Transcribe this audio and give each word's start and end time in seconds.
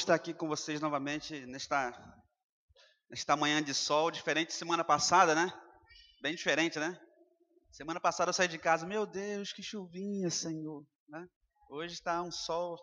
estar 0.00 0.14
aqui 0.14 0.32
com 0.34 0.48
vocês 0.48 0.80
novamente 0.80 1.44
nesta, 1.46 1.92
nesta 3.08 3.36
manhã 3.36 3.62
de 3.62 3.74
sol, 3.74 4.10
diferente 4.10 4.48
de 4.48 4.54
semana 4.54 4.84
passada, 4.84 5.34
né? 5.34 5.52
Bem 6.20 6.34
diferente, 6.34 6.78
né? 6.78 6.98
Semana 7.70 8.00
passada 8.00 8.30
eu 8.30 8.34
saí 8.34 8.48
de 8.48 8.58
casa, 8.58 8.86
meu 8.86 9.06
Deus, 9.06 9.52
que 9.52 9.62
chuvinha, 9.62 10.30
Senhor. 10.30 10.86
Né? 11.08 11.26
Hoje 11.68 11.94
está 11.94 12.22
um 12.22 12.30
sol, 12.30 12.78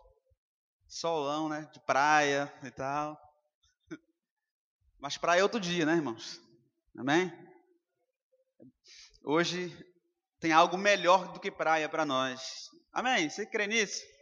solão, 0.86 1.48
né? 1.48 1.68
De 1.72 1.80
praia 1.80 2.52
e 2.62 2.70
tal. 2.70 3.18
Mas 4.98 5.16
praia 5.16 5.40
é 5.40 5.42
outro 5.42 5.60
dia, 5.60 5.86
né, 5.86 5.94
irmãos? 5.94 6.40
Amém? 6.96 7.32
Hoje 9.24 9.76
tem 10.40 10.52
algo 10.52 10.76
melhor 10.76 11.32
do 11.32 11.40
que 11.40 11.50
praia 11.50 11.88
para 11.88 12.04
nós. 12.04 12.68
Amém? 12.92 13.28
Você 13.28 13.46
crê 13.46 13.66
nisso? 13.66 14.13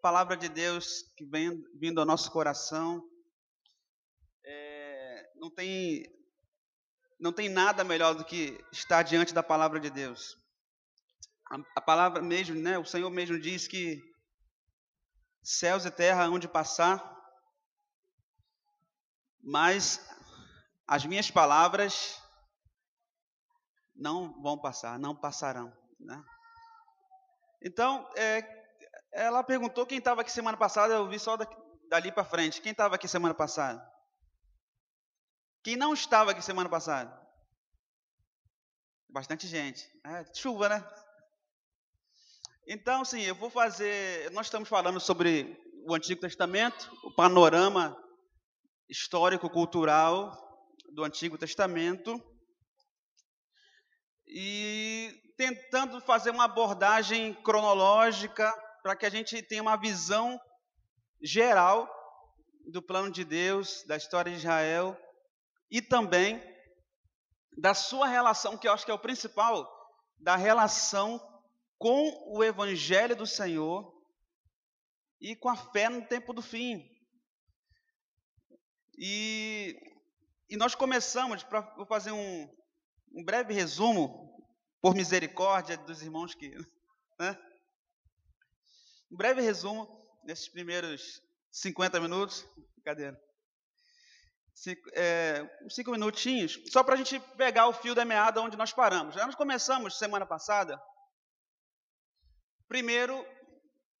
Palavra 0.00 0.36
de 0.36 0.48
Deus 0.48 1.02
que 1.16 1.24
vem 1.24 1.62
vindo 1.78 2.00
ao 2.00 2.06
nosso 2.06 2.30
coração. 2.30 3.02
É, 4.44 5.32
não 5.36 5.50
tem 5.50 6.04
não 7.18 7.32
tem 7.32 7.50
nada 7.50 7.84
melhor 7.84 8.14
do 8.14 8.24
que 8.24 8.58
estar 8.72 9.02
diante 9.02 9.34
da 9.34 9.42
palavra 9.42 9.78
de 9.78 9.90
Deus. 9.90 10.36
A, 11.50 11.58
a 11.76 11.80
palavra 11.80 12.22
mesmo, 12.22 12.56
né? 12.56 12.78
O 12.78 12.84
Senhor 12.84 13.10
mesmo 13.10 13.38
diz 13.38 13.68
que 13.68 14.02
céus 15.42 15.84
e 15.84 15.90
terra 15.90 16.24
hão 16.24 16.38
de 16.38 16.48
passar, 16.48 16.98
mas 19.42 20.00
as 20.86 21.04
minhas 21.04 21.30
palavras 21.30 22.20
não 23.94 24.40
vão 24.40 24.58
passar, 24.58 24.98
não 24.98 25.14
passarão, 25.14 25.70
né? 25.98 26.24
Então, 27.62 28.10
é, 28.16 28.59
ela 29.12 29.42
perguntou 29.42 29.86
quem 29.86 29.98
estava 29.98 30.20
aqui 30.20 30.30
semana 30.30 30.56
passada, 30.56 30.94
eu 30.94 31.08
vi 31.08 31.18
só 31.18 31.36
daqui, 31.36 31.56
dali 31.88 32.12
para 32.12 32.24
frente. 32.24 32.60
Quem 32.60 32.72
estava 32.72 32.94
aqui 32.94 33.08
semana 33.08 33.34
passada? 33.34 33.84
Quem 35.62 35.76
não 35.76 35.92
estava 35.92 36.30
aqui 36.30 36.42
semana 36.42 36.68
passada? 36.68 37.18
Bastante 39.08 39.46
gente. 39.46 39.90
É, 40.04 40.24
chuva, 40.34 40.68
né? 40.68 40.84
Então, 42.66 43.04
sim, 43.04 43.22
eu 43.22 43.34
vou 43.34 43.50
fazer. 43.50 44.30
Nós 44.30 44.46
estamos 44.46 44.68
falando 44.68 45.00
sobre 45.00 45.60
o 45.84 45.94
Antigo 45.94 46.20
Testamento, 46.20 46.90
o 47.02 47.12
panorama 47.12 47.96
histórico-cultural 48.88 50.32
do 50.92 51.02
Antigo 51.02 51.36
Testamento. 51.36 52.22
E 54.26 55.12
tentando 55.36 56.00
fazer 56.00 56.30
uma 56.30 56.44
abordagem 56.44 57.34
cronológica 57.42 58.54
para 58.82 58.96
que 58.96 59.06
a 59.06 59.10
gente 59.10 59.42
tenha 59.42 59.62
uma 59.62 59.76
visão 59.76 60.38
geral 61.22 61.88
do 62.70 62.82
plano 62.82 63.10
de 63.10 63.24
Deus, 63.24 63.84
da 63.86 63.96
história 63.96 64.30
de 64.30 64.38
Israel 64.38 64.98
e 65.70 65.80
também 65.82 66.42
da 67.58 67.74
sua 67.74 68.06
relação, 68.06 68.56
que 68.56 68.66
eu 68.66 68.72
acho 68.72 68.84
que 68.84 68.90
é 68.90 68.94
o 68.94 68.98
principal, 68.98 69.68
da 70.18 70.36
relação 70.36 71.20
com 71.78 72.36
o 72.36 72.42
evangelho 72.44 73.16
do 73.16 73.26
Senhor 73.26 73.92
e 75.20 75.36
com 75.36 75.48
a 75.48 75.56
fé 75.56 75.88
no 75.88 76.06
tempo 76.06 76.32
do 76.32 76.42
fim. 76.42 76.86
E, 78.98 79.74
e 80.48 80.56
nós 80.56 80.74
começamos, 80.74 81.42
para 81.42 81.60
vou 81.74 81.86
fazer 81.86 82.12
um, 82.12 82.48
um 83.14 83.24
breve 83.24 83.54
resumo, 83.54 84.30
por 84.80 84.94
misericórdia 84.94 85.76
dos 85.76 86.02
irmãos 86.02 86.34
que. 86.34 86.50
Né? 87.20 87.36
Um 89.10 89.16
breve 89.16 89.40
resumo 89.40 89.88
nesses 90.24 90.48
primeiros 90.48 91.20
50 91.50 92.00
minutos. 92.00 92.46
Brincadeira. 92.76 93.20
Cinco, 94.54 94.90
é, 94.92 95.50
cinco 95.70 95.90
minutinhos, 95.92 96.60
só 96.70 96.84
para 96.84 96.94
a 96.94 96.96
gente 96.96 97.18
pegar 97.36 97.66
o 97.68 97.72
fio 97.72 97.94
da 97.94 98.04
meada 98.04 98.42
onde 98.42 98.58
nós 98.58 98.72
paramos. 98.72 99.16
Nós 99.16 99.34
começamos 99.34 99.96
semana 99.96 100.26
passada, 100.26 100.78
primeiro 102.68 103.26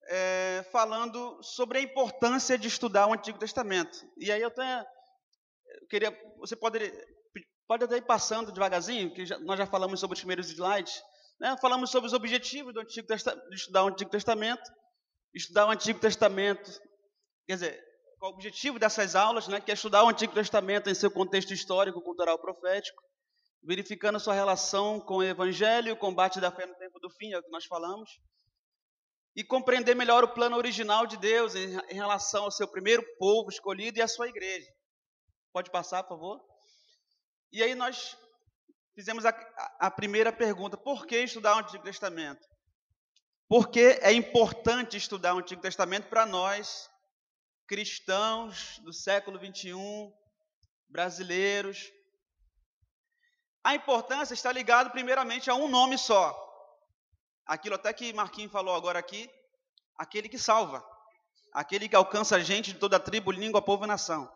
é, 0.08 0.66
falando 0.70 1.42
sobre 1.42 1.78
a 1.78 1.80
importância 1.80 2.58
de 2.58 2.68
estudar 2.68 3.06
o 3.06 3.14
Antigo 3.14 3.38
Testamento. 3.38 4.06
E 4.18 4.30
aí 4.30 4.42
eu 4.42 4.50
tenho, 4.50 4.84
eu 5.80 5.86
queria, 5.88 6.34
você 6.38 6.54
pode, 6.54 6.78
pode 7.66 7.84
até 7.84 7.96
ir 7.96 8.02
passando 8.02 8.52
devagarzinho, 8.52 9.14
que 9.14 9.24
já, 9.24 9.38
nós 9.38 9.56
já 9.56 9.66
falamos 9.66 9.98
sobre 9.98 10.14
os 10.14 10.20
primeiros 10.20 10.50
slides, 10.50 11.00
né? 11.40 11.56
falamos 11.58 11.90
sobre 11.90 12.06
os 12.06 12.12
objetivos 12.12 12.74
do 12.74 12.80
Antigo 12.80 13.08
de 13.08 13.54
estudar 13.54 13.84
o 13.84 13.88
Antigo 13.88 14.10
Testamento, 14.10 14.70
estudar 15.34 15.66
o 15.66 15.70
Antigo 15.70 15.98
Testamento. 15.98 16.70
Quer 17.46 17.54
dizer, 17.54 17.84
o 18.20 18.26
objetivo 18.26 18.78
dessas 18.78 19.14
aulas, 19.14 19.48
né, 19.48 19.60
que 19.60 19.70
é 19.70 19.74
estudar 19.74 20.04
o 20.04 20.08
Antigo 20.08 20.34
Testamento 20.34 20.90
em 20.90 20.94
seu 20.94 21.10
contexto 21.10 21.52
histórico, 21.52 22.02
cultural, 22.02 22.38
profético, 22.38 23.02
verificando 23.62 24.20
sua 24.20 24.34
relação 24.34 25.00
com 25.00 25.16
o 25.16 25.22
Evangelho, 25.22 25.92
o 25.92 25.96
combate 25.96 26.40
da 26.40 26.50
fé 26.50 26.66
no 26.66 26.74
tempo 26.76 26.98
do 27.00 27.10
fim, 27.10 27.32
é 27.32 27.38
o 27.38 27.42
que 27.42 27.50
nós 27.50 27.64
falamos, 27.64 28.10
e 29.36 29.44
compreender 29.44 29.94
melhor 29.94 30.24
o 30.24 30.34
plano 30.34 30.56
original 30.56 31.06
de 31.06 31.16
Deus 31.16 31.54
em 31.54 31.94
relação 31.94 32.44
ao 32.44 32.50
seu 32.50 32.68
primeiro 32.68 33.02
povo 33.18 33.48
escolhido 33.48 33.98
e 33.98 34.02
à 34.02 34.08
sua 34.08 34.28
igreja. 34.28 34.66
Pode 35.52 35.70
passar, 35.70 36.02
por 36.02 36.16
favor? 36.16 36.40
E 37.52 37.62
aí 37.62 37.74
nós 37.74 38.16
fizemos 38.94 39.24
a, 39.24 39.30
a 39.80 39.90
primeira 39.90 40.32
pergunta: 40.32 40.76
por 40.76 41.06
que 41.06 41.16
estudar 41.16 41.56
o 41.56 41.58
Antigo 41.60 41.84
Testamento? 41.84 42.40
Porque 43.50 43.98
é 44.00 44.12
importante 44.12 44.96
estudar 44.96 45.34
o 45.34 45.38
Antigo 45.38 45.60
Testamento 45.60 46.08
para 46.08 46.24
nós, 46.24 46.88
cristãos 47.66 48.78
do 48.84 48.92
século 48.92 49.40
21, 49.40 50.14
brasileiros. 50.88 51.90
A 53.64 53.74
importância 53.74 54.34
está 54.34 54.52
ligada 54.52 54.90
primeiramente 54.90 55.50
a 55.50 55.56
um 55.56 55.66
nome 55.66 55.98
só. 55.98 56.32
Aquilo 57.44 57.74
até 57.74 57.92
que 57.92 58.12
Marquinhos 58.12 58.52
falou 58.52 58.72
agora 58.72 59.00
aqui, 59.00 59.28
aquele 59.98 60.28
que 60.28 60.38
salva, 60.38 60.86
aquele 61.52 61.88
que 61.88 61.96
alcança 61.96 62.36
a 62.36 62.40
gente 62.40 62.72
de 62.72 62.78
toda 62.78 62.98
a 62.98 63.00
tribo, 63.00 63.32
língua, 63.32 63.60
povo 63.60 63.82
e 63.82 63.88
nação. 63.88 64.32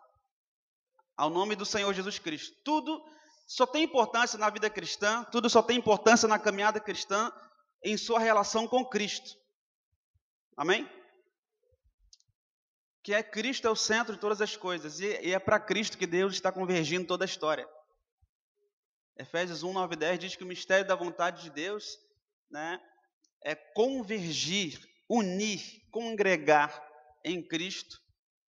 Ao 1.15 1.29
nome 1.29 1.55
do 1.55 1.65
Senhor 1.65 1.93
Jesus 1.93 2.19
Cristo. 2.19 2.53
Tudo 2.65 3.01
só 3.47 3.65
tem 3.65 3.83
importância 3.83 4.37
na 4.37 4.49
vida 4.49 4.69
cristã, 4.69 5.23
tudo 5.31 5.49
só 5.49 5.63
tem 5.63 5.77
importância 5.77 6.27
na 6.27 6.37
caminhada 6.37 6.81
cristã 6.81 7.31
em 7.85 7.95
sua 7.95 8.19
relação 8.19 8.67
com 8.67 8.83
Cristo. 8.83 9.37
Amém? 10.57 10.89
Que 13.03 13.13
é 13.13 13.21
Cristo 13.21 13.67
é 13.67 13.69
o 13.69 13.75
centro 13.75 14.15
de 14.15 14.19
todas 14.19 14.41
as 14.41 14.57
coisas 14.57 14.99
e, 14.99 15.31
é 15.31 15.37
para 15.37 15.59
Cristo 15.59 15.97
que 15.97 16.07
Deus 16.07 16.33
está 16.33 16.51
convergindo 16.51 17.05
toda 17.05 17.23
a 17.23 17.27
história. 17.27 17.69
Efésios 19.15 19.61
1, 19.61 19.71
9 19.71 19.93
e 19.93 19.97
10 19.97 20.19
diz 20.19 20.35
que 20.35 20.43
o 20.43 20.47
mistério 20.47 20.87
da 20.87 20.95
vontade 20.95 21.43
de 21.43 21.51
Deus 21.51 21.99
né, 22.49 22.81
é 23.43 23.53
convergir, 23.53 24.79
unir, 25.07 25.61
congregar 25.91 26.83
em 27.23 27.47
Cristo 27.47 28.01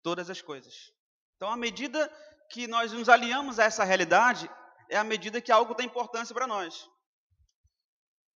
todas 0.01 0.31
as 0.31 0.41
coisas. 0.41 0.93
Então, 1.37 1.51
à 1.51 1.57
medida 1.57 2.09
que 2.51 2.69
nós 2.69 2.93
nos 2.93 3.09
alinhamos 3.09 3.59
a 3.59 3.65
essa 3.65 3.83
realidade, 3.83 4.49
é 4.89 4.97
a 4.97 5.05
medida 5.05 5.41
que 5.41 5.51
algo 5.51 5.75
tem 5.75 5.87
importância 5.87 6.33
para 6.33 6.47
nós. 6.47 6.89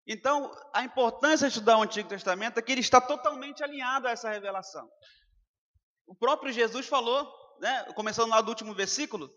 Então, 0.08 0.50
a 0.74 0.84
importância 0.84 1.48
de 1.48 1.54
estudar 1.54 1.78
o 1.78 1.82
Antigo 1.82 2.08
Testamento 2.08 2.58
é 2.58 2.62
que 2.62 2.72
ele 2.72 2.80
está 2.80 3.02
totalmente 3.02 3.62
alinhado 3.62 4.08
a 4.08 4.12
essa 4.12 4.30
revelação. 4.30 4.90
O 6.08 6.16
próprio 6.16 6.54
Jesus 6.54 6.88
falou, 6.88 7.30
né, 7.60 7.92
começando 7.94 8.30
lá 8.30 8.40
do 8.40 8.48
último 8.48 8.74
versículo, 8.74 9.30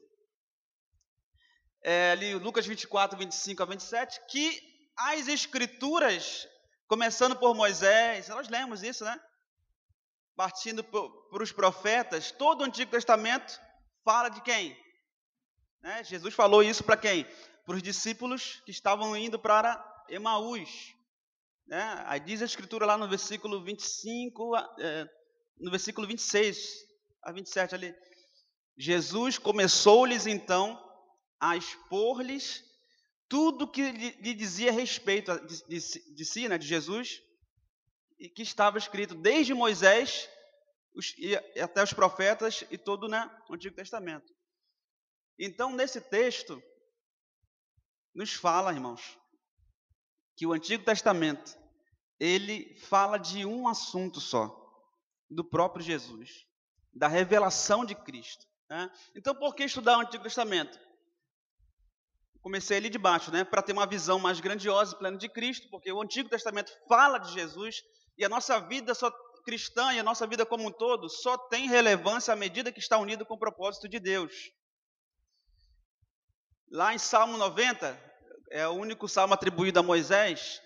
é, 1.83 2.13
ali 2.13 2.35
Lucas 2.35 2.67
24, 2.67 3.19
25 3.19 3.63
a 3.63 3.67
27, 3.67 4.21
que 4.29 4.61
as 4.97 5.27
escrituras, 5.27 6.47
começando 6.87 7.35
por 7.35 7.53
Moisés, 7.53 8.29
nós 8.29 8.49
lemos 8.49 8.85
isso, 8.85 9.05
né? 9.05 9.19
Partindo 10.37 10.85
para 10.85 11.43
os 11.43 11.51
profetas, 11.51 12.31
todo 12.31 12.61
o 12.61 12.65
Antigo 12.65 12.93
Testamento 12.93 13.61
fala 14.05 14.29
de 14.29 14.41
quem? 14.43 14.79
Né? 15.83 16.05
Jesus 16.05 16.33
falou 16.35 16.63
isso 16.63 16.85
para 16.85 16.97
quem? 16.97 17.27
Para 17.67 17.75
os 17.75 17.83
discípulos 17.83 18.63
que 18.65 18.71
estavam 18.71 19.17
indo 19.17 19.39
para 19.39 19.75
Emaús. 20.11 20.95
Né? 21.67 22.05
Aí 22.07 22.21
diz 22.21 22.43
a 22.43 22.47
escritura 22.47 22.85
lá 22.85 22.99
no 22.99 23.09
versículo 23.09 23.63
25, 23.63 24.57
é, 24.79 25.09
no 25.59 25.71
versículo 25.71 26.07
26 26.07 26.59
a 27.23 27.33
27 27.33 27.75
ali. 27.75 27.95
Jesus 28.77 29.39
começou-lhes 29.39 30.27
então 30.27 30.79
a 31.39 31.57
expor-lhes 31.57 32.65
tudo 33.29 33.71
que 33.71 33.93
lhe 33.93 34.35
dizia 34.35 34.73
respeito 34.73 35.39
de, 35.47 35.65
de, 35.69 36.15
de, 36.15 36.25
si, 36.25 36.49
né, 36.49 36.59
de 36.59 36.67
Jesus, 36.67 37.23
e 38.19 38.29
que 38.29 38.43
estava 38.43 38.77
escrito 38.77 39.15
desde 39.15 39.55
Moisés 39.55 40.29
os, 40.95 41.15
e, 41.17 41.37
até 41.61 41.83
os 41.83 41.93
profetas 41.93 42.65
e 42.71 42.77
todo 42.77 43.07
né, 43.07 43.31
o 43.49 43.55
Antigo 43.55 43.77
Testamento. 43.77 44.35
Então, 45.39 45.73
nesse 45.73 46.01
texto, 46.01 46.61
nos 48.15 48.33
fala, 48.35 48.73
irmãos, 48.73 49.20
que 50.41 50.47
o 50.47 50.55
Antigo 50.55 50.83
Testamento 50.83 51.55
ele 52.19 52.75
fala 52.89 53.19
de 53.19 53.45
um 53.45 53.69
assunto 53.69 54.23
só, 54.23 54.57
do 55.29 55.45
próprio 55.45 55.85
Jesus. 55.85 56.47
da 56.95 57.09
revelação 57.09 57.85
de 57.85 57.95
Cristo. 57.95 58.47
Né? 58.67 58.91
Então, 59.15 59.35
por 59.35 59.55
que 59.55 59.65
estudar 59.65 59.99
o 59.99 60.01
Antigo 60.01 60.25
Testamento? 60.25 60.81
Comecei 62.41 62.79
ali 62.79 62.89
de 62.89 62.97
baixo, 62.97 63.31
né? 63.31 63.45
Para 63.45 63.61
ter 63.61 63.73
uma 63.75 63.87
visão 63.87 64.19
mais 64.19 64.41
grandiosa 64.41 64.95
e 64.95 64.99
plena 64.99 65.19
de 65.19 65.29
Cristo, 65.29 65.69
porque 65.69 65.93
o 65.93 66.01
Antigo 66.01 66.31
Testamento 66.31 66.73
fala 66.89 67.19
de 67.19 67.31
Jesus 67.35 67.83
e 68.17 68.25
a 68.25 68.29
nossa 68.29 68.59
vida 68.61 68.95
só 68.95 69.11
cristã 69.45 69.93
e 69.93 69.99
a 69.99 70.03
nossa 70.03 70.27
vida 70.27 70.47
como 70.47 70.67
um 70.67 70.73
todo 70.73 71.11
só 71.11 71.37
tem 71.37 71.69
relevância 71.69 72.33
à 72.33 72.37
medida 72.37 72.73
que 72.73 72.81
está 72.81 72.97
unido 72.97 73.27
com 73.27 73.35
o 73.35 73.39
propósito 73.39 73.87
de 73.87 74.01
Deus. 74.01 74.51
Lá 76.71 76.95
em 76.95 76.99
Salmo 76.99 77.37
90, 77.37 78.10
é 78.51 78.67
o 78.67 78.73
único 78.73 79.09
salmo 79.09 79.33
atribuído 79.33 79.79
a 79.79 79.83
Moisés, 79.83 80.61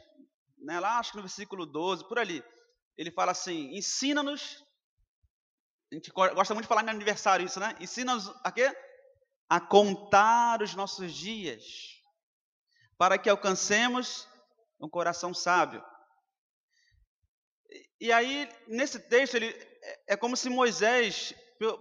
né, 0.58 0.81
lá 0.81 0.98
acho 0.98 1.10
que 1.10 1.16
no 1.19 1.22
versículo 1.22 1.66
12, 1.66 2.08
por 2.08 2.19
ali, 2.19 2.42
ele 2.96 3.10
fala 3.10 3.32
assim: 3.32 3.76
ensina-nos. 3.76 4.64
A 5.92 5.94
gente 5.94 6.10
gosta 6.10 6.54
muito 6.54 6.64
de 6.64 6.69
falar 6.69 6.82
no 6.82 6.90
aniversário 6.90 7.46
isso, 7.46 7.60
né? 7.60 7.76
Ensina-nos 7.78 8.28
a 8.42 8.50
quê? 8.50 8.75
A 9.48 9.60
contar 9.60 10.62
os 10.62 10.75
nossos 10.75 11.12
dias, 11.12 11.62
para 12.96 13.19
que 13.19 13.28
alcancemos 13.28 14.26
um 14.81 14.88
coração 14.88 15.34
sábio. 15.34 15.84
E 18.00 18.10
aí, 18.10 18.48
nesse 18.66 18.98
texto, 18.98 19.34
ele, 19.34 19.48
é, 19.48 20.14
é 20.14 20.16
como 20.16 20.36
se 20.36 20.48
Moisés, 20.48 21.34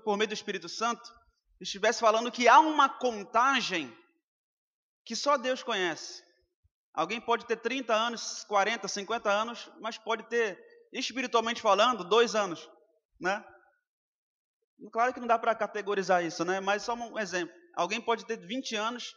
por 0.03 0.17
meio 0.17 0.27
do 0.27 0.33
Espírito 0.33 0.69
Santo, 0.69 1.11
estivesse 1.59 2.01
falando 2.01 2.31
que 2.31 2.47
há 2.47 2.59
uma 2.59 2.89
contagem 2.89 3.95
que 5.05 5.15
só 5.15 5.37
Deus 5.37 5.61
conhece. 5.63 6.23
Alguém 6.93 7.19
pode 7.19 7.45
ter 7.45 7.57
30 7.57 7.93
anos, 7.93 8.43
40, 8.43 8.87
50 8.87 9.29
anos, 9.29 9.69
mas 9.81 9.97
pode 9.97 10.23
ter, 10.29 10.59
espiritualmente 10.91 11.61
falando, 11.61 12.03
dois 12.03 12.35
anos, 12.35 12.69
né? 13.19 13.43
Claro 14.91 15.13
que 15.13 15.19
não 15.19 15.27
dá 15.27 15.39
para 15.39 15.55
categorizar 15.55 16.23
isso, 16.23 16.43
né? 16.45 16.59
Mas 16.59 16.83
só 16.83 16.93
um 16.93 17.17
exemplo. 17.17 17.53
Alguém 17.75 17.99
pode 17.99 18.25
ter 18.25 18.37
20 18.37 18.75
anos, 18.75 19.15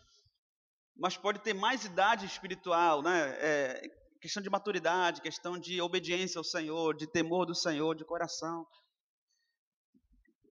mas 0.96 1.16
pode 1.16 1.40
ter 1.40 1.52
mais 1.52 1.84
idade 1.84 2.24
espiritual, 2.24 3.02
né? 3.02 3.36
É, 3.38 3.82
questão 4.20 4.42
de 4.42 4.48
maturidade, 4.48 5.20
questão 5.20 5.58
de 5.58 5.80
obediência 5.80 6.38
ao 6.38 6.44
Senhor, 6.44 6.96
de 6.96 7.06
temor 7.06 7.44
do 7.46 7.54
Senhor, 7.54 7.94
de 7.94 8.04
coração. 8.04 8.66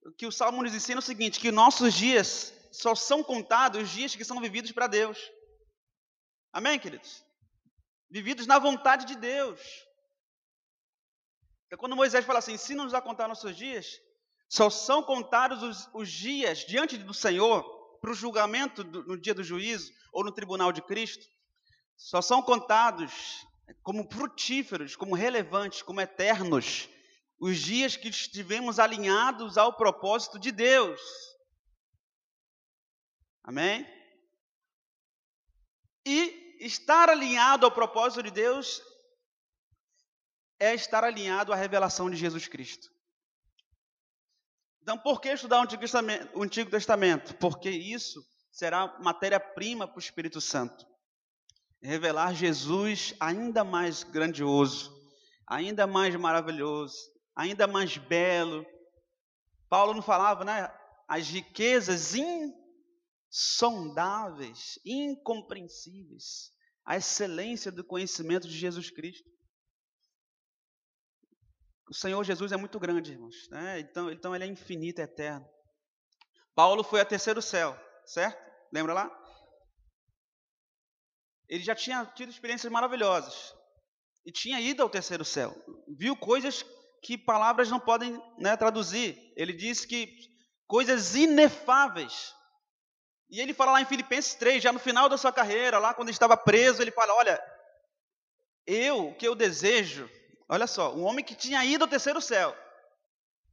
O 0.05 0.11
que 0.11 0.27
o 0.27 0.31
Salmo 0.31 0.61
nos 0.61 0.75
ensina 0.75 0.99
é 0.99 0.99
o 0.99 1.01
seguinte: 1.01 1.39
que 1.39 1.51
nossos 1.51 1.93
dias 1.93 2.53
só 2.75 2.95
são 2.95 3.23
contados 3.23 3.81
os 3.81 3.89
dias 3.89 4.15
que 4.15 4.25
são 4.25 4.39
vividos 4.39 4.71
para 4.71 4.87
Deus. 4.87 5.17
Amém, 6.51 6.79
queridos? 6.79 7.23
Vividos 8.09 8.47
na 8.47 8.59
vontade 8.59 9.05
de 9.05 9.15
Deus. 9.15 9.59
Então, 11.65 11.79
quando 11.79 11.95
Moisés 11.95 12.25
fala 12.25 12.39
assim, 12.39 12.53
ensina-nos 12.53 12.93
a 12.93 13.01
contar 13.01 13.27
nossos 13.27 13.55
dias, 13.55 13.99
só 14.49 14.69
são 14.69 15.01
contados 15.01 15.63
os, 15.63 15.89
os 15.93 16.09
dias 16.09 16.59
diante 16.59 16.97
do 16.97 17.13
Senhor 17.13 17.63
para 17.99 18.11
o 18.11 18.15
julgamento 18.15 18.83
do, 18.83 19.03
no 19.03 19.19
dia 19.19 19.33
do 19.33 19.43
juízo 19.43 19.91
ou 20.13 20.23
no 20.23 20.31
tribunal 20.31 20.71
de 20.71 20.81
Cristo, 20.81 21.25
só 21.97 22.21
são 22.21 22.41
contados 22.41 23.45
como 23.81 24.07
frutíferos, 24.11 24.95
como 24.95 25.15
relevantes, 25.15 25.81
como 25.81 26.01
eternos, 26.01 26.87
os 27.39 27.57
dias 27.57 27.95
que 27.95 28.09
estivemos 28.09 28.79
alinhados 28.79 29.57
ao 29.57 29.73
propósito 29.73 30.39
de 30.39 30.51
Deus. 30.51 31.01
Amém? 33.45 33.87
E 36.03 36.57
estar 36.59 37.09
alinhado 37.09 37.65
ao 37.65 37.71
propósito 37.71 38.23
de 38.23 38.31
Deus 38.31 38.81
é 40.59 40.73
estar 40.73 41.03
alinhado 41.03 41.53
à 41.53 41.55
revelação 41.55 42.09
de 42.09 42.15
Jesus 42.15 42.47
Cristo. 42.47 42.89
Então, 44.81 44.97
por 44.97 45.21
que 45.21 45.29
estudar 45.29 45.59
o 45.59 46.43
Antigo 46.43 46.69
Testamento? 46.71 47.35
Porque 47.37 47.69
isso 47.69 48.25
será 48.51 48.97
matéria-prima 48.99 49.87
para 49.87 49.97
o 49.97 49.99
Espírito 49.99 50.41
Santo 50.41 50.85
revelar 51.81 52.33
Jesus 52.33 53.13
ainda 53.19 53.63
mais 53.63 54.03
grandioso, 54.03 54.91
ainda 55.45 55.85
mais 55.85 56.15
maravilhoso, 56.15 56.97
ainda 57.35 57.67
mais 57.67 57.97
belo. 57.97 58.65
Paulo 59.69 59.93
não 59.93 60.01
falava, 60.01 60.43
né? 60.43 60.71
As 61.07 61.27
riquezas 61.29 62.15
insondáveis, 63.35 64.79
incompreensíveis, 64.85 66.53
a 66.85 66.95
excelência 66.95 67.69
do 67.69 67.83
conhecimento 67.83 68.47
de 68.47 68.57
Jesus 68.57 68.89
Cristo. 68.89 69.29
O 71.89 71.93
Senhor 71.93 72.23
Jesus 72.23 72.53
é 72.53 72.57
muito 72.57 72.79
grande, 72.79 73.11
irmãos. 73.11 73.35
Né? 73.49 73.81
Então, 73.81 74.09
então 74.09 74.33
ele 74.33 74.45
é 74.45 74.47
infinito, 74.47 74.99
eterno. 74.99 75.45
Paulo 76.55 76.81
foi 76.81 77.01
a 77.01 77.05
terceiro 77.05 77.41
céu, 77.41 77.77
certo? 78.05 78.41
Lembra 78.71 78.93
lá? 78.93 79.21
Ele 81.49 81.63
já 81.63 81.75
tinha 81.75 82.05
tido 82.05 82.29
experiências 82.29 82.71
maravilhosas 82.71 83.53
e 84.25 84.31
tinha 84.31 84.61
ido 84.61 84.81
ao 84.81 84.89
terceiro 84.89 85.25
céu. 85.25 85.53
Viu 85.97 86.15
coisas 86.15 86.65
que 87.03 87.17
palavras 87.17 87.69
não 87.69 87.79
podem 87.79 88.19
né, 88.39 88.55
traduzir. 88.55 89.33
Ele 89.35 89.53
disse 89.53 89.85
que 89.85 90.17
coisas 90.65 91.15
inefáveis. 91.15 92.33
E 93.29 93.41
ele 93.41 93.53
fala 93.53 93.73
lá 93.73 93.81
em 93.81 93.85
Filipenses 93.85 94.35
3, 94.35 94.61
já 94.61 94.71
no 94.71 94.79
final 94.79 95.09
da 95.09 95.17
sua 95.17 95.31
carreira, 95.31 95.79
lá 95.79 95.93
quando 95.93 96.09
ele 96.09 96.15
estava 96.15 96.37
preso, 96.37 96.81
ele 96.81 96.91
fala: 96.91 97.13
Olha, 97.15 97.41
eu, 98.65 99.13
que 99.15 99.27
eu 99.27 99.35
desejo, 99.35 100.09
olha 100.47 100.67
só, 100.67 100.93
um 100.93 101.03
homem 101.03 101.23
que 101.23 101.35
tinha 101.35 101.63
ido 101.65 101.83
ao 101.83 101.89
terceiro 101.89 102.21
céu. 102.21 102.55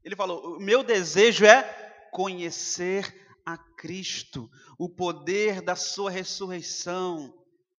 Ele 0.05 0.17
falou: 0.17 0.57
O 0.57 0.61
meu 0.61 0.83
desejo 0.83 1.45
é 1.45 1.63
conhecer 2.11 3.41
a 3.47 3.57
Cristo, 3.57 4.51
o 4.79 4.89
poder 4.89 5.63
da 5.63 5.75
sua 5.75 6.11
ressurreição 6.11 7.33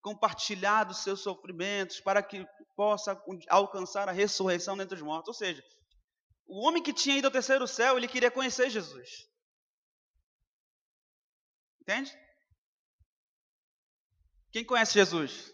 compartilhar 0.04 0.84
dos 0.84 1.02
seus 1.02 1.22
sofrimentos 1.22 2.02
para 2.02 2.22
que 2.22 2.46
possa 2.76 3.20
alcançar 3.50 4.10
a 4.10 4.12
ressurreição 4.12 4.78
dentre 4.78 4.98
os 4.98 5.02
mortos. 5.02 5.30
Ou 5.30 5.34
seja, 5.34 5.64
o 6.46 6.68
homem 6.68 6.84
que 6.84 6.92
tinha 6.92 7.18
ido 7.18 7.26
ao 7.26 7.32
terceiro 7.32 7.66
céu, 7.66 7.98
ele 7.98 8.08
queria 8.08 8.30
conhecer 8.30 8.70
Jesus. 8.70 9.26
Entende? 11.84 12.18
Quem 14.54 14.64
conhece 14.64 14.94
Jesus? 14.94 15.54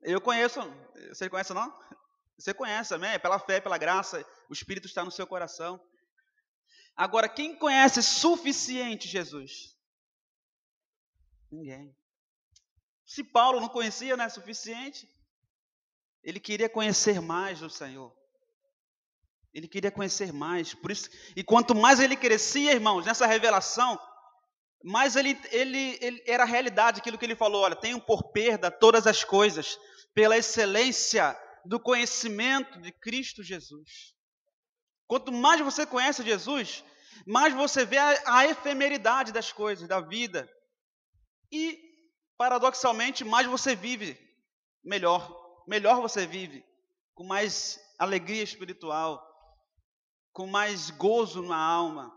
Eu 0.00 0.20
conheço. 0.20 0.60
Você 1.08 1.28
conhece 1.28 1.52
não? 1.52 1.76
Você 2.38 2.54
conhece, 2.54 2.94
amém? 2.94 3.10
É 3.10 3.18
pela 3.18 3.40
fé, 3.40 3.60
pela 3.60 3.78
graça, 3.78 4.24
o 4.48 4.52
Espírito 4.52 4.86
está 4.86 5.04
no 5.04 5.10
seu 5.10 5.26
coração. 5.26 5.84
Agora, 6.94 7.28
quem 7.28 7.58
conhece 7.58 8.00
suficiente 8.00 9.08
Jesus? 9.08 9.76
Ninguém. 11.50 11.92
Se 13.04 13.24
Paulo 13.24 13.60
não 13.60 13.68
conhecia, 13.68 14.16
não 14.16 14.24
é 14.24 14.28
suficiente. 14.28 15.08
Ele 16.22 16.38
queria 16.38 16.68
conhecer 16.68 17.20
mais 17.20 17.58
do 17.58 17.68
Senhor. 17.70 18.16
Ele 19.52 19.66
queria 19.66 19.90
conhecer 19.90 20.32
mais. 20.32 20.74
Por 20.74 20.92
isso, 20.92 21.10
e 21.34 21.42
quanto 21.42 21.74
mais 21.74 21.98
ele 21.98 22.16
crescia, 22.16 22.72
irmãos, 22.72 23.04
nessa 23.04 23.26
revelação, 23.26 23.98
mais 24.84 25.16
ele, 25.16 25.38
ele, 25.50 25.98
ele 26.00 26.22
era 26.26 26.44
a 26.44 26.46
realidade 26.46 27.00
aquilo 27.00 27.18
que 27.18 27.24
ele 27.24 27.34
falou. 27.34 27.62
Olha, 27.62 27.74
tenho 27.76 28.00
por 28.00 28.30
perda 28.32 28.70
todas 28.70 29.06
as 29.06 29.24
coisas 29.24 29.78
pela 30.14 30.36
excelência 30.36 31.36
do 31.64 31.80
conhecimento 31.80 32.80
de 32.80 32.92
Cristo 32.92 33.42
Jesus. 33.42 34.14
Quanto 35.06 35.32
mais 35.32 35.60
você 35.60 35.86
conhece 35.86 36.24
Jesus, 36.24 36.84
mais 37.26 37.54
você 37.54 37.84
vê 37.84 37.98
a, 37.98 38.38
a 38.38 38.46
efemeridade 38.46 39.32
das 39.32 39.52
coisas, 39.52 39.88
da 39.88 40.00
vida. 40.00 40.48
E 41.50 41.80
paradoxalmente, 42.36 43.24
mais 43.24 43.46
você 43.46 43.74
vive 43.74 44.18
melhor. 44.84 45.44
Melhor 45.66 46.00
você 46.00 46.26
vive, 46.26 46.64
com 47.14 47.24
mais 47.24 47.80
alegria 47.98 48.42
espiritual, 48.42 49.20
com 50.32 50.46
mais 50.46 50.90
gozo 50.90 51.42
na 51.42 51.56
alma, 51.56 52.14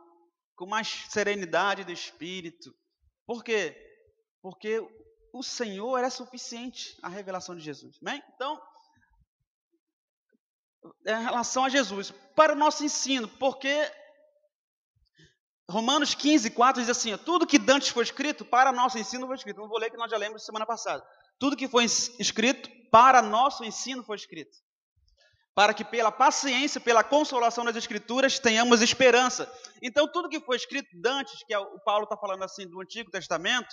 com 0.60 0.66
mais 0.66 1.06
serenidade 1.08 1.86
do 1.86 1.92
espírito. 1.92 2.76
Por 3.26 3.46
quê? 3.46 3.74
Porque 4.42 4.86
o 5.34 5.42
Senhor 5.42 6.00
é 6.00 6.10
suficiente 6.10 6.98
a 7.02 7.08
revelação 7.08 7.56
de 7.56 7.62
Jesus. 7.62 7.98
Amém? 8.02 8.22
Então, 8.36 8.62
em 11.08 11.24
relação 11.24 11.64
a 11.64 11.70
Jesus, 11.70 12.12
para 12.36 12.52
o 12.52 12.58
nosso 12.58 12.84
ensino, 12.84 13.30
porque 13.40 13.90
Romanos 15.72 16.14
15, 16.14 16.50
4 16.50 16.82
diz 16.82 16.90
assim: 16.90 17.18
tudo 17.20 17.48
que 17.48 17.58
dantes 17.58 17.88
foi 17.88 18.04
escrito 18.04 18.44
para 18.44 18.74
nosso 18.74 19.00
ensino 19.00 19.28
foi 19.28 19.38
escrito. 19.38 19.62
Não 19.62 19.70
vou 19.70 19.80
ler 19.80 19.90
que 19.90 19.98
nós 19.98 20.12
já 20.12 20.18
lemos 20.18 20.46
semana 20.46 20.66
passada. 20.66 21.02
Tudo 21.40 21.56
que 21.56 21.70
foi 21.70 21.86
escrito 21.86 22.70
para 22.92 23.22
nosso 23.22 23.64
ensino 23.64 24.04
foi 24.04 24.18
escrito. 24.18 24.58
Para 25.60 25.74
que 25.74 25.84
pela 25.84 26.10
paciência, 26.10 26.80
pela 26.80 27.04
consolação 27.04 27.66
das 27.66 27.76
Escrituras, 27.76 28.40
tenhamos 28.40 28.82
esperança. 28.82 29.52
Então, 29.82 30.10
tudo 30.10 30.30
que 30.30 30.40
foi 30.40 30.56
escrito 30.56 30.88
dantes, 31.02 31.44
que 31.44 31.54
é 31.54 31.60
o 31.60 31.78
Paulo 31.82 32.06
está 32.06 32.16
falando 32.16 32.46
assim 32.46 32.66
do 32.66 32.80
Antigo 32.80 33.12
Testamento, 33.12 33.68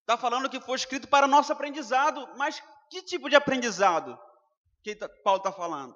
está 0.00 0.16
falando 0.16 0.48
que 0.48 0.58
foi 0.58 0.76
escrito 0.76 1.06
para 1.06 1.26
nosso 1.26 1.52
aprendizado. 1.52 2.26
Mas 2.38 2.62
que 2.88 3.02
tipo 3.02 3.28
de 3.28 3.36
aprendizado 3.36 4.18
que 4.82 4.96
tá, 4.96 5.06
Paulo 5.22 5.36
está 5.36 5.52
falando? 5.52 5.94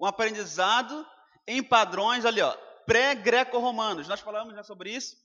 Um 0.00 0.06
aprendizado 0.06 1.06
em 1.46 1.62
padrões 1.62 2.24
ali, 2.24 2.40
pré-greco-romanos. 2.86 4.08
Nós 4.08 4.20
falamos 4.20 4.54
já 4.54 4.62
sobre 4.62 4.90
isso. 4.90 5.18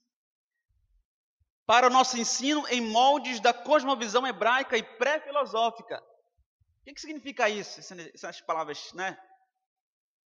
Para 1.65 1.87
o 1.87 1.89
nosso 1.89 2.19
ensino 2.19 2.67
em 2.67 2.81
moldes 2.81 3.39
da 3.39 3.53
cosmovisão 3.53 4.27
hebraica 4.27 4.77
e 4.77 4.83
pré-filosófica. 4.83 6.03
O 6.81 6.83
que, 6.83 6.93
que 6.93 7.01
significa 7.01 7.47
isso, 7.47 7.79
essas 8.13 8.41
palavras, 8.41 8.91
né? 8.93 9.17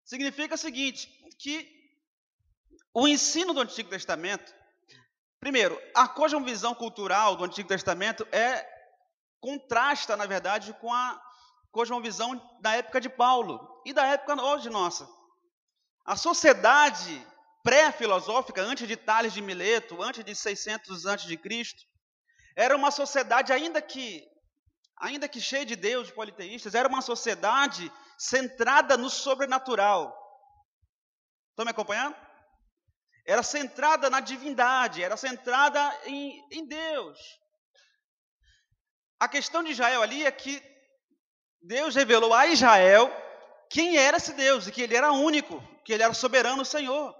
Significa 0.04 0.54
o 0.54 0.58
seguinte, 0.58 1.08
que 1.38 1.66
o 2.92 3.08
ensino 3.08 3.54
do 3.54 3.60
Antigo 3.60 3.88
Testamento, 3.88 4.54
primeiro, 5.40 5.80
a 5.94 6.06
cosmovisão 6.06 6.74
cultural 6.74 7.36
do 7.36 7.44
Antigo 7.44 7.68
Testamento 7.68 8.26
é 8.30 8.68
contrasta, 9.40 10.16
na 10.16 10.26
verdade, 10.26 10.74
com 10.74 10.92
a 10.92 11.20
cosmovisão 11.70 12.38
da 12.60 12.74
época 12.74 13.00
de 13.00 13.08
Paulo 13.08 13.82
e 13.86 13.94
da 13.94 14.06
época 14.06 14.40
hoje 14.42 14.68
nossa. 14.68 15.08
A 16.04 16.16
sociedade 16.16 17.26
pré-filosófica, 17.62 18.60
antes 18.60 18.86
de 18.86 18.96
Tales 18.96 19.32
de 19.32 19.40
Mileto, 19.40 20.02
antes 20.02 20.22
de 20.22 20.34
600 20.34 21.06
antes 21.06 21.26
de 21.26 21.36
Cristo, 21.38 21.82
era 22.54 22.76
uma 22.76 22.90
sociedade 22.90 23.52
ainda 23.52 23.80
que 23.80 24.22
ainda 25.02 25.28
que 25.28 25.40
cheia 25.40 25.66
de 25.66 25.74
deuses 25.74 26.12
politeístas, 26.12 26.76
era 26.76 26.88
uma 26.88 27.02
sociedade 27.02 27.92
centrada 28.16 28.96
no 28.96 29.10
sobrenatural. 29.10 30.16
Estão 31.50 31.64
me 31.64 31.72
acompanhando? 31.72 32.14
Era 33.26 33.42
centrada 33.42 34.08
na 34.08 34.20
divindade, 34.20 35.02
era 35.02 35.16
centrada 35.16 35.80
em, 36.06 36.40
em 36.52 36.66
Deus. 36.66 37.18
A 39.18 39.28
questão 39.28 39.62
de 39.62 39.72
Israel 39.72 40.02
ali 40.02 40.24
é 40.24 40.30
que 40.30 40.62
Deus 41.60 41.96
revelou 41.96 42.32
a 42.32 42.46
Israel 42.46 43.10
quem 43.68 43.96
era 43.96 44.18
esse 44.18 44.32
Deus 44.34 44.68
e 44.68 44.72
que 44.72 44.82
ele 44.82 44.96
era 44.96 45.12
único, 45.12 45.60
que 45.84 45.92
ele 45.92 46.02
era 46.04 46.14
soberano 46.14 46.64
Senhor. 46.64 47.14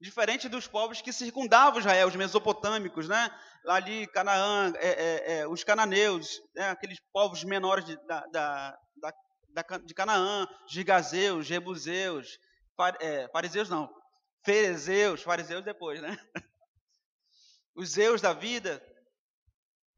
Diferente 0.00 0.48
dos 0.48 0.66
povos 0.66 1.02
que 1.02 1.12
circundavam 1.12 1.80
Israel, 1.80 2.08
os 2.08 2.16
mesopotâmicos, 2.16 3.08
né? 3.08 3.30
Ali, 3.66 4.06
Canaã, 4.08 4.72
é, 4.76 4.88
é, 4.88 5.38
é, 5.38 5.48
os 5.48 5.62
cananeus, 5.62 6.40
né? 6.54 6.70
aqueles 6.70 6.98
povos 7.12 7.44
menores 7.44 7.84
de, 7.84 7.96
da, 8.06 8.26
da, 8.26 8.78
da, 8.96 9.78
de 9.78 9.94
Canaã, 9.94 10.46
gigazeus, 10.68 11.46
jebuseus, 11.46 12.38
é, 13.00 13.28
fariseus 13.28 13.68
não, 13.68 13.92
ferezeus, 14.44 15.22
fariseus 15.22 15.64
depois, 15.64 16.00
né? 16.00 16.16
Os 17.76 17.90
zeus 17.90 18.20
da 18.20 18.32
vida, 18.32 18.82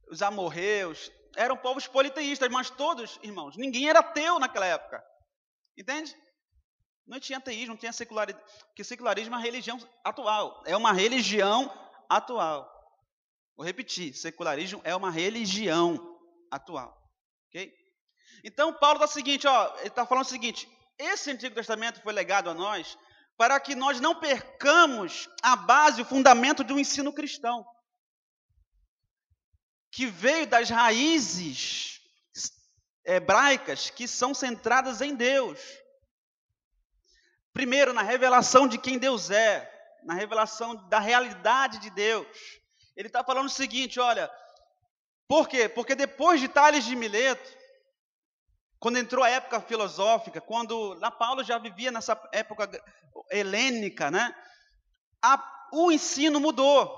os 0.09 0.21
amorreus, 0.21 1.11
eram 1.35 1.57
povos 1.57 1.87
politeístas, 1.87 2.49
mas 2.50 2.69
todos, 2.69 3.19
irmãos, 3.23 3.57
ninguém 3.57 3.88
era 3.88 4.00
ateu 4.00 4.38
naquela 4.38 4.66
época. 4.66 5.02
Entende? 5.76 6.14
Não 7.07 7.19
tinha 7.19 7.38
ateísmo, 7.38 7.75
não 7.75 7.76
tinha 7.76 7.92
secularismo. 7.92 8.40
Porque 8.66 8.85
secularismo 8.85 9.35
é 9.35 9.38
uma 9.38 9.45
religião 9.45 9.78
atual. 10.04 10.62
É 10.66 10.76
uma 10.76 10.92
religião 10.92 11.73
atual. 12.09 12.71
Vou 13.56 13.64
repetir: 13.64 14.14
secularismo 14.14 14.80
é 14.85 14.94
uma 14.94 15.11
religião 15.11 16.18
atual. 16.50 16.97
Ok? 17.49 17.73
Então, 18.44 18.73
Paulo 18.75 18.97
está 18.97 19.06
seguinte: 19.06 19.47
ó, 19.47 19.76
ele 19.78 19.88
está 19.88 20.06
falando 20.06 20.25
o 20.25 20.28
seguinte: 20.28 20.68
esse 20.99 21.30
Antigo 21.30 21.54
Testamento 21.54 22.00
foi 22.02 22.12
legado 22.12 22.50
a 22.50 22.54
nós 22.54 22.97
para 23.37 23.59
que 23.59 23.75
nós 23.75 24.00
não 24.00 24.18
percamos 24.18 25.28
a 25.42 25.56
base, 25.56 26.02
o 26.02 26.04
fundamento 26.04 26.62
de 26.62 26.73
um 26.73 26.78
ensino 26.78 27.12
cristão. 27.12 27.66
Que 29.90 30.06
veio 30.06 30.47
das 30.47 30.71
raízes 30.71 32.00
hebraicas 33.04 33.90
que 33.90 34.06
são 34.06 34.32
centradas 34.32 35.00
em 35.00 35.14
Deus. 35.14 35.59
Primeiro, 37.52 37.92
na 37.92 38.02
revelação 38.02 38.66
de 38.66 38.78
quem 38.78 38.99
Deus 38.99 39.30
é, 39.30 39.71
na 40.04 40.14
revelação 40.14 40.76
da 40.88 40.99
realidade 40.99 41.78
de 41.78 41.90
Deus. 41.90 42.26
Ele 42.96 43.08
está 43.08 43.25
falando 43.25 43.46
o 43.46 43.50
seguinte: 43.50 43.99
olha, 43.99 44.30
por 45.28 45.49
quê? 45.49 45.68
Porque 45.68 45.94
depois 45.94 46.40
de 46.40 46.49
Tales 46.49 46.84
de 46.84 46.94
Mileto, 46.94 47.50
quando 48.78 48.99
entrou 48.99 49.25
a 49.25 49.30
época 49.30 49.61
filosófica, 49.61 50.40
quando 50.40 50.94
lá 50.94 51.11
Paulo 51.11 51.44
já 51.44 51.56
vivia 51.58 51.90
nessa 51.90 52.20
época 52.32 52.68
helênica, 53.30 54.11
né? 54.11 54.34
A, 55.22 55.68
o 55.72 55.92
ensino 55.92 56.40
mudou, 56.40 56.92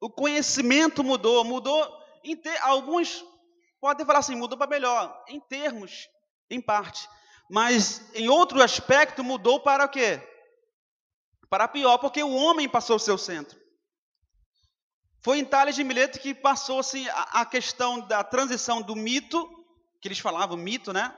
o 0.00 0.10
conhecimento 0.10 1.04
mudou, 1.04 1.44
mudou. 1.44 2.04
Ter, 2.42 2.58
alguns 2.62 3.24
podem 3.80 4.04
falar 4.04 4.18
assim, 4.18 4.34
mudou 4.34 4.58
para 4.58 4.66
melhor, 4.66 5.24
em 5.28 5.38
termos, 5.38 6.08
em 6.50 6.60
parte. 6.60 7.08
Mas 7.48 8.12
em 8.14 8.28
outro 8.28 8.60
aspecto 8.60 9.22
mudou 9.22 9.60
para 9.60 9.84
o 9.84 9.88
quê? 9.88 10.20
Para 11.48 11.68
pior, 11.68 11.98
porque 11.98 12.22
o 12.22 12.34
homem 12.34 12.68
passou 12.68 12.96
o 12.96 13.00
seu 13.00 13.16
centro. 13.16 13.56
Foi 15.22 15.38
em 15.38 15.44
Tales 15.44 15.74
de 15.74 15.84
Mileto 15.84 16.18
que 16.18 16.34
passou 16.34 16.80
assim, 16.80 17.08
a, 17.08 17.40
a 17.40 17.46
questão 17.46 18.00
da 18.00 18.22
transição 18.22 18.80
do 18.80 18.94
mito, 18.94 19.48
que 20.00 20.08
eles 20.08 20.18
falavam 20.18 20.56
mito, 20.56 20.92
né? 20.92 21.16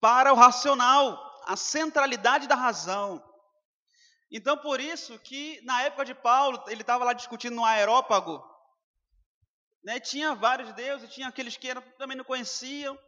Para 0.00 0.32
o 0.32 0.36
racional, 0.36 1.18
a 1.46 1.56
centralidade 1.56 2.46
da 2.46 2.54
razão. 2.54 3.22
Então, 4.30 4.56
por 4.56 4.80
isso 4.80 5.18
que 5.20 5.60
na 5.62 5.82
época 5.82 6.04
de 6.04 6.14
Paulo, 6.14 6.62
ele 6.66 6.80
estava 6.80 7.04
lá 7.04 7.12
discutindo 7.12 7.54
no 7.54 7.64
aerópago, 7.64 8.42
né? 9.84 10.00
tinha 10.00 10.34
vários 10.34 10.72
deuses, 10.72 11.12
tinha 11.12 11.28
aqueles 11.28 11.56
que 11.56 11.72
também 11.98 12.16
não 12.16 12.24
conheciam, 12.24 12.98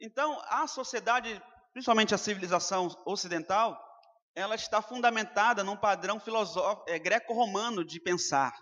então, 0.00 0.40
a 0.48 0.66
sociedade, 0.66 1.42
principalmente 1.72 2.14
a 2.14 2.18
civilização 2.18 2.94
ocidental, 3.06 3.80
ela 4.34 4.54
está 4.54 4.82
fundamentada 4.82 5.62
num 5.62 5.76
padrão 5.76 6.18
filosófico, 6.18 6.88
é, 6.88 6.98
greco-romano 6.98 7.84
de 7.84 8.00
pensar. 8.00 8.52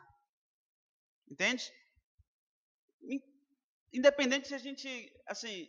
Entende? 1.30 1.72
Independente 3.92 4.48
se 4.48 4.54
a 4.54 4.58
gente, 4.58 5.12
assim, 5.26 5.68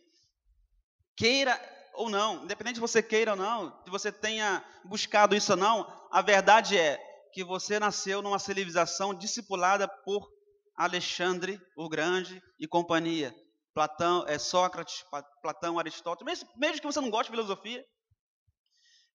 queira 1.15 1.59
ou 1.93 2.09
não, 2.09 2.43
independente 2.43 2.75
se 2.75 2.81
você 2.81 3.01
queira 3.01 3.31
ou 3.31 3.37
não, 3.37 3.81
se 3.83 3.89
você 3.89 4.11
tenha 4.11 4.63
buscado 4.83 5.35
isso 5.35 5.53
ou 5.53 5.57
não, 5.57 6.07
a 6.11 6.21
verdade 6.21 6.77
é 6.77 6.97
que 7.31 7.43
você 7.43 7.79
nasceu 7.79 8.21
numa 8.21 8.39
civilização 8.39 9.13
discipulada 9.13 9.87
por 9.87 10.29
Alexandre 10.75 11.61
o 11.77 11.87
Grande 11.87 12.41
e 12.59 12.67
companhia. 12.67 13.33
Platão, 13.73 14.23
é, 14.27 14.37
Sócrates, 14.37 15.03
Platão, 15.41 15.79
Aristóteles, 15.79 16.25
mesmo, 16.25 16.49
mesmo 16.57 16.81
que 16.81 16.85
você 16.85 17.01
não 17.01 17.09
goste 17.09 17.31
de 17.31 17.37
filosofia, 17.37 17.83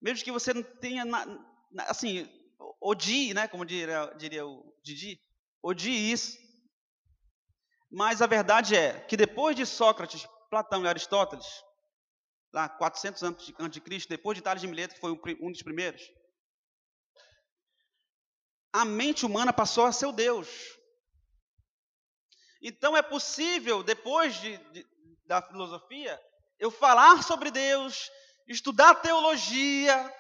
mesmo 0.00 0.24
que 0.24 0.32
você 0.32 0.54
não 0.54 0.62
tenha, 0.62 1.04
na, 1.04 1.26
na, 1.70 1.84
assim, 1.84 2.28
odie, 2.80 3.34
né, 3.34 3.48
como 3.48 3.64
diria, 3.64 4.06
diria 4.16 4.46
o 4.46 4.74
Didi, 4.82 5.20
odie 5.62 6.12
isso. 6.12 6.38
Mas 7.90 8.20
a 8.20 8.26
verdade 8.26 8.76
é 8.76 9.00
que 9.00 9.16
depois 9.16 9.56
de 9.56 9.64
Sócrates, 9.64 10.26
Platão 10.50 10.84
e 10.84 10.88
Aristóteles, 10.88 11.46
lá 12.52 12.68
400 12.68 13.22
anos 13.22 13.54
antes 13.58 13.74
de 13.74 13.80
Cristo, 13.80 14.08
depois 14.08 14.36
de 14.36 14.42
Tales 14.42 14.60
de 14.60 14.68
Mileto, 14.68 14.94
que 14.94 15.00
foi 15.00 15.18
um 15.40 15.50
dos 15.50 15.62
primeiros, 15.62 16.02
a 18.72 18.84
mente 18.84 19.24
humana 19.24 19.52
passou 19.52 19.86
a 19.86 19.92
ser 19.92 20.06
o 20.06 20.12
Deus. 20.12 20.48
Então 22.60 22.96
é 22.96 23.02
possível, 23.02 23.82
depois 23.82 24.34
de, 24.40 24.56
de, 24.72 24.86
da 25.26 25.40
filosofia, 25.40 26.20
eu 26.58 26.70
falar 26.70 27.22
sobre 27.22 27.50
Deus, 27.50 28.10
estudar 28.48 28.94
teologia, 28.96 30.14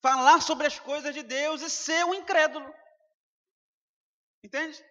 falar 0.00 0.40
sobre 0.42 0.66
as 0.66 0.78
coisas 0.78 1.14
de 1.14 1.22
Deus 1.22 1.62
e 1.62 1.70
ser 1.70 2.04
um 2.04 2.14
incrédulo. 2.14 2.72
Entende? 4.44 4.84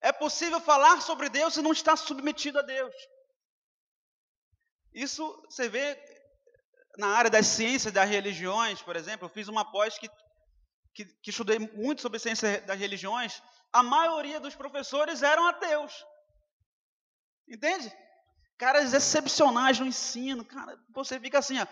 É 0.00 0.12
possível 0.12 0.60
falar 0.60 1.00
sobre 1.02 1.28
Deus 1.28 1.56
e 1.56 1.62
não 1.62 1.72
estar 1.72 1.96
submetido 1.96 2.58
a 2.58 2.62
Deus. 2.62 2.94
Isso 4.92 5.22
você 5.48 5.68
vê 5.68 5.96
na 6.96 7.08
área 7.08 7.30
das 7.30 7.46
ciências 7.46 7.92
das 7.92 8.08
religiões, 8.08 8.80
por 8.82 8.96
exemplo. 8.96 9.26
Eu 9.26 9.30
fiz 9.30 9.46
uma 9.48 9.70
pós 9.70 9.98
que, 9.98 10.08
que, 10.94 11.04
que 11.04 11.30
estudei 11.30 11.58
muito 11.58 12.00
sobre 12.00 12.18
ciência 12.18 12.60
das 12.62 12.78
religiões 12.78 13.42
a 13.72 13.82
maioria 13.82 14.40
dos 14.40 14.54
professores 14.54 15.22
eram 15.22 15.46
ateus. 15.46 16.04
Entende? 17.46 17.90
Caras 18.58 18.92
excepcionais 18.92 19.78
no 19.78 19.86
ensino. 19.86 20.44
Cara, 20.44 20.78
você 20.90 21.18
fica 21.20 21.38
assim, 21.38 21.58
ó, 21.58 21.66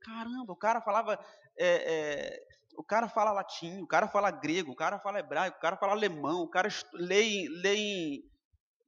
caramba, 0.00 0.52
o 0.52 0.56
cara 0.56 0.80
falava. 0.80 1.18
É, 1.56 1.66
é, 1.66 2.54
o 2.76 2.82
cara 2.82 3.08
fala 3.08 3.30
latim, 3.30 3.80
o 3.82 3.86
cara 3.86 4.08
fala 4.08 4.30
grego, 4.30 4.72
o 4.72 4.76
cara 4.76 4.98
fala 4.98 5.20
hebraico, 5.20 5.58
o 5.58 5.60
cara 5.60 5.76
fala 5.76 5.92
alemão, 5.92 6.42
o 6.42 6.50
cara 6.50 6.68
lê, 6.94 7.48
lê 7.48 7.76
em. 7.76 8.30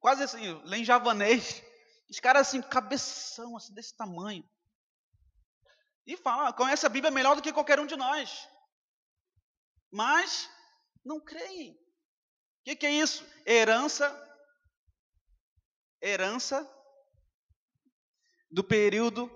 Quase 0.00 0.24
assim, 0.24 0.60
lê 0.64 0.78
em 0.78 0.84
javanês. 0.84 1.62
Os 2.10 2.20
caras 2.20 2.48
assim, 2.48 2.60
cabeção, 2.62 3.56
assim, 3.56 3.72
desse 3.74 3.96
tamanho. 3.96 4.44
E 6.06 6.16
fala, 6.16 6.52
conhece 6.52 6.86
a 6.86 6.88
Bíblia 6.88 7.10
melhor 7.10 7.34
do 7.34 7.42
que 7.42 7.52
qualquer 7.52 7.80
um 7.80 7.86
de 7.86 7.96
nós. 7.96 8.48
Mas 9.90 10.48
não 11.04 11.20
creem 11.20 11.76
que, 12.66 12.74
que 12.74 12.86
é 12.86 12.90
isso? 12.90 13.24
Herança, 13.46 14.10
herança 16.02 16.68
do 18.50 18.64
período 18.64 19.30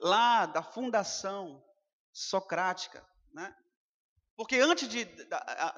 lá 0.00 0.46
da 0.46 0.62
fundação 0.62 1.62
socrática, 2.12 3.04
né? 3.32 3.54
Porque 4.36 4.56
antes 4.56 4.86
de, 4.86 5.08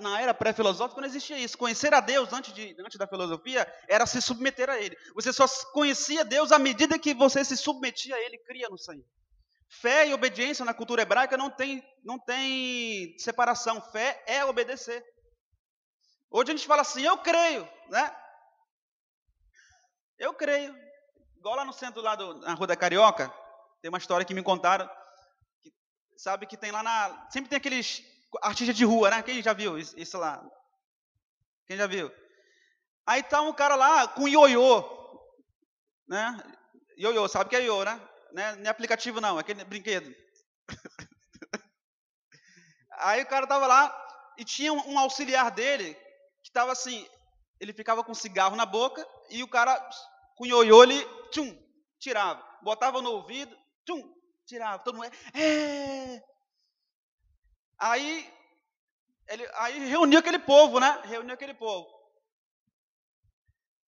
na 0.00 0.20
era 0.20 0.34
pré-filosófica, 0.34 1.00
não 1.00 1.06
existia 1.06 1.38
isso. 1.38 1.56
Conhecer 1.56 1.94
a 1.94 2.00
Deus 2.00 2.32
antes, 2.32 2.52
de, 2.52 2.74
antes 2.80 2.98
da 2.98 3.06
filosofia 3.06 3.72
era 3.88 4.04
se 4.04 4.20
submeter 4.20 4.68
a 4.68 4.80
Ele. 4.80 4.96
Você 5.14 5.32
só 5.32 5.46
conhecia 5.72 6.24
Deus 6.24 6.50
à 6.50 6.58
medida 6.58 6.98
que 6.98 7.14
você 7.14 7.44
se 7.44 7.56
submetia 7.56 8.16
a 8.16 8.20
Ele, 8.20 8.36
cria 8.38 8.68
no 8.68 8.76
Senhor. 8.76 9.06
Fé 9.68 10.08
e 10.08 10.14
obediência 10.14 10.64
na 10.64 10.74
cultura 10.74 11.02
hebraica 11.02 11.36
não 11.36 11.50
tem, 11.50 11.86
não 12.02 12.18
tem 12.18 13.16
separação. 13.18 13.80
Fé 13.92 14.24
é 14.26 14.44
obedecer. 14.44 15.04
Hoje 16.28 16.50
a 16.50 16.56
gente 16.56 16.66
fala 16.66 16.82
assim, 16.82 17.02
eu 17.02 17.18
creio, 17.18 17.68
né? 17.88 18.16
Eu 20.18 20.34
creio. 20.34 20.74
Igual 21.38 21.56
lá 21.56 21.64
no 21.64 21.72
centro, 21.72 22.02
lá 22.02 22.16
do, 22.16 22.34
na 22.40 22.54
Rua 22.54 22.66
da 22.66 22.76
Carioca, 22.76 23.32
tem 23.80 23.88
uma 23.88 23.98
história 23.98 24.26
que 24.26 24.34
me 24.34 24.42
contaram. 24.42 24.88
Que, 25.62 25.72
sabe 26.16 26.46
que 26.46 26.56
tem 26.56 26.70
lá 26.72 26.82
na. 26.82 27.28
Sempre 27.30 27.48
tem 27.48 27.56
aqueles 27.56 28.02
artistas 28.42 28.76
de 28.76 28.84
rua, 28.84 29.10
né? 29.10 29.22
Quem 29.22 29.40
já 29.40 29.52
viu 29.52 29.78
isso 29.78 30.18
lá? 30.18 30.44
Quem 31.66 31.76
já 31.76 31.86
viu? 31.86 32.10
Aí 33.06 33.22
tá 33.22 33.40
um 33.40 33.52
cara 33.52 33.76
lá 33.76 34.08
com 34.08 34.28
ioiô, 34.28 34.84
né? 36.08 36.36
Ioiô, 36.98 37.28
sabe 37.28 37.48
que 37.48 37.56
é 37.56 37.60
ioiô, 37.60 37.84
né? 37.84 38.00
Não 38.32 38.42
é, 38.42 38.68
aplicativo 38.68 39.20
não, 39.20 39.38
é 39.38 39.40
aquele 39.40 39.64
brinquedo. 39.64 40.14
Aí 42.98 43.22
o 43.22 43.26
cara 43.26 43.46
tava 43.46 43.66
lá 43.66 44.34
e 44.36 44.44
tinha 44.44 44.72
um 44.72 44.98
auxiliar 44.98 45.50
dele 45.52 45.94
que 46.42 46.50
tava 46.50 46.72
assim, 46.72 47.08
ele 47.60 47.72
ficava 47.72 48.02
com 48.02 48.12
cigarro 48.12 48.56
na 48.56 48.66
boca 48.66 49.06
e 49.30 49.42
o 49.42 49.48
cara 49.48 49.78
com 50.38 50.46
ioiô 50.46 50.84
ele 50.84 51.04
tchum, 51.32 51.52
tirava, 51.98 52.40
botava 52.62 53.02
no 53.02 53.10
ouvido, 53.10 53.54
tchum, 53.84 54.08
tirava. 54.46 54.82
Todo 54.84 54.94
mundo 54.94 55.10
é, 55.34 56.22
Aí, 57.76 58.28
ele, 59.28 59.48
aí 59.54 59.88
reuniu 59.88 60.20
aquele 60.20 60.38
povo, 60.38 60.80
né? 60.80 61.00
Reuniu 61.04 61.34
aquele 61.34 61.54
povo. 61.54 61.86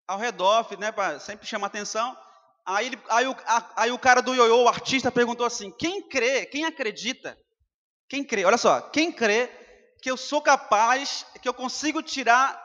Ao 0.06 0.18
redor, 0.18 0.66
né, 0.78 0.90
para 0.92 1.20
sempre 1.20 1.46
chamar 1.46 1.68
atenção. 1.68 2.16
Aí, 2.66 2.86
ele, 2.86 3.02
aí, 3.08 3.26
o, 3.26 3.36
a, 3.46 3.82
aí 3.82 3.90
o 3.92 3.98
cara 3.98 4.20
do 4.20 4.34
ioiô, 4.34 4.64
o 4.64 4.68
artista, 4.68 5.10
perguntou 5.10 5.46
assim: 5.46 5.70
quem 5.72 6.08
crê, 6.08 6.46
quem 6.46 6.64
acredita, 6.64 7.38
quem 8.08 8.24
crê, 8.24 8.44
olha 8.44 8.58
só, 8.58 8.80
quem 8.80 9.10
crê 9.12 9.48
que 10.02 10.10
eu 10.10 10.16
sou 10.16 10.40
capaz, 10.42 11.26
que 11.40 11.48
eu 11.48 11.54
consigo 11.54 12.02
tirar 12.02 12.60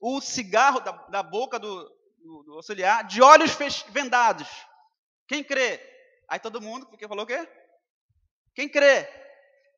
o 0.00 0.20
cigarro 0.20 0.80
da, 0.80 0.92
da 1.08 1.22
boca 1.22 1.58
do, 1.58 1.90
do, 2.22 2.42
do, 2.44 2.54
auxiliar 2.54 3.04
de 3.04 3.22
olhos 3.22 3.52
vendados? 3.88 4.48
Quem 5.26 5.42
crê? 5.42 5.80
Aí 6.28 6.38
todo 6.38 6.60
mundo, 6.60 6.86
porque 6.86 7.08
falou 7.08 7.24
o 7.24 7.26
quê? 7.26 7.48
Quem 8.54 8.68
crê? 8.68 9.08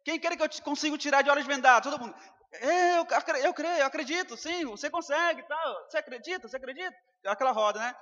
Quem 0.04 0.20
quer 0.20 0.36
que 0.36 0.42
eu 0.42 0.62
consiga 0.62 0.98
tirar 0.98 1.22
de 1.22 1.30
olhos 1.30 1.46
vendados? 1.46 1.90
Todo 1.90 2.00
mundo. 2.00 2.14
Eu, 2.60 3.06
eu 3.42 3.54
creio, 3.54 3.78
eu 3.78 3.86
acredito, 3.86 4.36
sim, 4.36 4.64
você 4.64 4.88
consegue, 4.88 5.42
tal. 5.42 5.84
Você 5.88 5.98
acredita? 5.98 6.46
Você 6.46 6.56
acredita? 6.56 6.94
Aquela 7.26 7.50
roda, 7.50 7.80
né? 7.80 7.96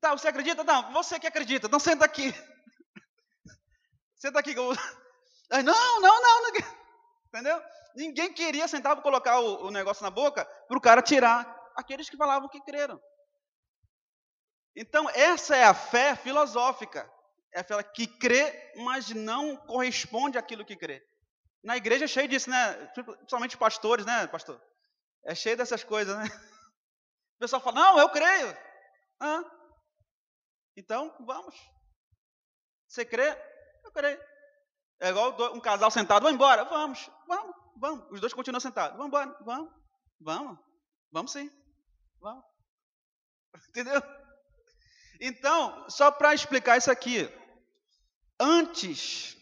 Tá, 0.00 0.10
você 0.10 0.28
acredita? 0.28 0.62
Não, 0.62 0.92
você 0.92 1.18
que 1.18 1.26
acredita, 1.26 1.66
então 1.66 1.80
senta 1.80 2.04
aqui. 2.04 2.32
senta 4.16 4.38
aqui. 4.38 4.54
Eu... 4.54 4.74
Não, 5.50 6.00
não, 6.00 6.20
não, 6.22 6.42
não. 6.42 6.50
Entendeu? 7.28 7.62
Ninguém 7.94 8.32
queria 8.32 8.68
sentar 8.68 8.94
para 8.94 9.02
colocar 9.02 9.40
o, 9.40 9.66
o 9.66 9.70
negócio 9.70 10.02
na 10.02 10.10
boca 10.10 10.44
para 10.44 10.78
o 10.78 10.80
cara 10.80 11.02
tirar 11.02 11.46
aqueles 11.76 12.08
que 12.08 12.16
falavam 12.16 12.48
que 12.48 12.60
creram. 12.60 13.00
Então, 14.74 15.08
essa 15.10 15.56
é 15.56 15.64
a 15.64 15.74
fé 15.74 16.16
filosófica. 16.16 17.10
É 17.52 17.60
a 17.60 17.64
fé 17.64 17.82
que 17.82 18.06
crê, 18.06 18.72
mas 18.76 19.10
não 19.10 19.56
corresponde 19.56 20.38
àquilo 20.38 20.64
que 20.64 20.76
crê. 20.76 21.06
Na 21.62 21.76
igreja 21.76 22.06
é 22.06 22.08
cheio 22.08 22.28
disso, 22.28 22.50
né? 22.50 22.72
Principalmente 22.94 23.56
pastores, 23.56 24.06
né, 24.06 24.26
pastor? 24.26 24.60
É 25.24 25.34
cheio 25.34 25.56
dessas 25.56 25.84
coisas, 25.84 26.16
né? 26.16 26.24
O 27.36 27.38
pessoal 27.42 27.60
fala, 27.60 27.80
não, 27.80 27.98
eu 27.98 28.08
creio. 28.08 28.56
Então, 30.76 31.14
vamos. 31.20 31.54
Você 32.88 33.04
crê? 33.04 33.36
Eu 33.84 33.92
creio. 33.92 34.20
É 35.00 35.08
igual 35.08 35.34
um 35.54 35.60
casal 35.60 35.90
sentado, 35.90 36.22
vamos 36.22 36.36
embora? 36.36 36.64
Vamos, 36.64 37.10
vamos, 37.26 37.56
vamos. 37.76 38.06
Os 38.12 38.20
dois 38.20 38.32
continuam 38.32 38.60
sentados. 38.60 38.96
Vamos 38.96 39.08
embora, 39.08 39.36
vamos, 39.44 39.72
vamos, 40.20 40.58
vamos 41.10 41.32
sim, 41.32 41.50
vamos. 42.20 42.44
Entendeu? 43.70 44.00
Então, 45.22 45.88
só 45.88 46.10
para 46.10 46.34
explicar 46.34 46.76
isso 46.76 46.90
aqui. 46.90 47.28
Antes 48.38 49.36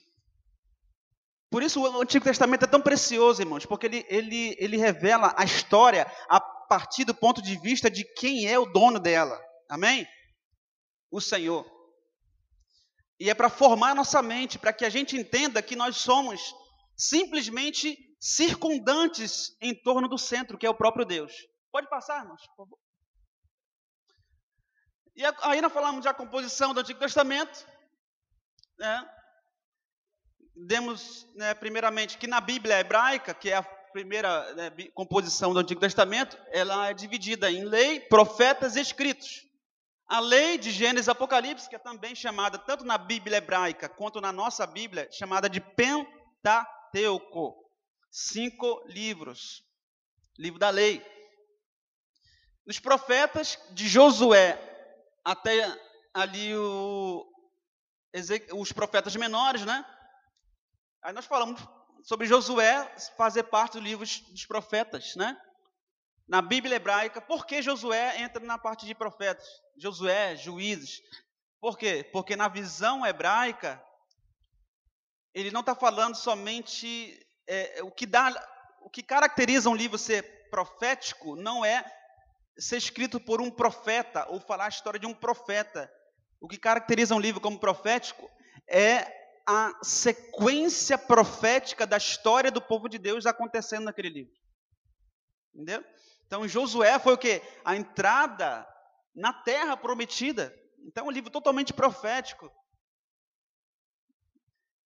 por 1.51 1.65
isso 1.65 1.81
o 1.81 2.01
Antigo 2.01 2.25
Testamento 2.25 2.65
é 2.65 2.69
tão 2.69 2.81
precioso, 2.81 3.43
irmãos, 3.43 3.67
porque 3.67 3.87
ele, 3.87 4.07
ele, 4.09 4.57
ele 4.59 4.77
revela 4.77 5.35
a 5.37 5.45
história 5.45 6.07
a 6.29 6.41
partir 6.41 7.05
do 7.05 7.13
ponto 7.13 7.43
de 7.43 7.59
vista 7.59 7.91
de 7.91 8.05
quem 8.15 8.47
é 8.47 8.57
o 8.57 8.67
dono 8.67 9.01
dela. 9.01 9.37
Amém? 9.69 10.07
O 11.11 11.21
Senhor. 11.21 11.69
E 13.19 13.29
é 13.29 13.35
para 13.35 13.51
formar 13.51 13.97
nossa 13.97 14.23
mente, 14.23 14.61
para 14.61 14.73
que 14.73 14.85
a 14.85 14.89
gente 14.89 15.17
entenda 15.17 15.61
que 15.61 15.75
nós 15.75 15.97
somos 15.97 16.55
simplesmente 16.97 17.99
circundantes 18.21 19.57
em 19.61 19.75
torno 19.75 20.09
do 20.09 20.17
centro, 20.17 20.57
que 20.57 20.67
é 20.67 20.71
o 20.71 20.75
próprio 20.75 21.05
Deus. 21.05 21.33
Pode 21.73 21.89
passar, 21.91 22.23
irmãos, 22.23 22.43
por 22.47 22.65
favor. 22.65 22.79
E 25.21 25.61
nós 25.61 25.73
falamos 25.73 26.05
da 26.05 26.15
composição 26.15 26.73
do 26.73 26.81
Antigo 26.81 26.99
Testamento. 26.99 27.67
Né? 28.79 29.09
demos, 30.67 31.27
né, 31.35 31.55
primeiramente, 31.55 32.19
que 32.19 32.27
na 32.27 32.41
Bíblia 32.41 32.81
hebraica, 32.81 33.33
que 33.33 33.51
é 33.51 33.57
a 33.57 33.63
primeira 33.63 34.55
né, 34.55 34.71
composição 34.95 35.53
do 35.53 35.59
Antigo 35.59 35.81
Testamento, 35.81 36.39
ela 36.49 36.89
é 36.89 36.95
dividida 36.95 37.51
em 37.51 37.65
lei, 37.65 38.01
profetas 38.01 38.77
e 38.77 38.81
escritos. 38.81 39.47
A 40.07 40.21
lei 40.21 40.59
de 40.59 40.71
Gênesis 40.71 41.07
e 41.07 41.11
Apocalipse, 41.11 41.69
que 41.69 41.77
é 41.77 41.79
também 41.79 42.15
chamada, 42.15 42.59
tanto 42.59 42.85
na 42.85 42.99
Bíblia 42.99 43.39
hebraica 43.39 43.89
quanto 43.89 44.21
na 44.21 44.33
nossa 44.33 44.67
Bíblia, 44.67 45.09
chamada 45.11 45.49
de 45.49 45.61
Pentateuco. 45.61 47.57
Cinco 48.11 48.83
livros. 48.87 49.63
Livro 50.37 50.59
da 50.59 50.71
lei. 50.71 51.05
Nos 52.67 52.81
profetas, 52.81 53.59
de 53.71 53.89
Josué 53.89 54.70
até 55.25 55.67
ali 56.15 56.57
o, 56.57 57.27
os 58.55 58.73
profetas 58.73 59.15
menores, 59.17 59.65
né? 59.65 59.85
Aí 61.03 61.13
nós 61.13 61.27
falamos 61.27 61.61
sobre 62.03 62.27
Josué 62.27 62.95
fazer 63.17 63.45
parte 63.45 63.75
do 63.75 63.81
livro 63.81 64.05
dos 64.05 64.47
profetas, 64.47 65.15
né? 65.17 65.41
Na 66.29 66.41
Bíblia 66.41 66.77
hebraica, 66.77 67.21
por 67.21 67.45
que 67.45 67.61
Josué 67.61 68.21
entra 68.21 68.45
na 68.45 68.57
parte 68.57 68.87
de 68.87 68.95
profetas? 68.95 69.47
Josué, 69.77 70.37
juízes. 70.37 71.01
Por 71.61 71.77
quê? 71.77 72.09
Porque 72.13 72.37
na 72.37 72.49
visão 72.49 73.05
hebraica, 73.05 73.83
ele 75.35 75.51
não 75.51 75.61
está 75.61 75.75
falando 75.75 76.15
somente 76.15 77.19
é, 77.49 77.83
o 77.83 77.91
que 77.91 78.07
dá, 78.07 78.31
o 78.81 78.89
que 78.89 79.03
caracteriza 79.03 79.69
um 79.69 79.75
livro 79.75 79.99
ser 79.99 80.49
profético 80.51 81.35
não 81.37 81.65
é 81.65 81.85
ser 82.59 82.77
escrito 82.77 83.21
por 83.21 83.41
um 83.41 83.51
profeta 83.51 84.27
ou 84.29 84.41
falar 84.41 84.67
a 84.67 84.69
história 84.69 85.01
de 85.01 85.07
um 85.07 85.15
profeta. 85.15 85.91
O 86.41 86.49
que 86.49 86.59
caracteriza 86.59 87.15
um 87.15 87.21
livro 87.21 87.41
como 87.41 87.59
profético 87.59 88.31
é 88.69 89.21
a 89.47 89.73
sequência 89.83 90.97
profética 90.97 91.87
da 91.87 91.97
história 91.97 92.51
do 92.51 92.61
povo 92.61 92.89
de 92.89 92.99
Deus 92.99 93.27
acontecendo 93.27 93.85
naquele 93.85 94.09
livro. 94.09 94.35
Entendeu? 95.55 95.85
Então 96.27 96.47
Josué 96.47 96.99
foi 96.99 97.15
o 97.15 97.19
que? 97.19 97.43
A 97.65 97.75
entrada 97.77 98.67
na 99.15 99.33
terra 99.33 99.77
prometida. 99.77 100.55
Então, 100.85 101.07
um 101.07 101.11
livro 101.11 101.31
totalmente 101.31 101.73
profético. 101.73 102.51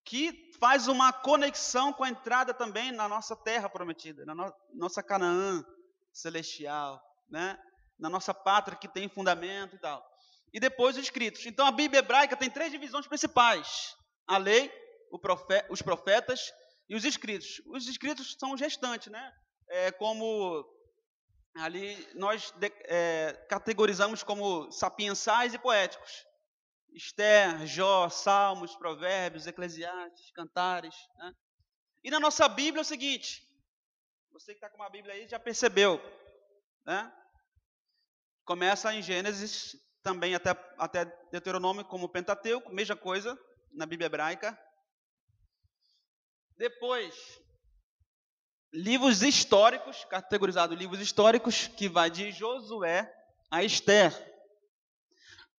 Que 0.04 0.52
faz 0.60 0.88
uma 0.88 1.13
conexão 1.13 1.93
com 1.93 2.04
a 2.04 2.10
entrada 2.10 2.54
também 2.54 2.91
na 2.91 3.08
nossa 3.08 3.36
terra 3.36 3.69
prometida, 3.69 4.26
na 4.26 4.34
no 4.34 4.54
nossa 4.74 5.02
Canaã 5.02 5.63
celestial, 6.12 7.02
né? 7.31 7.57
na 8.01 8.09
nossa 8.09 8.33
pátria 8.33 8.77
que 8.77 8.87
tem 8.87 9.07
fundamento 9.07 9.75
e 9.75 9.79
tal. 9.79 10.03
E 10.51 10.59
depois 10.59 10.97
os 10.97 11.03
escritos. 11.03 11.45
Então 11.45 11.65
a 11.65 11.71
Bíblia 11.71 11.99
hebraica 11.99 12.35
tem 12.35 12.49
três 12.49 12.71
divisões 12.71 13.07
principais: 13.07 13.95
a 14.27 14.37
lei, 14.37 14.69
os 15.69 15.81
profetas 15.81 16.51
e 16.89 16.95
os 16.95 17.05
escritos. 17.05 17.61
Os 17.67 17.87
escritos 17.87 18.35
são 18.37 18.51
os 18.51 18.59
restantes, 18.59 19.11
né? 19.11 19.31
É, 19.69 19.91
como 19.91 20.65
ali 21.55 22.07
nós 22.15 22.51
de, 22.51 22.71
é, 22.85 23.33
categorizamos 23.47 24.23
como 24.23 24.69
sapiensais 24.71 25.53
e 25.53 25.59
poéticos. 25.59 26.25
Esther, 26.93 27.65
Jó, 27.65 28.09
Salmos, 28.09 28.75
Provérbios, 28.75 29.47
Eclesiastes, 29.47 30.31
Cantares. 30.31 30.95
Né? 31.15 31.33
E 32.03 32.11
na 32.11 32.19
nossa 32.19 32.49
Bíblia 32.49 32.81
é 32.81 32.83
o 32.83 32.85
seguinte: 32.85 33.41
você 34.33 34.51
que 34.51 34.57
está 34.57 34.69
com 34.69 34.77
uma 34.77 34.89
Bíblia 34.89 35.13
aí 35.13 35.27
já 35.29 35.39
percebeu, 35.39 36.01
né? 36.85 37.09
Começa 38.45 38.93
em 38.93 39.01
Gênesis, 39.01 39.75
também 40.04 40.36
até, 40.36 40.51
até 40.77 41.06
Deuteronômio, 41.32 41.86
como 41.86 42.10
Pentateuco, 42.10 42.73
mesma 42.73 42.95
coisa, 42.95 43.38
na 43.71 43.86
Bíblia 43.86 44.08
hebraica. 44.08 44.58
Depois, 46.58 47.41
livros 48.73 49.21
históricos, 49.21 50.06
categorizado 50.06 50.75
livros 50.75 50.99
históricos, 50.99 51.67
que 51.67 51.88
vai 51.88 52.10
de 52.10 52.32
Josué 52.32 53.12
a 53.49 53.63
Esther. 53.63 54.12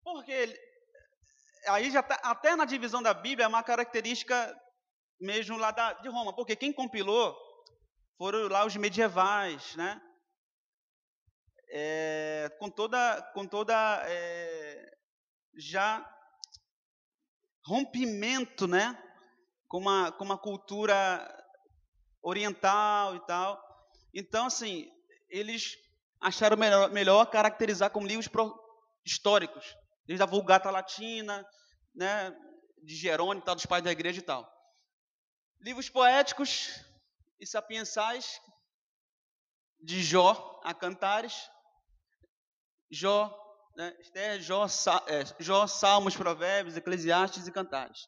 Porque 0.02 0.58
aí 1.68 1.90
já 1.90 2.02
tá, 2.02 2.18
até 2.22 2.56
na 2.56 2.64
divisão 2.64 3.02
da 3.02 3.14
Bíblia 3.14 3.44
é 3.44 3.48
uma 3.48 3.62
característica 3.62 4.56
mesmo 5.20 5.56
lá 5.56 5.70
da, 5.70 5.92
de 5.94 6.08
Roma, 6.08 6.34
porque 6.34 6.56
quem 6.56 6.72
compilou 6.72 7.36
foram 8.18 8.48
lá 8.48 8.64
os 8.66 8.76
medievais, 8.76 9.76
né? 9.76 10.00
É, 11.74 12.54
com 12.58 12.68
toda, 12.68 13.22
com 13.32 13.46
toda 13.46 13.74
é, 14.06 14.94
já 15.56 16.06
rompimento, 17.64 18.66
né? 18.66 19.02
Com 19.68 19.78
uma, 19.78 20.12
com 20.12 20.24
uma 20.24 20.36
cultura 20.36 21.26
oriental 22.22 23.16
e 23.16 23.26
tal. 23.26 23.58
Então, 24.12 24.46
assim, 24.46 24.86
eles 25.30 25.76
acharam 26.20 26.56
melhor, 26.56 26.90
melhor 26.90 27.24
caracterizar 27.26 27.90
como 27.90 28.06
livros 28.06 28.28
pro, 28.28 28.54
históricos, 29.04 29.76
desde 30.06 30.22
a 30.22 30.26
Vulgata 30.26 30.70
Latina, 30.70 31.44
né, 31.94 32.30
de 32.82 32.94
Jerônimo, 32.94 33.44
tal, 33.44 33.54
dos 33.54 33.66
pais 33.66 33.82
da 33.82 33.90
igreja 33.90 34.20
e 34.20 34.22
tal. 34.22 34.50
Livros 35.60 35.88
poéticos 35.88 36.84
e 37.40 37.46
sapiensais, 37.46 38.40
de 39.80 40.02
Jó 40.02 40.60
a 40.62 40.72
Cantares, 40.72 41.50
Jó, 42.92 43.34
né, 43.74 43.96
Esther, 44.00 44.38
Jó, 44.42 44.66
é, 45.06 45.24
Jó, 45.42 45.66
Salmos, 45.66 46.14
Provérbios, 46.14 46.76
Eclesiastes 46.76 47.48
e 47.48 47.52
Cantares. 47.52 48.06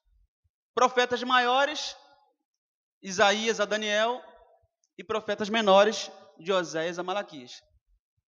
Profetas 0.74 1.22
maiores, 1.22 1.96
Isaías 3.02 3.60
a 3.60 3.64
Daniel 3.64 4.22
e 4.98 5.02
profetas 5.02 5.48
menores 5.48 6.12
de 6.38 6.52
Oséias 6.52 6.98
a 6.98 7.02
Malaquias. 7.02 7.62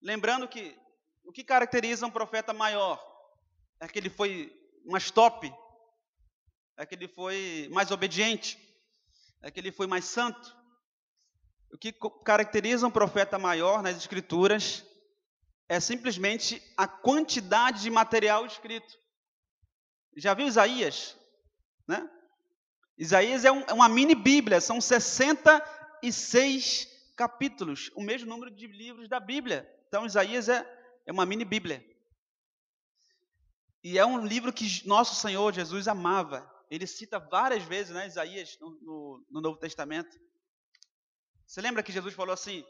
Lembrando 0.01 0.47
que 0.47 0.75
o 1.23 1.31
que 1.31 1.43
caracteriza 1.43 2.07
um 2.07 2.11
profeta 2.11 2.53
maior 2.53 2.99
é 3.79 3.87
que 3.87 3.99
ele 3.99 4.09
foi 4.09 4.51
mais 4.83 5.11
top, 5.11 5.53
é 6.75 6.85
que 6.87 6.95
ele 6.95 7.07
foi 7.07 7.69
mais 7.71 7.91
obediente, 7.91 8.57
é 9.43 9.51
que 9.51 9.59
ele 9.59 9.71
foi 9.71 9.85
mais 9.85 10.05
santo. 10.05 10.55
O 11.71 11.77
que 11.77 11.93
caracteriza 12.23 12.87
um 12.87 12.91
profeta 12.91 13.37
maior 13.37 13.83
nas 13.83 13.95
escrituras 13.97 14.83
é 15.69 15.79
simplesmente 15.79 16.61
a 16.75 16.87
quantidade 16.87 17.81
de 17.81 17.89
material 17.89 18.45
escrito. 18.45 18.93
Já 20.15 20.33
viu 20.33 20.47
Isaías? 20.47 21.15
Né? 21.87 22.09
Isaías 22.97 23.45
é, 23.45 23.51
um, 23.51 23.61
é 23.61 23.73
uma 23.73 23.89
mini 23.89 24.15
Bíblia, 24.15 24.59
são 24.59 24.81
66 24.81 26.87
capítulos, 27.15 27.91
o 27.95 28.01
mesmo 28.01 28.29
número 28.29 28.51
de 28.51 28.67
livros 28.67 29.09
da 29.09 29.19
Bíblia. 29.19 29.71
Então, 29.87 30.05
Isaías 30.05 30.49
é, 30.49 30.65
é 31.05 31.11
uma 31.11 31.25
mini 31.25 31.45
Bíblia. 31.45 31.85
E 33.83 33.97
é 33.97 34.05
um 34.05 34.25
livro 34.25 34.51
que 34.51 34.87
nosso 34.87 35.15
Senhor 35.15 35.53
Jesus 35.53 35.87
amava. 35.87 36.51
Ele 36.69 36.85
cita 36.85 37.19
várias 37.19 37.63
vezes, 37.63 37.93
né, 37.93 38.07
Isaías, 38.07 38.57
no, 38.59 38.71
no, 38.81 39.25
no 39.29 39.41
Novo 39.41 39.57
Testamento. 39.57 40.19
Você 41.45 41.61
lembra 41.61 41.81
que 41.81 41.93
Jesus 41.93 42.13
falou 42.13 42.33
assim: 42.33 42.65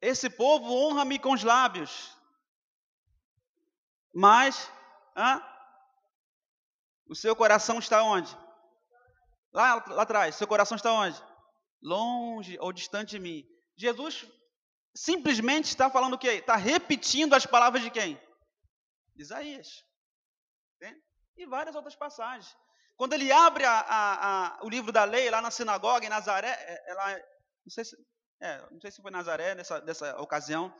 Esse 0.00 0.30
povo 0.30 0.72
honra-me 0.72 1.18
com 1.18 1.32
os 1.32 1.42
lábios, 1.42 2.16
mas 4.14 4.70
hã? 5.16 5.42
o 7.06 7.14
seu 7.14 7.36
coração 7.36 7.78
está 7.78 8.02
onde? 8.02 8.34
Lá, 9.52 9.84
lá 9.88 10.02
atrás, 10.02 10.36
seu 10.36 10.46
coração 10.46 10.76
está 10.76 10.92
onde? 10.92 11.22
Longe 11.82 12.56
ou 12.60 12.72
distante 12.72 13.10
de 13.10 13.18
mim. 13.18 13.44
Jesus 13.76 14.26
simplesmente 14.94 15.66
está 15.66 15.90
falando 15.90 16.14
o 16.14 16.18
quê? 16.18 16.34
Está 16.34 16.56
repetindo 16.56 17.34
as 17.34 17.46
palavras 17.46 17.82
de 17.82 17.90
quem? 17.90 18.20
Isaías. 19.16 19.84
E 21.40 21.46
várias 21.46 21.74
outras 21.74 21.96
passagens. 21.96 22.54
Quando 22.96 23.14
ele 23.14 23.32
abre 23.32 23.64
a, 23.64 23.80
a, 23.80 24.58
a, 24.58 24.64
o 24.64 24.68
livro 24.68 24.92
da 24.92 25.04
lei 25.04 25.30
lá 25.30 25.40
na 25.40 25.50
sinagoga 25.50 26.04
em 26.04 26.10
Nazaré, 26.10 26.50
é, 26.50 26.90
ela, 26.90 27.14
não, 27.14 27.70
sei 27.70 27.82
se, 27.82 27.96
é, 28.40 28.70
não 28.70 28.80
sei 28.80 28.90
se 28.90 29.02
foi 29.02 29.10
Nazaré 29.10 29.54
nessa, 29.54 29.80
nessa 29.82 30.20
ocasião, 30.20 30.74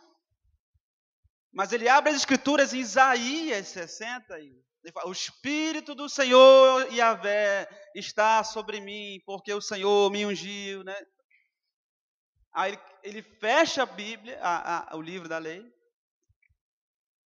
mas 1.52 1.72
ele 1.72 1.88
abre 1.88 2.10
as 2.10 2.16
escrituras 2.16 2.72
em 2.72 2.80
Isaías 2.80 3.68
60 3.68 4.38
e 4.40 4.64
o 5.04 5.12
Espírito 5.12 5.94
do 5.94 6.08
Senhor 6.08 6.90
Yahvé 6.92 7.68
está 7.94 8.42
sobre 8.42 8.80
mim, 8.80 9.20
porque 9.26 9.52
o 9.52 9.60
Senhor 9.60 10.10
me 10.10 10.24
ungiu, 10.24 10.82
né? 10.82 10.96
Aí 12.52 12.78
ele, 13.02 13.22
fecha 13.22 13.82
a 13.82 13.86
Bíblia, 13.86 14.40
a, 14.42 14.94
a, 14.94 14.96
o 14.96 15.02
livro 15.02 15.28
da 15.28 15.38
lei, 15.38 15.62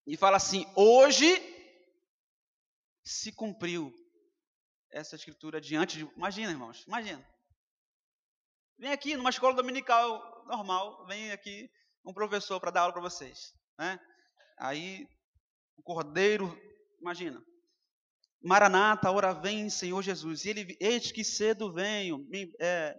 e 0.06 0.16
fala 0.16 0.36
assim: 0.36 0.66
hoje 0.74 1.32
se 3.04 3.32
cumpriu 3.32 3.94
essa 4.90 5.16
escritura 5.16 5.60
diante 5.60 5.98
de. 5.98 6.04
Imagina, 6.16 6.50
irmãos, 6.50 6.84
imagina. 6.86 7.24
Vem 8.78 8.92
aqui 8.92 9.16
numa 9.16 9.30
escola 9.30 9.54
dominical 9.54 10.44
normal, 10.46 11.06
vem 11.06 11.32
aqui 11.32 11.70
um 12.04 12.12
professor 12.12 12.60
para 12.60 12.70
dar 12.70 12.82
aula 12.82 12.92
para 12.92 13.02
vocês, 13.02 13.54
né? 13.78 13.98
Aí 14.58 15.06
o 15.76 15.82
cordeiro 15.82 16.56
Imagina. 17.04 17.44
Maranata, 18.42 19.10
hora 19.10 19.34
vem, 19.34 19.68
Senhor 19.68 20.00
Jesus. 20.00 20.46
E 20.46 20.48
ele, 20.48 20.74
eis 20.80 21.12
que 21.12 21.22
cedo 21.22 21.70
venho. 21.70 22.26
É, 22.58 22.98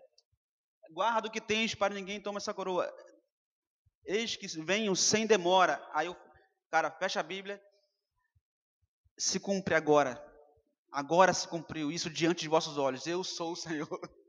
guarda 0.92 1.28
o 1.28 1.32
que 1.32 1.42
tens 1.42 1.74
para 1.74 1.96
ninguém 1.96 2.22
toma 2.22 2.38
essa 2.38 2.54
coroa. 2.54 2.88
Eis 4.06 4.36
que 4.36 4.46
venho 4.62 4.96
sem 4.96 5.26
demora. 5.26 5.84
Aí 5.92 6.08
o 6.08 6.16
cara 6.70 6.92
fecha 6.92 7.20
a 7.20 7.24
Bíblia. 7.24 7.60
Se 9.18 9.40
cumpre 9.40 9.74
agora. 9.74 10.24
Agora 10.92 11.34
se 11.34 11.48
cumpriu 11.48 11.92
isso 11.92 12.08
diante 12.08 12.42
de 12.42 12.48
vossos 12.48 12.78
olhos. 12.78 13.08
Eu 13.08 13.24
sou 13.24 13.54
o 13.54 13.56
Senhor. 13.56 13.90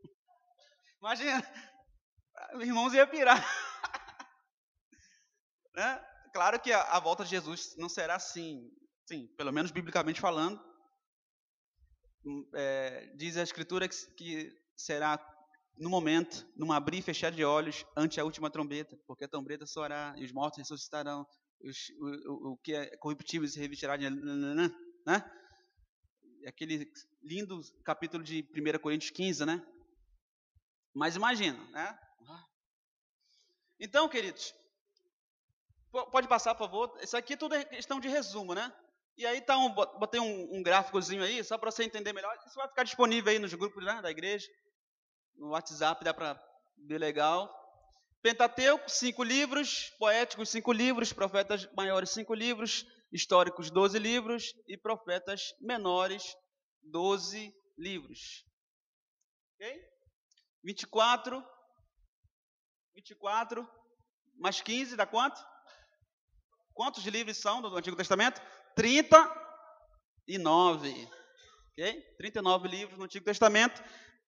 Imagina. 1.01 1.43
Irmãos 2.61 2.95
ia 2.95 3.07
pirar. 3.07 3.39
né? 5.75 6.05
Claro 6.33 6.61
que 6.61 6.73
a, 6.73 6.83
a 6.83 7.01
volta 7.01 7.25
de 7.25 7.31
Jesus 7.31 7.75
não 7.77 7.89
será 7.89 8.17
assim. 8.17 8.71
Sim, 9.07 9.27
pelo 9.37 9.53
menos 9.53 9.71
biblicamente 9.71 10.21
falando, 10.21 10.61
hum, 12.25 12.49
é, 12.55 13.07
diz 13.15 13.37
a 13.37 13.43
Escritura 13.43 13.89
que, 13.89 13.97
que, 14.17 14.53
será 14.77 15.17
no 15.79 15.89
momento, 15.89 16.47
num 16.57 16.73
abrir 16.73 16.99
e 16.99 17.03
fechar 17.03 17.31
de 17.31 17.45
olhos, 17.45 17.85
ante 17.97 18.19
a 18.19 18.25
última 18.25 18.51
trombeta, 18.51 18.99
porque 19.07 19.25
a 19.25 19.29
trombeta 19.29 19.65
soará 19.65 20.13
e 20.17 20.25
os 20.25 20.33
mortos 20.33 20.59
ressuscitarão, 20.59 21.25
os, 21.63 21.89
o, 22.01 22.05
o, 22.05 22.53
o, 22.53 22.57
que 22.59 22.75
é 22.75 22.97
corruptível 22.97 23.49
se 23.49 23.61
revestirá 23.61 23.97
de. 23.97 24.11
Né? 24.11 25.25
Aquele 26.47 26.91
lindo 27.23 27.61
capítulo 27.85 28.25
de 28.25 28.47
1 28.55 28.79
Coríntios 28.81 29.11
15, 29.11 29.47
né? 29.47 29.65
Mas 30.97 31.15
imagina, 31.15 31.63
né? 31.73 31.99
Então, 33.79 34.09
queridos, 34.09 34.55
pode 36.11 36.27
passar, 36.27 36.55
por 36.55 36.65
favor. 36.65 36.99
Isso 37.03 37.15
aqui 37.15 37.37
tudo 37.37 37.55
é 37.55 37.67
questão 37.67 38.01
de 38.01 38.09
resumo, 38.09 38.55
né? 38.55 38.75
E 39.15 39.27
aí 39.27 39.43
tá 39.43 39.59
um, 39.59 39.69
botei 39.69 40.19
um, 40.19 40.57
um 40.57 40.63
gráficozinho 40.63 41.23
aí, 41.23 41.45
só 41.45 41.59
para 41.59 41.71
você 41.71 41.85
entender 41.85 42.15
melhor. 42.15 42.35
Isso 42.47 42.55
vai 42.55 42.67
ficar 42.69 42.83
disponível 42.83 43.31
aí 43.31 43.39
nos 43.39 43.53
grupos 43.53 43.85
né, 43.85 44.01
da 44.01 44.11
igreja. 44.11 44.49
No 45.37 45.51
WhatsApp 45.51 46.03
dá 46.03 46.15
para 46.15 46.43
ver 46.79 46.97
legal. 46.97 47.55
Pentateuco, 48.23 48.89
cinco 48.89 49.23
livros, 49.23 49.91
poéticos, 49.99 50.49
cinco 50.49 50.73
livros, 50.73 51.13
profetas 51.13 51.71
maiores, 51.75 52.09
cinco 52.09 52.33
livros, 52.33 52.87
históricos, 53.13 53.71
doze 53.71 53.99
livros, 53.99 54.55
e 54.67 54.79
profetas 54.79 55.55
menores, 55.61 56.35
doze 56.83 57.55
livros. 57.77 58.47
Ok? 59.55 59.96
24, 60.67 61.43
24, 62.97 63.67
mais 64.35 64.61
15, 64.61 64.97
dá 64.97 65.07
quanto? 65.07 65.41
Quantos 66.75 67.07
livros 67.07 67.37
são 67.37 67.63
do 67.63 67.77
Antigo 67.77 67.97
Testamento? 67.97 68.43
39. 68.75 71.09
Ok? 71.71 72.03
39 72.19 72.67
livros 72.67 72.99
no 72.99 73.05
Antigo 73.05 73.25
Testamento 73.25 73.81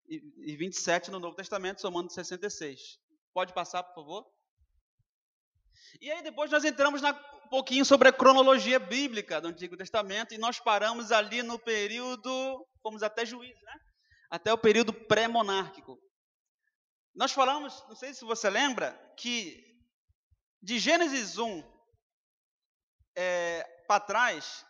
e 0.09 0.57
27 0.57 1.11
no 1.11 1.19
Novo 1.19 1.35
Testamento, 1.35 1.81
somando 1.81 2.13
66. 2.13 3.01
Pode 3.35 3.53
passar, 3.53 3.83
por 3.83 3.97
favor? 3.97 4.25
E 6.01 6.09
aí 6.09 6.23
depois 6.23 6.53
nós 6.53 6.65
entramos 6.65 7.03
na, 7.03 7.11
um 7.45 7.49
pouquinho 7.49 7.85
sobre 7.85 8.11
a 8.11 8.13
cronologia 8.13 8.79
bíblica 8.79 9.41
do 9.41 9.49
Antigo 9.49 9.77
Testamento 9.77 10.35
e 10.35 10.39
nós 10.39 10.61
paramos 10.61 11.11
ali 11.11 11.43
no 11.43 11.59
período, 11.59 12.65
fomos 12.81 13.03
até 13.03 13.27
Juízo, 13.27 13.61
né? 13.65 13.75
Até 14.31 14.53
o 14.53 14.59
período 14.59 14.93
pré-monárquico. 14.93 15.99
Nós 17.19 17.33
falamos, 17.33 17.85
não 17.89 17.97
sei 17.97 18.15
se 18.15 18.25
você 18.25 18.49
lembra, 18.49 18.93
que 19.17 19.77
de 20.63 20.79
Gênesis 20.79 21.37
1 21.37 21.65
é, 23.17 23.65
para 23.89 23.99
trás, 23.99 24.65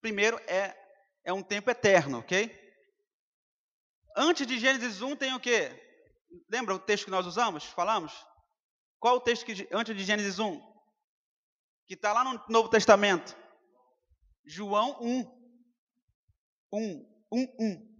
primeiro 0.00 0.38
é, 0.46 0.72
é 1.24 1.32
um 1.32 1.42
tempo 1.42 1.68
eterno, 1.68 2.20
ok? 2.20 2.48
Antes 4.16 4.46
de 4.46 4.56
Gênesis 4.56 5.02
1 5.02 5.16
tem 5.16 5.34
o 5.34 5.40
quê? 5.40 5.80
lembra 6.48 6.76
o 6.76 6.78
texto 6.78 7.06
que 7.06 7.10
nós 7.10 7.26
usamos? 7.26 7.64
Falamos? 7.64 8.24
Qual 9.00 9.16
o 9.16 9.20
texto 9.20 9.44
que, 9.44 9.68
antes 9.72 9.96
de 9.96 10.04
Gênesis 10.04 10.38
1? 10.38 10.60
Que 11.88 11.94
está 11.94 12.12
lá 12.12 12.22
no 12.22 12.40
Novo 12.48 12.68
Testamento. 12.68 13.36
João 14.44 14.96
1. 15.02 15.20
1, 16.72 17.26
1, 17.32 17.56
1. 17.58 17.93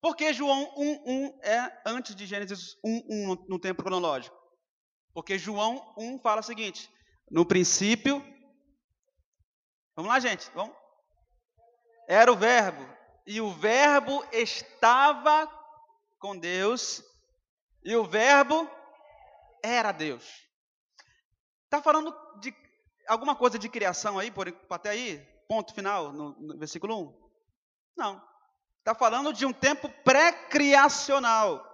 Por 0.00 0.16
que 0.16 0.32
João 0.32 0.72
1, 0.76 1.02
1 1.06 1.40
é 1.42 1.82
antes 1.84 2.14
de 2.14 2.26
Gênesis 2.26 2.76
1, 2.82 3.32
1 3.32 3.44
no 3.48 3.58
tempo 3.58 3.82
cronológico? 3.82 4.36
Porque 5.12 5.38
João 5.38 5.94
1 5.96 6.20
fala 6.20 6.40
o 6.40 6.44
seguinte: 6.44 6.90
no 7.30 7.44
princípio. 7.44 8.24
Vamos 9.94 10.10
lá, 10.10 10.18
gente. 10.18 10.50
Vamos. 10.54 10.74
Era 12.08 12.32
o 12.32 12.36
Verbo. 12.36 12.86
E 13.26 13.40
o 13.40 13.52
Verbo 13.52 14.24
estava 14.32 15.46
com 16.18 16.36
Deus. 16.36 17.02
E 17.84 17.94
o 17.94 18.04
Verbo 18.04 18.68
era 19.62 19.92
Deus. 19.92 20.24
Está 21.64 21.82
falando 21.82 22.14
de 22.40 22.54
alguma 23.06 23.36
coisa 23.36 23.58
de 23.58 23.68
criação 23.68 24.18
aí, 24.18 24.30
por, 24.30 24.48
até 24.70 24.90
aí? 24.90 25.18
Ponto 25.48 25.74
final 25.74 26.12
no, 26.12 26.32
no 26.40 26.58
versículo 26.58 27.00
1? 27.00 27.30
Não. 27.96 28.29
Está 28.80 28.94
falando 28.94 29.32
de 29.32 29.44
um 29.44 29.52
tempo 29.52 29.90
pré-criacional. 30.02 31.66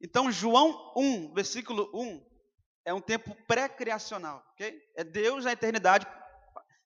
Então, 0.00 0.32
João 0.32 0.92
1, 0.96 1.34
versículo 1.34 1.90
1, 1.94 2.26
é 2.86 2.94
um 2.94 3.00
tempo 3.00 3.34
pré-criacional, 3.46 4.42
ok? 4.52 4.82
É 4.96 5.04
Deus 5.04 5.44
na 5.44 5.52
eternidade, 5.52 6.06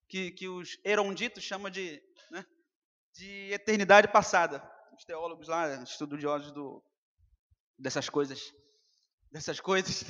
que, 0.08 0.32
que 0.32 0.48
os 0.48 0.76
eruditos 0.84 1.44
chamam 1.44 1.70
de, 1.70 2.02
né, 2.32 2.44
de 3.14 3.52
eternidade 3.52 4.08
passada. 4.08 4.60
Os 4.96 5.04
teólogos 5.04 5.46
lá, 5.46 5.72
estudiosos 5.82 6.50
do, 6.50 6.82
dessas 7.78 8.08
coisas, 8.08 8.52
dessas 9.30 9.60
coisas, 9.60 10.04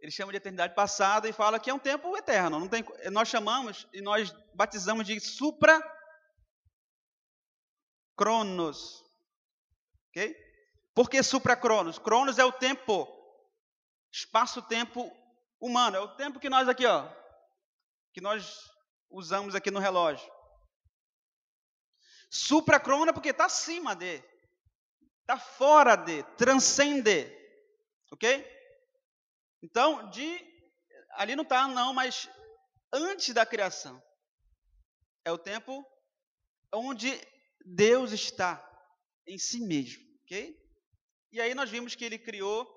eles 0.00 0.14
chamam 0.14 0.32
de 0.32 0.38
eternidade 0.38 0.74
passada 0.74 1.28
e 1.28 1.32
falam 1.32 1.60
que 1.60 1.70
é 1.70 1.74
um 1.74 1.78
tempo 1.78 2.16
eterno. 2.16 2.58
Não 2.58 2.68
tem, 2.68 2.84
nós 3.12 3.28
chamamos 3.28 3.86
e 3.92 4.00
nós 4.00 4.34
batizamos 4.52 5.06
de 5.06 5.20
supra 5.20 5.80
cronos, 8.16 9.04
ok? 10.08 10.36
Por 10.94 11.08
que 11.08 11.22
supra 11.22 11.56
cronos? 11.56 11.98
Cronos 11.98 12.38
é 12.38 12.44
o 12.44 12.52
tempo 12.52 13.08
espaço-tempo 14.12 15.10
humano. 15.60 15.96
É 15.96 16.00
o 16.00 16.16
tempo 16.16 16.40
que 16.40 16.48
nós 16.48 16.68
aqui, 16.68 16.86
ó, 16.86 17.08
que 18.12 18.20
nós 18.20 18.70
usamos 19.10 19.54
aqui 19.54 19.70
no 19.70 19.78
relógio. 19.78 20.30
Supracrona 22.30 23.12
porque 23.12 23.30
está 23.30 23.46
acima 23.46 23.94
de, 23.94 24.22
está 25.20 25.38
fora 25.38 25.96
de, 25.96 26.22
transcende, 26.36 27.26
ok? 28.10 28.46
Então, 29.62 30.08
de 30.10 30.48
ali 31.12 31.34
não 31.34 31.42
está 31.42 31.66
não, 31.66 31.92
mas 31.92 32.28
antes 32.92 33.34
da 33.34 33.44
criação 33.44 34.00
é 35.24 35.32
o 35.32 35.38
tempo 35.38 35.84
onde 36.72 37.20
Deus 37.74 38.12
está 38.12 38.64
em 39.26 39.38
si 39.38 39.60
mesmo, 39.60 40.02
ok? 40.24 40.58
E 41.32 41.40
aí 41.40 41.54
nós 41.54 41.70
vimos 41.70 41.94
que 41.94 42.04
Ele 42.04 42.18
criou 42.18 42.68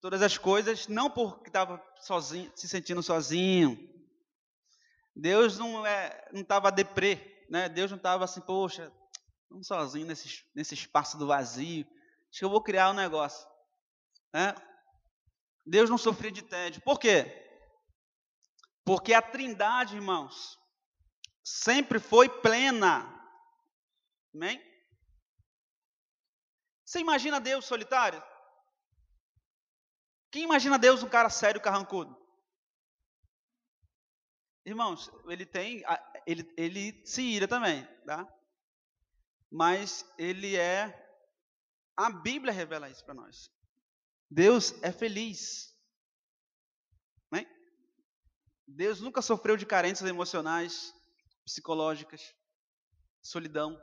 todas 0.00 0.22
as 0.22 0.38
coisas, 0.38 0.88
não 0.88 1.10
porque 1.10 1.48
estava 1.48 1.82
sozinho, 2.00 2.50
se 2.56 2.66
sentindo 2.68 3.02
sozinho. 3.02 3.78
Deus 5.14 5.58
não 5.58 5.86
é, 5.86 6.28
não 6.32 6.40
estava 6.40 6.72
deprê, 6.72 7.46
né? 7.50 7.68
Deus 7.68 7.90
não 7.90 7.98
estava 7.98 8.24
assim, 8.24 8.40
poxa, 8.40 8.90
não 9.50 9.62
sozinho 9.62 10.06
nesse, 10.06 10.42
nesse 10.54 10.74
espaço 10.74 11.18
do 11.18 11.26
vazio. 11.26 11.86
Acho 12.30 12.38
que 12.38 12.44
eu 12.44 12.50
vou 12.50 12.62
criar 12.62 12.90
um 12.90 12.94
negócio, 12.94 13.46
né? 14.32 14.54
Deus 15.66 15.88
não 15.88 15.98
sofria 15.98 16.32
de 16.32 16.42
tédio. 16.42 16.82
Por 16.82 16.98
quê? 16.98 17.42
Porque 18.84 19.14
a 19.14 19.22
Trindade, 19.22 19.96
irmãos, 19.96 20.58
sempre 21.42 21.98
foi 21.98 22.28
plena. 22.28 23.13
Amém? 24.34 24.60
Você 26.84 26.98
imagina 26.98 27.40
Deus 27.40 27.64
solitário? 27.64 28.22
Quem 30.30 30.42
imagina 30.42 30.78
Deus 30.78 31.02
um 31.02 31.08
cara 31.08 31.30
sério, 31.30 31.60
carrancudo? 31.60 32.20
Irmãos, 34.66 35.10
ele 35.28 35.46
tem, 35.46 35.84
ele, 36.26 36.52
ele 36.56 37.06
se 37.06 37.22
ira 37.22 37.46
também, 37.46 37.86
tá? 38.04 38.26
Mas 39.50 40.04
ele 40.18 40.56
é, 40.56 40.92
a 41.96 42.10
Bíblia 42.10 42.52
revela 42.52 42.90
isso 42.90 43.04
para 43.04 43.14
nós. 43.14 43.50
Deus 44.28 44.72
é 44.82 44.90
feliz. 44.90 45.72
Né? 47.30 47.46
Deus 48.66 49.00
nunca 49.00 49.22
sofreu 49.22 49.56
de 49.56 49.64
carências 49.64 50.08
emocionais, 50.08 50.92
psicológicas, 51.44 52.34
solidão. 53.22 53.80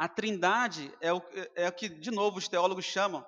A 0.00 0.08
trindade 0.08 0.90
é 0.98 1.12
o, 1.12 1.22
é 1.54 1.68
o 1.68 1.72
que, 1.72 1.86
de 1.86 2.10
novo, 2.10 2.38
os 2.38 2.48
teólogos 2.48 2.86
chamam 2.86 3.22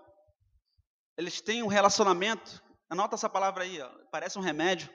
eles 1.16 1.40
têm 1.40 1.62
um 1.62 1.66
relacionamento. 1.66 2.62
Anota 2.88 3.14
essa 3.14 3.28
palavra 3.28 3.64
aí, 3.64 3.80
ó, 3.80 3.88
parece 4.10 4.38
um 4.38 4.42
remédio, 4.42 4.88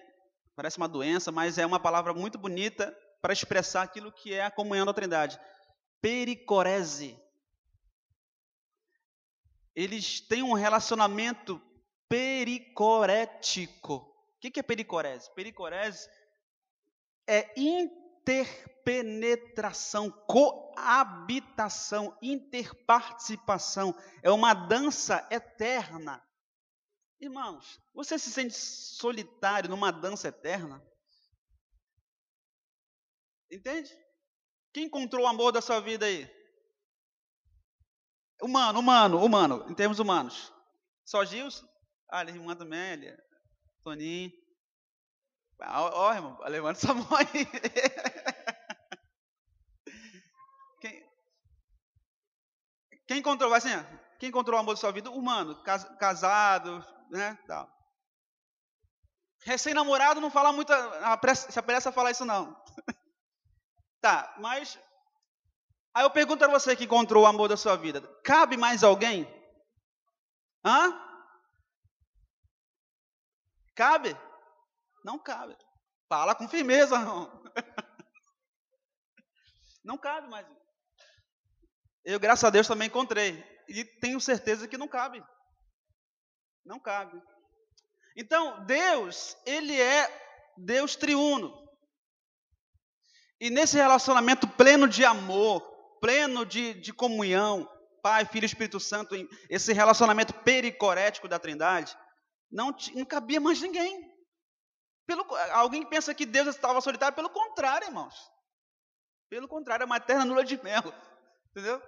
parece 0.55 0.77
uma 0.77 0.87
doença, 0.87 1.31
mas 1.31 1.59
é 1.59 1.65
uma 1.65 1.79
palavra 1.79 2.13
muito 2.13 2.37
bonita 2.37 2.91
para 3.21 3.33
expressar 3.33 3.83
aquilo 3.83 4.11
que 4.11 4.33
é 4.33 4.43
a 4.43 4.51
comunhão 4.51 4.85
da 4.85 4.93
Trindade. 4.93 5.39
Pericorese. 6.01 7.15
Eles 9.75 10.19
têm 10.19 10.41
um 10.41 10.53
relacionamento 10.53 11.61
pericorético. 12.09 13.95
O 13.95 14.39
que 14.39 14.59
é 14.59 14.63
pericorese? 14.63 15.31
Pericorese 15.35 16.09
é 17.27 17.51
interpenetração, 18.27 20.11
coabitação, 20.27 22.17
interparticipação. 22.21 23.95
É 24.21 24.29
uma 24.29 24.53
dança 24.53 25.25
eterna. 25.31 26.21
Irmãos, 27.19 27.81
você 27.93 28.19
se 28.19 28.29
sente 28.29 28.53
solitário 28.53 29.69
numa 29.69 29.91
dança 29.91 30.27
eterna? 30.27 30.85
Entende? 33.49 33.97
Quem 34.73 34.85
encontrou 34.85 35.23
o 35.23 35.27
amor 35.27 35.51
da 35.51 35.61
sua 35.61 35.79
vida 35.79 36.05
aí? 36.05 36.29
Humano, 38.41 38.79
humano, 38.79 39.23
humano, 39.23 39.65
em 39.69 39.73
termos 39.73 39.97
humanos. 39.99 40.53
Só 41.03 41.25
Gilson? 41.25 41.65
Ah, 42.09 42.19
a 42.19 42.29
irmã 42.29 42.55
também, 42.55 43.17
Toninho. 43.83 44.31
Ó, 45.59 46.07
ó 46.07 46.13
irmão, 46.13 46.37
levanta 46.47 46.79
sua 46.79 46.93
mão 46.93 47.07
aí. 47.15 47.25
Quem, 50.79 51.03
quem 53.07 53.19
encontrou, 53.19 53.49
vai 53.49 53.57
assim, 53.57 53.69
quem 54.19 54.29
encontrou 54.29 54.57
o 54.57 54.59
amor 54.59 54.73
da 54.75 54.81
sua 54.81 54.91
vida? 54.91 55.09
Humano, 55.09 55.55
casado, 55.99 56.85
né, 57.09 57.37
tal. 57.47 57.71
Recém-namorado 59.43 60.19
não 60.19 60.29
fala 60.29 60.51
muito, 60.51 60.73
se 61.35 61.57
apressa 61.57 61.89
a 61.89 61.93
falar 61.93 62.11
isso 62.11 62.25
não. 62.25 62.55
tá, 64.01 64.35
mas 64.39 64.77
aí 65.93 66.03
eu 66.03 66.09
pergunto 66.09 66.43
a 66.43 66.49
você 66.49 66.75
que 66.75 66.83
encontrou 66.83 67.23
o 67.23 67.27
amor 67.27 67.47
da 67.47 67.55
sua 67.55 67.77
vida, 67.77 68.01
cabe 68.23 68.57
mais 68.57 68.83
alguém? 68.83 69.25
Hã? 70.65 71.01
Cabe? 73.73 74.17
Não 75.05 75.17
cabe. 75.17 75.55
Fala 76.09 76.35
com 76.35 76.47
firmeza, 76.47 76.99
não. 76.99 77.31
Não 79.83 79.97
cabe 79.97 80.27
mais. 80.27 80.45
Eu, 82.07 82.21
graças 82.21 82.45
a 82.45 82.49
Deus, 82.49 82.65
também 82.65 82.87
encontrei. 82.87 83.43
E 83.67 83.83
tenho 83.83 84.21
certeza 84.21 84.65
que 84.65 84.77
não 84.77 84.87
cabe. 84.87 85.21
Não 86.63 86.79
cabe. 86.79 87.21
Então, 88.15 88.65
Deus, 88.65 89.35
Ele 89.45 89.77
é 89.79 90.07
Deus 90.55 90.95
triuno. 90.95 91.53
E 93.41 93.49
nesse 93.49 93.75
relacionamento 93.75 94.47
pleno 94.47 94.87
de 94.87 95.03
amor, 95.03 95.59
pleno 95.99 96.45
de, 96.45 96.75
de 96.75 96.93
comunhão, 96.93 97.69
Pai, 98.01 98.25
Filho 98.25 98.45
e 98.45 98.47
Espírito 98.47 98.79
Santo, 98.79 99.13
esse 99.49 99.73
relacionamento 99.73 100.33
pericorético 100.33 101.27
da 101.27 101.37
Trindade, 101.37 101.93
não, 102.49 102.73
não 102.95 103.03
cabia 103.03 103.41
mais 103.41 103.61
ninguém. 103.61 104.09
Pelo, 105.05 105.25
alguém 105.51 105.85
pensa 105.85 106.15
que 106.15 106.25
Deus 106.25 106.47
estava 106.47 106.79
solitário, 106.79 107.17
pelo 107.17 107.29
contrário, 107.29 107.87
irmãos. 107.87 108.15
Pelo 109.29 109.49
contrário, 109.49 109.83
é 109.83 109.85
uma 109.85 109.97
eterna 109.97 110.23
nula 110.23 110.45
de 110.45 110.55
mel. 110.63 110.83
Entendeu? 111.51 111.81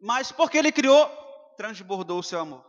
Mas 0.00 0.32
porque 0.32 0.58
ele 0.58 0.72
criou, 0.72 1.08
transbordou 1.56 2.18
o 2.18 2.22
seu 2.22 2.40
amor. 2.40 2.68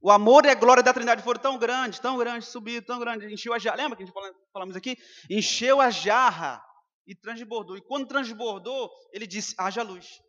O 0.00 0.10
amor 0.10 0.44
e 0.44 0.50
a 0.50 0.54
glória 0.54 0.82
da 0.82 0.92
Trindade 0.92 1.22
foram 1.22 1.40
tão 1.40 1.58
grandes, 1.58 1.98
tão 1.98 2.18
grandes, 2.18 2.48
subiu 2.48 2.84
tão 2.84 2.98
grande, 2.98 3.32
encheu 3.32 3.54
a 3.54 3.58
jarra. 3.58 3.76
Lembra 3.76 3.96
que 3.96 4.02
a 4.02 4.06
gente 4.06 4.14
falamos 4.52 4.76
aqui? 4.76 4.98
Encheu 5.30 5.80
a 5.80 5.90
jarra 5.90 6.62
e 7.06 7.14
transbordou. 7.14 7.76
E 7.76 7.80
quando 7.80 8.06
transbordou, 8.06 8.90
ele 9.12 9.26
disse: 9.26 9.54
haja 9.56 9.82
luz. 9.82 10.20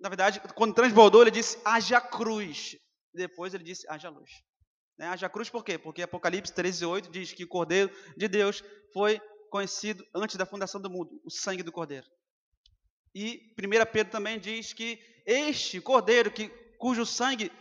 na 0.00 0.08
verdade, 0.08 0.40
quando 0.54 0.74
transbordou, 0.74 1.22
ele 1.22 1.30
disse: 1.30 1.60
haja 1.64 2.00
cruz. 2.00 2.76
Depois 3.12 3.52
ele 3.52 3.62
disse: 3.62 3.86
haja 3.88 4.08
luz. 4.08 4.30
Né? 4.98 5.06
Haja 5.06 5.28
cruz 5.28 5.50
por 5.50 5.64
quê? 5.64 5.78
Porque 5.78 6.02
Apocalipse 6.02 6.52
13, 6.52 6.84
8 6.86 7.10
diz 7.10 7.32
que 7.32 7.44
o 7.44 7.48
Cordeiro 7.48 7.94
de 8.16 8.26
Deus 8.26 8.64
foi 8.92 9.20
conhecido 9.50 10.06
antes 10.14 10.36
da 10.36 10.46
fundação 10.46 10.80
do 10.80 10.88
mundo, 10.88 11.20
o 11.24 11.30
sangue 11.30 11.62
do 11.62 11.72
Cordeiro. 11.72 12.06
E 13.14 13.54
1 13.58 13.92
Pedro 13.92 14.12
também 14.12 14.38
diz 14.38 14.72
que 14.72 14.98
este 15.26 15.80
Cordeiro, 15.80 16.30
que, 16.30 16.48
cujo 16.78 17.04
sangue 17.04 17.52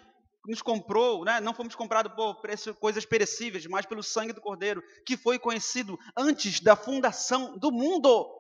nos 0.45 0.62
comprou, 0.62 1.25
né? 1.25 1.39
não 1.39 1.54
fomos 1.54 1.75
comprados 1.75 2.13
por 2.13 2.41
coisas 2.80 3.06
perecíveis, 3.06 3.65
mas 3.65 3.86
pelo 3.86 4.02
sangue 4.02 4.34
do 4.34 4.41
Cordeiro, 4.41 4.82
que 5.06 5.17
foi 5.17 5.38
conhecido 5.38 5.99
antes 6.15 6.60
da 6.60 6.75
fundação 6.75 7.58
do 7.58 7.71
mundo. 7.71 8.36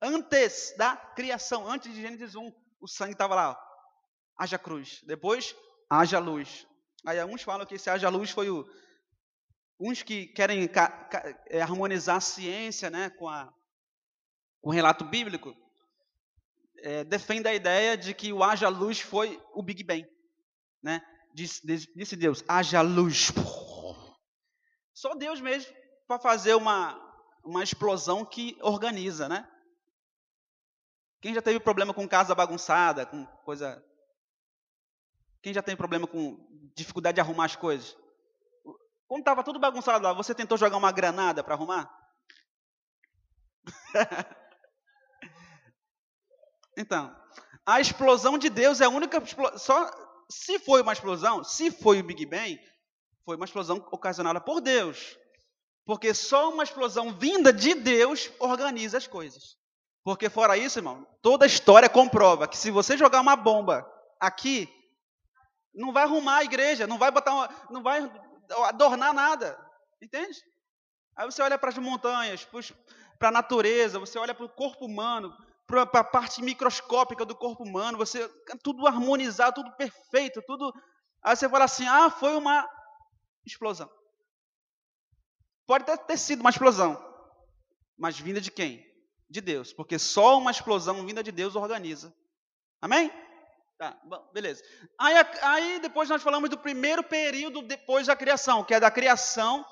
Antes 0.00 0.74
da 0.76 0.96
criação, 0.96 1.66
antes 1.66 1.92
de 1.92 2.02
Gênesis 2.02 2.34
1, 2.34 2.52
o 2.80 2.86
sangue 2.86 3.12
estava 3.12 3.34
lá. 3.34 3.50
Ó. 3.52 3.56
Haja 4.36 4.58
cruz. 4.58 5.00
Depois, 5.06 5.56
haja 5.88 6.18
luz. 6.18 6.66
Aí 7.06 7.22
uns 7.24 7.42
falam 7.42 7.66
que 7.66 7.76
esse 7.76 7.88
haja 7.88 8.08
luz 8.08 8.30
foi 8.30 8.50
o. 8.50 8.68
Uns 9.78 10.02
que 10.02 10.26
querem 10.28 10.68
é, 11.48 11.60
harmonizar 11.60 12.16
a 12.16 12.20
ciência 12.20 12.90
né, 12.90 13.10
com, 13.10 13.28
a, 13.28 13.52
com 14.60 14.70
o 14.70 14.72
relato 14.72 15.04
bíblico, 15.04 15.54
é, 16.78 17.02
defende 17.04 17.48
a 17.48 17.54
ideia 17.54 17.96
de 17.96 18.14
que 18.14 18.32
o 18.32 18.42
haja 18.42 18.68
luz 18.68 19.00
foi 19.00 19.42
o 19.52 19.62
Big 19.62 19.82
Bang. 19.82 20.06
Né? 20.82 21.00
Disse, 21.34 21.66
disse 21.66 22.14
Deus, 22.14 22.44
haja 22.46 22.80
luz. 22.82 23.32
Só 24.92 25.14
Deus 25.14 25.40
mesmo 25.40 25.74
para 26.06 26.18
fazer 26.20 26.54
uma, 26.54 26.94
uma 27.42 27.62
explosão 27.62 28.24
que 28.24 28.56
organiza, 28.60 29.28
né? 29.28 29.48
Quem 31.20 31.34
já 31.34 31.40
teve 31.40 31.58
problema 31.58 31.94
com 31.94 32.06
casa 32.06 32.34
bagunçada, 32.34 33.06
com 33.06 33.24
coisa. 33.44 33.82
Quem 35.42 35.54
já 35.54 35.62
tem 35.62 35.74
problema 35.74 36.06
com 36.06 36.36
dificuldade 36.76 37.14
de 37.14 37.20
arrumar 37.22 37.46
as 37.46 37.56
coisas? 37.56 37.96
Quando 39.06 39.20
estava 39.20 39.44
tudo 39.44 39.58
bagunçado 39.58 40.04
lá, 40.04 40.12
você 40.12 40.34
tentou 40.34 40.58
jogar 40.58 40.76
uma 40.76 40.92
granada 40.92 41.42
para 41.44 41.54
arrumar? 41.54 41.90
então, 46.76 47.14
a 47.66 47.80
explosão 47.80 48.36
de 48.38 48.48
Deus 48.50 48.80
é 48.80 48.84
a 48.84 48.88
única 48.88 49.22
só 49.56 49.90
se 50.28 50.58
foi 50.58 50.82
uma 50.82 50.92
explosão, 50.92 51.44
se 51.44 51.70
foi 51.70 52.00
o 52.00 52.04
Big 52.04 52.24
Bang, 52.26 52.58
foi 53.24 53.36
uma 53.36 53.44
explosão 53.44 53.86
ocasionada 53.90 54.40
por 54.40 54.60
Deus. 54.60 55.16
Porque 55.84 56.14
só 56.14 56.50
uma 56.50 56.62
explosão 56.62 57.12
vinda 57.12 57.52
de 57.52 57.74
Deus 57.74 58.30
organiza 58.38 58.96
as 58.96 59.06
coisas. 59.06 59.56
Porque 60.02 60.28
fora 60.30 60.56
isso, 60.56 60.78
irmão, 60.78 61.06
toda 61.22 61.44
a 61.44 61.46
história 61.46 61.88
comprova 61.88 62.48
que 62.48 62.56
se 62.56 62.70
você 62.70 62.96
jogar 62.96 63.20
uma 63.20 63.36
bomba 63.36 63.86
aqui, 64.20 64.68
não 65.74 65.92
vai 65.92 66.04
arrumar 66.04 66.36
a 66.36 66.44
igreja, 66.44 66.86
não 66.86 66.98
vai 66.98 67.10
botar, 67.10 67.34
uma, 67.34 67.48
não 67.70 67.82
vai 67.82 68.10
adornar 68.64 69.12
nada, 69.12 69.58
entende? 70.00 70.38
Aí 71.16 71.24
você 71.26 71.42
olha 71.42 71.58
para 71.58 71.70
as 71.70 71.78
montanhas, 71.78 72.46
para 73.18 73.28
a 73.28 73.32
natureza, 73.32 73.98
você 73.98 74.18
olha 74.18 74.34
para 74.34 74.44
o 74.44 74.48
corpo 74.48 74.84
humano, 74.84 75.34
para 75.66 75.82
a 75.82 76.04
parte 76.04 76.42
microscópica 76.42 77.24
do 77.24 77.34
corpo 77.34 77.64
humano, 77.64 77.98
você 77.98 78.28
tudo 78.62 78.86
harmonizado, 78.86 79.62
tudo 79.62 79.74
perfeito, 79.76 80.42
tudo. 80.46 80.72
Aí 81.22 81.34
você 81.34 81.48
fala 81.48 81.64
assim: 81.64 81.86
ah, 81.86 82.10
foi 82.10 82.36
uma 82.36 82.68
explosão. 83.44 83.90
Pode 85.66 85.84
até 85.84 85.96
ter 85.96 86.18
sido 86.18 86.40
uma 86.40 86.50
explosão, 86.50 87.02
mas 87.96 88.18
vinda 88.18 88.40
de 88.40 88.50
quem? 88.50 88.94
de 89.34 89.40
Deus, 89.40 89.72
porque 89.72 89.98
só 89.98 90.38
uma 90.38 90.50
explosão 90.52 91.04
vinda 91.04 91.22
de 91.22 91.32
Deus 91.32 91.56
organiza. 91.56 92.14
Amém? 92.80 93.10
Tá, 93.76 93.98
bom, 94.04 94.30
beleza. 94.32 94.62
Aí, 94.98 95.14
aí 95.42 95.80
depois 95.80 96.08
nós 96.08 96.22
falamos 96.22 96.48
do 96.48 96.58
primeiro 96.58 97.02
período 97.02 97.60
depois 97.62 98.06
da 98.06 98.14
criação, 98.14 98.62
que 98.62 98.72
é 98.72 98.78
da 98.78 98.90
criação 98.90 99.66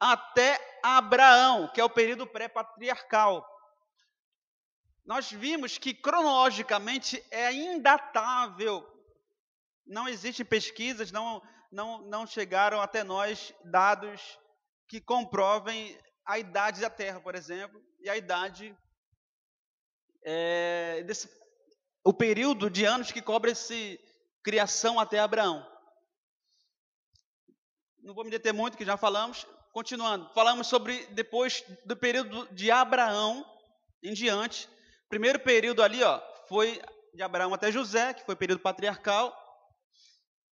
até 0.00 0.58
Abraão, 0.82 1.70
que 1.72 1.80
é 1.80 1.84
o 1.84 1.90
período 1.90 2.26
pré-patriarcal. 2.26 3.46
Nós 5.04 5.30
vimos 5.30 5.78
que 5.78 5.94
cronologicamente 5.94 7.24
é 7.30 7.52
indatável. 7.52 8.84
Não 9.86 10.08
existem 10.08 10.44
pesquisas, 10.44 11.12
não, 11.12 11.40
não, 11.70 12.02
não 12.02 12.26
chegaram 12.26 12.80
até 12.80 13.04
nós 13.04 13.54
dados 13.64 14.38
que 14.88 15.00
comprovem 15.00 15.96
a 16.24 16.40
idade 16.40 16.80
da 16.80 16.90
Terra, 16.90 17.20
por 17.20 17.36
exemplo, 17.36 17.80
e 18.00 18.10
a 18.10 18.16
idade 18.16 18.76
é, 20.24 21.04
desse, 21.04 21.30
o 22.06 22.12
período 22.12 22.70
de 22.70 22.84
anos 22.84 23.10
que 23.10 23.20
cobre 23.20 23.50
esse 23.50 23.98
criação 24.40 25.00
até 25.00 25.18
Abraão. 25.18 25.66
Não 28.00 28.14
vou 28.14 28.24
me 28.24 28.30
deter 28.30 28.54
muito, 28.54 28.78
que 28.78 28.84
já 28.84 28.96
falamos. 28.96 29.44
Continuando, 29.72 30.32
falamos 30.32 30.68
sobre 30.68 31.04
depois 31.06 31.64
do 31.84 31.96
período 31.96 32.46
de 32.54 32.70
Abraão 32.70 33.44
em 34.00 34.14
diante. 34.14 34.68
Primeiro 35.08 35.40
período 35.40 35.82
ali, 35.82 36.00
ó, 36.04 36.22
foi 36.48 36.80
de 37.12 37.24
Abraão 37.24 37.52
até 37.52 37.72
José, 37.72 38.14
que 38.14 38.24
foi 38.24 38.36
período 38.36 38.60
patriarcal. 38.60 39.36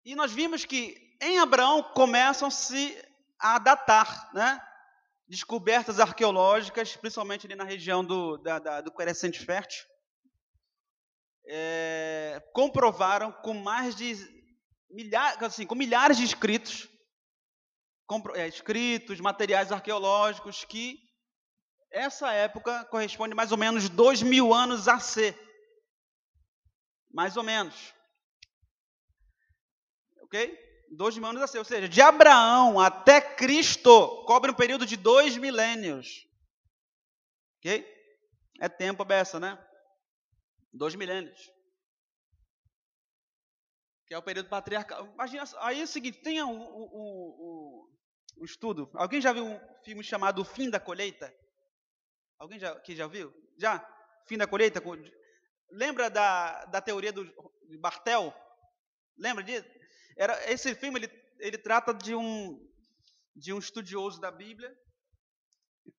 E 0.04 0.16
nós 0.16 0.32
vimos 0.32 0.64
que 0.64 1.16
em 1.22 1.38
Abraão 1.38 1.84
começam-se 1.94 3.00
a 3.38 3.60
datar, 3.60 4.28
né? 4.34 4.60
descobertas 5.28 6.00
arqueológicas, 6.00 6.96
principalmente 6.96 7.46
ali 7.46 7.54
na 7.54 7.64
região 7.64 8.04
do, 8.04 8.38
da, 8.38 8.58
da, 8.58 8.80
do 8.80 8.90
Crescente 8.90 9.38
Fértil, 9.38 9.86
é, 11.46 12.42
comprovaram 12.52 13.32
com 13.32 13.54
mais 13.54 13.94
de 13.94 14.14
milhares, 14.90 15.42
assim, 15.42 15.66
com 15.66 15.74
milhares 15.74 16.16
de 16.16 16.24
escritos, 16.24 16.88
é, 18.34 18.48
escritos, 18.48 19.20
materiais 19.20 19.72
arqueológicos, 19.72 20.64
que 20.64 20.98
essa 21.90 22.32
época 22.32 22.84
corresponde 22.86 23.34
mais 23.34 23.52
ou 23.52 23.58
menos 23.58 23.88
dois 23.88 24.22
mil 24.22 24.52
anos 24.52 24.88
a 24.88 24.98
C. 24.98 25.38
Mais 27.12 27.36
ou 27.36 27.42
menos. 27.42 27.94
Ok? 30.22 30.64
dois 30.96 31.16
mil 31.16 31.26
anos 31.26 31.42
assim, 31.42 31.58
ou 31.58 31.64
seja, 31.64 31.88
de 31.88 32.00
Abraão 32.00 32.78
até 32.78 33.20
Cristo 33.20 34.24
cobre 34.26 34.50
um 34.50 34.54
período 34.54 34.86
de 34.86 34.96
dois 34.96 35.36
milênios. 35.36 36.26
Ok? 37.58 37.86
É 38.60 38.68
tempo 38.68 39.04
beça, 39.04 39.40
né? 39.40 39.58
Dois 40.74 40.96
milênios. 40.96 41.40
Que 44.06 44.14
é 44.14 44.18
o 44.18 44.22
período 44.22 44.48
patriarcal. 44.48 45.06
Imagina, 45.14 45.44
aí 45.60 45.80
é 45.80 45.84
o 45.84 45.86
seguinte, 45.86 46.20
tem 46.20 46.42
um, 46.42 46.50
um, 46.50 46.84
um, 46.84 47.96
um 48.38 48.44
estudo. 48.44 48.90
Alguém 48.94 49.20
já 49.20 49.32
viu 49.32 49.46
um 49.46 49.60
filme 49.84 50.02
chamado 50.02 50.42
O 50.42 50.44
Fim 50.44 50.68
da 50.68 50.80
Colheita? 50.80 51.32
Alguém 52.38 52.58
já, 52.58 52.78
que 52.80 52.96
já 52.96 53.06
viu? 53.06 53.32
Já? 53.56 53.78
Fim 54.26 54.36
da 54.36 54.48
Colheita? 54.48 54.82
Lembra 55.70 56.10
da, 56.10 56.64
da 56.66 56.80
teoria 56.80 57.12
do, 57.12 57.24
de 57.68 57.78
Bartel? 57.78 58.34
Lembra 59.16 59.44
disso? 59.44 59.68
Era, 60.18 60.50
esse 60.50 60.74
filme 60.74 60.98
ele, 60.98 61.08
ele 61.38 61.56
trata 61.56 61.94
de 61.94 62.16
um, 62.16 62.58
de 63.36 63.52
um 63.52 63.58
estudioso 63.58 64.20
da 64.20 64.30
Bíblia 64.30 64.76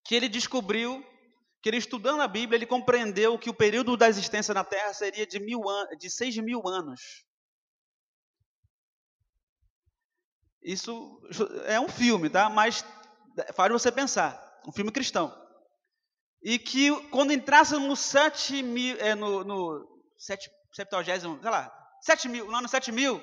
que 0.03 0.15
ele 0.15 0.27
descobriu 0.27 1.03
que 1.65 1.69
ele 1.69 1.77
estudando 1.77 2.21
a 2.21 2.27
Bíblia 2.27 2.59
ele 2.59 2.67
compreendeu 2.67 3.39
que 3.39 3.49
o 3.49 3.53
período 3.53 3.97
da 3.97 4.07
existência 4.07 4.53
na 4.53 4.63
Terra 4.63 4.93
seria 4.93 5.25
de 5.25 5.39
mil 5.39 5.63
de 5.97 6.11
seis 6.11 6.37
mil 6.37 6.61
anos. 6.67 7.25
Isso 10.61 11.19
é 11.65 11.79
um 11.79 11.89
filme, 11.89 12.29
tá? 12.29 12.49
Mas 12.51 12.85
faz 13.55 13.71
você 13.71 13.91
pensar, 13.91 14.61
um 14.67 14.71
filme 14.71 14.91
cristão. 14.91 15.35
E 16.43 16.59
que 16.59 16.91
quando 17.09 17.33
entrasse 17.33 17.73
no 17.73 17.95
sete 17.95 18.61
mil, 18.61 18.95
é, 18.99 19.15
no, 19.15 19.43
no 19.43 20.03
sete, 20.19 20.47
septuagésimo, 20.71 21.41
sei 21.41 21.49
lá, 21.49 21.75
sete 21.99 22.29
mil, 22.29 22.45
no 22.45 22.55
ano 22.55 22.69
sete 22.69 22.91
mil, 22.91 23.19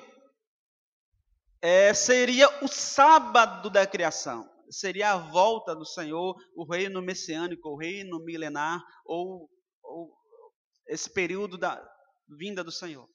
é, 1.61 1.93
seria 1.93 2.49
o 2.61 2.67
sábado 2.67 3.69
da 3.69 3.87
criação, 3.87 4.52
seria 4.73 5.11
a 5.11 5.17
volta 5.17 5.75
do 5.75 5.85
Senhor, 5.85 6.35
o 6.55 6.65
reino 6.65 7.01
messiânico, 7.01 7.69
o 7.69 7.77
reino 7.77 8.19
milenar, 8.19 8.83
ou, 9.05 9.49
ou 9.83 10.13
esse 10.87 11.09
período 11.09 11.57
da 11.57 11.81
vinda 12.27 12.63
do 12.63 12.71
Senhor. 12.71 13.07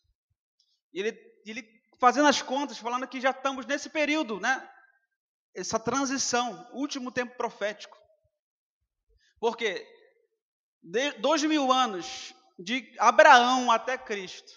E 0.92 1.00
ele, 1.00 1.18
ele 1.44 1.62
fazendo 2.00 2.28
as 2.28 2.40
contas, 2.40 2.78
falando 2.78 3.08
que 3.08 3.20
já 3.20 3.30
estamos 3.30 3.66
nesse 3.66 3.90
período, 3.90 4.40
né? 4.40 4.68
Essa 5.54 5.78
transição, 5.78 6.68
último 6.72 7.10
tempo 7.10 7.36
profético. 7.36 7.98
Porque 9.40 9.86
de 10.82 11.12
dois 11.12 11.42
mil 11.42 11.72
anos 11.72 12.34
de 12.58 12.94
Abraão 12.98 13.70
até 13.70 13.98
Cristo, 13.98 14.52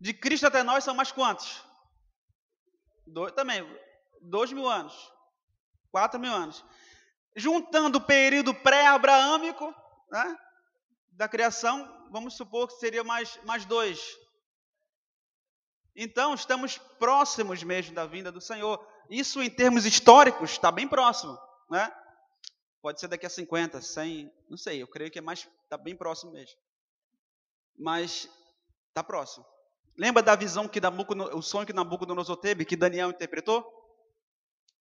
de 0.00 0.12
Cristo 0.12 0.46
até 0.46 0.62
nós 0.62 0.84
são 0.84 0.94
mais 0.94 1.10
quantos? 1.10 1.64
Dois, 3.06 3.32
também, 3.32 3.64
dois 4.20 4.52
mil 4.52 4.68
anos. 4.68 5.15
Quatro 5.96 6.20
mil 6.20 6.30
anos. 6.30 6.62
Juntando 7.34 7.96
o 7.96 8.02
período 8.02 8.52
pré-abraâmico, 8.52 9.74
né, 10.10 10.38
da 11.12 11.26
criação, 11.26 12.06
vamos 12.10 12.36
supor 12.36 12.68
que 12.68 12.74
seria 12.74 13.02
mais, 13.02 13.40
mais 13.44 13.64
dois. 13.64 13.98
Então, 15.96 16.34
estamos 16.34 16.76
próximos 16.98 17.62
mesmo 17.62 17.94
da 17.94 18.04
vinda 18.04 18.30
do 18.30 18.42
Senhor. 18.42 18.86
Isso, 19.08 19.42
em 19.42 19.48
termos 19.48 19.86
históricos, 19.86 20.50
está 20.50 20.70
bem 20.70 20.86
próximo. 20.86 21.34
Né? 21.70 21.90
Pode 22.82 23.00
ser 23.00 23.08
daqui 23.08 23.24
a 23.24 23.30
50, 23.30 23.80
100, 23.80 24.30
não 24.50 24.58
sei. 24.58 24.82
Eu 24.82 24.88
creio 24.88 25.10
que 25.10 25.18
é 25.18 25.22
mais, 25.22 25.48
está 25.62 25.78
bem 25.78 25.96
próximo 25.96 26.32
mesmo. 26.32 26.58
Mas 27.74 28.28
está 28.88 29.02
próximo. 29.02 29.46
Lembra 29.96 30.22
da 30.22 30.36
visão 30.36 30.68
que 30.68 30.78
Nabucodonosor, 30.78 31.38
o 31.38 31.42
sonho 31.42 31.66
que 31.66 31.72
Nabucodonosor 31.72 32.36
teve, 32.36 32.66
que 32.66 32.76
Daniel 32.76 33.08
interpretou? 33.08 33.85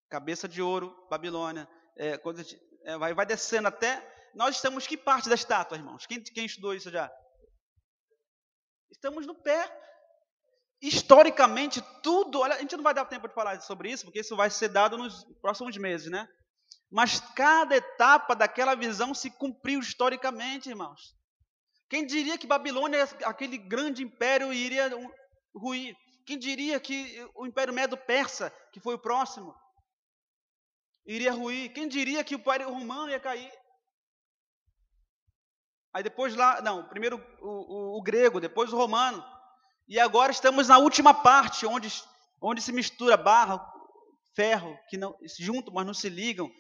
Cabeça 0.10 0.47
de 0.47 0.62
ouro, 0.62 0.95
Babilônia. 1.10 1.68
É, 1.97 2.18
quando, 2.18 2.41
é, 2.84 2.97
vai, 2.97 3.14
vai 3.14 3.26
descendo 3.26 3.68
até. 3.68 4.03
Nós 4.34 4.56
estamos 4.56 4.86
que 4.86 4.97
parte 4.97 5.30
da 5.30 5.36
estátua, 5.36 5.78
irmãos? 5.78 6.06
Quem, 6.06 6.22
quem 6.22 6.45
estudou 6.45 6.74
isso 6.74 6.89
já? 6.89 7.12
Estamos 8.91 9.26
no 9.26 9.36
pé 9.36 9.82
historicamente, 10.82 11.82
tudo, 12.03 12.39
olha, 12.39 12.56
a 12.56 12.60
gente 12.60 12.76
não 12.76 12.84
vai 12.84 12.93
dar 12.93 13.06
tempo 13.06 13.28
de 13.28 13.34
falar 13.34 13.60
sobre 13.62 13.89
isso, 13.89 14.06
porque 14.06 14.20
isso 14.20 14.36
vai 14.36 14.49
ser 14.49 14.70
dado 14.70 14.97
nos 14.97 15.24
próximos 15.41 15.76
meses, 15.78 16.12
né? 16.12 16.28
Mas 16.91 17.20
cada 17.36 17.76
etapa 17.76 18.36
daquela 18.36 18.76
visão 18.76 19.14
se 19.14 19.30
cumpriu 19.32 19.80
historicamente, 19.80 20.70
irmãos. 20.70 21.16
Quem 21.89 22.06
diria 22.06 22.38
que 22.38 22.47
Babilônia, 22.47 23.03
aquele 23.24 23.58
grande 23.58 24.03
império, 24.03 24.53
iria 24.53 24.89
ruir? 25.56 25.95
Quem 26.26 26.38
diria 26.38 26.80
que 26.80 27.28
o 27.36 27.45
Império 27.45 27.74
Medo-Persa, 27.74 28.51
que 28.72 28.80
foi 28.80 28.95
o 28.95 29.01
próximo, 29.01 29.56
iria 31.06 31.32
ruir? 31.32 31.72
Quem 31.74 31.88
diria 31.88 32.24
que 32.24 32.36
o 32.36 32.39
Império 32.39 32.70
Romano 32.70 33.10
ia 33.10 33.20
cair? 33.20 33.51
Aí 35.93 36.03
depois 36.03 36.36
lá, 36.36 36.62
não, 36.62 36.84
primeiro 36.88 37.24
o, 37.41 37.49
o, 37.49 37.97
o 37.97 38.01
grego, 38.01 38.41
depois 38.41 38.74
o 38.74 38.78
romano. 38.78 39.24
E 39.88 39.99
agora 39.99 40.32
estamos 40.32 40.68
na 40.68 40.78
última 40.78 41.14
parte, 41.14 41.66
onde, 41.66 41.89
onde 42.41 42.62
se 42.62 42.72
mistura 42.72 43.16
barro, 43.16 43.62
ferro, 44.36 44.78
que 44.89 44.97
não 44.97 45.16
junto, 45.39 45.72
mas 45.72 45.86
não 45.86 45.93
se 45.93 46.10
ligam, 46.10 46.51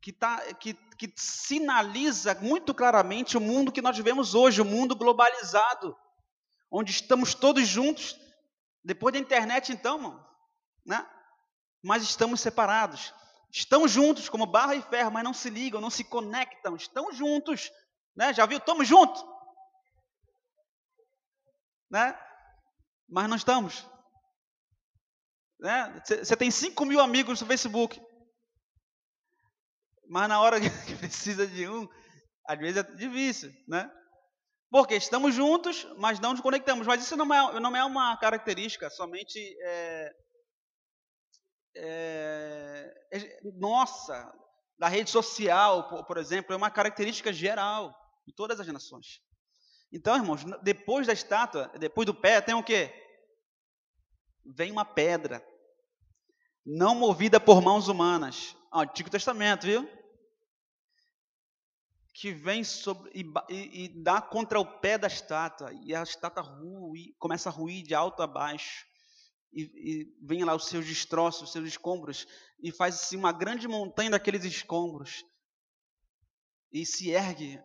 que, 0.00 0.12
tá, 0.12 0.52
que, 0.54 0.74
que 0.98 1.12
sinaliza 1.16 2.34
muito 2.40 2.74
claramente 2.74 3.36
o 3.36 3.40
mundo 3.40 3.70
que 3.70 3.82
nós 3.82 3.96
vivemos 3.96 4.34
hoje, 4.34 4.60
o 4.60 4.64
mundo 4.64 4.96
globalizado, 4.96 5.96
onde 6.70 6.90
estamos 6.90 7.34
todos 7.34 7.68
juntos, 7.68 8.18
depois 8.82 9.12
da 9.12 9.20
internet, 9.20 9.70
então, 9.70 9.98
mano, 9.98 10.26
né? 10.84 11.06
mas 11.82 12.02
estamos 12.02 12.40
separados. 12.40 13.14
Estão 13.52 13.86
juntos 13.86 14.28
como 14.28 14.46
barro 14.46 14.72
e 14.72 14.82
ferro, 14.82 15.12
mas 15.12 15.22
não 15.22 15.34
se 15.34 15.50
ligam, 15.50 15.80
não 15.80 15.90
se 15.90 16.02
conectam, 16.02 16.74
estão 16.74 17.12
juntos. 17.12 17.70
Né? 18.16 18.32
Já 18.32 18.46
viu? 18.46 18.58
Estamos 18.58 18.88
juntos. 18.88 19.22
Né? 21.90 22.18
mas 23.12 23.28
não 23.28 23.36
estamos. 23.36 23.86
Você 25.60 26.16
né? 26.16 26.36
tem 26.38 26.50
5 26.50 26.84
mil 26.86 26.98
amigos 26.98 27.40
no 27.40 27.46
Facebook, 27.46 28.00
mas 30.08 30.28
na 30.28 30.40
hora 30.40 30.58
que 30.86 30.96
precisa 30.96 31.46
de 31.46 31.68
um, 31.68 31.86
às 32.46 32.58
vezes 32.58 32.78
é 32.78 32.82
difícil, 32.82 33.52
né? 33.68 33.90
Porque 34.70 34.94
estamos 34.94 35.34
juntos, 35.34 35.86
mas 35.98 36.18
não 36.18 36.32
nos 36.32 36.40
conectamos. 36.40 36.86
Mas 36.86 37.02
isso 37.02 37.14
não 37.14 37.32
é, 37.32 37.60
não 37.60 37.76
é 37.76 37.84
uma 37.84 38.16
característica 38.16 38.88
somente 38.88 39.38
é, 39.62 40.10
é, 41.74 42.94
é, 43.12 43.40
nossa, 43.54 44.32
da 44.78 44.88
rede 44.88 45.10
social, 45.10 45.88
por, 45.88 46.04
por 46.04 46.16
exemplo, 46.16 46.52
é 46.52 46.56
uma 46.56 46.70
característica 46.70 47.32
geral 47.32 47.94
de 48.26 48.34
todas 48.34 48.60
as 48.60 48.66
nações. 48.66 49.20
Então, 49.92 50.16
irmãos, 50.16 50.42
depois 50.62 51.06
da 51.06 51.12
estátua, 51.12 51.70
depois 51.78 52.06
do 52.06 52.14
pé, 52.14 52.40
tem 52.40 52.54
o 52.54 52.62
quê? 52.62 52.92
vem 54.44 54.70
uma 54.70 54.84
pedra, 54.84 55.44
não 56.64 56.94
movida 56.94 57.40
por 57.40 57.60
mãos 57.62 57.88
humanas. 57.88 58.56
Antigo 58.72 59.10
Testamento, 59.10 59.66
viu? 59.66 59.88
Que 62.14 62.32
vem 62.32 62.62
sobre, 62.62 63.10
e, 63.14 63.24
e, 63.48 63.84
e, 63.84 64.02
dá 64.02 64.20
contra 64.20 64.60
o 64.60 64.66
pé 64.80 64.98
da 64.98 65.06
estátua, 65.06 65.72
e 65.82 65.94
a 65.94 66.02
estátua 66.02 66.42
rui, 66.42 67.14
começa 67.18 67.48
a 67.48 67.52
ruir 67.52 67.82
de 67.82 67.94
alto 67.94 68.22
a 68.22 68.26
baixo, 68.26 68.86
e, 69.52 69.62
e 69.62 70.16
vem 70.20 70.44
lá 70.44 70.54
os 70.54 70.66
seus 70.66 70.86
destroços, 70.86 71.42
os 71.42 71.52
seus 71.52 71.66
escombros, 71.66 72.26
e 72.60 72.72
faz 72.72 72.94
assim 72.94 73.16
uma 73.16 73.32
grande 73.32 73.68
montanha 73.68 74.10
daqueles 74.10 74.44
escombros, 74.44 75.24
e 76.72 76.86
se 76.86 77.10
ergue, 77.10 77.62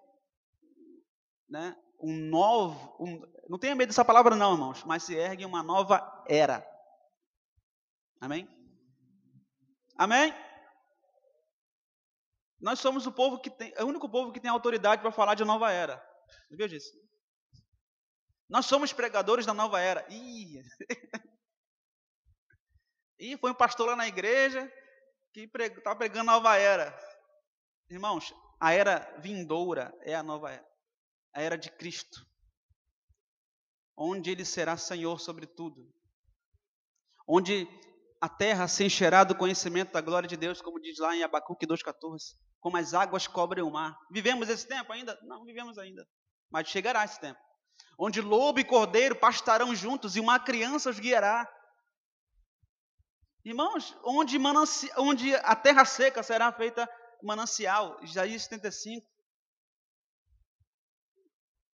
né? 1.49 1.75
Um 1.99 2.15
novo, 2.15 2.95
um, 2.99 3.21
não 3.49 3.57
tenha 3.57 3.75
medo 3.75 3.89
dessa 3.89 4.05
palavra 4.05 4.35
não, 4.35 4.53
irmãos, 4.53 4.83
mas 4.83 5.03
se 5.03 5.15
ergue 5.15 5.45
uma 5.45 5.63
nova 5.63 6.25
era. 6.27 6.67
Amém? 8.19 8.47
Amém? 9.95 10.33
Nós 12.59 12.79
somos 12.79 13.07
o 13.07 13.11
povo 13.11 13.39
que 13.39 13.49
tem, 13.49 13.71
é 13.75 13.83
o 13.83 13.88
único 13.88 14.09
povo 14.09 14.31
que 14.31 14.39
tem 14.39 14.49
autoridade 14.49 15.01
para 15.01 15.11
falar 15.11 15.35
de 15.35 15.45
nova 15.45 15.71
era. 15.71 16.03
Viu 16.51 16.67
disso? 16.67 16.91
Nós 18.49 18.65
somos 18.65 18.93
pregadores 18.93 19.45
da 19.45 19.53
nova 19.53 19.79
era. 19.79 20.05
Ih, 20.09 20.61
Ih 23.20 23.38
foi 23.38 23.51
um 23.51 23.55
pastor 23.55 23.88
lá 23.88 23.95
na 23.95 24.07
igreja 24.07 24.72
que 25.34 25.49
está 25.55 25.95
pregando 25.95 26.26
nova 26.26 26.55
era. 26.57 26.97
Irmãos, 27.89 28.34
a 28.59 28.74
era 28.74 29.15
vindoura 29.20 29.95
é 30.01 30.15
a 30.15 30.24
nova 30.24 30.51
era. 30.51 30.68
A 31.34 31.41
era 31.41 31.57
de 31.57 31.72
Cristo 31.72 32.28
onde 33.97 34.30
ele 34.30 34.45
será 34.45 34.78
Senhor 34.78 35.20
sobre 35.20 35.47
tudo, 35.47 35.91
onde 37.28 37.68
a 38.22 38.30
terra 38.30 38.68
se 38.68 38.84
encherá 38.86 39.24
do 39.24 39.36
conhecimento 39.36 39.91
da 39.91 40.01
glória 40.01 40.30
de 40.30 40.38
Deus, 40.38 40.61
como 40.61 40.80
diz 40.80 40.99
lá 40.99 41.15
em 41.15 41.24
Abacuque 41.24 41.65
2,14, 41.65 42.36
como 42.59 42.78
as 42.78 42.93
águas 42.93 43.26
cobrem 43.26 43.63
o 43.63 43.72
mar. 43.72 43.97
Vivemos 44.11 44.49
esse 44.49 44.68
tempo 44.68 44.93
ainda? 44.93 45.20
Não, 45.24 45.43
vivemos 45.43 45.80
ainda, 45.80 46.07
mas 46.51 46.68
chegará 46.68 47.03
esse 47.03 47.20
tempo, 47.20 47.39
onde 47.97 48.22
lobo 48.22 48.59
e 48.59 48.63
cordeiro 48.63 49.15
pastarão 49.15 49.74
juntos 49.74 50.15
e 50.15 50.20
uma 50.20 50.39
criança 50.39 50.91
os 50.91 50.99
guiará. 50.99 51.51
Irmãos, 53.48 53.98
onde, 54.04 54.38
onde 54.98 55.34
a 55.36 55.56
terra 55.56 55.86
seca 55.86 56.22
será 56.22 56.52
feita 56.52 56.88
manancial, 57.24 57.98
Isaías 58.04 58.43
75. 58.43 59.08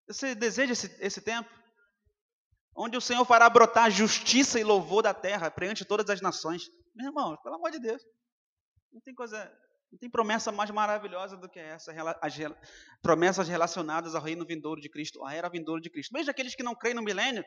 Você 0.08 0.34
deseja 0.34 0.72
esse, 0.72 0.96
esse 1.00 1.20
tempo? 1.20 1.48
onde 2.74 2.96
o 2.96 3.00
Senhor 3.00 3.24
fará 3.24 3.48
brotar 3.48 3.90
justiça 3.90 4.58
e 4.58 4.64
louvor 4.64 5.02
da 5.02 5.12
terra 5.14 5.50
perante 5.50 5.84
todas 5.84 6.08
as 6.08 6.20
nações. 6.20 6.70
Meu 6.94 7.08
irmão, 7.08 7.36
pelo 7.42 7.56
amor 7.56 7.70
de 7.70 7.78
Deus, 7.78 8.02
não 8.92 9.00
tem 9.00 9.14
coisa, 9.14 9.52
não 9.92 9.98
tem 9.98 10.10
promessa 10.10 10.50
mais 10.50 10.70
maravilhosa 10.70 11.36
do 11.36 11.48
que 11.48 11.58
essa, 11.58 11.92
as 12.22 12.34
promessas 13.02 13.48
relacionadas 13.48 14.14
ao 14.14 14.22
reino 14.22 14.46
vindouro 14.46 14.80
de 14.80 14.88
Cristo, 14.88 15.24
à 15.24 15.34
era 15.34 15.48
vindouro 15.48 15.80
de 15.80 15.90
Cristo. 15.90 16.12
Mesmo 16.12 16.30
aqueles 16.30 16.54
que 16.54 16.62
não 16.62 16.74
creem 16.74 16.94
no 16.94 17.02
milênio, 17.02 17.44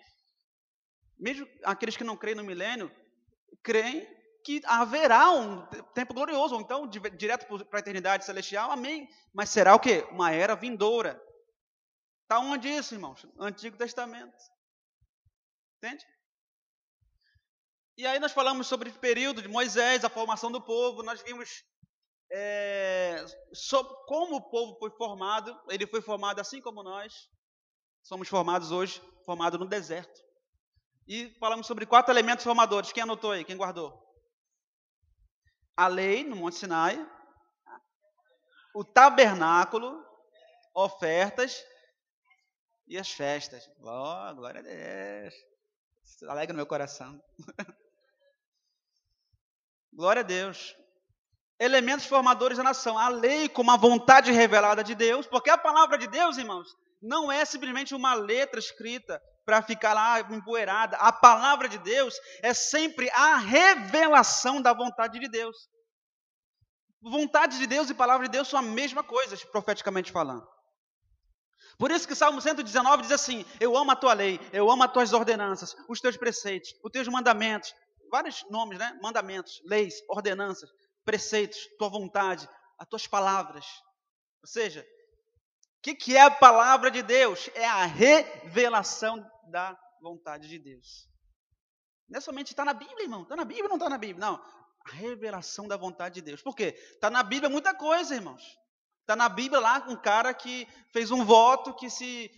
mesmo 1.18 1.48
aqueles 1.64 1.98
que 1.98 2.04
não 2.04 2.16
creem 2.16 2.38
no 2.38 2.44
milênio, 2.44 2.92
creem 3.62 4.08
que 4.44 4.62
haverá 4.66 5.32
um 5.32 5.66
tempo 5.94 6.14
glorioso, 6.14 6.56
ou 6.56 6.62
então 6.62 6.88
direto 6.88 7.48
para 7.66 7.80
a 7.80 7.82
eternidade 7.82 8.26
celestial, 8.26 8.72
amém. 8.72 9.08
Mas 9.34 9.50
será 9.50 9.74
o 9.74 9.80
quê? 9.80 10.06
Uma 10.12 10.32
era 10.32 10.56
vindoura. 10.56 11.22
Está 12.24 12.40
onde 12.40 12.68
isso, 12.68 12.94
irmãos? 12.94 13.26
Antigo 13.40 13.78
Testamento. 13.78 14.36
Entende? 15.78 16.06
E 17.98 18.08
aí 18.08 18.20
nós 18.20 18.32
falamos 18.32 18.68
sobre 18.68 18.90
o 18.90 19.00
período 19.00 19.42
de 19.42 19.48
Moisés, 19.48 20.04
a 20.04 20.10
formação 20.10 20.52
do 20.52 20.62
povo, 20.62 21.04
nós 21.04 21.22
vimos 21.22 21.64
é, 22.32 23.24
sobre 23.54 23.94
como 24.08 24.38
o 24.38 24.50
povo 24.50 24.78
foi 24.80 24.90
formado. 24.92 25.56
Ele 25.70 25.86
foi 25.86 26.02
formado 26.02 26.40
assim 26.40 26.60
como 26.60 26.82
nós 26.82 27.14
somos 28.02 28.28
formados 28.28 28.72
hoje, 28.72 29.00
formado 29.26 29.60
no 29.60 29.68
deserto. 29.68 30.23
E 31.08 31.30
falamos 31.40 31.68
sobre 31.68 31.86
quatro 31.86 32.14
elementos 32.14 32.44
formadores. 32.44 32.92
Quem 32.92 33.04
anotou 33.04 33.32
aí? 33.32 33.44
Quem 33.44 33.58
guardou? 33.58 34.02
A 35.76 35.88
lei 35.88 36.24
no 36.24 36.36
Monte 36.36 36.58
Sinai, 36.58 37.04
o 38.76 38.84
tabernáculo, 38.84 40.04
ofertas 40.74 41.64
e 42.88 42.98
as 42.98 43.12
festas. 43.12 43.68
Oh, 43.80 44.36
glória 44.36 44.60
a 44.60 44.64
Deus 44.64 45.54
alegra 46.28 46.56
meu 46.56 46.66
coração. 46.66 47.22
Glória 49.92 50.22
a 50.22 50.24
Deus. 50.24 50.76
Elementos 51.60 52.06
formadores 52.06 52.58
da 52.58 52.64
nação. 52.64 52.98
A 52.98 53.10
lei 53.10 53.48
como 53.48 53.72
a 53.72 53.78
vontade 53.78 54.32
revelada 54.32 54.84
de 54.84 54.96
Deus, 54.96 55.28
porque 55.28 55.50
a 55.50 55.58
palavra 55.58 55.98
de 55.98 56.08
Deus, 56.08 56.38
irmãos, 56.38 56.76
não 57.02 57.32
é 57.32 57.46
simplesmente 57.46 57.94
uma 57.94 58.14
letra 58.14 58.60
escrita 58.60 59.22
para 59.46 59.62
ficar 59.62 59.94
lá 59.94 60.20
empoeirada. 60.22 60.98
A 60.98 61.12
palavra 61.12 61.68
de 61.68 61.78
Deus 61.78 62.16
é 62.42 62.54
sempre 62.54 63.10
a 63.12 63.38
revelação 63.38 64.62
da 64.62 64.74
vontade 64.74 65.20
de 65.20 65.28
Deus. 65.28 65.56
Vontade 67.02 67.58
de 67.58 67.68
Deus 67.68 67.90
e 67.90 67.94
palavra 67.94 68.28
de 68.28 68.32
Deus 68.32 68.48
são 68.48 68.60
a 68.60 68.64
mesma 68.64 69.04
coisa, 69.04 69.38
profeticamente 69.52 70.12
falando. 70.12 70.48
Por 71.78 71.92
isso 71.92 72.08
que 72.08 72.16
Salmo 72.16 72.40
119 72.40 73.04
diz 73.04 73.12
assim: 73.12 73.46
Eu 73.60 73.76
amo 73.76 73.92
a 73.92 73.96
tua 73.96 74.14
lei, 74.14 74.40
eu 74.54 74.70
amo 74.72 74.84
as 74.84 74.92
tuas 74.92 75.12
ordenanças, 75.12 75.76
os 75.90 76.00
teus 76.00 76.16
preceitos, 76.16 76.74
os 76.84 76.92
teus 76.92 77.08
mandamentos, 77.08 77.74
vários 78.10 78.46
nomes, 78.50 78.78
né? 78.78 78.98
Mandamentos, 79.02 79.62
leis, 79.66 79.96
ordenanças, 80.08 80.70
preceitos, 81.04 81.60
tua 81.78 81.90
vontade, 81.90 82.48
as 82.80 82.88
tuas 82.88 83.08
palavras. 83.08 83.66
Ou 84.42 84.48
seja, 84.48 84.82
o 84.82 85.82
que, 85.82 85.96
que 85.96 86.16
é 86.16 86.22
a 86.22 86.32
palavra 86.32 86.90
de 86.90 87.02
Deus? 87.02 87.50
É 87.56 87.66
a 87.66 87.86
revelação 87.86 89.30
da 89.54 89.80
vontade 90.02 90.50
de 90.50 90.58
Deus. 90.58 91.08
Não 92.10 92.18
é 92.18 92.22
somente 92.22 92.48
está 92.48 92.66
na 92.66 92.74
Bíblia, 92.74 93.04
irmão. 93.04 93.22
Está 93.22 93.36
na 93.36 93.46
Bíblia 93.46 93.66
ou 93.66 93.70
não 93.70 93.78
está 93.78 93.88
na 93.88 94.00
Bíblia? 94.00 94.26
Não. 94.26 94.44
A 94.86 94.92
revelação 94.92 95.68
da 95.68 95.78
vontade 95.78 96.16
de 96.16 96.22
Deus. 96.22 96.42
Por 96.42 96.56
quê? 96.56 96.76
Está 96.76 97.12
na 97.12 97.22
Bíblia 97.22 97.50
muita 97.50 97.74
coisa, 97.74 98.16
irmãos. 98.16 98.44
Está 99.02 99.16
na 99.16 99.30
Bíblia 99.30 99.62
lá 99.62 99.86
um 99.88 99.96
cara 99.96 100.34
que 100.34 100.68
fez 100.92 101.12
um 101.12 101.24
voto 101.24 101.76
que 101.76 101.88
se 101.88 102.32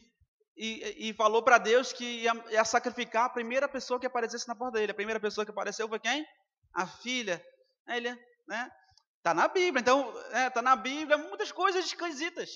e, 0.57 1.09
e 1.09 1.13
falou 1.13 1.41
para 1.41 1.57
Deus 1.57 1.93
que 1.93 2.03
ia, 2.23 2.33
ia, 2.49 2.65
sacrificar 2.65 3.25
a 3.25 3.29
primeira 3.29 3.67
pessoa 3.67 3.99
que 3.99 4.05
aparecesse 4.05 4.47
na 4.47 4.55
porta 4.55 4.77
dele. 4.77 4.91
A 4.91 4.95
primeira 4.95 5.19
pessoa 5.19 5.45
que 5.45 5.51
apareceu 5.51 5.87
foi 5.87 5.99
quem? 5.99 6.25
A 6.73 6.85
filha. 6.85 7.43
Ele, 7.87 8.09
né? 8.47 8.69
Está 9.17 9.33
na 9.33 9.47
Bíblia. 9.47 9.81
Então, 9.81 10.17
está 10.17 10.39
é, 10.39 10.49
tá 10.49 10.61
na 10.61 10.75
Bíblia 10.75 11.17
muitas 11.17 11.51
coisas 11.51 11.85
esquisitas. 11.85 12.49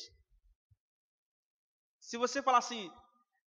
Se 1.99 2.18
você 2.18 2.41
falar 2.41 2.60
assim, 2.60 2.89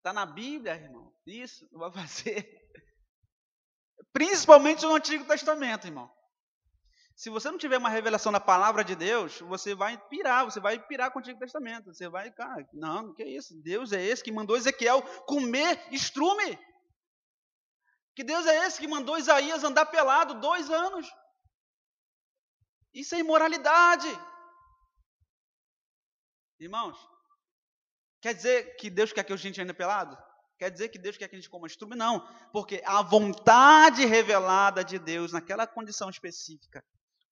está 0.02 0.12
na 0.12 0.26
Bíblia, 0.26 0.74
irmão, 0.74 1.14
isso 1.24 1.68
não 1.70 1.78
vai 1.78 1.92
fazer. 2.02 2.60
Principalmente 4.12 4.84
no 4.84 4.96
Antigo 4.96 5.24
Testamento, 5.24 5.86
irmão. 5.86 6.12
Se 7.14 7.30
você 7.30 7.50
não 7.50 7.58
tiver 7.58 7.78
uma 7.78 7.88
revelação 7.88 8.32
da 8.32 8.40
palavra 8.40 8.82
de 8.82 8.96
Deus, 8.96 9.38
você 9.40 9.74
vai 9.74 9.96
pirar, 10.08 10.44
você 10.44 10.58
vai 10.58 10.78
pirar 10.84 11.12
com 11.12 11.18
o 11.18 11.22
Antigo 11.22 11.38
Testamento. 11.38 11.94
Você 11.94 12.08
vai, 12.08 12.32
cara, 12.32 12.68
não, 12.72 13.14
que 13.14 13.22
é 13.22 13.28
isso? 13.28 13.54
Deus 13.62 13.92
é 13.92 14.02
esse 14.02 14.24
que 14.24 14.32
mandou 14.32 14.56
Ezequiel 14.56 15.02
comer 15.24 15.80
estrume. 15.92 16.58
Que 18.16 18.24
Deus 18.24 18.44
é 18.46 18.66
esse 18.66 18.80
que 18.80 18.88
mandou 18.88 19.16
Isaías 19.16 19.62
andar 19.62 19.86
pelado 19.86 20.40
dois 20.40 20.68
anos. 20.68 21.08
Isso 22.92 23.14
é 23.14 23.20
imoralidade. 23.20 24.08
Irmãos, 26.58 26.98
quer 28.22 28.34
dizer 28.34 28.76
que 28.76 28.88
Deus 28.88 29.12
quer 29.12 29.24
que 29.24 29.32
a 29.32 29.36
gente 29.36 29.60
ande 29.60 29.74
pelado? 29.74 30.16
Quer 30.58 30.70
dizer 30.70 30.88
que 30.90 30.98
Deus 30.98 31.16
quer 31.16 31.28
que 31.28 31.34
a 31.34 31.38
gente 31.38 31.50
coma 31.50 31.66
estrume? 31.66 31.96
Não, 31.96 32.26
porque 32.52 32.80
a 32.86 33.02
vontade 33.02 34.06
revelada 34.06 34.84
de 34.84 34.98
Deus 34.98 35.32
naquela 35.32 35.66
condição 35.66 36.08
específica 36.08 36.82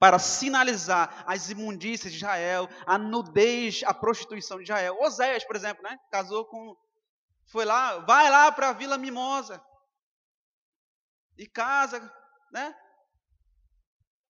para 0.00 0.18
sinalizar 0.18 1.22
as 1.26 1.50
imundícias 1.50 2.12
de 2.12 2.18
Israel, 2.18 2.68
a 2.86 2.98
nudez, 2.98 3.82
a 3.84 3.94
prostituição 3.94 4.56
de 4.56 4.64
Israel. 4.64 4.98
Oséias, 4.98 5.44
por 5.44 5.54
exemplo, 5.54 5.82
né? 5.82 5.96
casou 6.10 6.44
com. 6.46 6.74
Foi 7.46 7.64
lá, 7.64 7.98
vai 7.98 8.30
lá 8.30 8.50
para 8.50 8.70
a 8.70 8.72
Vila 8.72 8.98
Mimosa. 8.98 9.62
E 11.36 11.46
casa, 11.46 12.00
né? 12.50 12.74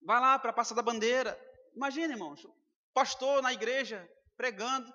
Vai 0.02 0.20
lá 0.20 0.38
para 0.38 0.50
a 0.50 0.52
Praça 0.52 0.74
da 0.74 0.82
Bandeira. 0.82 1.40
Imagina, 1.74 2.12
irmãos, 2.12 2.46
pastor 2.92 3.40
na 3.40 3.52
igreja 3.52 4.06
pregando. 4.36 4.92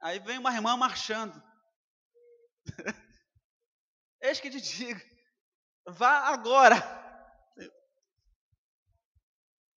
Aí 0.00 0.18
vem 0.18 0.38
uma 0.38 0.52
irmã 0.54 0.76
marchando. 0.76 1.42
Eis 4.20 4.40
que 4.40 4.50
te 4.50 4.60
digo, 4.60 5.00
vá 5.86 6.28
agora 6.28 6.76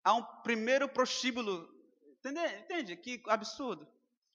a 0.02 0.14
um 0.14 0.22
primeiro 0.42 0.88
prostíbulo. 0.88 1.68
Entende? 2.18 2.40
Entende? 2.60 2.96
Que 2.96 3.22
absurdo. 3.26 3.86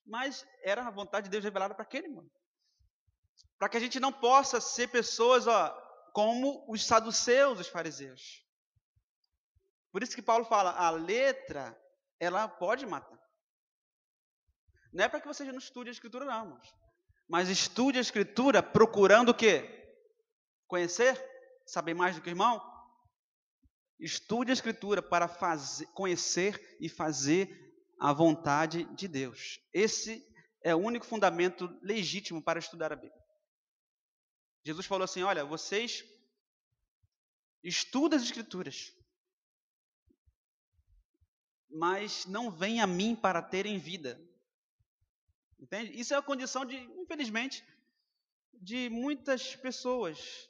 Mas 0.06 0.46
era 0.62 0.86
a 0.86 0.92
vontade 0.92 1.26
de 1.26 1.32
Deus 1.32 1.44
revelada 1.44 1.74
para 1.74 1.84
aquele 1.84 2.08
mano. 2.10 2.32
Para 3.58 3.70
que 3.70 3.78
a 3.78 3.80
gente 3.80 4.00
não 4.00 4.12
possa 4.12 4.62
ser 4.62 4.90
pessoas 4.90 5.48
ó, 5.48 5.70
como 6.14 6.64
os 6.72 6.86
saduceus, 6.86 7.60
os 7.60 7.68
fariseus. 7.68 8.46
Por 9.92 10.04
isso 10.04 10.16
que 10.16 10.22
Paulo 10.22 10.46
fala, 10.46 10.72
a 10.72 10.90
letra, 10.90 11.80
ela 12.20 12.48
pode 12.48 12.86
matar. 12.86 13.23
Não 14.94 15.04
é 15.04 15.10
para 15.10 15.20
que 15.20 15.28
você 15.28 15.44
não 15.46 15.58
estude 15.58 15.90
a 15.90 15.92
escritura, 15.92 16.26
não, 16.26 16.44
irmãos. 16.46 16.76
Mas 17.28 17.50
estude 17.50 17.98
a 17.98 18.02
escritura 18.02 18.62
procurando 18.62 19.30
o 19.30 19.34
quê? 19.34 19.98
Conhecer? 20.68 21.20
Saber 21.66 21.94
mais 21.94 22.16
do 22.16 22.22
que 22.22 22.30
o 22.30 22.32
irmão? 22.32 22.62
Estude 24.00 24.52
a 24.52 24.54
Escritura 24.54 25.02
para 25.02 25.28
fazer, 25.28 25.86
conhecer 25.94 26.78
e 26.80 26.90
fazer 26.90 27.74
a 27.98 28.12
vontade 28.12 28.84
de 28.96 29.08
Deus. 29.08 29.62
Esse 29.72 30.22
é 30.62 30.76
o 30.76 30.80
único 30.80 31.06
fundamento 31.06 31.70
legítimo 31.82 32.44
para 32.44 32.60
estudar 32.60 32.92
a 32.92 32.98
Bíblia. 32.98 33.24
Jesus 34.66 34.86
falou 34.86 35.06
assim: 35.06 35.24
Olha, 35.24 35.46
vocês 35.46 36.04
estudam 37.64 38.18
as 38.18 38.24
Escrituras, 38.24 38.92
mas 41.70 42.26
não 42.26 42.52
vêm 42.52 42.82
a 42.82 42.88
mim 42.88 43.16
para 43.16 43.42
terem 43.42 43.78
vida. 43.78 44.20
Entende? 45.64 45.98
Isso 46.00 46.14
é 46.14 46.18
a 46.18 46.22
condição 46.22 46.66
de, 46.66 46.76
infelizmente, 46.76 47.64
de 48.54 48.90
muitas 48.90 49.56
pessoas 49.56 50.50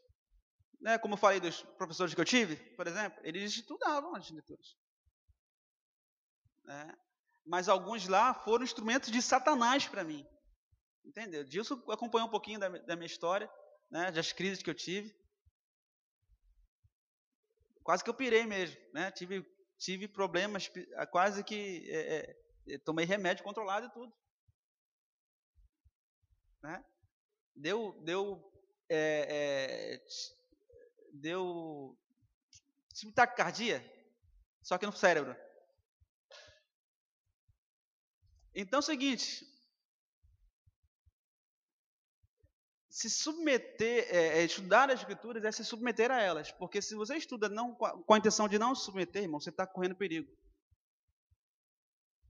né, 0.83 0.97
como 0.97 1.13
eu 1.13 1.17
falei 1.17 1.39
dos 1.39 1.61
professores 1.77 2.13
que 2.13 2.19
eu 2.19 2.25
tive, 2.25 2.57
por 2.75 2.85
exemplo, 2.85 3.17
eles 3.23 3.53
estudavam 3.53 4.13
as 4.15 4.25
escrituras. 4.25 4.75
Né? 6.65 6.97
Mas 7.45 7.69
alguns 7.69 8.05
lá 8.07 8.33
foram 8.33 8.65
instrumentos 8.65 9.09
de 9.09 9.21
Satanás 9.21 9.87
para 9.87 10.03
mim. 10.03 10.27
Entendeu? 11.05 11.45
Disso 11.45 11.81
acompanhou 11.89 12.27
um 12.27 12.31
pouquinho 12.31 12.59
da, 12.59 12.67
da 12.67 12.95
minha 12.97 13.07
história, 13.07 13.49
né, 13.89 14.11
das 14.11 14.33
crises 14.33 14.61
que 14.61 14.69
eu 14.69 14.75
tive. 14.75 15.15
Quase 17.81 18.03
que 18.03 18.09
eu 18.09 18.13
pirei 18.13 18.45
mesmo, 18.45 18.79
né? 18.93 19.11
Tive, 19.11 19.45
tive 19.77 20.07
problemas, 20.07 20.71
quase 21.11 21.43
que 21.43 21.85
é, 21.89 22.37
é, 22.67 22.77
tomei 22.79 23.05
remédio 23.05 23.43
controlado 23.43 23.87
e 23.87 23.91
tudo. 23.91 24.13
Né? 26.63 26.83
Deu, 27.55 28.01
deu 28.03 28.51
é, 28.89 29.99
é 29.99 30.05
deu 31.13 31.97
taquicardia, 33.13 33.83
só 34.63 34.77
que 34.77 34.85
no 34.85 34.93
cérebro. 34.93 35.35
Então 38.55 38.77
é 38.77 38.81
o 38.81 38.83
seguinte, 38.83 39.45
se 42.89 43.09
submeter, 43.09 44.07
é, 44.09 44.39
é, 44.39 44.43
estudar 44.43 44.89
as 44.91 44.99
escrituras 44.99 45.43
é 45.43 45.51
se 45.51 45.65
submeter 45.65 46.11
a 46.11 46.21
elas, 46.21 46.51
porque 46.51 46.81
se 46.81 46.93
você 46.95 47.17
estuda 47.17 47.49
não 47.49 47.73
com 47.73 48.13
a 48.13 48.17
intenção 48.17 48.47
de 48.47 48.59
não 48.59 48.75
se 48.75 48.85
submeter, 48.85 49.23
irmão, 49.23 49.39
você 49.39 49.49
está 49.49 49.65
correndo 49.65 49.95
perigo. 49.95 50.31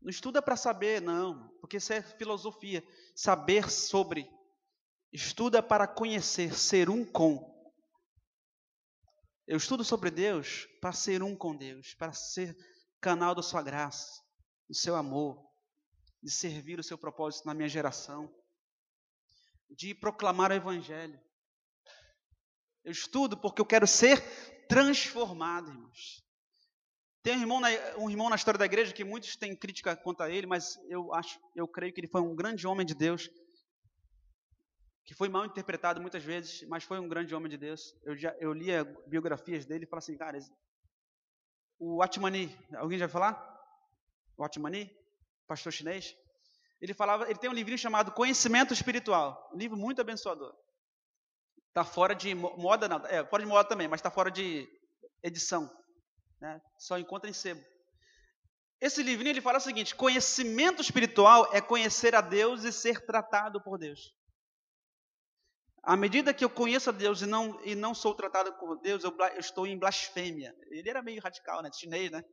Não 0.04 0.10
estuda 0.10 0.42
para 0.42 0.58
saber, 0.58 1.02
não, 1.02 1.48
porque 1.62 1.78
isso 1.78 1.94
é 1.94 2.02
filosofia. 2.02 2.84
Saber 3.16 3.72
sobre. 3.72 4.30
Estuda 5.14 5.64
para 5.64 5.88
conhecer, 5.88 6.54
ser 6.54 6.90
um 6.90 7.06
com. 7.06 7.54
Eu 9.48 9.56
estudo 9.56 9.84
sobre 9.84 10.12
Deus 10.12 10.68
para 10.82 10.92
ser 10.92 11.24
um 11.24 11.36
com 11.36 11.56
Deus, 11.56 11.94
para 11.94 12.12
ser 12.12 12.54
canal 13.00 13.34
da 13.34 13.42
sua 13.42 13.62
graça, 13.62 14.22
do 14.68 14.76
seu 14.76 14.96
amor, 14.96 15.42
de 16.22 16.32
servir 16.32 16.80
o 16.80 16.84
seu 16.84 16.98
propósito 16.98 17.46
na 17.46 17.54
minha 17.54 17.70
geração, 17.70 18.34
de 19.70 19.96
proclamar 19.96 20.52
o 20.52 20.56
Evangelho. 20.56 21.20
Eu 22.84 22.92
estudo 22.92 23.38
porque 23.38 23.62
eu 23.62 23.66
quero 23.66 23.88
ser 23.88 24.22
transformado, 24.68 25.70
irmãos. 25.70 26.23
Tem 27.24 27.38
um 27.38 27.42
irmão, 27.42 27.62
na, 27.62 27.70
um 27.98 28.10
irmão 28.10 28.30
na 28.30 28.36
história 28.36 28.58
da 28.58 28.66
igreja 28.66 28.94
que 28.94 29.06
muitos 29.06 29.38
têm 29.38 29.56
crítica 29.56 29.96
contra 29.96 30.30
ele, 30.30 30.46
mas 30.46 30.78
eu 30.90 31.14
acho, 31.14 31.40
eu 31.56 31.66
creio 31.66 31.94
que 31.94 32.02
ele 32.02 32.10
foi 32.10 32.20
um 32.20 32.36
grande 32.36 32.68
homem 32.68 32.86
de 32.86 32.94
Deus 32.94 33.30
que 35.06 35.14
foi 35.14 35.30
mal 35.30 35.46
interpretado 35.46 36.02
muitas 36.02 36.24
vezes, 36.24 36.68
mas 36.68 36.84
foi 36.84 37.00
um 37.00 37.08
grande 37.08 37.34
homem 37.34 37.50
de 37.50 37.58
Deus. 37.58 37.96
Eu 38.04 38.16
já 38.16 38.36
eu 38.40 38.52
lia 38.52 38.84
biografias 39.08 39.66
dele 39.66 39.86
e 39.86 39.88
falava 39.88 40.04
assim, 40.04 40.18
cara, 40.18 40.38
o 41.80 42.02
Atmani, 42.02 42.54
alguém 42.76 43.00
já 43.00 43.08
vai 43.08 43.14
falar? 43.14 43.64
O 44.38 44.44
Atmani, 44.44 44.92
pastor 45.48 45.72
chinês, 45.72 46.16
ele 46.82 46.94
falava, 46.94 47.30
ele 47.30 47.40
tem 47.40 47.50
um 47.50 47.54
livrinho 47.54 47.78
chamado 47.78 48.12
Conhecimento 48.12 48.74
Espiritual, 48.74 49.50
um 49.54 49.58
livro 49.58 49.78
muito 49.78 50.02
abençoador. 50.02 50.54
Está 51.70 51.86
fora 51.86 52.14
de 52.14 52.36
moda, 52.36 52.90
não, 52.90 53.06
é 53.08 53.26
fora 53.26 53.44
de 53.44 53.50
moda 53.50 53.68
também, 53.68 53.88
mas 53.88 54.00
está 54.00 54.12
fora 54.12 54.30
de 54.30 54.68
edição, 55.24 55.70
né? 56.44 56.62
Só 56.78 57.00
encontra 57.00 57.30
em 57.30 57.34
sebo. 57.34 57.64
Esse 58.82 59.02
livrinho 59.02 59.32
ele 59.32 59.42
fala 59.42 59.60
o 59.60 59.62
seguinte: 59.62 59.96
conhecimento 59.96 60.82
espiritual 60.82 61.50
é 61.54 61.62
conhecer 61.62 62.14
a 62.14 62.20
Deus 62.20 62.66
e 62.66 62.72
ser 62.72 63.06
tratado 63.06 63.62
por 63.62 63.78
Deus. 63.78 64.14
À 65.82 65.96
medida 65.96 66.34
que 66.34 66.44
eu 66.44 66.50
conheço 66.50 66.90
a 66.90 66.94
Deus 66.94 67.22
e 67.22 67.26
não, 67.26 67.60
e 67.64 67.76
não 67.76 67.94
sou 67.94 68.14
tratado 68.14 68.54
por 68.54 68.78
Deus, 68.80 69.06
eu, 69.06 69.16
eu 69.34 69.40
estou 69.40 69.66
em 69.66 69.80
blasfêmia. 69.80 70.54
Ele 70.70 70.90
era 70.90 71.02
meio 71.02 71.22
radical, 71.22 71.62
né? 71.62 71.72
Chinês, 71.72 72.12
né? 72.12 72.24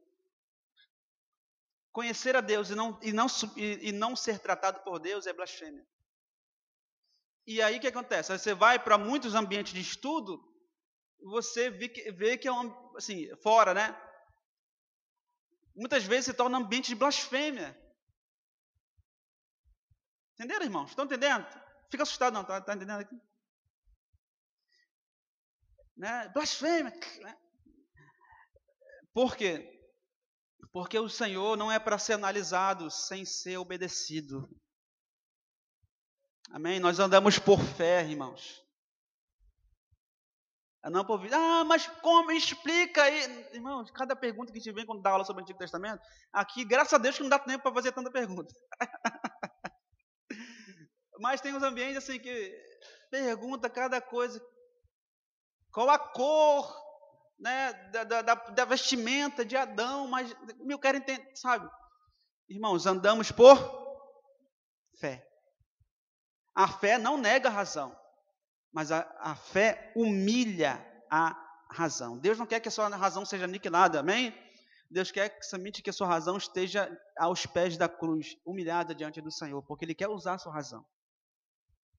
Conhecer 1.93 2.35
a 2.35 2.41
Deus 2.41 2.71
e 2.71 2.75
não, 2.75 2.99
e, 3.03 3.13
não, 3.13 3.27
e, 3.57 3.93
não 3.93 4.17
ser 4.17 4.41
tratado 4.41 4.81
por 4.81 4.99
Deus 4.99 5.27
é 5.27 5.33
blasfêmia. 5.33 5.87
E 7.47 7.63
aí 7.63 7.79
o 7.79 7.81
que 7.81 7.89
acontece? 7.89 8.37
Você 8.37 8.55
vai 8.55 8.79
para 8.79 8.99
muitos 8.99 9.35
ambientes 9.35 9.73
de 9.73 9.81
estudo, 9.81 10.50
você 11.23 11.71
vê 11.71 11.89
que, 11.89 12.11
vê 12.13 12.39
que 12.39 12.49
é 12.49 12.53
um, 12.53 12.97
assim, 12.97 13.29
fora, 13.43 13.75
né? 13.75 13.95
Muitas 15.75 16.05
vezes 16.05 16.27
se 16.27 16.35
torna 16.35 16.59
um 16.59 16.63
ambiente 16.63 16.89
de 16.89 16.95
blasfêmia. 16.95 17.79
Entenderam, 20.35 20.65
irmãos? 20.65 20.91
Estão 20.91 21.05
entendendo? 21.05 21.47
Fica 21.91 22.03
assustado, 22.03 22.35
não, 22.35 22.43
está 22.43 22.61
tá 22.61 22.75
entendendo 22.75 23.01
aqui? 23.01 23.17
Né? 25.97 26.29
Blasfêmia. 26.29 26.93
Né? 27.21 27.37
Por 29.13 29.37
quê? 29.37 29.77
Porque 30.73 30.99
o 30.99 31.09
Senhor 31.09 31.57
não 31.57 31.71
é 31.71 31.79
para 31.79 31.99
ser 31.99 32.15
analisado 32.15 32.91
sem 32.91 33.25
ser 33.25 33.57
obedecido. 33.59 34.49
Amém? 36.51 36.81
Nós 36.81 36.99
andamos 36.99 37.39
por 37.39 37.61
fé, 37.61 38.03
irmãos. 38.03 38.63
Não 40.89 41.05
por 41.05 41.21
Ah, 41.33 41.63
mas 41.65 41.87
como 42.01 42.33
explica 42.33 43.03
aí? 43.03 43.47
Irmãos, 43.53 43.91
cada 43.91 44.17
pergunta 44.17 44.51
que 44.51 44.59
a 44.59 44.61
gente 44.61 44.75
vem 44.75 44.87
quando 44.87 45.03
dá 45.03 45.11
aula 45.11 45.25
sobre 45.25 45.43
o 45.43 45.45
Antigo 45.45 45.59
Testamento, 45.59 46.01
aqui, 46.33 46.65
graças 46.65 46.95
a 46.95 46.99
Deus 46.99 47.17
que 47.17 47.23
não 47.23 47.29
dá 47.29 47.39
tempo 47.39 47.63
para 47.63 47.75
fazer 47.75 47.93
tanta 47.93 48.11
pergunta. 48.11 48.55
mas 51.21 51.43
tem 51.43 51.55
uns 51.55 51.63
ambientes 51.63 51.99
assim 51.99 52.19
que 52.19 52.59
pergunta 53.11 53.69
cada 53.69 54.01
coisa. 54.01 54.41
Qual 55.71 55.91
a 55.91 55.99
cor 55.99 56.75
né, 57.39 57.73
da, 57.91 58.05
da, 58.05 58.35
da 58.35 58.65
vestimenta 58.65 59.45
de 59.45 59.57
Adão? 59.57 60.09
Mas 60.09 60.35
eu 60.67 60.79
quero 60.79 60.97
entender, 60.97 61.31
sabe? 61.37 61.69
Irmãos, 62.49 62.87
andamos 62.87 63.31
por 63.31 63.59
fé. 64.99 65.27
A 66.55 66.67
fé 66.67 66.99
não 66.99 67.19
nega 67.19 67.49
a 67.49 67.53
razão, 67.53 67.97
mas 68.73 68.93
a, 68.93 69.01
a 69.19 69.35
fé 69.35 69.93
humilha 69.97 70.85
a 71.11 71.37
razão. 71.71 72.19
Deus 72.19 72.39
não 72.39 72.47
quer 72.47 72.61
que 72.61 72.69
a 72.69 72.71
sua 72.71 72.89
razão 72.89 73.25
seja 73.25 73.45
aniquilada, 73.45 74.01
amém? 74.01 74.35
Deus 74.91 75.11
quer 75.11 75.29
que 75.29 75.45
somente 75.45 75.83
que 75.83 75.91
a 75.91 75.93
sua 75.93 76.09
razão 76.09 76.37
esteja 76.37 76.91
aos 77.17 77.47
pés 77.47 77.77
da 77.77 77.89
cruz, 77.89 78.37
humilhada 78.45 78.95
diante 78.95 79.21
do 79.21 79.31
Senhor, 79.31 79.63
porque 79.63 79.85
Ele 79.85 79.95
quer 79.95 80.09
usar 80.09 80.35
a 80.35 80.39
sua 80.39 80.53
razão. 80.53 80.85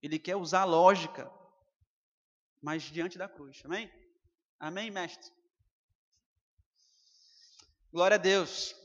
Ele 0.02 0.20
quer 0.20 0.36
usar 0.36 0.62
a 0.62 0.66
lógica, 0.66 1.32
mas 2.62 2.84
diante 2.84 3.18
da 3.18 3.30
cruz, 3.30 3.62
amém? 3.64 3.90
Amém, 4.60 4.92
mestre? 4.92 5.32
Glória 7.92 8.16
a 8.16 8.18
Deus. 8.18 8.76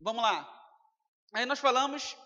Vamos 0.00 0.22
lá. 0.22 0.50
Aí 1.32 1.44
nós 1.46 1.58
falamos 1.58 2.16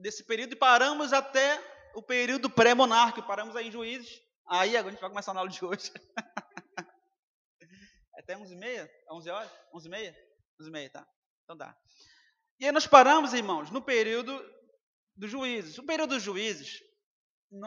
desse 0.00 0.24
período 0.24 0.52
e 0.52 0.56
paramos 0.56 1.12
até 1.12 1.77
o 1.94 2.02
período 2.02 2.48
pré-monárquico, 2.50 3.26
paramos 3.26 3.56
aí 3.56 3.68
em 3.68 3.72
Juízes. 3.72 4.20
Aí 4.48 4.76
agora 4.76 4.88
a 4.88 4.92
gente 4.92 5.00
vai 5.00 5.10
começar 5.10 5.32
a 5.32 5.38
aula 5.38 5.50
de 5.50 5.64
hoje. 5.64 5.92
até 8.18 8.36
11 8.36 8.54
e 8.54 8.56
meia? 8.56 8.90
11 9.10 9.30
horas? 9.30 9.50
11 9.74 9.86
e 9.86 9.90
meia? 9.90 10.16
11 10.60 10.68
e 10.68 10.72
meia, 10.72 10.90
tá. 10.90 11.06
Então 11.44 11.56
dá. 11.56 11.76
E 12.60 12.66
aí 12.66 12.72
nós 12.72 12.86
paramos, 12.86 13.32
irmãos, 13.32 13.70
no 13.70 13.80
período 13.80 14.38
dos 15.16 15.30
juízes. 15.30 15.78
O 15.78 15.86
período 15.86 16.14
dos 16.14 16.22
juízes, 16.22 16.80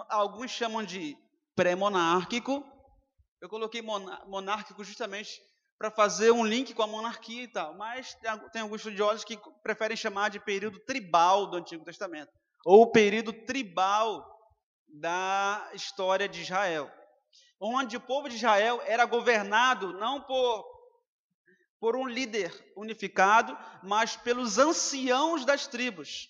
alguns 0.09 0.51
chamam 0.51 0.83
de 0.83 1.15
pré-monárquico. 1.55 2.63
Eu 3.41 3.49
coloquei 3.49 3.81
monárquico 3.81 4.83
justamente 4.83 5.41
para 5.77 5.89
fazer 5.89 6.29
um 6.31 6.45
link 6.45 6.75
com 6.75 6.83
a 6.83 6.87
monarquia 6.87 7.43
e 7.43 7.47
tal. 7.47 7.75
Mas 7.75 8.15
tem 8.53 8.61
alguns 8.61 8.81
estudiosos 8.81 9.23
que 9.23 9.39
preferem 9.63 9.97
chamar 9.97 10.29
de 10.29 10.39
período 10.39 10.79
tribal 10.85 11.47
do 11.47 11.57
Antigo 11.57 11.83
Testamento, 11.83 12.31
ou 12.65 12.91
período 12.91 13.33
tribal 13.33 14.27
da 14.87 15.71
história 15.73 16.27
de 16.27 16.41
Israel, 16.41 16.91
onde 17.59 17.97
o 17.97 18.01
povo 18.01 18.27
de 18.27 18.35
Israel 18.35 18.81
era 18.85 19.05
governado 19.05 19.93
não 19.93 20.21
por 20.21 20.71
por 21.81 21.95
um 21.95 22.07
líder 22.07 22.53
unificado, 22.77 23.57
mas 23.81 24.15
pelos 24.15 24.59
anciãos 24.59 25.43
das 25.43 25.65
tribos. 25.65 26.29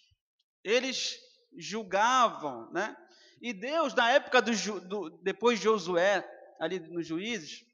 Eles 0.63 1.19
julgavam, 1.57 2.71
né? 2.71 2.95
E 3.41 3.51
Deus, 3.51 3.93
na 3.93 4.09
época 4.11 4.41
do, 4.41 4.79
do 4.79 5.09
depois 5.21 5.59
de 5.59 5.65
Josué, 5.65 6.25
ali 6.57 6.79
nos 6.79 7.05
juízes, 7.05 7.65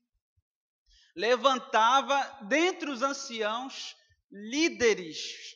levantava 1.16 2.20
dentre 2.48 2.90
os 2.90 3.04
anciãos 3.04 3.96
líderes, 4.32 5.56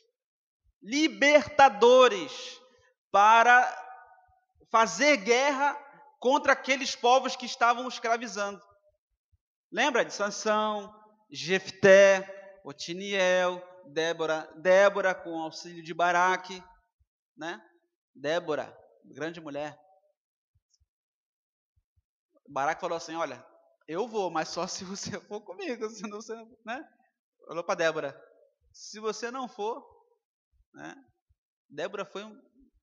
libertadores, 0.80 2.60
para 3.12 3.62
fazer 4.70 5.18
guerra 5.18 5.74
contra 6.18 6.54
aqueles 6.54 6.96
povos 6.96 7.36
que 7.36 7.44
estavam 7.44 7.86
escravizando. 7.86 8.60
Lembra 9.70 10.04
de 10.04 10.14
Sansão, 10.14 10.92
Jefté, 11.30 12.60
Otiniel, 12.64 13.62
Débora, 13.86 14.50
Débora 14.56 15.14
com 15.14 15.42
auxílio 15.42 15.82
de 15.82 15.92
Baraque, 15.92 16.62
né? 17.36 17.62
Débora, 18.14 18.76
grande 19.04 19.40
mulher. 19.40 19.78
Baraque 22.48 22.80
falou 22.80 22.96
assim: 22.96 23.14
Olha, 23.14 23.44
eu 23.86 24.06
vou, 24.08 24.30
mas 24.30 24.48
só 24.48 24.66
se 24.66 24.84
você 24.84 25.20
for 25.28 25.40
comigo, 25.42 25.88
senão 25.90 26.20
você, 26.20 26.34
né? 26.64 26.88
Falou 27.46 27.64
para 27.64 27.74
Débora, 27.74 28.32
se 28.72 29.00
você 29.00 29.30
não 29.30 29.48
for, 29.48 29.84
né? 30.72 30.94
Débora 31.68 32.04
foi 32.04 32.22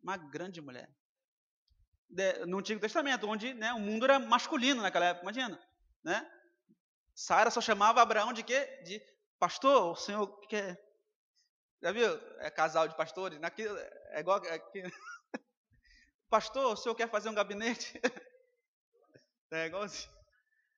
uma 0.01 0.17
grande 0.17 0.61
mulher. 0.61 0.89
De, 2.09 2.45
no 2.45 2.59
Antigo 2.59 2.79
Testamento, 2.79 3.27
onde 3.27 3.53
né, 3.53 3.73
o 3.73 3.79
mundo 3.79 4.05
era 4.05 4.19
masculino 4.19 4.81
naquela 4.81 5.05
época, 5.05 5.23
imagina, 5.23 5.59
né? 6.03 6.29
Sara 7.13 7.51
só 7.51 7.61
chamava 7.61 8.01
Abraão 8.01 8.33
de 8.33 8.43
quê? 8.43 8.65
De 8.83 9.01
pastor, 9.37 9.91
o 9.91 9.95
senhor 9.95 10.39
quer... 10.47 10.79
Já 11.81 11.91
viu? 11.91 12.09
É 12.39 12.49
casal 12.49 12.87
de 12.87 12.95
pastores, 12.95 13.41
aqui, 13.43 13.65
é 14.11 14.19
igual 14.19 14.37
aqui. 14.37 14.83
Pastor, 16.29 16.73
o 16.73 16.75
senhor 16.75 16.93
quer 16.93 17.09
fazer 17.09 17.29
um 17.29 17.35
gabinete? 17.35 17.99
É 19.51 19.65
igualzinho. 19.65 20.13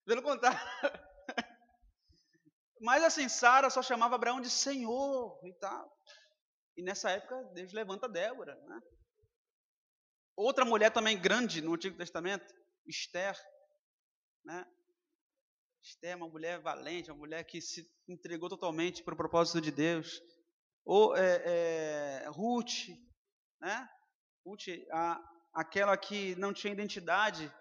Pelo 0.06 0.24
contrário. 0.24 0.58
Mas 2.80 3.04
assim, 3.04 3.28
Sara 3.28 3.70
só 3.70 3.82
chamava 3.82 4.16
Abraão 4.16 4.40
de 4.40 4.50
Senhor 4.50 5.40
e 5.44 5.54
tal. 5.56 5.94
E 6.78 6.82
nessa 6.82 7.12
época, 7.12 7.44
Deus 7.54 7.74
levanta 7.74 8.08
Débora. 8.08 8.56
Né? 8.56 8.82
Outra 10.36 10.66
mulher 10.66 10.92
também 10.92 11.20
grande 11.20 11.62
no 11.62 11.74
Antigo 11.74 11.98
Testamento, 11.98 12.46
Esther. 12.88 13.36
Né? 14.44 14.66
Esther 15.84 16.12
é 16.12 16.16
uma 16.16 16.30
mulher 16.30 16.60
valente, 16.60 17.12
uma 17.12 17.18
mulher 17.18 17.44
que 17.44 17.60
se 17.62 17.86
entregou 18.08 18.50
totalmente 18.50 19.04
para 19.04 19.14
o 19.14 19.18
propósito 19.18 19.62
de 19.62 19.72
Deus. 19.72 20.22
Ou 20.86 21.16
é, 21.16 21.42
é, 21.46 22.28
Ruth, 22.30 22.88
né? 23.60 23.88
Ruth, 24.46 24.68
a, 24.92 25.22
aquela 25.54 25.96
que 25.98 26.36
não 26.36 26.54
tinha 26.54 26.74
identidade, 26.74 27.52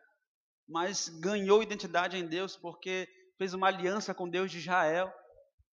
mas 0.68 1.09
ganhou 1.21 1.62
identidade 1.62 2.16
em 2.16 2.27
Deus 2.27 2.57
porque 2.57 3.09
fez 3.37 3.53
uma 3.55 3.68
aliança 3.68 4.14
com 4.14 4.29
Deus 4.29 4.51
de 4.51 4.59
Israel. 4.59 5.12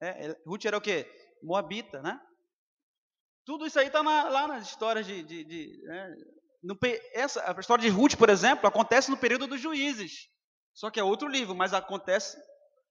É, 0.02 0.36
Ruth 0.45 0.66
era 0.66 0.78
o 0.78 0.82
quê? 0.82 1.06
Moabita, 1.41 2.02
né? 2.02 2.20
Tudo 3.45 3.66
isso 3.66 3.80
aí 3.80 3.88
está 3.88 4.02
lá 4.02 4.48
nas 4.48 4.68
histórias 4.68 5.06
de. 5.06 5.24
de, 5.24 5.43
de 5.45 5.84
né? 5.84 6.16
No, 6.62 6.78
essa, 7.14 7.43
a 7.49 7.60
história 7.60 7.82
de 7.82 7.89
Ruth, 7.89 8.16
por 8.16 8.30
exemplo, 8.30 8.68
acontece 8.68 9.10
no 9.10 9.18
período 9.18 9.47
dos 9.47 9.62
juízes. 9.62 10.28
Só 10.74 10.89
que 10.89 10.99
é 10.99 11.03
outro 11.03 11.28
livro, 11.28 11.55
mas 11.55 11.74
acontece 11.74 12.38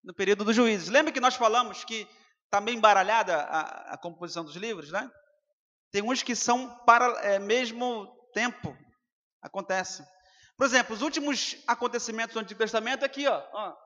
no 0.02 0.14
período 0.14 0.44
dos 0.44 0.56
juízes. 0.56 0.88
Lembra 0.88 1.12
que 1.12 1.20
nós 1.20 1.34
falamos 1.34 1.84
que 1.84 2.08
está 2.44 2.60
meio 2.60 2.76
embaralhada 2.76 3.36
a, 3.36 3.94
a, 3.94 3.98
composição 3.98 4.44
dos 4.44 4.56
livros, 4.56 4.90
né? 4.90 5.10
Tem 5.90 6.02
uns 6.02 6.22
que 6.22 6.34
são 6.34 6.76
para 6.84 7.06
é, 7.22 7.38
mesmo 7.38 8.06
tempo. 8.32 8.76
Acontece. 9.42 10.04
Por 10.56 10.66
exemplo, 10.66 10.94
os 10.94 11.02
últimos 11.02 11.56
acontecimentos 11.66 12.34
do 12.34 12.40
Antigo 12.40 12.58
Testamento 12.58 13.04
aqui, 13.04 13.26
ó, 13.26 13.42
ó 13.52 13.76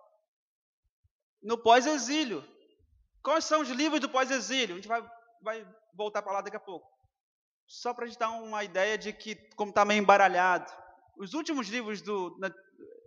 no 1.43 1.59
pós-exílio. 1.59 2.47
Quais 3.23 3.45
são 3.45 3.61
os 3.61 3.69
livros 3.69 4.01
do 4.01 4.09
pós-exílio? 4.09 4.75
A 4.75 4.77
gente 4.77 4.89
vai, 4.89 5.03
vai 5.43 5.67
voltar 5.95 6.23
para 6.23 6.33
lá 6.33 6.41
daqui 6.41 6.57
a 6.57 6.61
pouco. 6.61 6.87
Só 7.71 7.95
para 7.95 8.05
a 8.05 8.09
gente 8.09 8.19
dar 8.19 8.31
uma 8.31 8.65
ideia 8.65 8.99
de 8.99 9.13
que 9.13 9.37
como 9.55 9.71
está 9.71 9.85
meio 9.85 10.03
embaralhado. 10.03 10.73
Os 11.17 11.35
últimos 11.35 11.69
livros 11.69 12.03
do, 12.03 12.31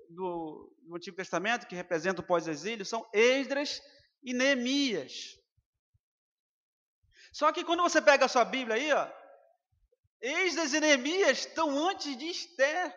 do, 0.09 0.73
do 0.87 0.95
Antigo 0.95 1.17
Testamento 1.17 1.67
que 1.67 1.75
representam 1.75 2.23
o 2.23 2.27
pós-exílio 2.27 2.85
são 2.85 3.05
Esdras 3.11 3.81
e 4.23 4.33
Neemias. 4.33 5.37
Só 7.33 7.51
que 7.51 7.65
quando 7.65 7.83
você 7.83 8.01
pega 8.01 8.23
a 8.23 8.29
sua 8.29 8.45
Bíblia 8.45 8.77
aí, 8.77 8.93
ó, 8.93 9.11
Esdras 10.21 10.73
e 10.73 10.79
Neemias 10.79 11.39
estão 11.39 11.77
antes 11.89 12.15
de 12.15 12.29
Esther 12.29 12.95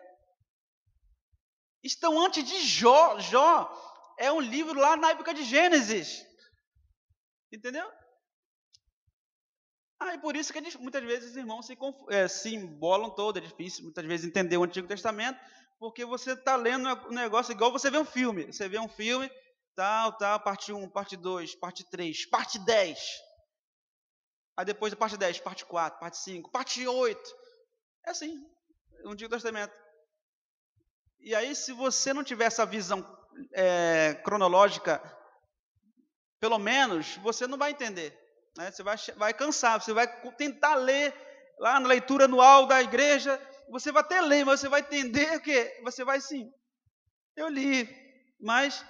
estão 1.83 2.17
antes 2.25 2.45
de 2.45 2.59
Jó. 2.59 3.19
Jó 3.19 4.15
é 4.17 4.31
um 4.31 4.39
livro 4.39 4.79
lá 4.79 4.95
na 4.95 5.11
época 5.11 5.33
de 5.33 5.43
Gênesis. 5.43 6.25
Entendeu? 7.51 7.89
Ah, 9.99 10.13
e 10.13 10.19
por 10.19 10.35
isso 10.35 10.53
que 10.53 10.77
muitas 10.77 11.03
vezes 11.03 11.31
os 11.31 11.37
irmãos 11.37 11.65
se, 11.65 11.77
é, 12.09 12.27
se 12.27 12.53
embolam 12.53 13.09
todo, 13.09 13.37
é 13.37 13.41
difícil 13.41 13.83
muitas 13.83 14.05
vezes 14.05 14.27
entender 14.27 14.57
o 14.57 14.63
Antigo 14.63 14.87
Testamento, 14.87 15.39
porque 15.79 16.05
você 16.05 16.33
está 16.33 16.55
lendo 16.55 16.87
um 17.07 17.13
negócio 17.13 17.51
igual 17.51 17.71
você 17.71 17.89
vê 17.89 17.97
um 17.97 18.05
filme. 18.05 18.45
Você 18.51 18.69
vê 18.69 18.79
um 18.79 18.87
filme, 18.87 19.29
tal, 19.75 20.13
tal, 20.13 20.39
parte 20.39 20.71
1, 20.71 20.89
parte 20.89 21.17
2, 21.17 21.55
parte 21.55 21.83
3, 21.89 22.25
parte 22.27 22.59
10. 22.59 22.99
Aí 24.55 24.65
depois 24.65 24.91
da 24.91 24.97
parte 24.97 25.17
10, 25.17 25.39
parte 25.39 25.65
4, 25.65 25.99
parte 25.99 26.17
5, 26.17 26.51
parte 26.51 26.87
8. 26.87 27.35
É 28.05 28.11
assim, 28.11 28.43
o 29.03 29.11
Antigo 29.11 29.29
Testamento. 29.29 29.73
E 31.19 31.35
aí, 31.35 31.55
se 31.55 31.73
você 31.73 32.13
não 32.13 32.23
tiver 32.23 32.45
essa 32.45 32.65
visão 32.65 33.05
é, 33.53 34.13
cronológica, 34.23 35.01
pelo 36.39 36.57
menos, 36.57 37.17
você 37.17 37.45
não 37.47 37.57
vai 37.57 37.71
entender. 37.71 38.17
Né? 38.57 38.71
Você 38.71 38.83
vai, 38.83 38.97
vai 39.15 39.33
cansar, 39.33 39.81
você 39.81 39.93
vai 39.93 40.07
tentar 40.33 40.75
ler 40.75 41.13
lá 41.59 41.79
na 41.79 41.87
leitura 41.87 42.25
anual 42.25 42.65
da 42.65 42.81
igreja, 42.81 43.39
você 43.69 43.91
vai 43.91 44.01
até 44.01 44.21
ler, 44.21 44.45
mas 44.45 44.59
você 44.59 44.69
vai 44.69 44.81
entender 44.81 45.37
o 45.37 45.41
quê? 45.41 45.79
Você 45.83 46.03
vai 46.03 46.19
sim. 46.19 46.51
Eu 47.35 47.47
li, 47.47 47.87
mas, 48.39 48.83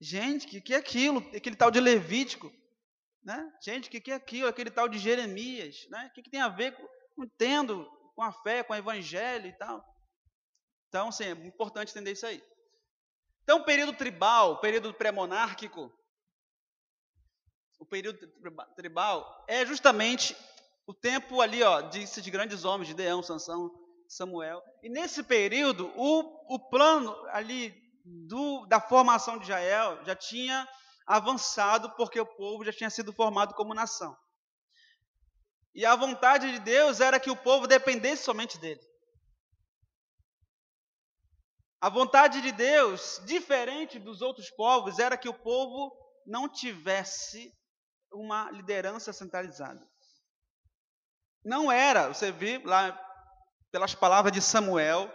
gente, 0.00 0.46
o 0.46 0.50
que, 0.50 0.60
que 0.60 0.74
é 0.74 0.78
aquilo? 0.78 1.18
Aquele 1.34 1.56
tal 1.56 1.70
de 1.70 1.80
Levítico. 1.80 2.50
Né? 3.22 3.52
Gente, 3.62 3.88
o 3.88 3.90
que, 3.90 4.00
que 4.00 4.12
é 4.12 4.14
aquilo? 4.14 4.48
Aquele 4.48 4.70
tal 4.70 4.88
de 4.88 4.98
Jeremias. 4.98 5.86
Né? 5.90 6.06
O 6.06 6.14
que, 6.14 6.22
que 6.22 6.30
tem 6.30 6.40
a 6.40 6.48
ver 6.48 6.74
com. 6.74 6.86
Entendo 7.18 7.90
com 8.14 8.22
a 8.22 8.32
fé, 8.32 8.62
com 8.62 8.72
o 8.72 8.76
evangelho 8.76 9.46
e 9.46 9.52
tal. 9.52 9.84
Então, 10.88 11.10
sim, 11.10 11.24
é 11.24 11.30
importante 11.30 11.90
entender 11.90 12.12
isso 12.12 12.26
aí. 12.26 12.42
Então, 13.42 13.62
período 13.62 13.94
tribal, 13.94 14.60
período 14.60 14.92
pré-monárquico, 14.92 15.92
o 17.78 17.86
período 17.86 18.18
tribal 18.74 19.44
é 19.48 19.64
justamente 19.64 20.36
o 20.86 20.94
tempo 20.94 21.40
ali, 21.40 21.62
ó, 21.62 21.80
de, 21.82 22.04
de 22.04 22.30
grandes 22.30 22.64
homens, 22.64 22.88
de 22.88 22.94
Deão, 22.94 23.22
Sansão, 23.22 23.70
Samuel. 24.08 24.62
E 24.82 24.88
nesse 24.88 25.22
período, 25.22 25.92
o, 25.96 26.54
o 26.54 26.70
plano 26.70 27.14
ali 27.28 27.74
do, 28.04 28.66
da 28.66 28.80
formação 28.80 29.36
de 29.36 29.44
Israel 29.44 30.04
já 30.04 30.14
tinha 30.14 30.68
avançado, 31.06 31.94
porque 31.96 32.20
o 32.20 32.26
povo 32.26 32.64
já 32.64 32.72
tinha 32.72 32.90
sido 32.90 33.12
formado 33.12 33.54
como 33.54 33.74
nação. 33.74 34.16
E 35.74 35.84
a 35.84 35.94
vontade 35.94 36.50
de 36.52 36.60
Deus 36.60 37.00
era 37.00 37.20
que 37.20 37.30
o 37.30 37.36
povo 37.36 37.66
dependesse 37.66 38.24
somente 38.24 38.58
dele. 38.58 38.80
A 41.80 41.90
vontade 41.90 42.40
de 42.40 42.50
Deus, 42.50 43.20
diferente 43.26 43.98
dos 43.98 44.22
outros 44.22 44.50
povos, 44.50 44.98
era 44.98 45.18
que 45.18 45.28
o 45.28 45.34
povo 45.34 45.94
não 46.26 46.48
tivesse 46.48 47.52
uma 48.16 48.50
liderança 48.50 49.12
centralizada. 49.12 49.86
Não 51.44 51.70
era, 51.70 52.08
você 52.08 52.32
vê 52.32 52.58
lá 52.58 52.92
pelas 53.70 53.94
palavras 53.94 54.32
de 54.32 54.40
Samuel, 54.40 55.12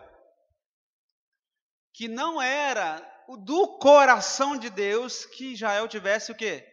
que 1.94 2.08
não 2.08 2.42
era 2.42 3.00
do 3.46 3.78
coração 3.80 4.58
de 4.58 4.70
Deus 4.70 5.26
que 5.26 5.54
Israel 5.54 5.88
tivesse 5.88 6.32
o 6.32 6.36
quê? 6.36 6.66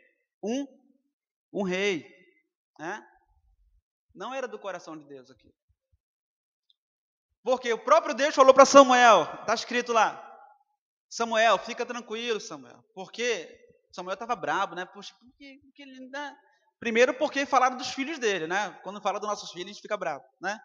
Um, 0.43 0.67
um 1.53 1.63
rei. 1.63 2.07
Né? 2.79 3.05
Não 4.15 4.35
era 4.35 4.47
do 4.47 4.59
coração 4.59 4.97
de 4.97 5.05
Deus 5.07 5.31
aqui. 5.31 5.53
Porque 7.43 7.73
o 7.73 7.83
próprio 7.83 8.15
Deus 8.15 8.35
falou 8.35 8.53
para 8.53 8.67
Samuel, 8.67 9.23
está 9.41 9.55
escrito 9.55 9.93
lá, 9.93 10.25
Samuel, 11.09 11.59
fica 11.59 11.87
tranquilo, 11.87 12.41
Samuel, 12.41 12.85
porque 12.95 13.68
Samuel 13.91 14.15
estava 14.15 14.37
brabo, 14.37 14.75
né? 14.75 14.85
Poxa, 14.85 15.15
porque, 15.21 15.61
porque 15.63 15.83
ele, 15.83 16.09
né? 16.09 16.37
Primeiro 16.79 17.15
porque 17.15 17.45
falaram 17.45 17.77
dos 17.77 17.89
filhos 17.89 18.19
dele, 18.19 18.47
né? 18.47 18.79
Quando 18.83 19.01
fala 19.01 19.19
dos 19.19 19.29
nossos 19.29 19.51
filhos, 19.51 19.67
a 19.67 19.73
gente 19.73 19.83
fica 19.83 19.97
bravo, 19.97 20.25
né? 20.41 20.59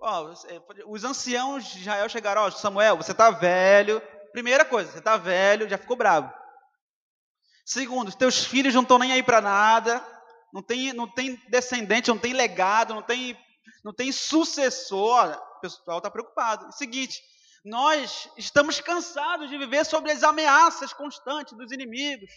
Ó, 0.00 0.32
é, 0.48 0.62
os 0.86 1.04
anciãos 1.04 1.64
de 1.66 1.80
Israel 1.80 2.08
chegaram, 2.08 2.42
ó, 2.42 2.50
Samuel, 2.50 2.96
você 2.96 3.12
está 3.12 3.30
velho. 3.30 4.00
Primeira 4.32 4.64
coisa, 4.64 4.90
você 4.90 4.98
está 4.98 5.16
velho, 5.16 5.68
já 5.68 5.76
ficou 5.76 5.96
bravo. 5.96 6.32
Segundo, 7.64 8.16
teus 8.16 8.44
filhos 8.44 8.74
não 8.74 8.82
estão 8.82 8.98
nem 8.98 9.12
aí 9.12 9.22
para 9.22 9.40
nada, 9.40 10.04
não 10.52 10.62
tem, 10.62 10.92
não 10.92 11.06
tem 11.06 11.36
descendente, 11.48 12.08
não 12.08 12.18
tem 12.18 12.32
legado, 12.32 12.94
não 12.94 13.02
tem, 13.02 13.38
não 13.84 13.92
tem 13.92 14.10
sucessor. 14.10 15.30
O 15.56 15.60
pessoal 15.60 15.98
está 15.98 16.10
preocupado. 16.10 16.72
Seguinte, 16.72 17.22
nós 17.64 18.28
estamos 18.38 18.80
cansados 18.80 19.50
de 19.50 19.58
viver 19.58 19.84
sobre 19.84 20.10
as 20.12 20.22
ameaças 20.22 20.92
constantes 20.92 21.52
dos 21.52 21.70
inimigos. 21.72 22.30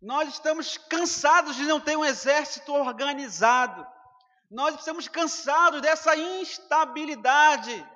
Nós 0.00 0.28
estamos 0.30 0.78
cansados 0.78 1.54
de 1.54 1.64
não 1.64 1.78
ter 1.78 1.96
um 1.96 2.04
exército 2.04 2.72
organizado. 2.72 3.86
Nós 4.50 4.74
estamos 4.74 5.06
cansados 5.06 5.80
dessa 5.80 6.16
instabilidade. 6.16 7.86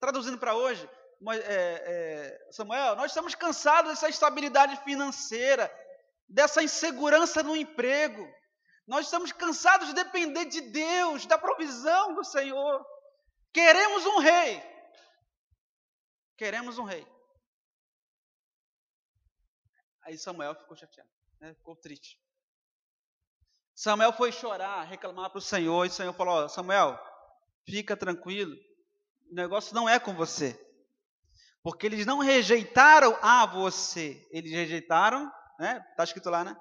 Traduzindo 0.00 0.38
para 0.38 0.54
hoje, 0.54 0.88
é, 1.30 1.36
é, 1.36 2.52
Samuel, 2.52 2.96
nós 2.96 3.10
estamos 3.10 3.34
cansados 3.34 3.90
dessa 3.90 4.08
instabilidade 4.08 4.76
financeira, 4.82 5.72
dessa 6.28 6.62
insegurança 6.62 7.42
no 7.42 7.54
emprego. 7.54 8.26
Nós 8.86 9.06
estamos 9.06 9.30
cansados 9.30 9.88
de 9.88 9.94
depender 9.94 10.46
de 10.46 10.60
Deus, 10.62 11.26
da 11.26 11.36
provisão 11.36 12.14
do 12.14 12.24
Senhor. 12.24 12.84
Queremos 13.52 14.04
um 14.06 14.18
rei. 14.18 14.75
Queremos 16.36 16.78
um 16.78 16.84
rei. 16.84 17.06
Aí 20.02 20.16
Samuel 20.16 20.54
ficou 20.54 20.76
chateado, 20.76 21.10
né? 21.40 21.54
ficou 21.54 21.74
triste. 21.74 22.20
Samuel 23.74 24.12
foi 24.12 24.30
chorar, 24.30 24.84
reclamar 24.84 25.30
para 25.30 25.38
o 25.38 25.42
Senhor, 25.42 25.84
e 25.84 25.88
o 25.88 25.92
Senhor 25.92 26.12
falou: 26.12 26.48
Samuel, 26.48 26.98
fica 27.66 27.96
tranquilo, 27.96 28.54
o 29.30 29.34
negócio 29.34 29.74
não 29.74 29.88
é 29.88 29.98
com 29.98 30.14
você. 30.14 30.62
Porque 31.62 31.84
eles 31.86 32.06
não 32.06 32.18
rejeitaram 32.18 33.18
a 33.20 33.44
você, 33.44 34.24
eles 34.30 34.52
rejeitaram, 34.52 35.30
né? 35.58 35.84
Está 35.90 36.04
escrito 36.04 36.30
lá, 36.30 36.44
né? 36.44 36.56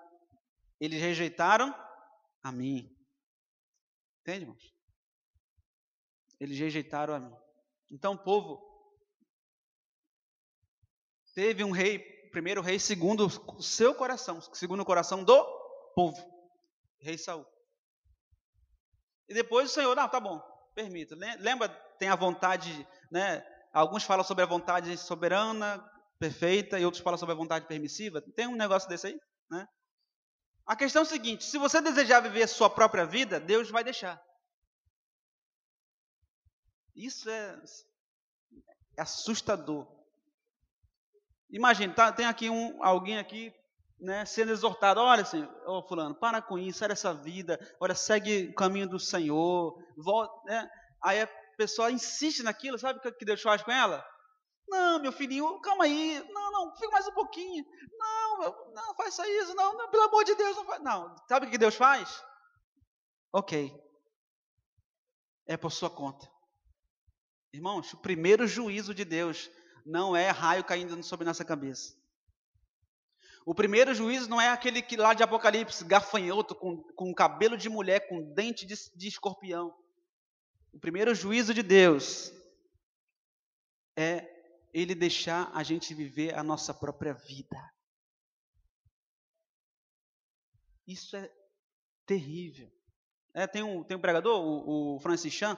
Eles 0.80 1.00
rejeitaram 1.00 1.74
a 2.42 2.52
mim. 2.52 2.92
Entende, 4.22 4.42
irmãos? 4.42 4.74
Eles 6.40 6.58
rejeitaram 6.58 7.14
a 7.14 7.20
mim. 7.20 7.36
Então 7.92 8.14
o 8.14 8.18
povo 8.18 8.75
teve 11.36 11.64
um 11.64 11.72
rei, 11.72 12.00
primeiro 12.32 12.62
rei 12.62 12.80
segundo 12.80 13.28
o 13.28 13.62
seu 13.62 13.94
coração, 13.94 14.42
segundo 14.54 14.80
o 14.80 14.86
coração 14.86 15.24
do 15.24 15.44
povo, 15.94 16.18
rei 17.00 17.18
Saul. 17.18 17.46
E 19.28 19.34
depois 19.34 19.70
o 19.70 19.74
Senhor, 19.74 19.96
não, 19.96 20.08
tá 20.08 20.20
bom, 20.20 20.40
permita. 20.74 21.16
Lembra, 21.40 21.70
tem 22.00 22.10
a 22.10 22.16
vontade, 22.16 22.88
né? 23.12 23.46
Alguns 23.74 24.04
falam 24.04 24.24
sobre 24.24 24.44
a 24.44 24.48
vontade 24.48 24.98
soberana, 24.98 25.84
perfeita, 26.18 26.80
e 26.80 26.86
outros 26.86 27.04
falam 27.04 27.18
sobre 27.18 27.34
a 27.34 27.38
vontade 27.38 27.68
permissiva. 27.68 28.22
Tem 28.22 28.48
um 28.48 28.56
negócio 28.56 28.88
desse 28.88 29.08
aí, 29.08 29.20
né? 29.50 29.68
A 30.66 30.76
questão 30.76 31.02
é 31.02 31.06
a 31.06 31.10
seguinte: 31.10 31.44
se 31.44 31.58
você 31.58 31.82
desejar 31.82 32.22
viver 32.22 32.44
a 32.44 32.48
sua 32.48 32.70
própria 32.70 33.06
vida, 33.06 33.40
Deus 33.40 33.70
vai 33.70 33.84
deixar. 33.84 34.24
Isso 36.96 37.30
é, 37.30 37.62
é 38.98 39.02
assustador. 39.02 39.95
Imagina, 41.50 41.94
tá, 41.94 42.12
tem 42.12 42.26
aqui 42.26 42.50
um, 42.50 42.84
alguém 42.84 43.18
aqui 43.18 43.54
né, 44.00 44.26
sendo 44.26 44.52
exortado, 44.52 45.00
olha 45.00 45.22
assim, 45.22 45.48
oh, 45.66 45.82
fulano, 45.84 46.16
para 46.16 46.42
com 46.42 46.58
isso, 46.58 46.80
sai 46.80 46.90
dessa 46.90 47.14
vida, 47.14 47.60
olha, 47.80 47.96
segue 47.96 48.50
o 48.50 48.56
caminho 48.56 48.88
do 48.88 49.00
Senhor, 49.00 49.78
volta, 49.98 50.34
né? 50.46 50.70
aí 51.02 51.22
a 51.22 51.28
pessoa 51.58 51.92
insiste 51.92 52.44
naquilo, 52.44 52.78
sabe 52.78 53.00
o 53.00 53.14
que 53.14 53.26
Deus 53.26 53.42
faz 53.42 53.62
com 53.62 53.72
ela? 53.72 54.06
Não, 54.68 55.00
meu 55.00 55.12
filhinho, 55.12 55.60
calma 55.62 55.86
aí, 55.86 56.24
não, 56.30 56.52
não, 56.52 56.76
fica 56.76 56.92
mais 56.92 57.08
um 57.08 57.14
pouquinho, 57.14 57.64
não, 57.98 58.72
não, 58.74 58.96
faça 58.96 59.28
isso, 59.28 59.54
não, 59.56 59.78
não, 59.78 59.90
pelo 59.90 60.04
amor 60.04 60.24
de 60.24 60.36
Deus, 60.36 60.58
não 60.58 60.66
faz, 60.66 60.82
não, 60.82 61.16
sabe 61.30 61.46
o 61.46 61.50
que 61.50 61.58
Deus 61.58 61.76
faz? 61.76 62.24
Ok, 63.32 63.72
é 65.48 65.56
por 65.56 65.72
sua 65.72 65.90
conta. 65.90 66.30
Irmãos, 67.54 67.94
o 67.94 67.98
primeiro 67.98 68.48
juízo 68.48 68.94
de 68.94 69.06
Deus 69.06 69.50
não 69.86 70.16
é 70.16 70.32
raio 70.32 70.64
caindo 70.64 71.02
sobre 71.04 71.26
nossa 71.26 71.46
cabeça. 71.46 71.96
O 73.46 73.54
primeiro 73.54 73.94
juízo 73.94 74.28
não 74.28 74.42
é 74.42 74.50
aquele 74.50 74.82
que 74.82 74.98
lá 74.98 75.14
de 75.14 75.22
Apocalipse, 75.22 75.86
gafanhoto, 75.86 76.56
com, 76.56 76.82
com 76.96 77.14
cabelo 77.14 77.56
de 77.56 77.70
mulher, 77.70 78.08
com 78.08 78.34
dente 78.34 78.66
de, 78.66 78.74
de 78.96 79.08
escorpião. 79.08 79.72
O 80.74 80.80
primeiro 80.80 81.14
juízo 81.14 81.54
de 81.54 81.62
Deus 81.62 82.34
é 83.96 84.28
Ele 84.74 84.96
deixar 84.96 85.52
a 85.54 85.62
gente 85.62 85.94
viver 85.94 86.34
a 86.34 86.44
nossa 86.44 86.74
própria 86.74 87.14
vida. 87.14 87.72
Isso 90.88 91.16
é 91.16 91.32
terrível. 92.06 92.72
É, 93.34 93.46
tem, 93.46 93.62
um, 93.62 93.84
tem 93.84 93.96
um 93.96 94.02
pregador, 94.02 94.42
o, 94.42 94.96
o 94.96 95.00
Francis 95.00 95.34
Chan, 95.34 95.58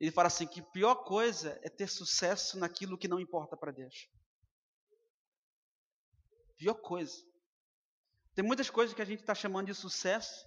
ele 0.00 0.10
fala 0.10 0.28
assim 0.28 0.46
que 0.46 0.60
a 0.60 0.64
pior 0.64 0.96
coisa 1.04 1.58
é 1.62 1.68
ter 1.68 1.88
sucesso 1.88 2.58
naquilo 2.58 2.98
que 2.98 3.08
não 3.08 3.20
importa 3.20 3.56
para 3.56 3.72
Deus. 3.72 4.08
Pior 6.56 6.74
coisa. 6.74 7.24
Tem 8.34 8.44
muitas 8.44 8.68
coisas 8.68 8.94
que 8.94 9.02
a 9.02 9.04
gente 9.04 9.20
está 9.20 9.34
chamando 9.34 9.66
de 9.66 9.74
sucesso 9.74 10.44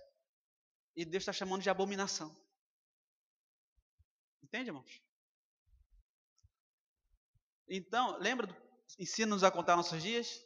E 0.95 1.05
Deus 1.05 1.21
está 1.21 1.31
chamando 1.31 1.61
de 1.61 1.69
abominação. 1.69 2.35
Entende, 4.43 4.69
irmãos? 4.69 5.01
Então, 7.69 8.17
lembra, 8.17 8.47
ensina-nos 8.97 9.43
a 9.43 9.51
contar 9.51 9.75
nossos 9.75 10.01
dias? 10.01 10.41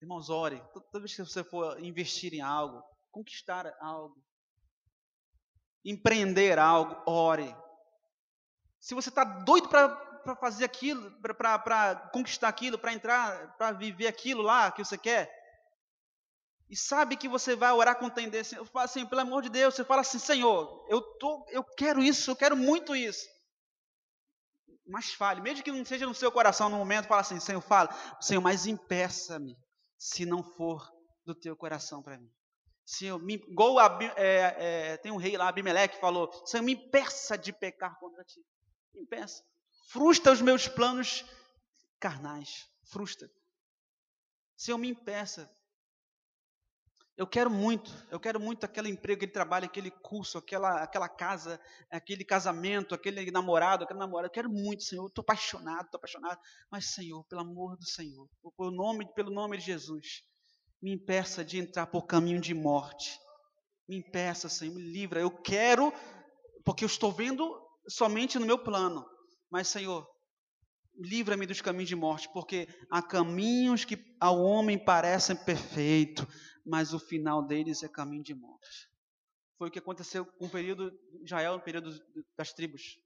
Irmãos, 0.00 0.28
ore. 0.28 0.60
Toda 0.72 1.00
vez 1.00 1.14
que 1.14 1.24
você 1.24 1.42
for 1.42 1.80
investir 1.82 2.34
em 2.34 2.40
algo, 2.40 2.82
conquistar 3.10 3.66
algo, 3.80 4.22
empreender 5.84 6.58
algo, 6.58 7.02
ore. 7.10 7.54
Se 8.80 8.94
você 8.94 9.08
está 9.08 9.24
doido 9.24 9.68
para 9.68 10.36
fazer 10.36 10.64
aquilo, 10.64 11.10
para 11.20 12.08
conquistar 12.12 12.48
aquilo, 12.48 12.78
para 12.78 12.92
entrar, 12.92 13.56
para 13.56 13.72
viver 13.72 14.06
aquilo 14.06 14.42
lá 14.42 14.70
que 14.70 14.84
você 14.84 14.96
quer, 14.96 15.32
e 16.70 16.76
sabe 16.76 17.16
que 17.16 17.28
você 17.28 17.56
vai 17.56 17.72
orar 17.72 17.98
com 17.98 18.10
tendência, 18.10 18.56
eu 18.56 18.66
falo 18.66 18.84
assim, 18.84 19.06
pelo 19.06 19.22
amor 19.22 19.42
de 19.42 19.48
Deus, 19.48 19.74
você 19.74 19.84
fala 19.84 20.02
assim, 20.02 20.18
Senhor, 20.18 20.86
eu, 20.88 21.00
tô, 21.00 21.46
eu 21.48 21.64
quero 21.64 22.02
isso, 22.02 22.30
eu 22.30 22.36
quero 22.36 22.56
muito 22.56 22.94
isso. 22.94 23.26
Mas 24.86 25.12
fale, 25.12 25.40
mesmo 25.40 25.64
que 25.64 25.72
não 25.72 25.84
seja 25.84 26.06
no 26.06 26.14
seu 26.14 26.30
coração 26.30 26.68
no 26.68 26.76
momento, 26.76 27.08
fala 27.08 27.22
assim, 27.22 27.40
Senhor, 27.40 27.60
fala, 27.60 27.88
Senhor, 28.20 28.40
mas 28.40 28.66
impeça-me, 28.66 29.56
se 29.96 30.26
não 30.26 30.42
for 30.42 30.86
do 31.24 31.34
teu 31.34 31.56
coração 31.56 32.02
para 32.02 32.18
mim. 32.18 32.30
Senhor, 32.84 33.18
me, 33.18 33.34
igual 33.34 33.78
a, 33.78 33.98
é, 34.16 34.56
é, 34.58 34.96
tem 34.98 35.12
um 35.12 35.16
rei 35.16 35.36
lá, 35.36 35.48
Abimeleque, 35.48 35.94
que 35.94 36.00
falou, 36.00 36.30
Senhor, 36.46 36.62
me 36.62 36.72
impeça 36.72 37.36
de 37.36 37.52
pecar 37.52 37.98
contra 37.98 38.24
ti. 38.24 38.40
Impeça. 38.94 39.42
Frustra 39.90 40.32
os 40.32 40.40
meus 40.40 40.68
planos 40.68 41.24
carnais. 42.00 42.68
Frustra. 42.84 43.30
Senhor, 44.56 44.78
me 44.78 44.88
impeça 44.88 45.48
eu 47.18 47.26
quero 47.26 47.50
muito, 47.50 47.90
eu 48.12 48.20
quero 48.20 48.38
muito 48.38 48.62
aquele 48.62 48.88
emprego, 48.88 49.18
aquele 49.18 49.32
trabalho, 49.32 49.64
aquele 49.64 49.90
curso, 49.90 50.38
aquela, 50.38 50.84
aquela 50.84 51.08
casa, 51.08 51.60
aquele 51.90 52.24
casamento, 52.24 52.94
aquele 52.94 53.28
namorado, 53.32 53.82
aquele 53.82 53.98
namorado. 53.98 54.28
Eu 54.28 54.32
quero 54.32 54.48
muito, 54.48 54.84
Senhor. 54.84 55.04
Estou 55.08 55.22
apaixonado, 55.22 55.86
estou 55.86 55.98
apaixonado. 55.98 56.38
Mas, 56.70 56.94
Senhor, 56.94 57.24
pelo 57.24 57.40
amor 57.40 57.76
do 57.76 57.84
Senhor, 57.84 58.28
pelo 58.56 58.70
nome, 58.70 59.12
pelo 59.14 59.32
nome 59.32 59.58
de 59.58 59.64
Jesus, 59.64 60.22
me 60.80 60.92
impeça 60.92 61.44
de 61.44 61.58
entrar 61.58 61.88
por 61.88 62.06
caminho 62.06 62.40
de 62.40 62.54
morte. 62.54 63.18
Me 63.88 63.96
impeça, 63.96 64.48
Senhor, 64.48 64.76
me 64.76 64.82
livra. 64.82 65.18
Eu 65.18 65.32
quero, 65.42 65.92
porque 66.64 66.84
eu 66.84 66.88
estou 66.88 67.10
vendo 67.10 67.52
somente 67.88 68.38
no 68.38 68.46
meu 68.46 68.58
plano. 68.58 69.04
Mas, 69.50 69.68
Senhor, 69.68 70.06
livra-me 70.98 71.46
dos 71.46 71.60
caminhos 71.60 71.88
de 71.88 71.96
morte, 71.96 72.28
porque 72.32 72.68
há 72.90 73.00
caminhos 73.00 73.84
que 73.84 73.98
ao 74.20 74.40
homem 74.40 74.82
parecem 74.82 75.36
perfeitos, 75.36 76.26
mas 76.66 76.92
o 76.92 76.98
final 76.98 77.46
deles 77.46 77.82
é 77.82 77.88
caminho 77.88 78.22
de 78.22 78.34
morte. 78.34 78.88
Foi 79.56 79.68
o 79.68 79.70
que 79.70 79.78
aconteceu 79.78 80.24
com 80.24 80.46
o 80.46 80.50
período 80.50 80.90
de 80.90 81.24
Israel, 81.24 81.54
no 81.54 81.62
período 81.62 81.90
das 82.36 82.52
tribos. 82.52 82.98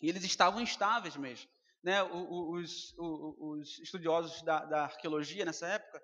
E 0.00 0.08
eles 0.08 0.24
estavam 0.24 0.60
instáveis 0.60 1.16
mesmo. 1.16 1.48
Né? 1.82 2.02
Os, 2.02 2.94
os, 2.98 3.36
os 3.38 3.78
estudiosos 3.78 4.42
da, 4.42 4.64
da, 4.64 4.84
arqueologia 4.84 5.44
nessa 5.44 5.66
época, 5.66 6.02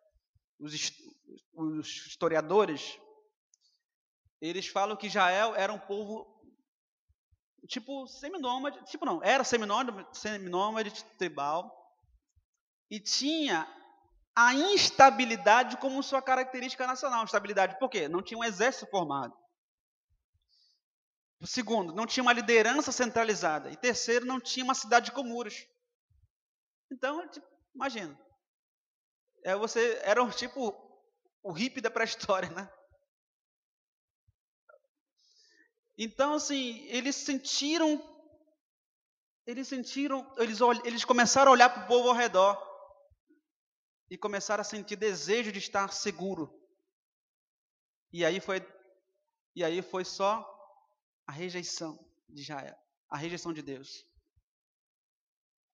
os, 0.58 0.72
os 1.52 2.06
historiadores, 2.06 2.98
eles 4.40 4.68
falam 4.68 4.96
que 4.96 5.06
Israel 5.06 5.54
era 5.54 5.72
um 5.72 5.78
povo 5.78 6.33
tipo 7.66 8.06
seminômade, 8.06 8.84
tipo 8.86 9.04
não, 9.04 9.22
era 9.22 9.44
seminômade, 9.44 10.06
seminômade 10.12 11.04
tribal 11.16 11.72
e 12.90 13.00
tinha 13.00 13.66
a 14.36 14.52
instabilidade 14.54 15.76
como 15.76 16.02
sua 16.02 16.20
característica 16.20 16.86
nacional. 16.86 17.24
Instabilidade 17.24 17.78
por 17.78 17.88
quê? 17.88 18.08
Não 18.08 18.22
tinha 18.22 18.38
um 18.38 18.44
exército 18.44 18.90
formado. 18.90 19.34
Segundo, 21.44 21.94
não 21.94 22.06
tinha 22.06 22.22
uma 22.22 22.32
liderança 22.32 22.90
centralizada. 22.90 23.70
E 23.70 23.76
terceiro, 23.76 24.24
não 24.24 24.40
tinha 24.40 24.64
uma 24.64 24.74
cidade 24.74 25.12
com 25.12 25.22
muros. 25.22 25.66
Então, 26.90 27.28
tipo, 27.28 27.46
imagina. 27.74 28.18
É, 29.44 29.54
você 29.54 30.00
era 30.02 30.22
um, 30.22 30.30
tipo 30.30 30.74
o 31.42 31.52
hippie 31.52 31.82
da 31.82 31.90
pré-história, 31.90 32.48
né? 32.50 32.68
Então, 35.96 36.34
assim, 36.34 36.80
eles 36.88 37.14
sentiram, 37.14 38.02
eles 39.46 39.68
sentiram, 39.68 40.26
eles, 40.38 40.58
eles 40.84 41.04
começaram 41.04 41.50
a 41.50 41.52
olhar 41.52 41.70
para 41.70 41.84
o 41.84 41.86
povo 41.86 42.08
ao 42.08 42.14
redor 42.14 42.58
e 44.10 44.18
começaram 44.18 44.60
a 44.60 44.64
sentir 44.64 44.96
desejo 44.96 45.52
de 45.52 45.58
estar 45.58 45.92
seguro. 45.92 46.52
E 48.12 48.24
aí 48.24 48.40
foi, 48.40 48.60
e 49.54 49.62
aí 49.62 49.82
foi 49.82 50.04
só 50.04 50.44
a 51.26 51.32
rejeição 51.32 51.98
de 52.28 52.42
Israel, 52.42 52.76
a 53.08 53.16
rejeição 53.16 53.52
de 53.52 53.62
Deus. 53.62 54.04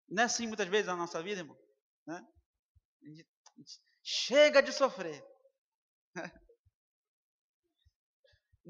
Não 0.09 0.23
é 0.23 0.27
assim 0.27 0.47
muitas 0.47 0.69
vezes 0.69 0.87
na 0.87 0.97
nossa 0.97 1.23
vida, 1.23 1.41
irmão? 1.41 1.59
Né? 2.07 2.27
Chega 4.03 4.63
de 4.63 4.73
sofrer. 4.73 5.25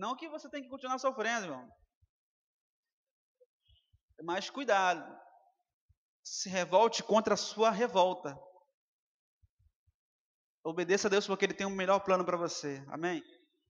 Não 0.01 0.17
que 0.17 0.31
você 0.31 0.49
tem 0.49 0.63
que 0.63 0.69
continuar 0.71 0.99
sofrendo, 0.99 1.45
irmão. 1.45 1.71
Mas 4.23 4.49
cuidado. 4.49 5.05
Se 6.25 6.49
revolte 6.49 7.03
contra 7.03 7.35
a 7.35 7.37
sua 7.37 7.71
revolta. 7.71 8.35
Obedeça 10.65 11.07
a 11.07 11.11
Deus 11.11 11.27
porque 11.27 11.45
Ele 11.45 11.53
tem 11.53 11.67
um 11.67 11.77
melhor 11.77 12.01
plano 12.01 12.25
para 12.25 12.39
você. 12.39 12.83
Amém? 12.89 13.23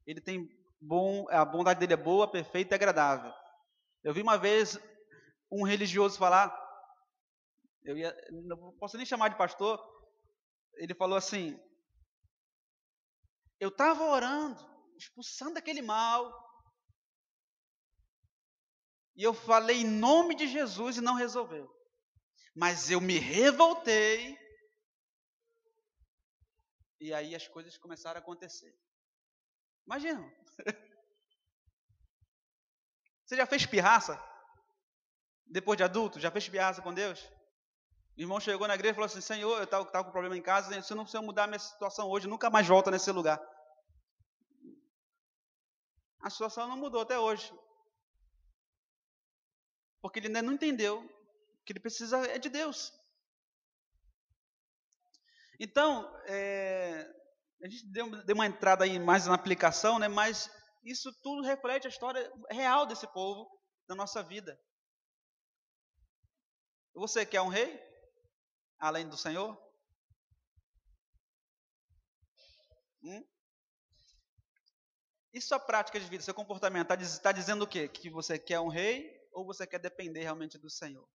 Ele 0.07 0.21
tem 0.21 0.49
bom, 0.81 1.29
a 1.31 1.45
bondade 1.45 1.81
dele 1.81 1.95
é 1.95 1.97
boa, 1.97 2.31
perfeita 2.31 2.75
e 2.75 2.77
agradável. 2.77 3.33
Eu 4.05 4.15
vi 4.15 4.23
uma 4.23 4.39
vez 4.39 4.79
um 5.51 5.65
religioso 5.65 6.17
falar, 6.17 6.57
eu 7.83 7.99
ia, 7.99 8.17
não 8.31 8.73
posso 8.79 8.97
nem 8.97 9.05
chamar 9.05 9.31
de 9.31 9.37
pastor, 9.37 9.81
ele 10.77 10.95
falou 10.95 11.19
assim: 11.19 11.59
Eu 13.59 13.69
estava 13.71 14.05
orando, 14.05 14.70
expulsando 15.01 15.59
aquele 15.59 15.83
mal. 15.83 16.33
E 19.17 19.23
eu 19.23 19.35
falei 19.35 19.81
em 19.81 19.87
nome 19.87 20.35
de 20.35 20.47
Jesus 20.47 20.97
e 20.97 21.01
não 21.01 21.15
resolveu. 21.15 21.69
Mas 22.55 22.91
eu 22.91 23.01
me 23.01 23.19
revoltei. 23.19 24.39
E 27.01 27.13
aí 27.15 27.35
as 27.35 27.49
coisas 27.49 27.77
começaram 27.79 28.19
a 28.19 28.23
acontecer. 28.23 28.75
Imagina. 29.87 30.23
Você 33.25 33.37
já 33.37 33.47
fez 33.47 33.65
pirraça? 33.65 34.23
Depois 35.47 35.77
de 35.77 35.85
adulto, 35.85 36.21
já 36.21 36.31
fez 36.31 36.49
pirraça 36.49 36.83
com 36.83 36.93
Deus? 36.93 37.21
O 38.17 38.21
irmão 38.21 38.41
chegou 38.41 38.69
na 38.69 38.75
igreja 38.75 38.93
e 38.93 38.95
falou 38.95 39.07
assim: 39.07 39.21
Senhor, 39.21 39.57
eu 39.57 39.65
estava 39.65 40.05
com 40.05 40.11
problema 40.11 40.37
em 40.37 40.43
casa, 40.43 40.81
se 40.83 40.93
eu 40.93 40.97
não 40.97 41.07
se 41.07 41.19
mudar 41.21 41.47
minha 41.47 41.59
situação 41.59 42.09
hoje, 42.09 42.29
nunca 42.29 42.51
mais 42.51 42.67
volta 42.67 42.91
nesse 42.91 43.11
lugar. 43.11 43.41
A 46.23 46.31
situação 46.31 46.69
não 46.69 46.77
mudou 46.77 47.01
até 47.01 47.19
hoje. 47.19 47.53
Porque 50.01 50.19
ele 50.19 50.29
ainda 50.29 50.43
não 50.43 50.53
entendeu 50.53 51.03
que 51.65 51.73
ele 51.73 51.81
precisa 51.81 52.19
é 52.27 52.39
de 52.39 52.49
Deus. 52.49 52.93
Então, 55.59 56.11
é, 56.27 57.07
a 57.63 57.69
gente 57.69 57.87
deu, 57.93 58.11
deu, 58.25 58.35
uma 58.35 58.47
entrada 58.47 58.85
aí 58.85 58.99
mais 58.99 59.27
na 59.27 59.35
aplicação, 59.35 59.99
né, 59.99 60.09
mas 60.09 60.51
isso 60.83 61.13
tudo 61.23 61.43
reflete 61.43 61.87
a 61.87 61.91
história 61.91 62.33
real 62.51 62.87
desse 62.87 63.07
povo 63.13 63.47
na 63.87 63.95
nossa 63.95 64.23
vida. 64.23 64.59
Você 66.95 67.27
quer 67.27 67.43
um 67.43 67.49
rei? 67.49 67.79
Além 68.79 69.09
do 69.09 69.17
Senhor? 69.17 69.59
Hum? 73.03 73.25
E 75.33 75.41
sua 75.41 75.61
prática 75.61 76.01
de 76.01 76.07
vida, 76.07 76.23
seu 76.23 76.35
comportamento, 76.35 76.93
está 76.93 77.23
tá 77.23 77.33
dizendo 77.33 77.63
o 77.63 77.67
quê? 77.67 77.89
Que 77.89 78.11
você 78.11 78.39
quer 78.39 78.59
um 78.59 78.69
rei 78.69 79.09
ou 79.33 79.45
você 79.45 79.67
quer 79.67 79.79
depender 79.79 80.23
realmente 80.23 80.59
do 80.59 80.69
Senhor? 80.69 81.09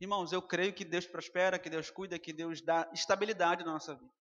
Irmãos, 0.00 0.32
eu 0.32 0.42
creio 0.42 0.72
que 0.74 0.84
Deus 0.84 1.06
prospera, 1.06 1.58
que 1.58 1.70
Deus 1.70 1.90
cuida, 1.90 2.18
que 2.18 2.32
Deus 2.32 2.60
dá 2.60 2.88
estabilidade 2.92 3.64
na 3.64 3.72
nossa 3.72 3.94
vida. 3.94 4.12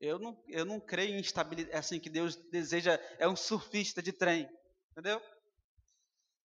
Eu 0.00 0.18
não, 0.18 0.40
eu 0.48 0.64
não 0.64 0.78
creio 0.78 1.16
em 1.16 1.20
estabilidade, 1.20 1.76
assim, 1.76 1.98
que 1.98 2.08
Deus 2.08 2.36
deseja, 2.50 3.00
é 3.18 3.26
um 3.26 3.34
surfista 3.34 4.00
de 4.00 4.12
trem, 4.12 4.48
entendeu? 4.92 5.20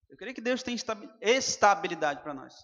Eu 0.08 0.16
creio 0.16 0.34
que 0.34 0.40
Deus 0.40 0.62
tem 0.62 0.76
estabilidade 1.20 2.22
para 2.22 2.34
nós. 2.34 2.54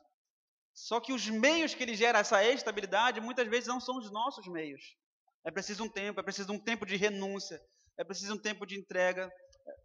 Só 0.75 1.01
que 1.01 1.13
os 1.13 1.29
meios 1.29 1.75
que 1.75 1.83
Ele 1.83 1.95
gera 1.95 2.21
essa 2.21 2.43
estabilidade, 2.45 3.21
muitas 3.21 3.49
vezes 3.49 3.67
não 3.67 3.81
são 3.81 3.99
os 3.99 4.11
nossos 4.11 4.47
meios. 4.47 4.97
É 5.45 5.51
preciso 5.51 5.85
um 5.85 5.89
tempo, 5.89 6.21
é 6.21 6.23
preciso 6.23 6.53
um 6.53 6.59
tempo 6.59 6.87
de 6.87 6.97
renúncia, 6.97 7.61
é 7.99 8.05
preciso 8.05 8.35
um 8.35 8.39
tempo 8.39 8.65
de 8.65 8.79
entrega. 8.79 9.31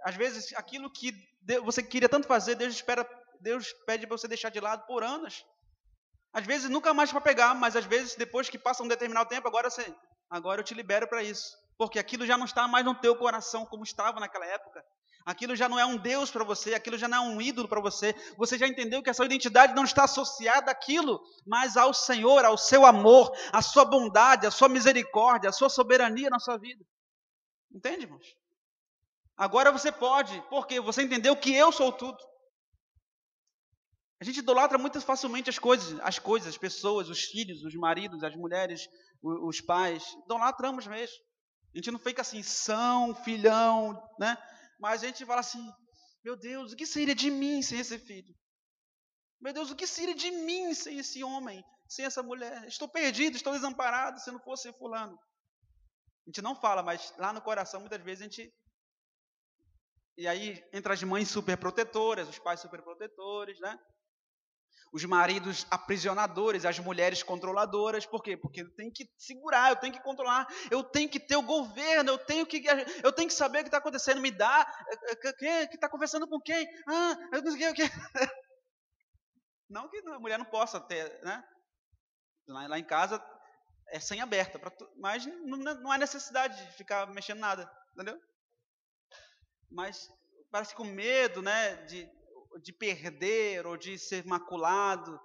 Às 0.06 0.16
vezes, 0.16 0.54
aquilo 0.54 0.90
que 0.90 1.12
você 1.64 1.82
queria 1.82 2.08
tanto 2.08 2.28
fazer, 2.28 2.56
Deus 2.56 2.76
espera, 2.76 3.06
Deus 3.42 3.74
pede 3.86 4.08
para 4.08 4.16
você 4.16 4.28
deixar 4.28 4.50
de 4.50 4.60
lado 4.60 4.86
por 4.86 5.04
anos. 5.04 5.44
Às 6.32 6.46
vezes 6.46 6.70
nunca 6.70 6.94
mais 6.94 7.12
para 7.12 7.22
pegar, 7.22 7.54
mas 7.54 7.76
às 7.76 7.86
vezes 7.86 8.16
depois 8.16 8.50
que 8.50 8.58
passa 8.58 8.84
um 8.84 8.88
determinado 8.88 9.30
tempo, 9.30 9.48
agora 9.48 9.70
você, 9.70 9.94
agora 10.30 10.62
eu 10.62 10.66
te 10.66 10.74
libero 10.74 11.08
para 11.08 11.22
isso. 11.22 11.58
Porque 11.78 12.00
aquilo 12.00 12.26
já 12.26 12.38
não 12.38 12.46
está 12.46 12.68
mais 12.68 12.86
no 12.86 12.96
teu 12.96 13.16
coração 13.16 13.66
como 13.66 13.84
estava 13.84 14.20
naquela 14.20 14.46
época. 14.46 14.84
Aquilo 15.26 15.56
já 15.56 15.70
não 15.70 15.80
é 15.80 15.86
um 15.86 15.98
Deus 15.98 16.30
para 16.30 16.44
você, 16.44 16.74
aquilo 16.74 16.98
já 16.98 17.08
não 17.08 17.18
é 17.18 17.22
um 17.22 17.42
ídolo 17.42 17.68
para 17.68 17.80
você. 17.80 18.14
Você 18.38 18.58
já 18.58 18.68
entendeu 18.68 19.02
que 19.02 19.10
a 19.10 19.14
sua 19.14 19.26
identidade 19.26 19.74
não 19.74 19.86
está 19.86 20.04
associada 20.04 20.70
àquilo, 20.70 21.22
mas 21.48 21.78
ao 21.78 21.94
Senhor, 21.94 22.44
ao 22.44 22.58
seu 22.58 22.86
amor, 22.86 23.32
à 23.52 23.62
sua 23.62 23.86
bondade, 23.86 24.46
à 24.46 24.52
sua 24.52 24.68
misericórdia, 24.68 25.50
à 25.50 25.54
sua 25.54 25.70
soberania 25.70 26.30
na 26.30 26.40
sua 26.40 26.58
vida. 26.58 26.84
Entende, 27.74 28.04
irmãos? 28.04 28.36
Agora 29.36 29.72
você 29.72 29.92
pode, 29.92 30.40
porque 30.50 30.80
você 30.80 31.02
entendeu 31.02 31.36
que 31.36 31.54
eu 31.54 31.72
sou 31.72 31.92
tudo. 31.92 32.18
A 34.22 34.24
gente 34.24 34.40
idolatra 34.40 34.78
muito 34.78 35.02
facilmente 35.02 35.50
as 35.50 35.60
coisas, 35.60 36.00
as 36.02 36.20
coisas, 36.20 36.50
as 36.50 36.58
pessoas, 36.58 37.10
os 37.10 37.24
filhos, 37.24 37.64
os 37.64 37.74
maridos, 37.76 38.24
as 38.24 38.36
mulheres, 38.36 38.88
os 39.22 39.60
pais. 39.60 40.04
Idolatramos 40.26 40.88
mesmo. 40.88 41.18
A 41.74 41.78
gente 41.78 41.92
não 41.92 42.00
fica 42.00 42.22
assim, 42.22 42.44
são, 42.44 43.16
filhão, 43.24 44.02
né? 44.20 44.38
Mas 44.80 45.04
a 45.04 45.08
gente 45.08 45.26
fala 45.26 45.42
assim: 45.42 45.68
meu 46.24 46.38
Deus, 46.38 46.72
o 46.72 46.76
que 46.76 46.86
seria 46.86 47.16
de 47.16 47.30
mim 47.30 47.62
sem 47.62 47.80
esse 47.80 47.98
filho? 48.00 48.34
Meu 49.42 49.52
Deus, 49.52 49.72
o 49.72 49.76
que 49.76 49.86
seria 49.86 50.16
de 50.16 50.32
mim 50.32 50.74
sem 50.74 51.00
esse 51.00 51.22
homem, 51.22 51.62
sem 51.90 52.06
essa 52.06 52.24
mulher? 52.24 52.66
Estou 52.66 52.88
perdido, 52.88 53.36
estou 53.36 53.52
desamparado 53.52 54.20
se 54.22 54.32
não 54.32 54.40
fosse 54.40 54.72
Fulano. 54.74 55.20
A 56.26 56.30
gente 56.30 56.42
não 56.42 56.56
fala, 56.56 56.82
mas 56.82 57.14
lá 57.18 57.34
no 57.34 57.42
coração 57.42 57.80
muitas 57.80 58.02
vezes 58.02 58.22
a 58.22 58.24
gente. 58.26 58.54
E 60.18 60.28
aí 60.28 60.64
entra 60.72 60.94
as 60.94 61.04
mães 61.04 61.30
superprotetoras, 61.30 62.30
os 62.30 62.40
pais 62.40 62.60
superprotetores, 62.60 63.60
né? 63.60 63.80
os 64.94 65.04
maridos 65.06 65.66
aprisionadores, 65.72 66.66
as 66.66 66.78
mulheres 66.78 67.24
controladoras. 67.24 68.06
Por 68.06 68.22
quê? 68.22 68.38
Porque 68.38 68.62
eu 68.62 68.76
tenho 68.76 68.94
que 68.94 69.10
segurar, 69.18 69.72
eu 69.72 69.76
tenho 69.76 69.92
que 69.92 70.04
controlar, 70.04 70.48
eu 70.70 70.84
tenho 70.84 71.10
que 71.10 71.20
ter 71.20 71.36
o 71.36 71.42
governo, 71.42 72.12
eu 72.12 72.18
tenho 72.20 72.46
que, 72.46 72.64
eu 73.04 73.12
tenho 73.12 73.28
que 73.28 73.34
saber 73.34 73.60
o 73.60 73.62
que 73.64 73.70
está 73.70 73.80
acontecendo. 73.80 74.22
Me 74.22 74.30
dá. 74.30 74.72
Quem 75.40 75.68
que 75.68 75.76
está 75.76 75.90
conversando 75.90 76.28
com 76.28 76.40
quem? 76.40 76.68
Ah, 76.88 77.18
eu 77.34 77.42
não 77.42 77.52
sei 77.52 77.70
o 77.70 77.74
que. 77.74 77.84
Não 79.70 79.90
que 79.90 79.98
a 80.08 80.20
mulher 80.20 80.38
não 80.38 80.46
possa 80.46 80.80
ter, 80.80 81.20
né? 81.24 81.44
Lá, 82.48 82.68
lá 82.68 82.78
em 82.78 82.84
casa 82.84 83.18
é 83.94 84.00
sem 84.00 84.20
aberta, 84.22 84.60
mas 84.98 85.24
não, 85.26 85.58
não 85.58 85.92
há 85.92 86.00
necessidade 86.00 86.58
de 86.66 86.74
ficar 86.74 87.06
mexendo 87.12 87.38
nada, 87.38 87.72
entendeu? 87.94 88.20
Mas 89.70 90.10
parece 90.52 90.74
com 90.74 90.84
medo, 90.84 91.44
né? 91.44 91.76
De, 91.86 92.10
de 92.64 92.74
perder 92.74 93.68
ou 93.68 93.78
de 93.78 94.00
ser 94.00 94.26
maculado, 94.26 95.20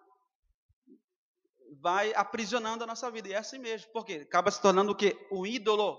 vai 1.81 2.13
aprisionando 2.13 2.85
a 2.85 2.87
nossa 2.87 3.11
vida. 3.11 3.29
E 3.29 3.33
é 3.33 3.39
assim 3.39 3.59
mesmo, 3.59 3.91
porque 3.91 4.27
acaba 4.29 4.51
se 4.51 4.61
tornando 4.61 4.93
o 4.93 4.97
quê? 4.97 5.17
O 5.31 5.47
ídolo. 5.47 5.99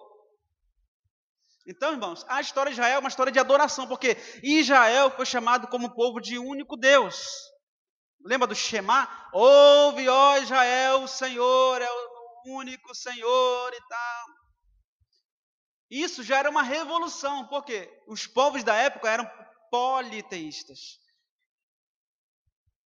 Então, 1.66 1.92
irmãos, 1.94 2.24
a 2.28 2.40
história 2.40 2.72
de 2.72 2.76
Israel 2.76 2.98
é 2.98 3.00
uma 3.00 3.10
história 3.10 3.32
de 3.32 3.40
adoração, 3.40 3.88
porque 3.88 4.16
Israel 4.44 5.10
foi 5.10 5.26
chamado 5.26 5.68
como 5.68 5.96
povo 5.96 6.20
de 6.20 6.38
único 6.38 6.78
Deus. 6.78 7.50
Lembra 8.24 8.46
do 8.46 8.56
Shema? 8.56 9.10
Ouve, 9.34 10.08
ó 10.08 10.38
Israel, 10.38 11.04
o 11.04 11.08
Senhor 11.08 11.82
é 11.82 11.90
o 11.90 11.99
único 12.58 12.96
Senhor 12.96 13.74
e 13.74 13.88
tal. 13.88 14.26
Isso 15.90 16.24
já 16.24 16.38
era 16.38 16.50
uma 16.50 16.62
revolução, 16.62 17.48
porque 17.48 17.90
os 18.08 18.28
povos 18.28 18.64
da 18.64 18.76
época 18.76 19.10
eram 19.10 19.30
politeístas. 19.72 21.00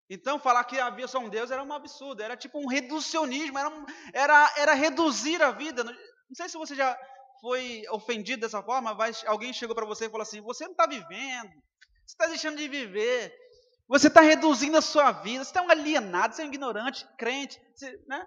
Então, 0.08 0.38
falar 0.38 0.64
que 0.64 0.78
havia 0.78 1.08
só 1.08 1.18
um 1.18 1.28
Deus 1.28 1.50
era 1.50 1.62
um 1.62 1.72
absurdo, 1.72 2.22
era 2.22 2.36
tipo 2.36 2.58
um 2.58 2.66
reducionismo, 2.66 3.58
era, 3.58 3.70
era, 4.12 4.54
era 4.58 4.74
reduzir 4.74 5.42
a 5.42 5.50
vida. 5.50 5.82
Não 5.82 5.94
sei 6.34 6.48
se 6.48 6.56
você 6.56 6.74
já 6.74 6.98
foi 7.40 7.82
ofendido 7.90 8.42
dessa 8.42 8.62
forma, 8.62 8.94
mas 8.94 9.24
alguém 9.26 9.52
chegou 9.52 9.74
para 9.74 9.86
você 9.86 10.06
e 10.06 10.10
falou 10.10 10.22
assim: 10.22 10.40
você 10.40 10.64
não 10.64 10.72
está 10.72 10.86
vivendo, 10.86 11.50
você 12.06 12.14
está 12.14 12.26
deixando 12.26 12.56
de 12.56 12.68
viver, 12.68 13.34
você 13.88 14.08
está 14.08 14.20
reduzindo 14.20 14.76
a 14.76 14.82
sua 14.82 15.10
vida, 15.12 15.44
você 15.44 15.58
é 15.58 15.62
um 15.62 15.70
alienado, 15.70 16.34
você 16.34 16.42
é 16.42 16.44
um 16.44 16.48
ignorante, 16.48 17.06
crente, 17.16 17.60
você, 17.74 17.98
né? 18.06 18.24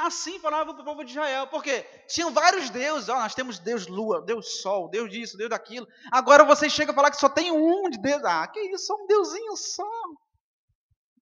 Assim 0.00 0.38
falava 0.38 0.70
o 0.70 0.84
povo 0.84 1.02
de 1.02 1.10
Israel, 1.10 1.48
porque 1.48 1.82
tinham 2.06 2.32
vários 2.32 2.70
deuses, 2.70 3.08
ó, 3.08 3.18
nós 3.18 3.34
temos 3.34 3.58
Deus 3.58 3.88
lua, 3.88 4.22
Deus 4.22 4.60
sol, 4.62 4.88
Deus 4.88 5.10
disso, 5.10 5.36
Deus 5.36 5.50
daquilo. 5.50 5.88
Agora 6.12 6.44
você 6.44 6.70
chega 6.70 6.92
a 6.92 6.94
falar 6.94 7.10
que 7.10 7.16
só 7.16 7.28
tem 7.28 7.50
um 7.50 7.90
de 7.90 8.00
Deus. 8.00 8.22
Ah, 8.24 8.46
que 8.46 8.60
isso, 8.60 8.86
só 8.86 8.94
um 8.94 9.08
deusinho 9.08 9.56
só. 9.56 9.90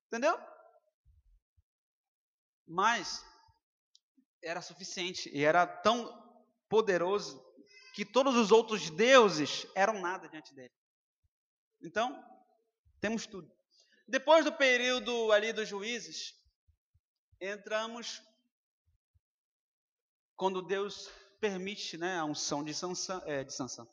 Entendeu? 0.09 0.39
Mas 2.69 3.25
era 4.45 4.61
suficiente 4.61 5.31
e 5.33 5.43
era 5.43 5.67
tão 5.67 6.15
poderoso 6.69 7.43
que 7.95 8.05
todos 8.05 8.37
os 8.37 8.53
outros 8.53 8.91
deuses 8.91 9.67
eram 9.75 10.03
nada 10.03 10.29
diante 10.29 10.55
dele. 10.55 10.75
Então, 11.81 12.23
temos 13.01 13.27
tudo. 13.27 13.51
Depois 14.07 14.45
do 14.45 14.53
período 14.53 15.33
ali 15.33 15.51
dos 15.51 15.67
juízes, 15.67 16.35
entramos 17.41 18.21
quando 20.37 20.63
Deus 20.63 21.09
permite 21.41 21.97
né, 21.97 22.19
a 22.19 22.25
unção 22.25 22.63
de 22.63 22.75
Sansão, 22.75 23.23
é, 23.25 23.43
de 23.43 23.53
Sansão, 23.53 23.89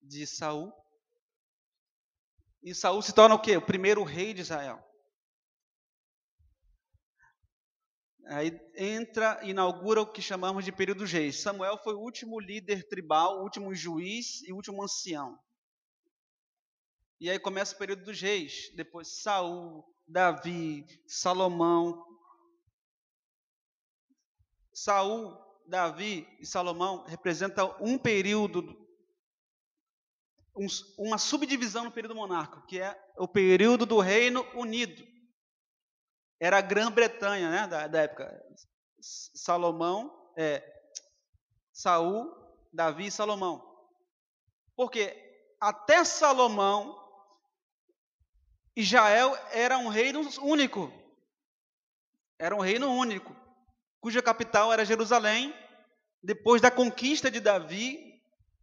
de 0.00 0.26
Saul. 0.26 0.72
E 2.62 2.74
Saul 2.74 3.02
se 3.02 3.12
torna 3.12 3.34
o 3.34 3.40
quê? 3.40 3.56
O 3.56 3.64
primeiro 3.64 4.04
rei 4.04 4.32
de 4.32 4.42
Israel. 4.42 4.84
Aí 8.26 8.52
entra, 8.76 9.40
inaugura 9.42 10.02
o 10.02 10.06
que 10.12 10.22
chamamos 10.22 10.64
de 10.64 10.70
período 10.70 11.04
reis. 11.04 11.40
Samuel 11.40 11.76
foi 11.78 11.94
o 11.94 12.00
último 12.00 12.38
líder 12.38 12.86
tribal, 12.88 13.38
o 13.38 13.42
último 13.42 13.74
juiz 13.74 14.42
e 14.42 14.52
o 14.52 14.56
último 14.56 14.82
ancião. 14.84 15.36
E 17.18 17.28
aí 17.28 17.38
começa 17.38 17.74
o 17.74 17.78
período 17.78 18.04
dos 18.04 18.20
reis. 18.20 18.70
Depois 18.76 19.20
Saul, 19.20 19.84
Davi, 20.06 20.86
Salomão. 21.08 22.06
Saul, 24.72 25.36
Davi 25.70 26.28
e 26.38 26.44
Salomão 26.44 27.04
representam 27.06 27.74
um 27.80 27.96
período, 27.96 28.76
um, 30.54 30.66
uma 30.98 31.16
subdivisão 31.16 31.84
no 31.84 31.92
período 31.92 32.14
monárquico, 32.14 32.66
que 32.66 32.80
é 32.80 33.00
o 33.16 33.26
período 33.26 33.86
do 33.86 33.98
reino 34.00 34.46
unido 34.54 35.08
era 36.40 36.56
a 36.56 36.62
Grã-Bretanha, 36.62 37.50
né, 37.50 37.66
da, 37.66 37.86
da, 37.86 38.00
época. 38.00 38.42
Salomão, 39.02 40.32
é, 40.36 40.62
Saul, 41.72 42.34
Davi 42.72 43.06
e 43.06 43.10
Salomão. 43.10 43.62
Porque 44.74 45.14
até 45.60 46.02
Salomão, 46.02 46.98
Israel 48.74 49.36
era 49.52 49.76
um 49.76 49.88
reino 49.88 50.20
único. 50.40 50.90
Era 52.38 52.56
um 52.56 52.60
reino 52.60 52.90
único, 52.90 53.36
cuja 54.00 54.22
capital 54.22 54.72
era 54.72 54.84
Jerusalém. 54.84 55.54
Depois 56.22 56.60
da 56.60 56.70
conquista 56.70 57.30
de 57.30 57.40
Davi, 57.40 58.10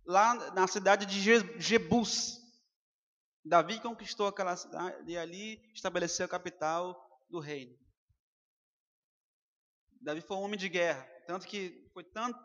lá 0.05 0.33
na 0.51 0.67
cidade 0.67 1.05
de 1.05 1.19
Jebus. 1.59 2.38
Davi 3.43 3.79
conquistou 3.79 4.27
aquela 4.27 4.55
cidade 4.55 5.09
e 5.09 5.17
ali 5.17 5.59
estabeleceu 5.73 6.25
a 6.25 6.29
capital 6.29 6.95
do 7.29 7.39
reino. 7.39 7.77
Davi 10.01 10.21
foi 10.21 10.38
um 10.38 10.41
homem 10.41 10.59
de 10.59 10.69
guerra, 10.69 11.03
tanto 11.25 11.47
que 11.47 11.89
foi 11.93 12.03
tanto, 12.03 12.39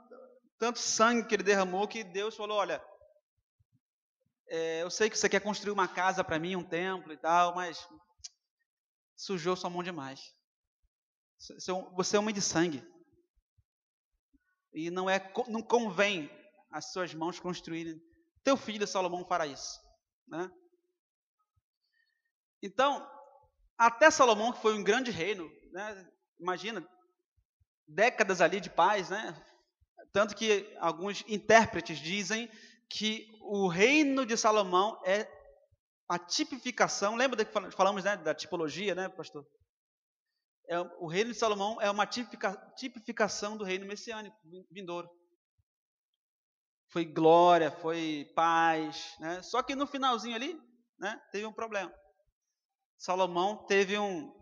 tanto 0.58 0.78
sangue 0.78 1.26
que 1.26 1.34
ele 1.34 1.42
derramou 1.42 1.86
que 1.86 2.02
Deus 2.02 2.36
falou: 2.36 2.56
Olha, 2.58 2.82
é, 4.48 4.82
eu 4.82 4.90
sei 4.90 5.10
que 5.10 5.18
você 5.18 5.28
quer 5.28 5.40
construir 5.40 5.72
uma 5.72 5.88
casa 5.88 6.24
para 6.24 6.38
mim, 6.38 6.56
um 6.56 6.64
templo 6.64 7.12
e 7.12 7.16
tal, 7.16 7.54
mas 7.54 7.86
sujou 9.16 9.56
sua 9.56 9.70
mão 9.70 9.82
demais. 9.82 10.34
Você 11.96 12.16
é 12.16 12.18
homem 12.18 12.34
de 12.34 12.40
sangue. 12.40 12.86
E 14.72 14.90
não 14.90 15.10
é 15.10 15.32
não 15.48 15.60
convém 15.60 16.30
as 16.70 16.92
suas 16.92 17.12
mãos 17.12 17.40
construírem. 17.40 18.00
Teu 18.44 18.56
filho 18.56 18.86
Salomão 18.86 19.24
fará 19.26 19.46
isso, 19.46 19.80
né? 20.26 20.50
Então, 22.62 23.06
até 23.76 24.10
Salomão, 24.10 24.52
que 24.52 24.62
foi 24.62 24.74
um 24.74 24.84
grande 24.84 25.10
reino, 25.10 25.50
né? 25.72 26.08
imagina, 26.38 26.86
décadas 27.86 28.40
ali 28.40 28.60
de 28.60 28.70
paz, 28.70 29.10
né? 29.10 29.34
Tanto 30.12 30.36
que 30.36 30.72
alguns 30.78 31.24
intérpretes 31.26 31.98
dizem 31.98 32.48
que 32.88 33.26
o 33.40 33.66
reino 33.66 34.24
de 34.24 34.36
Salomão 34.36 35.00
é 35.04 35.28
a 36.08 36.18
tipificação, 36.18 37.16
lembra 37.16 37.44
que 37.44 37.52
falamos 37.72 38.04
né, 38.04 38.16
da 38.16 38.34
tipologia, 38.34 38.94
né, 38.94 39.08
pastor? 39.08 39.46
É, 40.72 40.80
o 40.98 41.06
reino 41.06 41.32
de 41.32 41.38
Salomão 41.38 41.78
é 41.82 41.90
uma 41.90 42.06
tipifica, 42.06 42.56
tipificação 42.74 43.58
do 43.58 43.62
reino 43.62 43.84
messiânico 43.84 44.34
vindouro. 44.70 45.06
Foi 46.88 47.04
glória, 47.04 47.70
foi 47.70 48.32
paz, 48.34 49.14
né? 49.20 49.42
Só 49.42 49.62
que 49.62 49.74
no 49.74 49.86
finalzinho 49.86 50.34
ali, 50.34 50.58
né, 50.98 51.20
teve 51.30 51.44
um 51.44 51.52
problema. 51.52 51.92
Salomão 52.96 53.66
teve 53.66 53.98
um. 53.98 54.32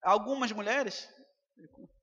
Algumas 0.00 0.52
mulheres, 0.52 1.12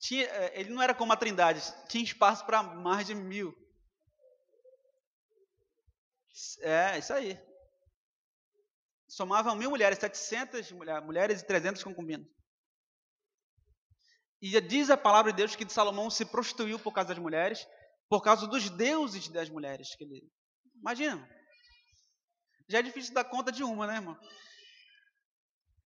tinha, 0.00 0.24
é, 0.24 0.60
ele 0.60 0.70
não 0.70 0.82
era 0.82 0.96
como 0.96 1.12
a 1.12 1.16
Trindade, 1.16 1.62
tinha 1.88 2.02
espaço 2.02 2.44
para 2.44 2.60
mais 2.60 3.06
de 3.06 3.14
mil. 3.14 3.56
É, 6.60 6.98
isso 6.98 7.12
aí. 7.12 7.38
Somavam 9.08 9.56
mil 9.56 9.70
mulheres, 9.70 9.98
700 9.98 10.70
mulheres 11.02 11.40
e 11.40 11.46
300 11.46 11.82
concubinas. 11.82 12.26
E 14.40 14.60
diz 14.60 14.90
a 14.90 14.96
palavra 14.96 15.32
de 15.32 15.38
Deus 15.38 15.56
que 15.56 15.68
Salomão 15.68 16.10
se 16.10 16.24
prostituiu 16.24 16.78
por 16.78 16.92
causa 16.92 17.08
das 17.08 17.18
mulheres, 17.18 17.66
por 18.08 18.22
causa 18.22 18.46
dos 18.46 18.70
deuses 18.70 19.28
das 19.28 19.48
mulheres. 19.48 19.94
Que 19.96 20.04
ele... 20.04 20.30
Imagina. 20.76 21.28
Já 22.68 22.78
é 22.78 22.82
difícil 22.82 23.14
dar 23.14 23.24
conta 23.24 23.50
de 23.50 23.64
uma, 23.64 23.86
né, 23.86 23.96
irmão? 23.96 24.16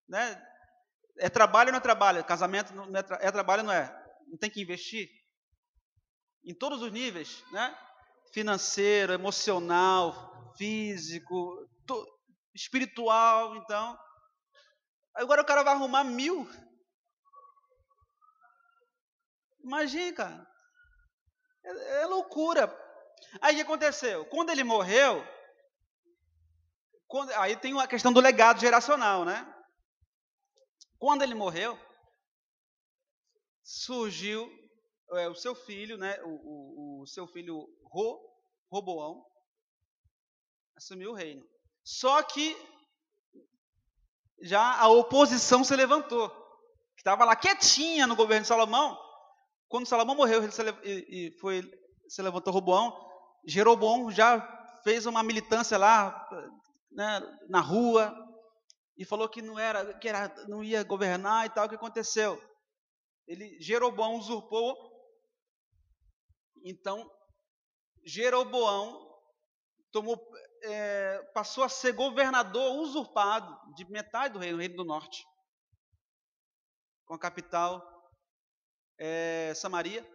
Né? 0.09 0.47
É 1.19 1.31
trabalho 1.31 1.69
ou 1.69 1.73
não 1.73 1.79
é 1.79 1.83
trabalho? 1.83 2.25
Casamento 2.25 2.75
não 2.75 2.95
é, 2.97 3.03
tra 3.03 3.19
é 3.23 3.31
trabalho 3.31 3.63
ou 3.63 3.69
não 3.69 3.75
é? 3.75 4.05
Não 4.27 4.37
tem 4.37 4.51
que 4.51 4.61
investir? 4.61 5.09
Em 6.45 6.55
todos 6.55 6.83
os 6.83 6.91
níveis, 6.91 7.43
né? 7.53 7.75
Financeiro, 8.33 9.13
emocional, 9.13 10.32
físico, 10.57 11.69
espiritual, 12.55 13.57
então. 13.57 13.99
Agora 15.15 15.43
o 15.43 15.47
cara 15.47 15.63
vai 15.63 15.75
arrumar 15.75 16.05
mil. 16.05 16.49
Imagina, 19.63 20.17
cara. 20.17 20.53
É, 21.65 22.03
é 22.03 22.07
loucura. 22.07 22.75
Aí 23.41 23.55
o 23.55 23.57
que 23.57 23.63
aconteceu? 23.63 24.25
Quando 24.27 24.51
ele 24.51 24.65
morreu, 24.65 25.25
quando, 27.07 27.31
aí 27.33 27.57
tem 27.57 27.79
a 27.81 27.87
questão 27.87 28.13
do 28.13 28.21
legado 28.21 28.61
geracional, 28.61 29.25
né? 29.25 29.47
Quando 30.99 31.23
ele 31.23 31.35
morreu, 31.35 31.79
surgiu 33.63 34.51
é, 35.13 35.29
o 35.29 35.35
seu 35.35 35.55
filho, 35.55 35.97
né? 35.97 36.21
O, 36.23 36.29
o, 36.29 37.03
o 37.03 37.07
seu 37.07 37.27
filho 37.27 37.67
Ro, 37.85 38.21
Roboão, 38.71 39.25
assumiu 40.77 41.11
o 41.11 41.15
reino. 41.15 41.45
Só 41.85 42.23
que 42.23 42.57
já 44.43 44.79
a 44.79 44.89
oposição 44.89 45.63
se 45.63 45.75
levantou, 45.77 46.29
que 46.95 47.01
estava 47.01 47.25
lá 47.25 47.37
quietinha 47.37 48.07
no 48.07 48.17
governo 48.17 48.43
de 48.43 48.49
Salomão. 48.49 48.99
Quando 49.69 49.87
Salomão 49.87 50.15
morreu 50.15 50.43
e, 50.85 51.37
foi, 51.41 51.63
se 52.09 52.21
levantou 52.21 52.53
Roboão, 52.53 52.93
Jeroboão 53.47 54.11
já 54.11 54.41
fez 54.85 55.07
uma 55.07 55.23
militância 55.23 55.79
lá 55.79 56.29
né, 56.91 57.21
na 57.49 57.61
rua 57.61 58.15
e 58.97 59.05
falou 59.05 59.29
que 59.29 59.41
não 59.41 59.59
era, 59.59 59.99
que 59.99 60.09
era, 60.09 60.33
não 60.49 60.63
ia 60.63 60.83
governar 60.83 61.47
e 61.47 61.51
tal. 61.51 61.67
O 61.67 61.69
que 61.69 61.75
aconteceu? 61.75 62.41
Ele 63.27 63.61
Jeroboão 63.61 64.17
usurpou. 64.17 64.77
Então 66.65 67.11
Jeroboão 68.05 69.11
tomou 69.91 70.21
é, 70.63 71.23
passou 71.35 71.65
a 71.65 71.69
ser 71.69 71.93
governador 71.93 72.77
usurpado 72.81 73.57
de 73.75 73.85
metade 73.91 74.35
do 74.35 74.39
reino, 74.39 74.59
reino 74.59 74.77
do 74.77 74.85
norte, 74.85 75.25
com 77.05 77.15
a 77.15 77.19
capital 77.19 77.83
é, 78.99 79.53
Samaria. 79.55 80.07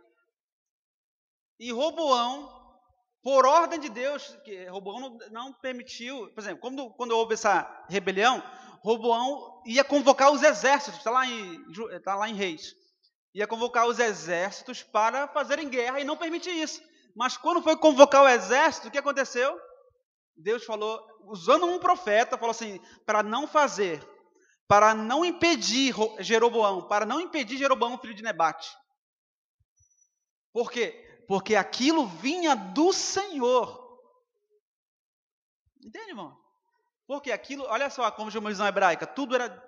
E 1.60 1.72
Roboão, 1.72 2.80
por 3.24 3.46
ordem 3.46 3.80
de 3.80 3.90
Deus, 3.90 4.38
que 4.44 4.66
Roboão 4.66 5.00
não, 5.00 5.18
não 5.32 5.54
permitiu, 5.54 6.32
por 6.34 6.40
exemplo, 6.40 6.62
quando, 6.62 6.90
quando 6.92 7.12
houve 7.12 7.34
essa 7.34 7.86
rebelião, 7.90 8.42
Roboão 8.84 9.62
ia 9.66 9.84
convocar 9.84 10.32
os 10.32 10.44
exércitos, 10.44 11.00
está 11.00 11.12
lá, 11.12 11.26
em, 11.26 11.66
está 11.92 12.16
lá 12.16 12.30
em 12.30 12.36
Reis, 12.36 12.74
ia 13.34 13.48
convocar 13.48 13.88
os 13.88 14.00
exércitos 14.00 14.84
para 14.84 15.28
fazerem 15.28 15.70
guerra 15.70 16.00
e 16.00 16.06
não 16.06 16.16
permitir 16.16 16.52
isso. 16.52 16.82
Mas 17.16 17.36
quando 17.36 17.62
foi 17.64 17.76
convocar 17.76 18.24
o 18.24 18.28
exército, 18.28 18.88
o 18.88 18.92
que 18.92 18.98
aconteceu? 18.98 19.60
Deus 20.38 20.64
falou, 20.64 21.04
usando 21.26 21.66
um 21.66 21.80
profeta, 21.80 22.38
falou 22.38 22.52
assim: 22.52 22.80
para 23.06 23.24
não 23.24 23.48
fazer, 23.48 24.08
para 24.68 24.94
não 24.94 25.26
impedir 25.26 25.96
Jeroboão, 26.20 26.88
para 26.88 27.06
não 27.06 27.20
impedir 27.20 27.58
Jeroboão, 27.58 27.98
filho 27.98 28.14
de 28.14 28.24
Nebate. 28.24 28.70
Por 30.54 30.72
quê? 30.72 31.24
Porque 31.28 31.56
aquilo 31.56 32.06
vinha 32.06 32.56
do 32.56 32.94
Senhor. 32.94 33.86
Entende, 35.84 36.10
irmão? 36.10 36.38
Porque 37.08 37.32
aquilo, 37.32 37.64
olha 37.66 37.90
só 37.90 38.10
como 38.12 38.32
chama 38.32 38.50
a 38.50 38.52
visão 38.52 38.68
hebraica, 38.68 39.08
tudo 39.08 39.36
era. 39.36 39.66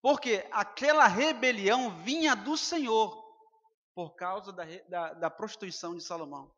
Porque 0.00 0.46
aquela 0.50 1.06
rebelião 1.06 2.02
vinha 2.02 2.34
do 2.34 2.56
Senhor, 2.56 3.22
por 3.94 4.14
causa 4.16 4.52
da, 4.52 4.64
da, 4.88 5.14
da 5.14 5.30
prostituição 5.30 5.94
de 5.94 6.02
Salomão. 6.02 6.50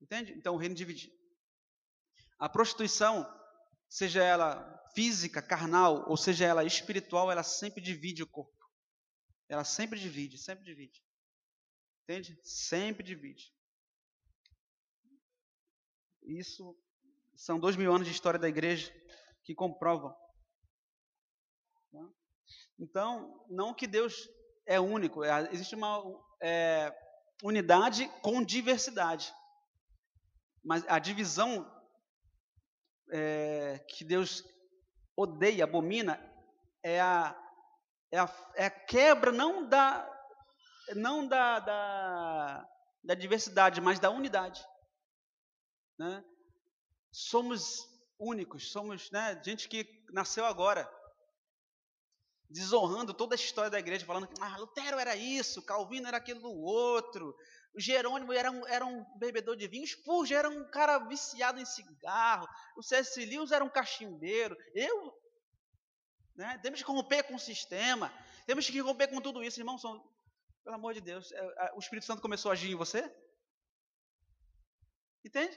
Entende? 0.00 0.32
Então 0.32 0.54
o 0.54 0.58
reino 0.58 0.74
divide. 0.74 1.12
A 2.38 2.48
prostituição, 2.48 3.26
seja 3.88 4.22
ela 4.22 4.80
física, 4.94 5.42
carnal, 5.42 6.08
ou 6.08 6.16
seja 6.16 6.46
ela 6.46 6.64
espiritual, 6.64 7.30
ela 7.30 7.42
sempre 7.42 7.82
divide 7.82 8.22
o 8.22 8.26
corpo. 8.26 8.56
Ela 9.48 9.64
sempre 9.64 9.98
divide, 9.98 10.38
sempre 10.38 10.64
divide. 10.64 11.04
Entende? 12.02 12.38
Sempre 12.42 13.04
divide. 13.04 13.52
Isso 16.22 16.76
são 17.34 17.58
dois 17.58 17.76
mil 17.76 17.92
anos 17.92 18.06
de 18.06 18.12
história 18.12 18.38
da 18.38 18.48
igreja 18.48 18.92
que 19.42 19.54
comprovam. 19.54 20.14
Tá? 21.90 22.08
Então, 22.78 23.44
não 23.48 23.74
que 23.74 23.86
Deus 23.86 24.28
é 24.66 24.78
único, 24.78 25.24
é, 25.24 25.52
existe 25.52 25.74
uma 25.74 26.02
é, 26.40 26.92
unidade 27.42 28.08
com 28.22 28.44
diversidade. 28.44 29.34
Mas 30.62 30.84
a 30.88 30.98
divisão 30.98 31.70
é, 33.10 33.78
que 33.88 34.04
Deus 34.04 34.44
odeia, 35.16 35.64
abomina, 35.64 36.18
é 36.82 37.00
a, 37.00 37.36
é 38.10 38.18
a, 38.18 38.52
é 38.54 38.66
a 38.66 38.70
quebra 38.70 39.32
não 39.32 39.68
da 39.68 40.06
não 40.96 41.26
da, 41.26 41.60
da, 41.60 42.68
da 43.04 43.14
diversidade, 43.14 43.80
mas 43.80 43.98
da 43.98 44.10
unidade. 44.10 44.64
Né? 45.98 46.24
Somos 47.12 47.88
únicos, 48.18 48.70
somos 48.70 49.10
né, 49.10 49.40
gente 49.44 49.68
que 49.68 49.86
nasceu 50.12 50.44
agora, 50.44 50.90
desonrando 52.48 53.14
toda 53.14 53.34
a 53.34 53.36
história 53.36 53.70
da 53.70 53.78
igreja, 53.78 54.04
falando 54.04 54.26
que 54.26 54.40
ah, 54.40 54.56
Lutero 54.58 54.98
era 54.98 55.14
isso, 55.14 55.62
Calvino 55.62 56.08
era 56.08 56.16
aquilo 56.16 56.40
do 56.40 56.52
outro, 56.52 57.36
o 57.72 57.80
Jerônimo 57.80 58.32
era 58.32 58.50
um, 58.50 58.66
era 58.66 58.84
um 58.84 59.04
bebedor 59.18 59.56
de 59.56 59.68
vinho, 59.68 59.86
Spurgeon 59.86 60.38
era 60.38 60.50
um 60.50 60.68
cara 60.70 60.98
viciado 60.98 61.60
em 61.60 61.64
cigarro, 61.64 62.48
o 62.76 62.82
C.S. 62.82 63.24
Lewis 63.24 63.52
era 63.52 63.64
um 63.64 63.68
cachimbeiro. 63.68 64.56
Eu, 64.74 65.12
né, 66.34 66.58
temos 66.62 66.82
que 66.82 66.90
romper 66.90 67.22
com 67.24 67.34
o 67.34 67.38
sistema, 67.38 68.12
temos 68.46 68.68
que 68.68 68.80
romper 68.80 69.08
com 69.08 69.20
tudo 69.20 69.42
isso, 69.42 69.60
irmãos. 69.60 69.82
Pelo 70.64 70.76
amor 70.76 70.94
de 70.94 71.00
Deus, 71.00 71.30
é, 71.32 71.72
o 71.74 71.78
Espírito 71.78 72.06
Santo 72.06 72.20
começou 72.20 72.50
a 72.50 72.54
agir 72.54 72.70
em 72.70 72.76
você? 72.76 73.08
Entende? 75.24 75.56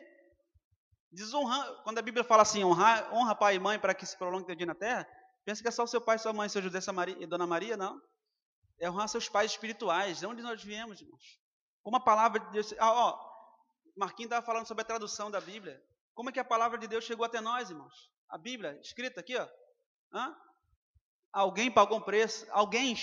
Desonrar, 1.12 1.84
quando 1.84 1.98
a 1.98 2.02
Bíblia 2.02 2.24
fala 2.24 2.44
assim, 2.44 2.64
honra 2.64 3.36
pai 3.36 3.56
e 3.56 3.60
mãe 3.60 3.80
para 3.80 3.94
que 3.94 4.06
se 4.06 4.18
prolongue 4.18 4.46
teu 4.46 4.56
dia 4.56 4.66
na 4.66 4.76
terra, 4.76 5.08
pensa 5.44 5.62
que 5.62 5.68
é 5.68 5.72
só 5.72 5.84
o 5.84 5.88
seu 5.88 6.02
pai, 6.02 6.18
sua 6.20 6.34
mãe, 6.34 6.48
seu 6.48 6.62
José 6.62 6.80
e 7.20 7.26
Dona 7.26 7.48
Maria, 7.48 7.76
não. 7.76 8.00
É 8.80 8.90
honrar 8.90 9.08
seus 9.08 9.30
pais 9.30 9.52
espirituais, 9.52 10.20
de 10.20 10.26
onde 10.26 10.42
nós 10.42 10.64
viemos, 10.64 11.02
irmãos. 11.02 11.43
Como 11.84 11.98
a 11.98 12.00
palavra 12.00 12.40
de 12.40 12.52
Deus. 12.52 12.74
Ah, 12.80 12.92
ó, 12.92 13.34
Marquinhos 13.96 14.28
estava 14.28 14.46
falando 14.46 14.68
sobre 14.68 14.82
a 14.82 14.86
tradução 14.86 15.30
da 15.30 15.42
Bíblia. 15.42 15.82
Como 16.14 16.30
é 16.30 16.32
que 16.32 16.40
a 16.40 16.46
palavra 16.46 16.78
de 16.78 16.88
Deus 16.88 17.04
chegou 17.04 17.26
até 17.26 17.42
nós, 17.42 17.70
irmãos? 17.70 18.10
A 18.30 18.38
Bíblia, 18.38 18.80
escrita 18.82 19.20
aqui, 19.20 19.36
ó. 19.36 19.48
Hã? 20.14 20.36
Alguém 21.32 21.72
pagou 21.72 21.98
um 21.98 22.02
preço, 22.02 22.46
alguém 22.52 22.96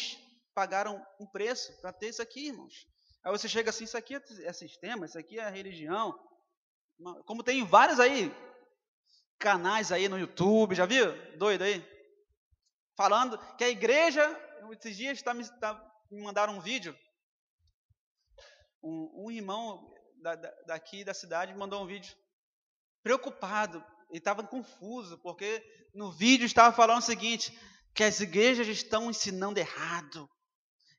pagaram 0.55 1.05
um 1.19 1.27
preço 1.27 1.73
para 1.81 1.93
ter 1.93 2.09
isso 2.09 2.23
aqui, 2.23 2.49
irmãos. 2.49 2.87
Aí 3.25 3.31
você 3.31 3.49
chega 3.49 3.71
assim, 3.71 3.85
isso 3.85 3.97
aqui 3.97 4.15
é 4.15 4.53
sistema, 4.53 5.05
isso 5.05 5.19
aqui 5.19 5.39
é 5.39 5.49
religião. 5.49 6.19
Como 7.27 7.43
tem 7.43 7.65
vários 7.65 8.01
aí, 8.01 8.33
canais 9.39 9.93
aí 9.93 10.09
no 10.09 10.19
YouTube, 10.19 10.75
já 10.75 10.87
viu? 10.87 11.13
Doido 11.37 11.63
aí. 11.63 11.85
Falando 12.97 13.39
que 13.57 13.65
a 13.65 13.69
igreja, 13.69 14.25
esses 14.73 14.97
dias 14.97 15.21
tá, 15.23 15.35
me, 15.35 15.45
tá, 15.59 15.75
me 16.11 16.23
mandaram 16.23 16.55
um 16.55 16.61
vídeo 16.61 16.97
um, 18.83 19.25
um 19.27 19.31
irmão 19.31 19.93
da, 20.23 20.35
da, 20.35 20.51
daqui 20.67 21.05
da 21.05 21.15
cidade 21.15 21.55
mandou 21.55 21.83
um 21.83 21.87
vídeo 21.87 22.15
preocupado, 23.03 23.85
ele 24.09 24.19
estava 24.19 24.43
confuso, 24.43 25.19
porque 25.19 25.63
no 25.95 26.11
vídeo 26.13 26.45
estava 26.45 26.75
falando 26.75 26.99
o 26.99 27.05
seguinte, 27.05 27.57
que 27.95 28.05
as 28.05 28.21
igrejas 28.21 28.69
estão 28.69 29.11
ensinando 29.11 29.59
errado, 29.59 30.29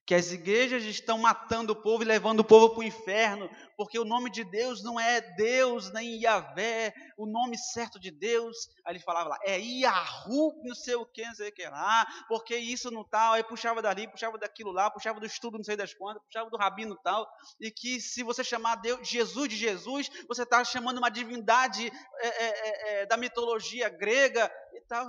que 0.06 0.16
as 0.16 0.32
igrejas 0.32 0.84
estão 0.84 1.18
matando 1.18 1.74
o 1.74 1.82
povo 1.82 2.04
e 2.04 2.06
levando 2.06 2.40
o 2.40 2.44
povo 2.44 2.72
para 2.72 2.80
o 2.80 2.84
inferno, 2.84 3.50
porque 3.78 4.00
o 4.00 4.06
nome 4.06 4.30
de 4.30 4.44
Deus 4.44 4.84
não 4.84 5.00
é 5.00 5.22
Deus 5.22 5.92
nem 5.94 6.22
Yahvé, 6.22 6.94
o 7.18 7.26
nome 7.26 7.58
certo 7.58 8.00
de 8.00 8.12
Deus, 8.12 8.58
aí 8.86 8.94
ele 8.94 9.00
falava 9.00 9.30
lá, 9.30 9.40
é 9.44 9.60
Yahu, 9.60 10.62
não 10.64 10.76
sei 10.76 10.96
o 10.96 11.06
que, 11.06 11.24
não 11.24 11.36
sei 11.36 11.50
o 11.50 11.54
que 11.54 11.68
lá, 11.68 12.06
porque 12.28 12.58
isso 12.58 12.90
não 12.90 13.04
tal, 13.04 13.34
aí 13.34 13.44
puxava 13.44 13.82
dali, 13.82 14.08
puxava 14.08 14.38
daquilo 14.38 14.72
lá, 14.72 14.90
puxava 14.90 15.20
do 15.20 15.26
estudo 15.26 15.58
não 15.58 15.64
sei 15.64 15.78
das 15.78 15.94
quantas, 15.94 16.24
puxava 16.24 16.50
do 16.50 16.58
rabino 16.58 16.98
tal, 17.04 17.30
e 17.60 17.72
que 17.72 18.02
se 18.02 18.24
você 18.24 18.44
chamar 18.44 18.76
Deus, 18.78 19.08
Jesus 19.08 19.50
de 19.50 19.56
Jesus, 19.56 20.10
você 20.28 20.44
está 20.44 20.64
chamando 20.64 20.98
uma 20.98 21.10
divindade 21.10 21.92
é, 22.20 22.28
é, 22.28 22.48
é, 22.48 23.02
é, 23.02 23.06
da 23.06 23.18
mitologia 23.18 23.88
grega 23.88 24.52
e 24.74 24.82
tal. 24.82 25.08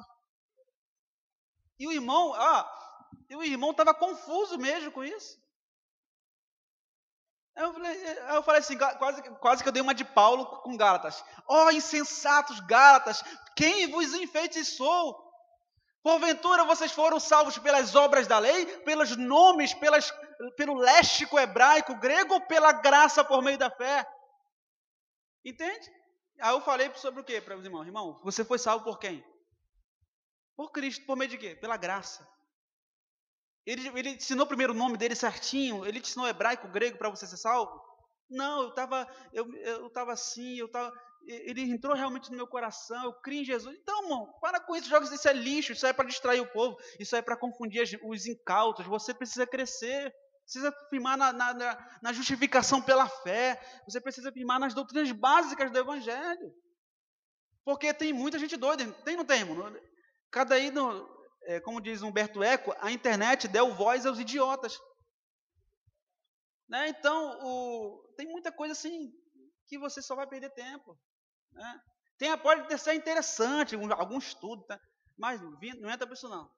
E 1.78 1.86
o 1.88 1.92
irmão, 1.92 2.32
ó, 2.36 2.64
e 3.32 3.36
o 3.36 3.42
irmão 3.42 3.70
estava 3.70 3.94
confuso 3.94 4.58
mesmo 4.58 4.92
com 4.92 5.02
isso. 5.02 5.40
Eu 7.56 7.72
falei, 7.72 8.18
eu 8.34 8.42
falei 8.42 8.60
assim, 8.60 8.76
quase, 8.76 9.22
quase 9.38 9.62
que 9.62 9.68
eu 9.68 9.72
dei 9.72 9.80
uma 9.80 9.94
de 9.94 10.04
Paulo 10.04 10.44
com 10.60 10.76
Gálatas. 10.76 11.24
Ó 11.48 11.64
oh, 11.64 11.70
insensatos 11.70 12.60
Gálatas, 12.60 13.22
quem 13.56 13.90
vos 13.90 14.12
enfeitiçou? 14.12 15.18
Porventura 16.02 16.64
vocês 16.64 16.92
foram 16.92 17.18
salvos 17.18 17.56
pelas 17.56 17.94
obras 17.94 18.26
da 18.26 18.38
lei, 18.38 18.66
pelos 18.80 19.16
nomes, 19.16 19.72
pelas, 19.72 20.12
pelo 20.56 20.74
léxico 20.74 21.38
hebraico, 21.38 21.94
grego 21.94 22.34
ou 22.34 22.40
pela 22.42 22.72
graça 22.72 23.24
por 23.24 23.42
meio 23.42 23.56
da 23.56 23.70
fé? 23.70 24.06
Entende? 25.42 25.90
Aí 26.38 26.50
eu 26.50 26.60
falei 26.60 26.92
sobre 26.96 27.22
o 27.22 27.24
quê 27.24 27.40
para 27.40 27.56
os 27.56 27.64
irmãos? 27.64 27.86
Irmão, 27.86 28.20
você 28.22 28.44
foi 28.44 28.58
salvo 28.58 28.84
por 28.84 28.98
quem? 28.98 29.24
Por 30.54 30.70
Cristo, 30.70 31.06
por 31.06 31.16
meio 31.16 31.30
de 31.30 31.38
quê? 31.38 31.54
Pela 31.54 31.78
graça. 31.78 32.30
Ele, 33.64 33.88
ele 33.98 34.10
ensinou 34.10 34.46
primeiro 34.46 34.72
o 34.72 34.76
nome 34.76 34.96
dele 34.96 35.14
certinho? 35.14 35.86
Ele 35.86 36.00
te 36.00 36.10
ensinou 36.10 36.28
hebraico, 36.28 36.68
grego 36.68 36.98
para 36.98 37.10
você 37.10 37.26
ser 37.26 37.36
salvo? 37.36 37.80
Não, 38.28 38.62
eu 38.62 38.68
estava 38.70 39.06
eu, 39.32 39.54
eu 39.56 39.90
tava 39.90 40.12
assim, 40.12 40.56
eu 40.56 40.68
tava, 40.68 40.92
ele 41.26 41.62
entrou 41.62 41.94
realmente 41.94 42.30
no 42.30 42.36
meu 42.36 42.46
coração, 42.46 43.04
eu 43.04 43.12
criei 43.20 43.42
em 43.42 43.44
Jesus. 43.44 43.76
Então, 43.80 44.02
irmão, 44.02 44.32
para 44.40 44.58
com 44.58 44.74
isso, 44.74 44.88
jogos 44.88 45.12
isso 45.12 45.28
é 45.28 45.32
lixo, 45.32 45.72
isso 45.72 45.86
é 45.86 45.92
para 45.92 46.08
distrair 46.08 46.40
o 46.40 46.50
povo, 46.52 46.76
isso 46.98 47.14
é 47.14 47.22
para 47.22 47.36
confundir 47.36 48.00
os 48.02 48.26
incautos. 48.26 48.86
Você 48.86 49.14
precisa 49.14 49.46
crescer, 49.46 50.12
precisa 50.42 50.72
firmar 50.90 51.16
na, 51.16 51.32
na, 51.32 51.98
na, 52.02 52.12
justificação 52.12 52.82
pela 52.82 53.08
fé, 53.08 53.60
você 53.86 54.00
precisa 54.00 54.32
firmar 54.32 54.58
nas 54.58 54.74
doutrinas 54.74 55.12
básicas 55.12 55.70
do 55.70 55.78
Evangelho. 55.78 56.52
Porque 57.64 57.94
tem 57.94 58.12
muita 58.12 58.38
gente 58.38 58.56
doida, 58.56 58.90
tem 59.04 59.16
não 59.16 59.24
tem, 59.24 59.40
irmão? 59.40 59.72
Cada 60.30 60.56
aí, 60.56 60.72
é, 61.44 61.60
como 61.60 61.80
diz 61.80 62.02
Humberto 62.02 62.42
Eco, 62.42 62.74
a 62.80 62.90
internet 62.90 63.48
deu 63.48 63.74
voz 63.74 64.06
aos 64.06 64.18
idiotas. 64.18 64.78
Né? 66.68 66.88
Então, 66.88 67.38
o, 67.42 68.14
tem 68.16 68.26
muita 68.26 68.52
coisa 68.52 68.72
assim 68.72 69.12
que 69.66 69.78
você 69.78 70.00
só 70.00 70.14
vai 70.14 70.26
perder 70.26 70.50
tempo. 70.50 70.98
Né? 71.52 71.80
Tem, 72.18 72.36
pode 72.38 72.78
ser 72.78 72.94
interessante, 72.94 73.74
algum, 73.74 73.92
algum 73.92 74.18
estudo, 74.18 74.64
tá? 74.64 74.80
mas 75.18 75.40
não 75.40 75.90
entra 75.90 76.06
para 76.06 76.14
isso 76.14 76.28
não. 76.28 76.50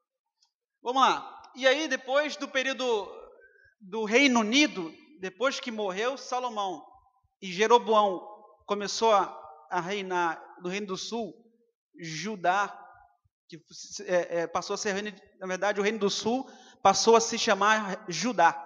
Vamos 0.82 1.02
lá. 1.02 1.43
E 1.55 1.66
aí, 1.66 1.89
depois 1.89 2.36
do 2.36 2.48
período 2.48 3.09
do 3.81 4.05
Reino 4.05 4.40
Unido, 4.40 4.93
depois 5.20 5.59
que 5.59 5.70
morreu 5.70 6.16
Salomão 6.16 6.85
e 7.40 7.51
Jeroboão 7.51 8.20
começou 8.66 9.12
a, 9.12 9.66
a 9.70 9.81
reinar 9.81 10.43
no 10.61 10.69
Reino 10.69 10.89
do 10.89 10.97
Sul, 10.97 11.35
Judá 11.98 12.84
que 13.49 13.62
é, 14.07 14.41
é, 14.41 14.47
passou 14.47 14.75
a 14.75 14.79
ser 14.79 14.93
reino, 14.93 15.16
na 15.39 15.47
verdade, 15.47 15.81
o 15.81 15.83
reino 15.83 15.99
do 15.99 16.11
sul 16.11 16.49
passou 16.83 17.16
a 17.16 17.21
se 17.21 17.39
chamar 17.39 18.05
Judá. 18.09 18.61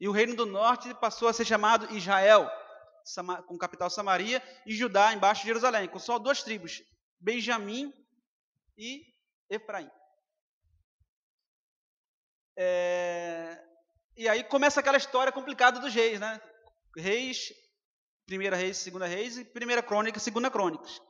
E 0.00 0.08
o 0.08 0.12
reino 0.12 0.34
do 0.34 0.46
norte 0.46 0.92
passou 0.94 1.28
a 1.28 1.32
ser 1.32 1.44
chamado 1.44 1.94
Israel, 1.94 2.50
com 3.46 3.58
capital 3.58 3.88
Samaria, 3.88 4.42
e 4.66 4.74
Judá 4.74 5.12
embaixo 5.12 5.42
de 5.42 5.48
Jerusalém, 5.48 5.88
com 5.88 5.98
só 5.98 6.18
duas 6.18 6.42
tribos, 6.42 6.82
Benjamim 7.20 7.92
e 8.76 9.02
Efraim. 9.48 9.90
É, 12.56 13.62
e 14.16 14.28
aí 14.28 14.44
começa 14.44 14.80
aquela 14.80 14.98
história 14.98 15.32
complicada 15.32 15.80
dos 15.80 15.94
reis, 15.94 16.18
né? 16.18 16.40
Reis, 16.96 17.52
primeira 18.26 18.56
reis, 18.56 18.76
segunda 18.78 19.06
reis, 19.06 19.38
e 19.38 19.44
primeira 19.44 19.82
crônica, 19.82 20.18
segunda 20.18 20.50
crônicas 20.50 21.00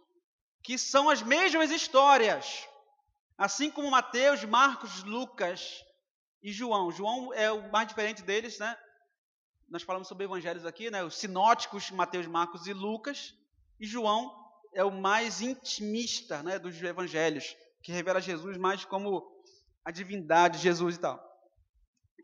que 0.62 0.78
são 0.78 1.10
as 1.10 1.22
mesmas 1.22 1.70
histórias, 1.70 2.66
assim 3.36 3.70
como 3.70 3.90
Mateus, 3.90 4.44
Marcos, 4.44 5.02
Lucas 5.02 5.84
e 6.43 6.52
João. 6.52 6.90
João 6.90 7.32
é 7.34 7.51
o 7.51 7.70
mais 7.70 7.89
diferente 7.89 8.22
deles, 8.22 8.59
né? 8.59 8.76
Nós 9.68 9.82
falamos 9.82 10.06
sobre 10.06 10.24
evangelhos 10.24 10.64
aqui, 10.66 10.90
né? 10.90 11.02
Os 11.02 11.16
sinóticos, 11.16 11.90
Mateus, 11.90 12.26
Marcos 12.26 12.66
e 12.66 12.72
Lucas. 12.72 13.34
E 13.80 13.86
João 13.86 14.32
é 14.74 14.84
o 14.84 14.90
mais 14.90 15.40
intimista, 15.40 16.43
né, 16.43 16.59
dos 16.59 16.80
evangelhos, 16.82 17.56
que 17.82 17.93
revela 17.93 18.20
Jesus 18.20 18.56
mais 18.56 18.84
como 18.84 19.22
a 19.84 19.90
divindade 19.90 20.59
de 20.59 20.64
Jesus 20.64 20.97
e 20.97 21.01
tal. 21.01 21.20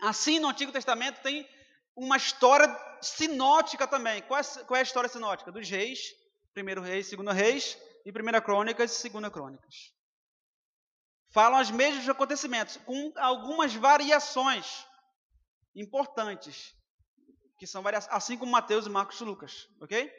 Assim, 0.00 0.38
no 0.38 0.48
Antigo 0.48 0.72
Testamento 0.72 1.20
tem 1.20 1.48
uma 1.96 2.16
história 2.16 2.68
sinótica 3.02 3.86
também. 3.86 4.22
Qual 4.22 4.38
é, 4.38 4.44
qual 4.64 4.76
é 4.76 4.80
a 4.80 4.84
história 4.84 5.08
sinótica? 5.08 5.50
Dos 5.50 5.68
reis, 5.68 6.00
primeiro 6.54 6.80
reis, 6.80 7.08
segundo 7.08 7.32
reis, 7.32 7.76
e 8.04 8.10
1 8.10 8.40
Crônicas 8.42 9.04
e 9.04 9.08
2 9.08 9.28
Crônicas. 9.32 9.92
Falam 11.30 11.60
os 11.60 11.70
mesmos 11.70 12.08
acontecimentos, 12.08 12.76
com 12.78 13.12
algumas 13.16 13.74
variações 13.74 14.86
importantes, 15.74 16.74
que 17.58 17.66
são 17.66 17.82
variações, 17.82 18.14
assim 18.14 18.38
como 18.38 18.52
Mateus 18.52 18.86
e 18.86 18.90
Marcos 18.90 19.20
e 19.20 19.24
Lucas, 19.24 19.68
ok? 19.80 20.10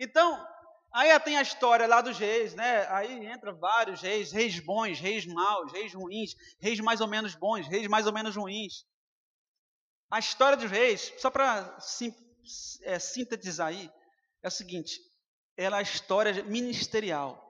Então, 0.00 0.46
aí 0.92 1.18
tem 1.20 1.36
a 1.36 1.42
história 1.42 1.86
lá 1.86 2.00
dos 2.00 2.18
reis, 2.18 2.54
né? 2.54 2.86
Aí 2.88 3.26
entra 3.26 3.52
vários 3.52 4.00
reis, 4.00 4.32
reis 4.32 4.58
bons, 4.58 4.98
reis 4.98 5.26
maus, 5.26 5.70
reis 5.70 5.92
ruins, 5.92 6.34
reis 6.60 6.80
mais 6.80 7.00
ou 7.00 7.08
menos 7.08 7.34
bons, 7.34 7.66
reis 7.66 7.86
mais 7.88 8.06
ou 8.06 8.12
menos 8.12 8.34
ruins. 8.34 8.86
A 10.10 10.18
história 10.18 10.56
dos 10.56 10.70
reis, 10.70 11.12
só 11.18 11.30
para 11.30 11.78
sim, 11.80 12.14
é, 12.82 12.98
sintetizar 12.98 13.68
aí, 13.68 13.90
é 14.42 14.48
o 14.48 14.50
seguinte: 14.50 14.98
ela 15.62 15.76
é 15.76 15.80
a 15.80 15.82
história 15.82 16.42
ministerial. 16.44 17.42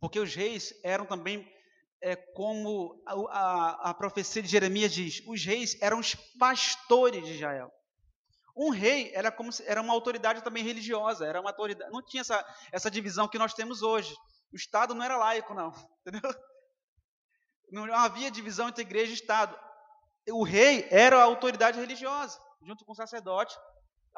Porque 0.00 0.18
os 0.18 0.34
reis 0.34 0.72
eram 0.84 1.04
também, 1.04 1.46
é, 2.02 2.16
como 2.16 3.02
a, 3.06 3.12
a, 3.12 3.90
a 3.90 3.94
profecia 3.94 4.42
de 4.42 4.48
Jeremias 4.48 4.92
diz, 4.92 5.22
os 5.26 5.44
reis 5.44 5.76
eram 5.80 5.98
os 5.98 6.14
pastores 6.38 7.24
de 7.24 7.34
Israel. 7.34 7.70
Um 8.56 8.70
rei 8.70 9.12
era 9.14 9.30
como 9.30 9.52
se, 9.52 9.64
era 9.68 9.80
uma 9.80 9.92
autoridade 9.92 10.42
também 10.42 10.64
religiosa, 10.64 11.24
era 11.24 11.40
uma 11.40 11.50
autoridade, 11.50 11.92
não 11.92 12.04
tinha 12.04 12.22
essa, 12.22 12.44
essa 12.72 12.90
divisão 12.90 13.28
que 13.28 13.38
nós 13.38 13.54
temos 13.54 13.82
hoje. 13.82 14.14
O 14.52 14.56
Estado 14.56 14.94
não 14.94 15.04
era 15.04 15.16
laico, 15.16 15.54
não, 15.54 15.72
entendeu? 16.04 16.34
Não 17.70 17.94
havia 17.94 18.30
divisão 18.30 18.68
entre 18.68 18.82
igreja 18.82 19.12
e 19.12 19.14
Estado. 19.14 19.56
O 20.30 20.42
rei 20.42 20.86
era 20.90 21.18
a 21.18 21.22
autoridade 21.22 21.78
religiosa, 21.78 22.38
junto 22.62 22.84
com 22.84 22.92
o 22.92 22.96
sacerdote, 22.96 23.56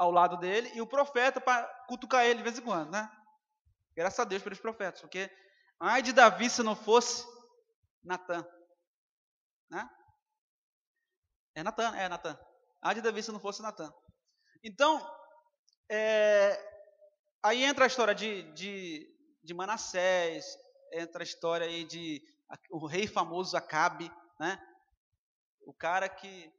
ao 0.00 0.10
lado 0.10 0.38
dele 0.38 0.72
e 0.74 0.80
o 0.80 0.86
profeta 0.86 1.42
para 1.42 1.62
cutucar 1.86 2.24
ele 2.24 2.38
de 2.38 2.42
vez 2.42 2.58
em 2.58 2.62
quando, 2.62 2.90
né? 2.90 3.06
Graças 3.94 4.18
a 4.18 4.24
Deus 4.24 4.42
pelos 4.42 4.58
profetas, 4.58 4.98
porque 5.02 5.30
ai 5.78 6.00
de 6.00 6.10
Davi 6.14 6.48
se 6.48 6.62
não 6.62 6.74
fosse 6.74 7.26
Natan, 8.02 8.42
né? 9.68 9.86
É 11.54 11.62
Natan, 11.62 11.94
é 11.96 12.08
Natan. 12.08 12.40
Ai 12.80 12.94
de 12.94 13.02
Davi 13.02 13.22
se 13.22 13.30
não 13.30 13.38
fosse 13.38 13.60
Natan. 13.60 13.92
Então, 14.64 15.06
é, 15.90 16.58
aí 17.42 17.62
entra 17.62 17.84
a 17.84 17.86
história 17.86 18.14
de, 18.14 18.50
de, 18.54 19.06
de 19.44 19.52
Manassés, 19.52 20.46
entra 20.94 21.22
a 21.22 21.24
história 21.24 21.66
aí 21.66 21.84
de 21.84 22.22
o 22.70 22.86
rei 22.86 23.06
famoso 23.06 23.54
Acabe, 23.54 24.10
né? 24.38 24.58
O 25.66 25.74
cara 25.74 26.08
que, 26.08 26.50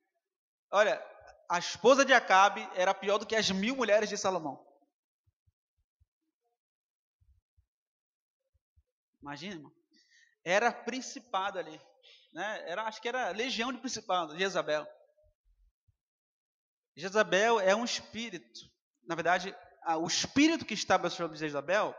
olha, 0.71 1.03
a 1.51 1.59
esposa 1.59 2.05
de 2.05 2.13
Acabe 2.13 2.61
era 2.75 2.93
pior 2.93 3.17
do 3.17 3.25
que 3.25 3.35
as 3.35 3.51
mil 3.51 3.75
mulheres 3.75 4.07
de 4.07 4.17
Salomão. 4.17 4.65
Imagina, 9.21 9.55
irmão. 9.55 9.71
Era 10.45 10.71
principado 10.71 11.59
ali. 11.59 11.77
Né? 12.31 12.69
Era, 12.69 12.83
acho 12.83 13.01
que 13.01 13.09
era 13.09 13.31
legião 13.31 13.73
de 13.73 13.79
principado, 13.79 14.39
Jezabel. 14.39 14.87
Jezabel 16.95 17.59
é 17.59 17.75
um 17.75 17.83
espírito. 17.83 18.61
Na 19.03 19.13
verdade, 19.13 19.53
o 19.99 20.07
espírito 20.07 20.65
que 20.65 20.73
estava 20.73 21.09
sobre 21.09 21.37
Jezabel, 21.37 21.93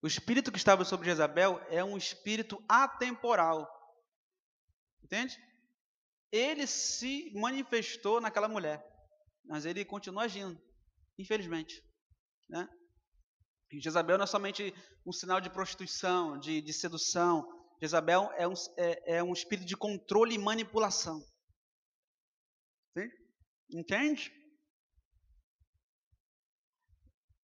o 0.00 0.06
espírito 0.06 0.52
que 0.52 0.58
estava 0.58 0.84
sobre 0.84 1.08
Jezabel 1.08 1.60
é 1.68 1.82
um 1.82 1.96
espírito 1.96 2.64
atemporal. 2.68 3.68
Entende? 5.02 5.47
Ele 6.30 6.66
se 6.66 7.32
manifestou 7.34 8.20
naquela 8.20 8.48
mulher, 8.48 8.84
mas 9.44 9.64
ele 9.64 9.84
continua 9.84 10.24
agindo, 10.24 10.60
infelizmente. 11.18 11.82
Né? 12.48 12.68
Jezabel 13.72 14.16
não 14.18 14.24
é 14.24 14.26
somente 14.26 14.74
um 15.04 15.12
sinal 15.12 15.40
de 15.40 15.50
prostituição, 15.50 16.38
de, 16.38 16.60
de 16.60 16.72
sedução, 16.72 17.46
Jezabel 17.80 18.30
é 18.36 18.46
um, 18.46 18.54
é, 18.76 19.16
é 19.18 19.22
um 19.22 19.32
espírito 19.32 19.66
de 19.66 19.76
controle 19.76 20.34
e 20.34 20.38
manipulação. 20.38 21.20
Sim? 22.96 23.08
Entende? 23.70 24.32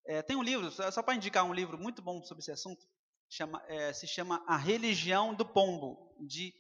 É, 0.07 0.23
tem 0.23 0.37
um 0.37 0.43
livro, 0.43 0.71
só 0.71 1.03
para 1.03 1.15
indicar 1.15 1.45
um 1.45 1.55
livro 1.55 1.79
muito 1.79 2.03
bom 2.03 2.23
sobre 2.25 2.43
esse 2.43 2.51
assunto, 2.51 2.87
chama, 3.31 3.63
é, 3.69 3.93
se 3.93 4.07
chama 4.07 4.45
A 4.47 4.57
Religião 4.57 5.33
do 5.33 5.47
Pombo, 5.47 6.15
de 6.21 6.53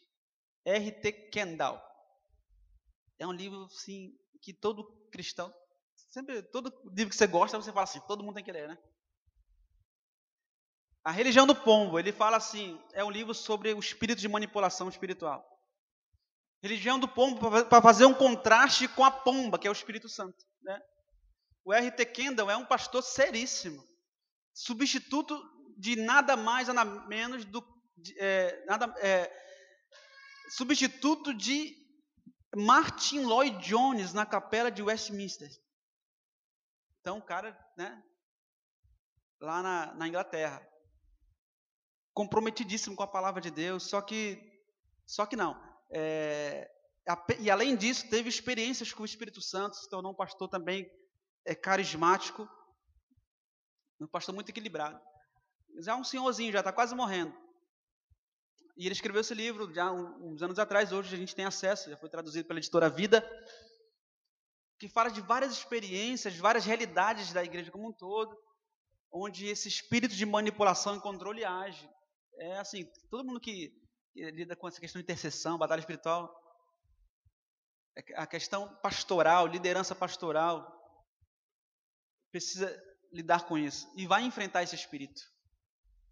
R.T. 0.64 1.12
Kendall. 1.30 1.82
É 3.18 3.26
um 3.26 3.32
livro 3.32 3.64
assim, 3.64 4.16
que 4.40 4.52
todo 4.52 4.84
cristão, 5.10 5.52
sempre, 6.10 6.42
todo 6.42 6.72
livro 6.92 7.10
que 7.10 7.16
você 7.16 7.26
gosta, 7.26 7.56
você 7.56 7.72
fala 7.72 7.84
assim, 7.84 8.00
todo 8.06 8.22
mundo 8.22 8.34
tem 8.34 8.44
que 8.44 8.52
ler, 8.52 8.68
né? 8.68 8.78
A 11.04 11.10
Religião 11.10 11.46
do 11.46 11.54
Pombo, 11.54 11.98
ele 11.98 12.12
fala 12.12 12.38
assim, 12.38 12.80
é 12.92 13.04
um 13.04 13.10
livro 13.10 13.34
sobre 13.34 13.72
o 13.74 13.78
espírito 13.78 14.20
de 14.20 14.28
manipulação 14.28 14.88
espiritual. 14.88 15.44
Religião 16.62 16.98
do 16.98 17.06
Pombo 17.06 17.38
para 17.66 17.82
fazer 17.82 18.06
um 18.06 18.14
contraste 18.14 18.88
com 18.88 19.04
a 19.04 19.10
pomba, 19.10 19.58
que 19.58 19.66
é 19.66 19.70
o 19.70 19.74
Espírito 19.74 20.08
Santo. 20.08 20.46
Né? 20.62 20.80
O 21.62 21.74
R.T. 21.74 22.06
Kendall 22.06 22.50
é 22.50 22.56
um 22.56 22.64
pastor 22.64 23.02
seríssimo, 23.02 23.86
substituto 24.54 25.38
de 25.76 25.94
nada 25.94 26.38
mais, 26.38 26.68
nada 26.68 27.06
menos 27.06 27.44
do 27.44 27.62
de, 27.98 28.18
é, 28.18 28.64
nada, 28.66 28.86
é, 28.98 29.30
substituto 30.56 31.34
de 31.34 31.76
Martin 32.56 33.20
Lloyd 33.20 33.59
Jones 33.59 34.12
na 34.12 34.24
capela 34.24 34.70
de 34.70 34.82
Westminster. 34.82 35.51
Então, 37.01 37.18
o 37.18 37.22
cara, 37.22 37.59
né, 37.76 38.02
lá 39.40 39.62
na, 39.62 39.94
na 39.94 40.09
Inglaterra 40.09 40.66
comprometidíssimo 42.14 42.94
com 42.94 43.02
a 43.02 43.09
palavra 43.09 43.40
de 43.40 43.51
Deus, 43.51 43.82
só 43.82 44.01
que, 44.01 44.40
só 45.05 45.26
que 45.26 45.35
não. 45.35 45.60
É, 45.90 46.70
e 47.40 47.51
além 47.51 47.76
disso, 47.76 48.09
teve 48.09 48.28
experiências 48.28 48.93
com 48.93 49.02
o 49.02 49.06
Espírito 49.06 49.43
Santo, 49.43 49.76
se 49.76 49.90
tornou 49.90 50.12
um 50.12 50.16
pastor 50.16 50.48
também 50.48 50.89
é, 51.44 51.55
carismático, 51.55 52.48
um 54.01 54.06
pastor 54.06 54.35
muito 54.35 54.48
equilibrado. 54.48 55.01
Já 55.81 55.93
é 55.93 55.97
um 55.97 56.05
senhorzinho, 56.05 56.52
já 56.52 56.60
está 56.60 56.72
quase 56.72 56.94
morrendo. 56.94 57.35
E 58.76 58.86
ele 58.86 58.92
escreveu 58.92 59.20
esse 59.20 59.34
livro 59.34 59.72
já 59.72 59.92
uns 59.92 60.42
anos 60.42 60.59
atrás, 60.59 60.92
hoje 60.92 61.14
a 61.14 61.18
gente 61.18 61.34
tem 61.34 61.44
acesso, 61.44 61.90
já 61.90 61.96
foi 61.96 62.09
traduzido 62.09 62.46
pela 62.46 62.59
editora 62.59 62.90
Vida, 62.90 63.24
que 64.78 64.88
fala 64.88 65.10
de 65.10 65.20
várias 65.20 65.52
experiências, 65.52 66.36
várias 66.36 66.64
realidades 66.64 67.32
da 67.32 67.44
igreja 67.44 67.70
como 67.70 67.88
um 67.88 67.92
todo, 67.92 68.36
onde 69.12 69.46
esse 69.46 69.68
espírito 69.68 70.14
de 70.14 70.26
manipulação 70.26 70.96
e 70.96 71.01
controle 71.01 71.44
age 71.44 71.88
é 72.36 72.59
assim, 72.59 72.84
todo 73.10 73.24
mundo 73.24 73.40
que, 73.40 73.72
lida 74.14 74.56
com 74.56 74.66
essa 74.66 74.80
questão 74.80 75.01
de 75.01 75.05
intercessão, 75.05 75.59
batalha 75.59 75.80
espiritual, 75.80 76.34
é 77.96 78.20
a 78.20 78.26
questão 78.26 78.74
pastoral, 78.82 79.46
liderança 79.46 79.94
pastoral, 79.94 80.68
precisa 82.32 82.68
lidar 83.12 83.46
com 83.46 83.56
isso 83.56 83.88
e 83.96 84.06
vai 84.06 84.24
enfrentar 84.24 84.64
esse 84.64 84.74
espírito. 84.74 85.22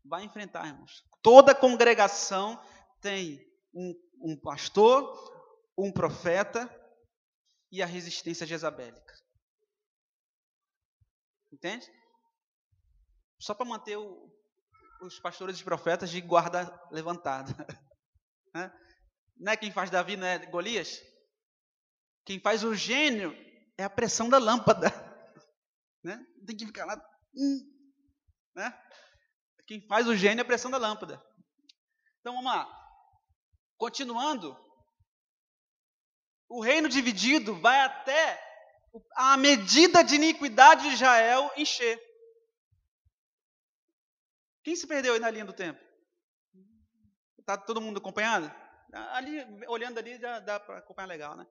Vai 0.05 0.25
enfrentar, 0.25 0.67
irmãos. 0.67 1.05
Toda 1.23 1.55
congregação 1.55 2.61
tem 3.01 3.41
um, 3.73 3.95
um 4.23 4.41
pastor, 4.41 5.33
um 5.79 5.93
profeta 5.93 6.69
e 7.71 7.83
a 7.83 7.87
resistência 7.87 8.47
jezabélica. 8.47 9.15
Entende? 11.53 11.91
Só 13.41 13.55
para 13.55 13.67
manter 13.67 13.97
o, 13.97 14.31
os 15.03 15.19
pastores 15.19 15.59
e 15.59 15.65
profetas 15.65 16.11
de 16.11 16.21
guarda 16.21 16.81
levantada. 16.91 17.53
Né? 18.55 18.71
Não 19.39 19.51
é 19.51 19.57
quem 19.57 19.73
faz 19.73 19.89
Davi, 19.89 20.15
não 20.15 20.27
é 20.27 20.39
Golias? 20.45 21.01
Quem 22.23 22.39
faz 22.39 22.63
o 22.63 22.75
gênio 22.75 23.35
é 23.79 23.83
a 23.83 23.89
pressão 23.89 24.29
da 24.29 24.37
lâmpada. 24.37 24.89
Né? 26.05 26.23
Tem 26.47 26.55
que 26.55 26.67
ficar 26.67 26.85
lá. 26.85 27.03
Hum, 27.35 27.61
né? 28.57 28.79
Quem 29.67 29.81
faz 29.87 30.07
o 30.07 30.17
gênio 30.17 30.41
é 30.41 30.43
a 30.43 30.47
pressão 30.47 30.71
da 30.71 30.79
lâmpada. 30.79 31.23
Então 32.21 32.35
vamos 32.35 32.53
lá. 32.53 32.69
Continuando. 33.77 34.57
O 36.49 36.61
reino 36.61 36.89
dividido 36.89 37.59
vai 37.61 37.81
até 37.81 38.41
a 39.17 39.37
medida 39.37 40.05
de 40.05 40.17
iniquidade 40.17 40.83
de 40.83 40.95
Israel 40.95 41.51
encher. 41.57 42.01
Quem 44.63 44.77
se 44.77 44.87
perdeu 44.87 45.15
aí 45.15 45.21
na 45.21 45.31
linha 45.31 45.45
do 45.45 45.53
tempo? 45.53 45.81
Está 47.39 47.57
todo 47.57 47.81
mundo 47.81 47.99
acompanhando? 47.99 48.53
Ali, 48.93 49.41
olhando 49.67 49.99
ali, 49.99 50.19
já 50.21 50.39
dá 50.39 50.61
para 50.61 50.79
acompanhar 50.79 51.07
legal, 51.07 51.37
né? 51.37 51.47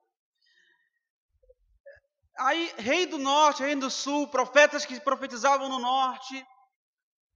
Aí, 2.38 2.72
rei 2.78 3.06
do 3.06 3.18
norte, 3.18 3.62
rei 3.62 3.74
do 3.74 3.90
sul, 3.90 4.28
profetas 4.28 4.86
que 4.86 4.98
profetizavam 5.00 5.68
no 5.68 5.78
norte, 5.78 6.46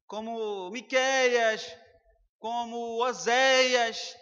como 0.06 0.70
Miqueias, 0.70 1.76
como 2.38 3.02
Oséias, 3.04 4.14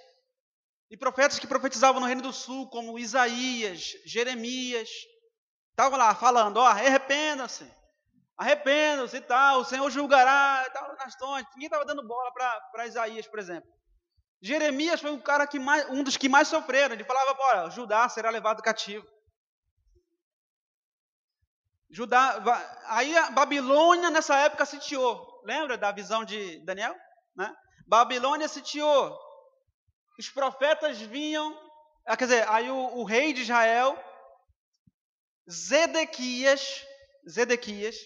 e 0.90 0.96
profetas 0.96 1.38
que 1.38 1.46
profetizavam 1.46 2.00
no 2.00 2.06
reino 2.06 2.22
do 2.22 2.32
sul, 2.32 2.68
como 2.68 2.98
Isaías, 2.98 3.94
Jeremias, 4.06 4.88
estavam 5.70 5.98
lá 5.98 6.14
falando, 6.14 6.58
ó, 6.58 6.66
arrependa-se, 6.66 7.70
arrependam-se 8.36 9.16
e 9.16 9.20
tal, 9.20 9.60
o 9.60 9.64
Senhor 9.64 9.90
julgará 9.90 10.64
e 10.66 10.70
tal, 10.70 10.94
nas 10.96 11.16
tontes. 11.16 11.52
Ninguém 11.54 11.66
estava 11.66 11.84
dando 11.84 12.06
bola 12.06 12.32
para 12.70 12.86
Isaías, 12.86 13.26
por 13.26 13.38
exemplo. 13.38 13.68
Jeremias 14.40 15.00
foi 15.00 15.10
um 15.10 15.20
cara 15.20 15.46
que 15.46 15.58
mais, 15.58 15.88
um 15.88 16.02
dos 16.02 16.16
que 16.16 16.28
mais 16.28 16.48
sofreram. 16.48 16.94
Ele 16.94 17.04
falava, 17.04 17.34
bora, 17.34 17.70
Judá 17.70 18.08
será 18.08 18.30
levado 18.30 18.62
cativo. 18.62 19.06
Judá, 21.94 22.42
aí 22.86 23.16
a 23.16 23.30
Babilônia 23.30 24.10
nessa 24.10 24.36
época 24.40 24.66
sitiou. 24.66 25.40
Lembra 25.44 25.78
da 25.78 25.92
visão 25.92 26.24
de 26.24 26.58
Daniel? 26.64 26.92
Né? 27.36 27.54
Babilônia 27.86 28.48
sitiou. 28.48 29.16
Os 30.18 30.28
profetas 30.28 31.00
vinham, 31.00 31.56
ah, 32.04 32.16
quer 32.16 32.24
dizer, 32.24 32.48
aí 32.48 32.68
o, 32.68 32.96
o 32.96 33.04
rei 33.04 33.32
de 33.32 33.42
Israel, 33.42 33.96
Zedequias, 35.48 36.84
Zedequias, 37.30 37.96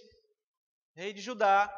rei 0.94 1.14
de 1.14 1.22
Judá, 1.22 1.72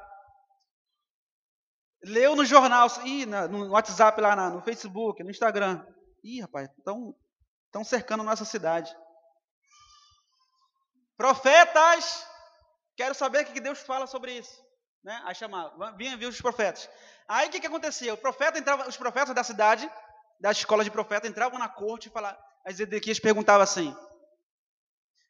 leu 2.03 2.35
no 2.35 2.45
jornal, 2.45 2.89
ih, 3.05 3.25
no 3.25 3.71
WhatsApp 3.71 4.21
lá 4.21 4.51
no 4.51 4.63
Facebook, 4.63 5.23
no 5.23 5.31
Instagram. 5.31 5.87
Ih, 6.25 6.41
rapaz, 6.41 6.69
estão 6.77 7.85
cercando 7.85 8.25
nossa 8.25 8.45
cidade. 8.45 8.93
Profetas, 11.21 12.27
quero 12.97 13.15
saber 13.15 13.43
o 13.43 13.53
que 13.53 13.61
Deus 13.61 13.81
fala 13.81 14.07
sobre 14.07 14.39
isso. 14.39 14.59
Né? 15.05 15.21
Aí 15.27 15.35
chamava, 15.35 15.93
vinha 15.93 16.17
vir 16.17 16.25
os 16.25 16.41
profetas. 16.41 16.89
Aí 17.29 17.47
o 17.47 17.51
que, 17.51 17.61
que 17.61 17.67
acontecia? 17.67 18.15
O 18.15 18.17
profeta 18.17 18.59
entrava, 18.59 18.89
os 18.89 18.97
profetas 18.97 19.35
da 19.35 19.45
cidade, 19.45 19.87
da 20.41 20.51
escola 20.51 20.83
de 20.83 20.91
profeta, 20.91 21.29
entravam 21.29 21.59
na 21.59 21.69
corte 21.69 22.09
e 22.09 22.11
falavam. 22.11 22.43
Aí 22.67 22.73
Zedequias 22.73 23.21
perguntava 23.21 23.63
assim: 23.63 23.95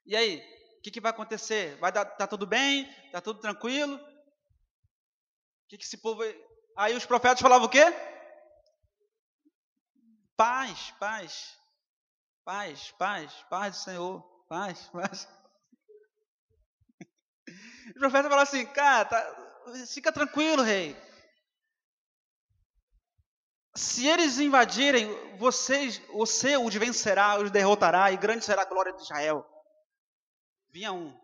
E 0.06 0.14
aí, 0.14 0.36
o 0.78 0.80
que, 0.80 0.92
que 0.92 1.00
vai 1.00 1.10
acontecer? 1.10 1.76
Vai 1.80 1.90
dar, 1.90 2.04
tá 2.04 2.24
tudo 2.24 2.46
bem? 2.46 2.88
Tá 3.10 3.20
tudo 3.20 3.40
tranquilo? 3.40 3.96
O 3.96 5.68
que, 5.70 5.76
que 5.76 5.84
esse 5.84 5.96
povo. 5.96 6.22
Aí 6.76 6.94
os 6.94 7.04
profetas 7.04 7.40
falavam 7.40 7.66
o 7.66 7.68
quê? 7.68 7.84
Paz, 10.36 10.92
paz, 11.00 11.58
paz, 12.44 12.92
paz, 12.92 13.34
paz 13.50 13.76
do 13.76 13.82
Senhor, 13.82 14.22
paz, 14.48 14.88
paz. 14.92 15.39
Os 17.90 17.98
profetas 17.98 18.30
falavam 18.30 18.42
assim, 18.42 18.66
cara, 18.66 19.04
tá, 19.04 19.36
fica 19.92 20.12
tranquilo, 20.12 20.62
rei. 20.62 20.96
Se 23.74 24.06
eles 24.06 24.38
invadirem, 24.38 25.08
vocês, 25.36 25.98
você 26.08 26.56
os 26.56 26.74
vencerá, 26.74 27.38
os 27.38 27.50
derrotará, 27.50 28.10
e 28.10 28.16
grande 28.16 28.44
será 28.44 28.62
a 28.62 28.66
glória 28.66 28.92
de 28.92 29.02
Israel. 29.02 29.46
Vinha 30.70 30.92
um. 30.92 31.18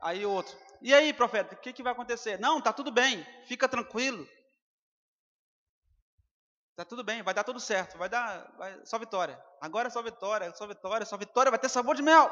Aí 0.00 0.24
outro. 0.26 0.56
E 0.80 0.92
aí, 0.92 1.12
profeta, 1.12 1.54
o 1.54 1.58
que, 1.58 1.72
que 1.72 1.82
vai 1.82 1.92
acontecer? 1.92 2.38
Não, 2.40 2.60
tá 2.60 2.72
tudo 2.72 2.90
bem, 2.90 3.24
fica 3.46 3.68
tranquilo. 3.68 4.26
Tá 6.74 6.84
tudo 6.84 7.04
bem, 7.04 7.22
vai 7.22 7.34
dar 7.34 7.44
tudo 7.44 7.60
certo, 7.60 7.98
vai 7.98 8.08
dar 8.08 8.50
vai, 8.56 8.84
só 8.86 8.98
vitória. 8.98 9.40
Agora 9.60 9.88
é 9.88 9.90
só 9.90 10.02
vitória, 10.02 10.52
só 10.54 10.66
vitória, 10.66 11.06
só 11.06 11.16
vitória, 11.16 11.50
vai 11.50 11.58
ter 11.58 11.68
sabor 11.68 11.94
de 11.94 12.02
mel. 12.02 12.28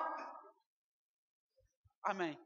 Amém. 2.03 2.37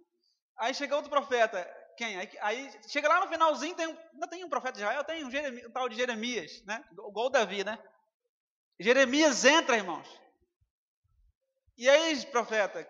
Aí 0.56 0.74
chega 0.74 0.96
outro 0.96 1.10
profeta, 1.10 1.68
quem? 1.96 2.16
Aí, 2.16 2.30
aí 2.40 2.80
chega 2.88 3.08
lá 3.08 3.20
no 3.20 3.28
finalzinho, 3.28 3.74
tem, 3.74 3.86
ainda 3.86 4.26
tem 4.28 4.44
um 4.44 4.48
profeta 4.48 4.74
de 4.74 4.80
Israel, 4.80 5.04
tem 5.04 5.24
um, 5.24 5.30
Jeremias, 5.30 5.66
um 5.66 5.72
tal 5.72 5.88
de 5.88 5.96
Jeremias, 5.96 6.62
né? 6.64 6.84
Igual 6.92 7.30
Davi, 7.30 7.64
né? 7.64 7.78
Jeremias 8.78 9.44
entra, 9.44 9.76
irmãos. 9.76 10.08
E 11.76 11.88
aí, 11.88 12.24
profeta, 12.26 12.88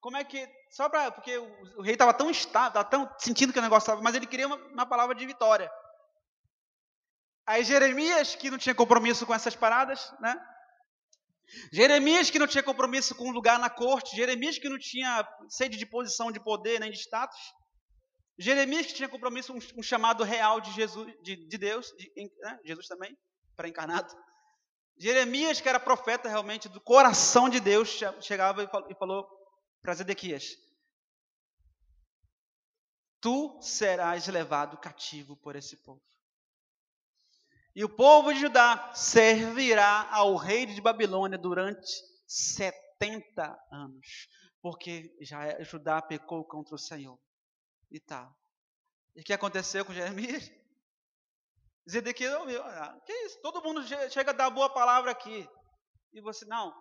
como 0.00 0.16
é 0.16 0.24
que. 0.24 0.48
Só 0.70 0.88
para. 0.88 1.10
Porque 1.10 1.36
o, 1.36 1.78
o 1.78 1.82
rei 1.82 1.94
estava 1.94 2.14
tão 2.14 2.30
estável, 2.30 2.68
estava 2.68 2.84
tão 2.84 3.18
sentindo 3.18 3.52
que 3.52 3.58
o 3.58 3.62
negócio 3.62 3.86
estava. 3.86 4.02
Mas 4.02 4.14
ele 4.14 4.26
queria 4.26 4.46
uma, 4.46 4.56
uma 4.56 4.86
palavra 4.86 5.14
de 5.14 5.26
vitória. 5.26 5.70
Aí 7.46 7.62
Jeremias, 7.62 8.34
que 8.34 8.50
não 8.50 8.58
tinha 8.58 8.74
compromisso 8.74 9.24
com 9.26 9.34
essas 9.34 9.54
paradas, 9.54 10.12
né? 10.20 10.40
Jeremias, 11.72 12.30
que 12.30 12.38
não 12.38 12.46
tinha 12.46 12.62
compromisso 12.62 13.14
com 13.14 13.28
um 13.28 13.32
lugar 13.32 13.58
na 13.58 13.70
corte. 13.70 14.16
Jeremias, 14.16 14.58
que 14.58 14.68
não 14.68 14.78
tinha 14.78 15.26
sede 15.48 15.76
de 15.76 15.86
posição 15.86 16.32
de 16.32 16.40
poder 16.40 16.80
nem 16.80 16.90
de 16.90 16.98
status. 16.98 17.38
Jeremias, 18.38 18.86
que 18.86 18.94
tinha 18.94 19.08
compromisso 19.08 19.52
com 19.52 19.58
um, 19.58 19.80
um 19.80 19.82
chamado 19.82 20.22
real 20.24 20.60
de 20.60 20.72
Jesus, 20.72 21.12
de, 21.22 21.36
de 21.48 21.58
Deus, 21.58 21.86
de, 21.96 22.12
né? 22.40 22.58
Jesus 22.64 22.86
também, 22.86 23.16
pré-encarnado. 23.56 24.14
Jeremias, 24.98 25.60
que 25.60 25.68
era 25.68 25.78
profeta 25.78 26.28
realmente 26.28 26.68
do 26.68 26.80
coração 26.80 27.48
de 27.48 27.60
Deus, 27.60 28.00
chegava 28.20 28.62
e 28.62 28.94
falou 28.96 29.26
para 29.82 29.94
Zedequias: 29.94 30.56
Tu 33.20 33.58
serás 33.62 34.26
levado 34.26 34.78
cativo 34.78 35.36
por 35.36 35.56
esse 35.56 35.76
povo. 35.82 36.02
E 37.76 37.84
o 37.84 37.90
povo 37.90 38.32
de 38.32 38.40
Judá 38.40 38.90
servirá 38.94 40.08
ao 40.10 40.34
rei 40.34 40.64
de 40.64 40.80
Babilônia 40.80 41.36
durante 41.36 41.86
70 42.26 43.54
anos, 43.70 44.28
porque 44.62 45.14
já 45.20 45.62
Judá 45.62 46.00
pecou 46.00 46.42
contra 46.42 46.74
o 46.74 46.78
Senhor. 46.78 47.20
E 47.90 48.00
tal. 48.00 48.34
E 49.14 49.20
o 49.20 49.22
que 49.22 49.32
aconteceu 49.34 49.84
com 49.84 49.92
Jeremias? 49.92 50.50
Zedequias 51.88 52.32
ouviu, 52.36 52.62
ah, 52.62 52.98
que 53.04 53.12
isso? 53.12 53.42
Todo 53.42 53.62
mundo 53.62 53.86
chega 54.10 54.30
a 54.30 54.34
dar 54.34 54.48
boa 54.48 54.70
palavra 54.70 55.10
aqui. 55.10 55.46
E 56.14 56.20
você, 56.22 56.46
não, 56.46 56.74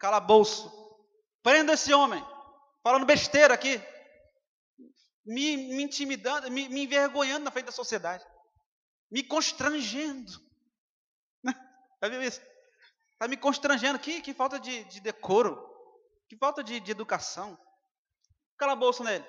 cala 0.00 0.20
bolso. 0.20 0.72
Prenda 1.42 1.74
esse 1.74 1.92
homem, 1.92 2.24
falando 2.82 3.04
besteira 3.04 3.52
aqui. 3.52 3.78
Me, 5.22 5.56
me 5.58 5.82
intimidando, 5.82 6.50
me, 6.50 6.66
me 6.70 6.84
envergonhando 6.84 7.44
na 7.44 7.50
frente 7.50 7.66
da 7.66 7.72
sociedade 7.72 8.24
me 9.10 9.22
constrangendo. 9.22 10.32
Já 12.02 12.08
viu 12.08 12.22
isso? 12.22 12.40
Está 13.12 13.28
me 13.28 13.36
constrangendo. 13.36 13.98
Que, 13.98 14.20
que 14.20 14.34
falta 14.34 14.58
de, 14.58 14.84
de 14.84 15.00
decoro. 15.00 15.58
Que 16.28 16.36
falta 16.36 16.62
de, 16.62 16.80
de 16.80 16.90
educação. 16.90 17.58
Cala 18.56 18.72
a 18.72 18.76
bolsa 18.76 19.04
nele. 19.04 19.24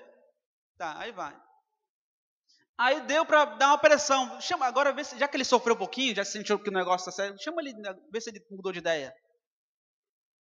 Tá, 0.78 0.98
aí 1.00 1.12
vai. 1.12 1.40
Aí 2.78 3.02
deu 3.02 3.26
para 3.26 3.46
dar 3.46 3.68
uma 3.68 3.78
pressão. 3.78 4.40
Chama, 4.42 4.66
agora, 4.66 4.92
vê 4.92 5.04
se, 5.04 5.18
já 5.18 5.28
que 5.28 5.38
ele 5.38 5.46
sofreu 5.46 5.76
um 5.76 5.78
pouquinho, 5.78 6.16
já 6.16 6.26
sentiu 6.26 6.60
que 6.60 6.70
o 6.70 6.74
negócio 6.74 7.10
está 7.10 7.24
sério, 7.24 7.42
chama 7.42 7.62
ele, 7.62 7.74
né, 7.74 7.94
vê 8.12 8.20
se 8.20 8.30
ele 8.30 8.46
mudou 8.52 8.72
de 8.72 8.80
ideia. 8.80 9.16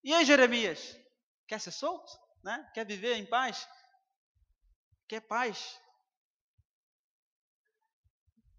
E 0.03 0.14
aí, 0.14 0.26
Jeremias? 0.26 0.98
Quer 1.48 1.60
ser 1.62 1.72
solto? 1.72 2.12
Né? 2.44 2.70
Quer 2.74 2.86
viver 2.86 3.16
em 3.16 3.26
paz? 3.26 3.68
Quer 5.07 5.22
paz? 5.22 5.80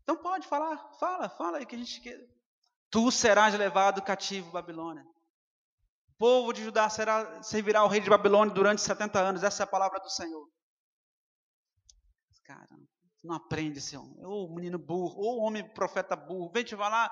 Então 0.06 0.16
pode 0.22 0.46
falar, 0.46 0.78
fala, 1.00 1.28
fala 1.28 1.58
aí 1.58 1.66
que 1.66 1.74
a 1.74 1.78
gente 1.78 2.00
quer. 2.00 2.16
Tu 2.88 3.10
serás 3.10 3.52
levado 3.58 4.00
cativo 4.00 4.52
Babilônia. 4.52 5.04
O 6.10 6.12
povo 6.16 6.52
de 6.52 6.62
Judá 6.62 6.88
será, 6.88 7.42
servirá 7.42 7.80
ao 7.80 7.88
rei 7.88 8.00
de 8.00 8.08
Babilônia 8.08 8.54
durante 8.54 8.80
70 8.80 9.18
anos. 9.18 9.42
Essa 9.42 9.64
é 9.64 9.64
a 9.64 9.66
palavra 9.66 9.98
do 9.98 10.08
Senhor. 10.08 10.48
Cara, 12.44 12.68
não 13.20 13.34
aprende 13.34 13.80
homem. 13.96 14.24
Ou 14.24 14.54
menino 14.54 14.78
burro, 14.78 15.18
ou 15.18 15.40
homem 15.40 15.68
profeta 15.70 16.14
burro. 16.14 16.52
Vem 16.52 16.62
te 16.62 16.76
falar 16.76 17.10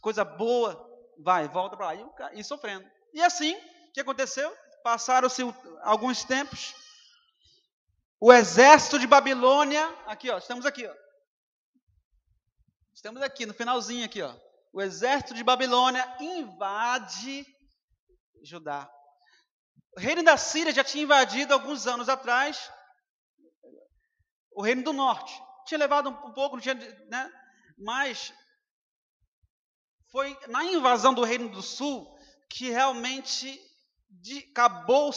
coisa 0.00 0.24
boa, 0.24 0.76
vai, 1.20 1.46
volta 1.46 1.76
para 1.76 1.86
lá. 1.86 1.94
E, 1.94 2.40
e 2.40 2.42
sofrendo. 2.42 2.84
E 3.14 3.22
assim, 3.22 3.54
o 3.54 3.92
que 3.92 4.00
aconteceu? 4.00 4.52
Passaram-se 4.82 5.42
alguns 5.82 6.24
tempos. 6.24 6.74
O 8.18 8.32
exército 8.32 8.98
de 8.98 9.06
Babilônia, 9.06 9.88
aqui 10.04 10.28
ó, 10.28 10.38
estamos 10.38 10.66
aqui 10.66 10.84
ó. 10.84 11.07
Estamos 12.98 13.22
aqui 13.22 13.46
no 13.46 13.54
finalzinho 13.54 14.04
aqui, 14.04 14.20
ó. 14.20 14.34
O 14.72 14.82
exército 14.82 15.32
de 15.32 15.44
Babilônia 15.44 16.04
invade 16.18 17.46
Judá. 18.42 18.90
O 19.96 20.00
reino 20.00 20.24
da 20.24 20.36
Síria 20.36 20.72
já 20.72 20.82
tinha 20.82 21.04
invadido 21.04 21.54
alguns 21.54 21.86
anos 21.86 22.08
atrás 22.08 22.68
o 24.50 24.62
reino 24.62 24.82
do 24.82 24.92
norte. 24.92 25.32
Tinha 25.64 25.78
levado 25.78 26.10
um 26.10 26.32
pouco, 26.32 26.56
não 26.56 26.60
tinha, 26.60 26.74
né? 26.74 27.32
Mas 27.78 28.32
foi 30.10 30.36
na 30.48 30.64
invasão 30.64 31.14
do 31.14 31.22
reino 31.22 31.48
do 31.50 31.62
sul 31.62 32.04
que 32.50 32.68
realmente 32.68 33.60
acabou 34.50 35.12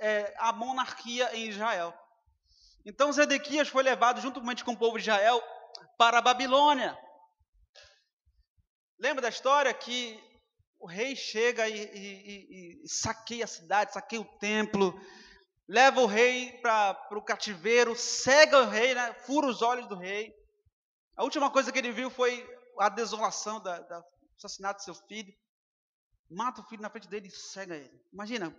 é, 0.00 0.34
a 0.38 0.54
monarquia 0.54 1.36
em 1.36 1.50
Israel. 1.50 1.92
Então 2.86 3.12
Zedequias 3.12 3.68
foi 3.68 3.82
levado 3.82 4.22
juntamente 4.22 4.64
com 4.64 4.72
o 4.72 4.78
povo 4.78 4.96
de 4.96 5.02
Israel 5.02 5.38
para 5.98 6.16
a 6.16 6.22
Babilônia. 6.22 6.98
Lembra 8.98 9.22
da 9.22 9.28
história 9.28 9.72
que 9.74 10.18
o 10.78 10.86
rei 10.86 11.14
chega 11.14 11.68
e, 11.68 11.74
e, 11.74 12.84
e 12.84 12.88
saqueia 12.88 13.44
a 13.44 13.48
cidade, 13.48 13.92
saqueia 13.92 14.20
o 14.20 14.38
templo, 14.38 14.98
leva 15.68 16.00
o 16.00 16.06
rei 16.06 16.52
para 16.60 17.08
o 17.12 17.22
cativeiro, 17.22 17.94
cega 17.94 18.62
o 18.62 18.68
rei, 18.68 18.94
né, 18.94 19.12
fura 19.14 19.46
os 19.46 19.62
olhos 19.62 19.86
do 19.86 19.96
rei. 19.96 20.34
A 21.16 21.24
última 21.24 21.50
coisa 21.50 21.72
que 21.72 21.78
ele 21.78 21.92
viu 21.92 22.10
foi 22.10 22.46
a 22.78 22.88
desolação 22.88 23.60
da, 23.60 23.80
da 23.80 24.04
assassinato 24.38 24.80
do 24.80 24.84
seu 24.84 24.94
filho. 24.94 25.34
Mata 26.30 26.60
o 26.60 26.64
filho 26.68 26.82
na 26.82 26.90
frente 26.90 27.08
dele 27.08 27.28
e 27.28 27.30
cega 27.30 27.76
ele. 27.76 28.02
Imagina. 28.12 28.54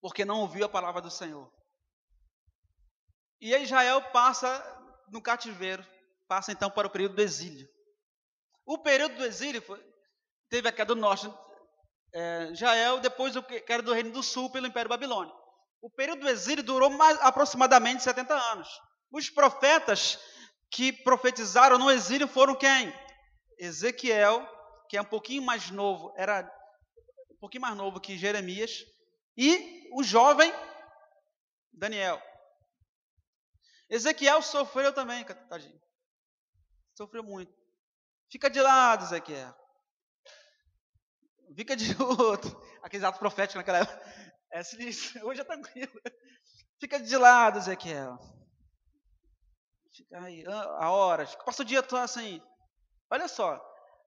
Porque 0.00 0.24
não 0.24 0.40
ouviu 0.40 0.64
a 0.64 0.68
palavra 0.68 1.00
do 1.00 1.10
Senhor. 1.10 1.52
E 3.40 3.54
Israel 3.56 4.00
passa 4.12 4.62
no 5.10 5.20
cativeiro 5.20 5.84
passa 6.34 6.50
então 6.50 6.68
para 6.68 6.88
o 6.88 6.90
período 6.90 7.14
do 7.14 7.22
exílio. 7.22 7.68
O 8.66 8.76
período 8.78 9.14
do 9.14 9.24
exílio 9.24 9.62
foi, 9.62 9.80
teve 10.50 10.68
a 10.68 10.72
queda 10.72 10.92
do 10.92 11.00
norte, 11.00 11.32
é, 12.12 12.52
Jael, 12.54 12.98
depois 12.98 13.36
o 13.36 13.42
queda 13.42 13.84
do 13.84 13.92
reino 13.92 14.10
do 14.10 14.20
sul 14.20 14.50
pelo 14.50 14.66
Império 14.66 14.88
Babilônico. 14.88 15.38
O 15.80 15.88
período 15.88 16.22
do 16.22 16.28
exílio 16.28 16.64
durou 16.64 16.90
mais, 16.90 17.20
aproximadamente 17.20 18.02
70 18.02 18.34
anos. 18.34 18.68
Os 19.12 19.30
profetas 19.30 20.18
que 20.72 20.92
profetizaram 20.92 21.78
no 21.78 21.88
exílio 21.88 22.26
foram 22.26 22.56
quem? 22.56 22.92
Ezequiel, 23.56 24.44
que 24.88 24.96
é 24.96 25.00
um 25.00 25.04
pouquinho 25.04 25.42
mais 25.42 25.70
novo, 25.70 26.12
era 26.16 26.42
um 27.30 27.38
pouquinho 27.38 27.62
mais 27.62 27.76
novo 27.76 28.00
que 28.00 28.18
Jeremias, 28.18 28.82
e 29.36 29.88
o 29.92 30.02
jovem 30.02 30.52
Daniel. 31.72 32.20
Ezequiel 33.88 34.42
sofreu 34.42 34.92
também, 34.92 35.24
tadinho. 35.48 35.84
Sofreu 36.94 37.22
muito. 37.22 37.52
Fica 38.30 38.48
de 38.48 38.60
lado, 38.60 39.04
Ezequiel. 39.04 39.54
Fica 41.56 41.76
de 41.76 41.94
outro. 42.02 42.50
Aqueles 42.82 43.04
atos 43.04 43.18
proféticos 43.18 43.56
naquela 43.56 43.78
época. 43.78 44.00
É 44.52 44.62
sinistro. 44.62 45.26
Hoje 45.26 45.40
é 45.40 45.44
tranquilo. 45.44 45.92
Fica 46.80 47.00
de 47.00 47.16
lado, 47.16 47.58
Ezequiel. 47.58 48.18
Fica 49.92 50.20
aí, 50.22 50.44
a 50.46 50.90
horas. 50.90 51.34
Passa 51.36 51.62
o 51.62 51.64
dia 51.64 51.82
todo 51.82 52.00
assim. 52.00 52.40
Olha 53.10 53.28
só. 53.28 53.60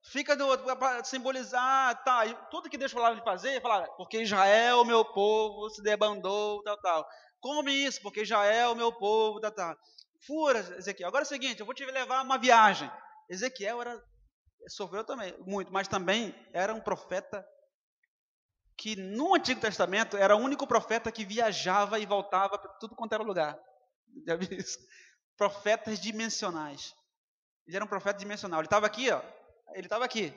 Fica 0.04 0.36
do 0.36 0.46
outro 0.46 0.76
para 0.76 1.04
simbolizar, 1.04 2.02
tá. 2.04 2.22
Tudo 2.50 2.70
que 2.70 2.78
Deus 2.78 2.92
falava 2.92 3.16
de 3.16 3.22
fazer, 3.22 3.60
falar, 3.60 3.86
porque 3.96 4.22
Israel, 4.22 4.84
meu 4.84 5.04
povo, 5.04 5.68
se 5.70 5.82
debandou, 5.82 6.62
tal, 6.62 6.80
tal. 6.80 7.08
Come 7.40 7.72
isso, 7.72 8.00
porque 8.00 8.22
Israel, 8.22 8.74
meu 8.74 8.92
povo, 8.92 9.40
tal, 9.40 9.52
tal. 9.52 9.76
Fura, 10.26 10.58
Ezequiel. 10.76 11.08
Agora 11.08 11.22
é 11.22 11.26
o 11.26 11.28
seguinte, 11.28 11.60
eu 11.60 11.66
vou 11.66 11.74
te 11.74 11.84
levar 11.84 12.22
uma 12.22 12.38
viagem. 12.38 12.90
Ezequiel 13.28 13.80
era 13.80 14.02
sofreu 14.68 15.04
também 15.04 15.34
muito, 15.46 15.72
mas 15.72 15.88
também 15.88 16.34
era 16.52 16.74
um 16.74 16.80
profeta 16.80 17.46
que 18.76 18.94
no 18.96 19.34
Antigo 19.34 19.60
Testamento 19.60 20.16
era 20.16 20.36
o 20.36 20.40
único 20.40 20.66
profeta 20.66 21.10
que 21.10 21.24
viajava 21.24 21.98
e 21.98 22.06
voltava 22.06 22.58
para 22.58 22.70
tudo 22.74 22.94
quanto 22.94 23.12
era 23.12 23.22
lugar. 23.22 23.58
Já 24.26 24.36
viu 24.36 24.56
isso? 24.56 24.78
Profetas 25.36 25.98
dimensionais. 25.98 26.94
Ele 27.66 27.76
era 27.76 27.84
um 27.84 27.88
profeta 27.88 28.18
dimensional. 28.18 28.60
Ele 28.60 28.66
estava 28.66 28.86
aqui, 28.86 29.10
ó. 29.10 29.20
Ele 29.74 29.86
estava 29.86 30.04
aqui, 30.04 30.32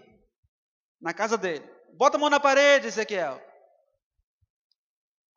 na 1.00 1.14
casa 1.14 1.38
dele. 1.38 1.66
Bota 1.94 2.18
a 2.18 2.20
mão 2.20 2.30
na 2.30 2.40
parede, 2.40 2.88
Ezequiel. 2.88 3.42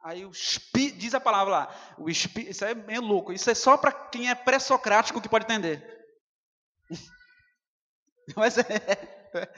Aí 0.05 0.26
o 0.26 0.31
espírito, 0.31 0.98
diz 0.98 1.14
a 1.14 1.20
palavra 1.20 1.51
lá, 1.51 1.94
o 1.97 2.10
espírito, 2.10 2.51
isso 2.51 2.62
é 2.62 2.74
meio 2.74 3.01
louco, 3.01 3.32
isso 3.32 3.51
é 3.51 3.55
só 3.55 3.78
para 3.78 3.90
quem 3.90 4.28
é 4.28 4.35
pré-socrático 4.35 5.18
que 5.18 5.31
pode 5.31 5.47
entender. 5.47 5.82
Mas 8.36 8.59
é. 8.59 8.64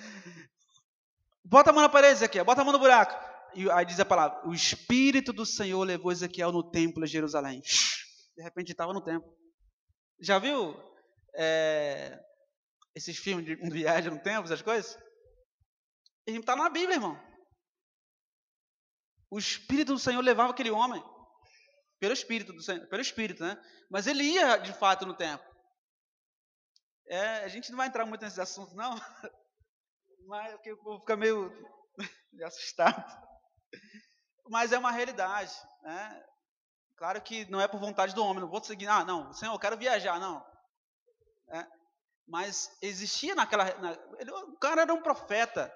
Bota 1.45 1.71
a 1.71 1.73
mão 1.73 1.83
na 1.83 1.89
parede, 1.89 2.15
Ezequiel, 2.15 2.45
bota 2.45 2.61
a 2.61 2.65
mão 2.65 2.73
no 2.73 2.79
buraco. 2.79 3.15
E 3.55 3.71
aí 3.71 3.85
diz 3.85 4.01
a 4.01 4.05
palavra, 4.05 4.49
o 4.49 4.53
espírito 4.53 5.33
do 5.33 5.47
Senhor 5.47 5.81
levou 5.85 6.11
Ezequiel 6.11 6.51
no 6.51 6.69
templo 6.69 7.05
de 7.05 7.13
Jerusalém. 7.13 7.61
De 8.37 8.43
repente 8.43 8.73
estava 8.73 8.93
no 8.93 9.01
templo. 9.01 9.33
Já 10.21 10.41
viu 10.41 10.77
é, 11.37 12.19
esses 12.97 13.17
filmes 13.17 13.47
de 13.47 13.55
viagem 13.71 14.11
no 14.11 14.19
templo, 14.19 14.45
essas 14.45 14.61
coisas? 14.61 14.99
Está 16.27 16.57
na 16.57 16.69
Bíblia, 16.69 16.97
irmão. 16.97 17.17
O 19.31 19.39
Espírito 19.39 19.93
do 19.93 19.99
Senhor 19.99 20.21
levava 20.21 20.51
aquele 20.51 20.71
homem. 20.71 21.03
Pelo 21.99 22.13
Espírito 22.13 22.53
do 22.53 22.63
Senhor, 22.63 22.87
pelo 22.89 23.03
Espírito, 23.03 23.43
né? 23.43 23.61
Mas 23.91 24.07
ele 24.07 24.23
ia 24.23 24.57
de 24.59 24.73
fato 24.73 25.07
no 25.07 25.15
templo. 25.15 25.47
É, 27.09 27.45
a 27.45 27.49
gente 27.49 27.71
não 27.71 27.79
vai 27.79 27.87
entrar 27.87 28.05
muito 28.05 28.23
nesse 28.23 28.41
assunto, 28.41 28.75
não, 28.75 28.95
mas 30.27 30.53
porque 30.55 30.73
o 30.73 30.83
povo 30.83 31.01
fica 31.01 31.17
meio 31.17 31.53
assustado. 32.45 33.05
Mas 34.49 34.73
é 34.73 34.79
uma 34.79 34.91
realidade. 34.91 35.55
Né? 35.83 36.25
Claro 36.97 37.23
que 37.23 37.49
não 37.51 37.61
é 37.61 37.69
por 37.69 37.79
vontade 37.79 38.15
do 38.15 38.25
homem, 38.25 38.41
não 38.41 38.51
vou 38.51 38.63
seguir, 38.63 38.89
ah, 38.89 39.05
não, 39.05 39.33
Senhor, 39.33 39.53
eu 39.55 39.59
quero 39.59 39.77
viajar, 39.77 40.19
não. 40.19 40.45
É, 41.49 41.67
mas 42.27 42.77
existia 42.83 43.35
naquela. 43.35 43.73
Na, 43.79 43.93
ele, 44.19 44.31
o 44.33 44.57
cara 44.59 44.83
era 44.83 44.93
um 44.93 45.03
profeta. 45.03 45.73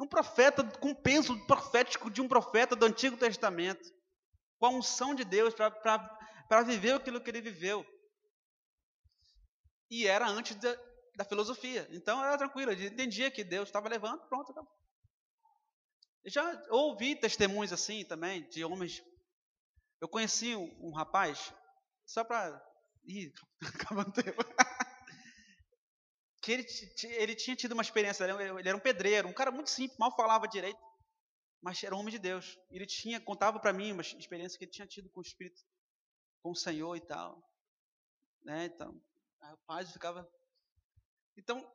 Um 0.00 0.06
profeta 0.06 0.64
com 0.78 0.94
peso 0.94 1.38
profético 1.46 2.10
de 2.10 2.22
um 2.22 2.28
profeta 2.28 2.74
do 2.74 2.86
Antigo 2.86 3.16
Testamento. 3.16 3.92
Com 4.58 4.66
a 4.66 4.70
unção 4.70 5.14
de 5.14 5.24
Deus 5.24 5.54
para 5.54 6.62
viver 6.62 6.94
aquilo 6.94 7.20
que 7.20 7.30
ele 7.30 7.40
viveu. 7.40 7.84
E 9.90 10.06
era 10.06 10.26
antes 10.26 10.56
da, 10.56 10.76
da 11.16 11.24
filosofia. 11.24 11.86
Então 11.90 12.24
era 12.24 12.38
tranquilo, 12.38 12.70
ele 12.70 12.86
entendia 12.86 13.30
que 13.30 13.44
Deus 13.44 13.68
estava 13.68 13.88
levando, 13.88 14.26
pronto, 14.28 14.50
acabou. 14.52 14.72
Eu 16.22 16.30
já 16.30 16.62
ouvi 16.70 17.16
testemunhos 17.16 17.72
assim 17.72 18.04
também, 18.04 18.48
de 18.48 18.64
homens. 18.64 19.02
Eu 20.00 20.08
conheci 20.08 20.54
um, 20.54 20.88
um 20.88 20.92
rapaz, 20.92 21.52
só 22.06 22.24
para. 22.24 22.62
Ih, 23.04 23.32
acabando 23.74 24.08
o 24.08 24.12
tempo 24.12 24.44
que 26.40 26.52
ele, 26.52 26.66
ele 27.16 27.34
tinha 27.34 27.54
tido 27.54 27.72
uma 27.72 27.82
experiência, 27.82 28.24
ele 28.24 28.68
era 28.68 28.76
um 28.76 28.80
pedreiro, 28.80 29.28
um 29.28 29.32
cara 29.32 29.50
muito 29.50 29.70
simples, 29.70 29.98
mal 29.98 30.14
falava 30.16 30.48
direito, 30.48 30.80
mas 31.62 31.82
era 31.84 31.94
um 31.94 31.98
homem 31.98 32.12
de 32.12 32.18
Deus. 32.18 32.58
Ele 32.70 32.86
tinha, 32.86 33.20
contava 33.20 33.60
para 33.60 33.72
mim 33.72 33.92
uma 33.92 34.02
experiência 34.02 34.58
que 34.58 34.64
ele 34.64 34.72
tinha 34.72 34.86
tido 34.86 35.10
com 35.10 35.20
o 35.20 35.22
Espírito, 35.22 35.60
com 36.42 36.50
o 36.50 36.56
Senhor 36.56 36.96
e 36.96 37.00
tal. 37.00 37.42
Né? 38.42 38.64
Então, 38.64 38.90
o 39.42 39.56
pai 39.66 39.84
ficava. 39.84 40.26
Então, 41.36 41.70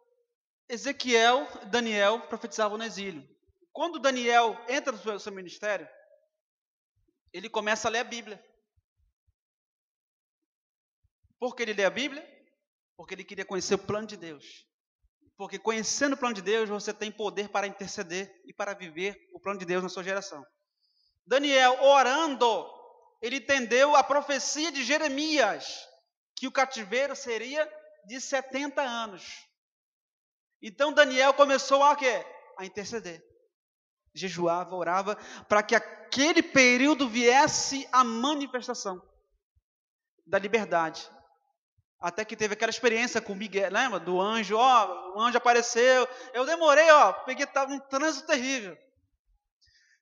Ezequiel, 0.67 1.47
Daniel 1.69 2.27
profetizavam 2.27 2.77
no 2.77 2.83
exílio. 2.83 3.27
Quando 3.71 3.99
Daniel 3.99 4.57
entra 4.67 4.91
no 4.91 5.19
seu 5.19 5.31
ministério, 5.31 5.87
ele 7.31 7.49
começa 7.49 7.87
a 7.87 7.91
ler 7.91 7.99
a 7.99 8.03
Bíblia. 8.03 8.43
Por 11.37 11.55
que 11.55 11.61
ele 11.61 11.73
lê 11.73 11.83
a 11.83 11.89
Bíblia? 11.89 12.34
Porque 12.95 13.13
ele 13.13 13.23
queria 13.23 13.45
conhecer 13.45 13.75
o 13.75 13.79
plano 13.79 14.07
de 14.07 14.17
Deus. 14.17 14.65
Porque 15.37 15.59
conhecendo 15.59 16.13
o 16.13 16.17
plano 16.17 16.35
de 16.35 16.41
Deus, 16.41 16.69
você 16.69 16.93
tem 16.93 17.11
poder 17.11 17.49
para 17.49 17.67
interceder 17.67 18.33
e 18.45 18.53
para 18.53 18.73
viver 18.73 19.17
o 19.33 19.39
plano 19.39 19.59
de 19.59 19.65
Deus 19.65 19.83
na 19.83 19.89
sua 19.89 20.03
geração. 20.03 20.45
Daniel, 21.27 21.81
orando, 21.81 22.65
ele 23.21 23.37
entendeu 23.37 23.95
a 23.95 24.03
profecia 24.03 24.71
de 24.71 24.83
Jeremias, 24.83 25.85
que 26.35 26.47
o 26.47 26.51
cativeiro 26.51 27.15
seria 27.15 27.69
de 28.05 28.21
70 28.21 28.81
anos. 28.81 29.45
Então 30.61 30.93
Daniel 30.93 31.33
começou 31.33 31.83
a 31.83 31.95
quê? 31.95 32.25
A 32.57 32.65
interceder. 32.65 33.23
Jejuava, 34.13 34.75
orava, 34.75 35.15
para 35.49 35.61
que 35.61 35.75
aquele 35.75 36.41
período 36.41 37.09
viesse 37.09 37.87
a 37.91 38.03
manifestação 38.03 39.01
da 40.25 40.39
liberdade, 40.39 41.09
até 41.99 42.23
que 42.25 42.35
teve 42.35 42.53
aquela 42.53 42.69
experiência 42.69 43.21
com 43.21 43.33
Miguel, 43.33 43.71
lembra? 43.71 43.99
Do 43.99 44.19
anjo, 44.21 44.57
ó, 44.57 45.15
o 45.15 45.21
anjo 45.21 45.37
apareceu. 45.37 46.07
Eu 46.33 46.45
demorei, 46.45 46.89
ó, 46.91 47.13
peguei, 47.23 47.45
estava 47.45 47.71
um 47.71 47.79
trânsito 47.79 48.27
terrível. 48.27 48.77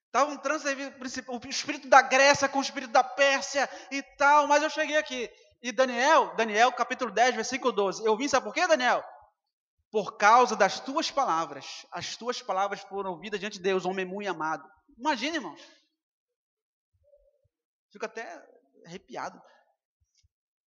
Estava 0.08 0.32
um 0.32 0.38
trânsito 0.38 0.70
terrível, 0.70 0.94
o 1.28 1.48
espírito 1.48 1.88
da 1.88 2.02
Grécia 2.02 2.50
com 2.50 2.60
o 2.60 2.62
espírito 2.62 2.92
da 2.92 3.04
Pérsia 3.04 3.70
e 3.92 4.02
tal, 4.18 4.48
mas 4.48 4.62
eu 4.62 4.70
cheguei 4.70 4.98
aqui. 4.98 5.30
E 5.62 5.72
Daniel, 5.72 6.36
Daniel 6.36 6.72
capítulo 6.74 7.12
10, 7.12 7.36
versículo 7.36 7.72
12. 7.72 8.06
Eu 8.06 8.18
vim, 8.18 8.28
sabe 8.28 8.46
por 8.46 8.54
quê, 8.54 8.68
Daniel? 8.68 9.04
Por 9.90 10.18
causa 10.18 10.56
das 10.56 10.80
tuas 10.80 11.10
palavras. 11.10 11.86
As 11.92 12.18
tuas 12.18 12.42
palavras 12.42 12.82
foram 12.82 13.12
ouvidas 13.12 13.40
diante 13.40 13.58
de 13.58 13.64
Deus, 13.64 13.86
homem 13.86 14.06
muito 14.06 14.30
amado. 14.30 14.70
Imagina, 14.98 15.38
irmãos. 15.38 15.62
Fico 17.92 18.06
até 18.06 18.44
arrepiado. 18.86 19.42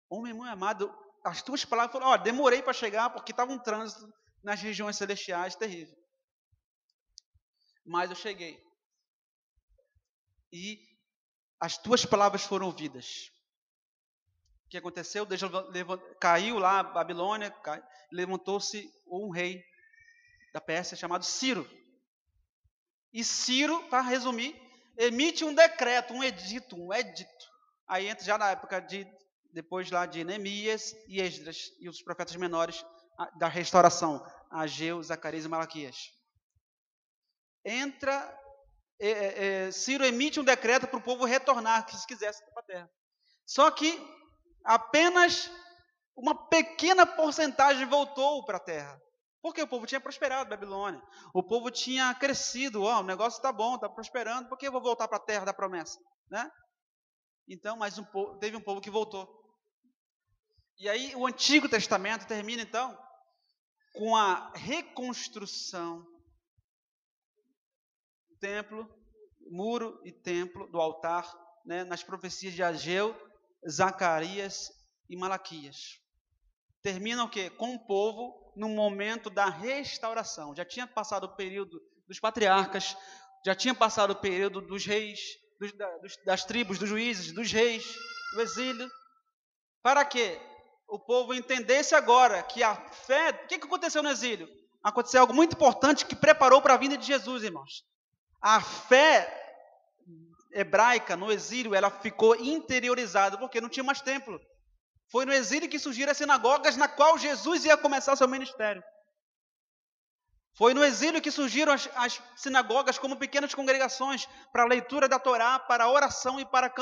Homem 0.08 0.32
muito 0.32 0.50
amado, 0.50 0.92
as 1.26 1.42
tuas 1.42 1.64
palavras 1.64 1.92
foram, 1.92 2.06
ó, 2.06 2.16
demorei 2.16 2.62
para 2.62 2.72
chegar 2.72 3.10
porque 3.10 3.32
estava 3.32 3.52
um 3.52 3.58
trânsito 3.58 4.08
nas 4.44 4.60
regiões 4.60 4.96
celestiais 4.96 5.56
terrível. 5.56 5.96
Mas 7.84 8.10
eu 8.10 8.16
cheguei. 8.16 8.62
E 10.52 10.78
as 11.58 11.76
tuas 11.76 12.06
palavras 12.06 12.44
foram 12.44 12.66
ouvidas. 12.66 13.32
O 14.66 14.68
que 14.68 14.78
aconteceu? 14.78 15.26
Deus 15.26 15.40
caiu 16.20 16.58
lá 16.58 16.80
a 16.80 16.84
Babilônia, 16.84 17.52
levantou-se 18.12 18.88
um 19.06 19.30
rei 19.30 19.64
da 20.52 20.60
Pérsia 20.60 20.96
chamado 20.96 21.24
Ciro. 21.24 21.68
E 23.12 23.24
Ciro, 23.24 23.82
para 23.88 24.00
resumir, 24.00 24.54
emite 24.96 25.44
um 25.44 25.54
decreto, 25.54 26.14
um 26.14 26.22
edito, 26.22 26.76
um 26.76 26.94
edito. 26.94 27.46
Aí 27.88 28.06
entra 28.06 28.24
já 28.24 28.38
na 28.38 28.50
época 28.50 28.80
de 28.80 29.04
depois 29.56 29.90
lá 29.90 30.04
de 30.04 30.22
Neemias 30.22 30.94
e 31.08 31.18
Esdras 31.18 31.72
e 31.80 31.88
os 31.88 32.02
profetas 32.02 32.36
menores 32.36 32.84
da 33.38 33.48
restauração, 33.48 34.22
Ageu, 34.50 35.02
Zacarias 35.02 35.46
e 35.46 35.48
Malaquias. 35.48 36.12
Entra, 37.64 38.38
é, 39.00 39.08
é, 39.08 39.72
Ciro 39.72 40.04
emite 40.04 40.38
um 40.38 40.44
decreto 40.44 40.86
para 40.86 40.98
o 40.98 41.02
povo 41.02 41.24
retornar, 41.24 41.86
que 41.86 41.96
se 41.96 42.06
quisesse 42.06 42.44
para 42.52 42.60
a 42.60 42.66
terra. 42.66 42.90
Só 43.46 43.70
que 43.70 43.98
apenas 44.62 45.50
uma 46.14 46.48
pequena 46.48 47.06
porcentagem 47.06 47.86
voltou 47.86 48.44
para 48.44 48.58
a 48.58 48.60
terra. 48.60 49.00
Porque 49.40 49.62
o 49.62 49.66
povo 49.66 49.86
tinha 49.86 50.00
prosperado 50.02 50.50
Babilônia. 50.50 51.00
O 51.32 51.42
povo 51.42 51.70
tinha 51.70 52.14
crescido. 52.14 52.82
Oh, 52.82 53.00
o 53.00 53.04
negócio 53.04 53.38
está 53.38 53.50
bom, 53.50 53.76
está 53.76 53.88
prosperando. 53.88 54.50
Por 54.50 54.58
que 54.58 54.68
eu 54.68 54.72
vou 54.72 54.82
voltar 54.82 55.08
para 55.08 55.16
a 55.16 55.24
terra 55.24 55.46
da 55.46 55.54
promessa? 55.54 55.98
Né? 56.30 56.50
Então, 57.48 57.74
mas 57.78 57.96
um 57.96 58.04
povo, 58.04 58.38
teve 58.38 58.54
um 58.54 58.60
povo 58.60 58.82
que 58.82 58.90
voltou. 58.90 59.45
E 60.78 60.88
aí 60.88 61.14
o 61.16 61.26
Antigo 61.26 61.68
Testamento 61.68 62.26
termina 62.26 62.62
então 62.62 62.96
com 63.94 64.14
a 64.14 64.52
reconstrução 64.54 66.02
do 68.28 68.36
templo, 68.38 68.86
muro 69.50 69.98
e 70.04 70.12
templo 70.12 70.70
do 70.70 70.78
altar, 70.78 71.26
né, 71.64 71.82
nas 71.84 72.02
profecias 72.02 72.52
de 72.52 72.62
Ageu, 72.62 73.16
Zacarias 73.68 74.70
e 75.08 75.16
Malaquias. 75.16 75.98
Termina 76.82 77.24
o 77.24 77.30
quê? 77.30 77.48
Com 77.48 77.74
o 77.74 77.86
povo 77.86 78.52
no 78.54 78.68
momento 78.68 79.30
da 79.30 79.46
restauração. 79.46 80.54
Já 80.54 80.64
tinha 80.64 80.86
passado 80.86 81.24
o 81.24 81.34
período 81.34 81.80
dos 82.06 82.20
patriarcas, 82.20 82.96
já 83.44 83.54
tinha 83.54 83.74
passado 83.74 84.10
o 84.10 84.20
período 84.20 84.60
dos 84.60 84.84
reis, 84.84 85.20
dos, 85.58 85.72
das, 86.24 86.44
tribos, 86.44 86.78
dos 86.78 86.88
juízes, 86.88 87.32
dos 87.32 87.50
reis, 87.50 87.96
do 88.34 88.42
exílio. 88.42 88.90
Para 89.82 90.04
quê? 90.04 90.38
O 90.88 90.98
povo 90.98 91.34
entendesse 91.34 91.94
agora 91.94 92.42
que 92.42 92.62
a 92.62 92.74
fé. 92.74 93.30
O 93.30 93.48
que, 93.48 93.54
aconteceu 93.56 94.02
no 94.02 94.10
exílio? 94.10 94.48
Aconteceu 94.82 95.20
algo 95.20 95.34
muito 95.34 95.54
importante 95.54 96.06
que 96.06 96.14
preparou 96.14 96.62
para 96.62 96.74
a 96.74 96.76
vinda 96.76 96.96
de 96.96 97.06
Jesus, 97.06 97.42
irmãos. 97.42 97.84
A 98.40 98.60
fé 98.60 99.42
hebraica 100.52 101.16
no 101.16 101.30
exílio, 101.30 101.74
ela 101.74 101.90
ficou 101.90 102.36
interiorizada, 102.36 103.36
porque 103.36 103.60
não 103.60 103.68
tinha 103.68 103.84
mais 103.84 104.00
templo. 104.00 104.40
Foi 105.10 105.24
no 105.24 105.32
exílio 105.32 105.68
que 105.68 105.78
surgiram 105.78 106.12
as 106.12 106.18
sinagogas 106.18 106.76
na 106.76 106.88
qual 106.88 107.18
Jesus 107.18 107.64
ia 107.64 107.76
começar 107.76 108.16
seu 108.16 108.28
ministério. 108.28 108.82
Foi 110.56 110.72
no 110.72 110.82
exílio 110.82 111.20
que 111.20 111.30
surgiram 111.30 111.72
as, 111.72 111.88
as 111.94 112.22
sinagogas 112.34 112.98
como 112.98 113.16
pequenas 113.16 113.54
congregações 113.54 114.26
para 114.52 114.62
a 114.62 114.66
leitura 114.66 115.06
da 115.06 115.18
Torá, 115.18 115.58
para 115.58 115.84
a 115.84 115.90
oração 115.90 116.40
e 116.40 116.46
para, 116.46 116.72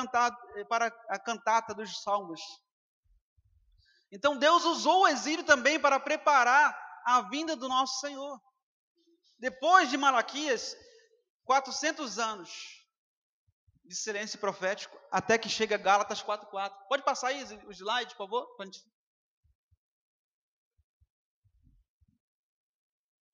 para 0.68 0.86
a 1.08 1.18
cantata 1.18 1.74
dos 1.74 2.00
salmos. 2.00 2.40
Então 4.10 4.36
Deus 4.36 4.64
usou 4.64 5.02
o 5.02 5.08
exílio 5.08 5.44
também 5.44 5.78
para 5.78 5.98
preparar 5.98 6.76
a 7.04 7.22
vinda 7.22 7.56
do 7.56 7.68
nosso 7.68 8.00
Senhor. 8.00 8.40
Depois 9.38 9.90
de 9.90 9.96
Malaquias, 9.96 10.76
400 11.44 12.18
anos 12.18 12.84
de 13.84 13.94
silêncio 13.94 14.38
profético, 14.38 14.98
até 15.10 15.36
que 15.36 15.48
chega 15.48 15.76
Gálatas 15.76 16.22
4.4. 16.22 16.72
Pode 16.88 17.02
passar 17.02 17.28
aí 17.28 17.44
o 17.66 17.70
slide, 17.70 18.14
por 18.14 18.26
favor? 18.26 18.56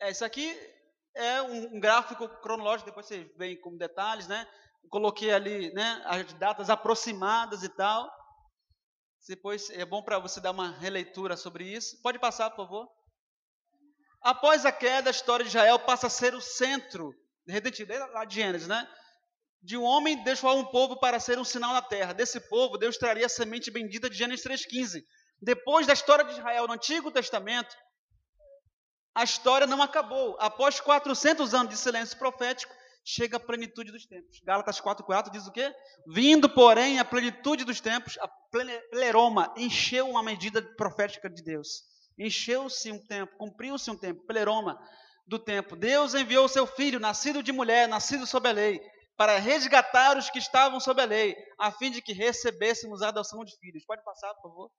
É, 0.00 0.10
isso 0.10 0.24
aqui 0.24 0.58
é 1.14 1.42
um, 1.42 1.78
gráfico 1.78 2.28
cronológico, 2.40 2.88
depois 2.88 3.06
você 3.06 3.24
vem 3.36 3.60
com 3.60 3.76
detalhes, 3.76 4.26
né? 4.26 4.48
Coloquei 4.88 5.30
ali 5.30 5.72
né, 5.72 6.02
as 6.06 6.32
datas 6.34 6.70
aproximadas 6.70 7.62
e 7.62 7.68
tal. 7.68 8.10
Depois 9.28 9.70
é 9.70 9.84
bom 9.84 10.02
para 10.02 10.18
você 10.18 10.40
dar 10.40 10.50
uma 10.50 10.72
releitura 10.78 11.36
sobre 11.36 11.64
isso. 11.64 12.00
Pode 12.02 12.18
passar, 12.18 12.50
por 12.50 12.64
favor. 12.64 12.88
Após 14.22 14.66
a 14.66 14.72
queda, 14.72 15.08
a 15.08 15.12
história 15.12 15.44
de 15.44 15.48
Israel 15.48 15.78
passa 15.78 16.08
a 16.08 16.10
ser 16.10 16.34
o 16.34 16.40
centro 16.40 17.14
redentivo, 17.46 17.92
lá 18.12 18.24
de 18.24 18.34
Gênesis, 18.34 18.68
né? 18.68 18.88
De 19.62 19.76
um 19.76 19.82
homem 19.82 20.22
deixou 20.24 20.58
um 20.58 20.64
povo 20.64 20.98
para 20.98 21.20
ser 21.20 21.38
um 21.38 21.44
sinal 21.44 21.72
na 21.72 21.82
terra. 21.82 22.12
Desse 22.12 22.40
povo, 22.40 22.78
Deus 22.78 22.96
traria 22.96 23.26
a 23.26 23.28
semente 23.28 23.70
bendita 23.70 24.08
de 24.08 24.16
Gênesis 24.16 24.44
3,15. 24.44 25.02
Depois 25.40 25.86
da 25.86 25.92
história 25.92 26.24
de 26.24 26.32
Israel 26.32 26.66
no 26.66 26.74
Antigo 26.74 27.10
Testamento, 27.10 27.74
a 29.14 29.24
história 29.24 29.66
não 29.66 29.82
acabou. 29.82 30.36
Após 30.38 30.80
400 30.80 31.54
anos 31.54 31.70
de 31.70 31.78
silêncio 31.78 32.18
profético, 32.18 32.74
chega 33.04 33.36
a 33.36 33.40
plenitude 33.40 33.90
dos 33.92 34.06
tempos. 34.06 34.40
Gálatas 34.44 34.80
4,4 34.80 35.30
diz 35.30 35.46
o 35.46 35.52
quê? 35.52 35.74
Vindo, 36.06 36.48
porém, 36.48 36.98
a 36.98 37.04
plenitude 37.04 37.64
dos 37.64 37.80
tempos, 37.80 38.18
a 38.18 38.28
pleroma 38.90 39.52
encheu 39.56 40.08
uma 40.08 40.22
medida 40.22 40.62
profética 40.76 41.28
de 41.28 41.42
Deus. 41.42 41.84
Encheu-se 42.18 42.92
um 42.92 42.98
tempo, 43.06 43.36
cumpriu-se 43.38 43.90
um 43.90 43.96
tempo, 43.96 44.26
pleroma 44.26 44.78
do 45.26 45.38
tempo. 45.38 45.76
Deus 45.76 46.14
enviou 46.14 46.44
o 46.44 46.48
seu 46.48 46.66
filho, 46.66 47.00
nascido 47.00 47.42
de 47.42 47.52
mulher, 47.52 47.88
nascido 47.88 48.26
sob 48.26 48.48
a 48.48 48.52
lei, 48.52 48.80
para 49.16 49.38
resgatar 49.38 50.18
os 50.18 50.28
que 50.28 50.38
estavam 50.38 50.80
sob 50.80 51.00
a 51.00 51.06
lei, 51.06 51.36
a 51.58 51.70
fim 51.72 51.90
de 51.90 52.02
que 52.02 52.12
recebêssemos 52.12 53.02
a 53.02 53.08
adoção 53.08 53.44
de 53.44 53.56
filhos. 53.58 53.84
Pode 53.84 54.04
passar, 54.04 54.32
por 54.34 54.42
favor. 54.42 54.70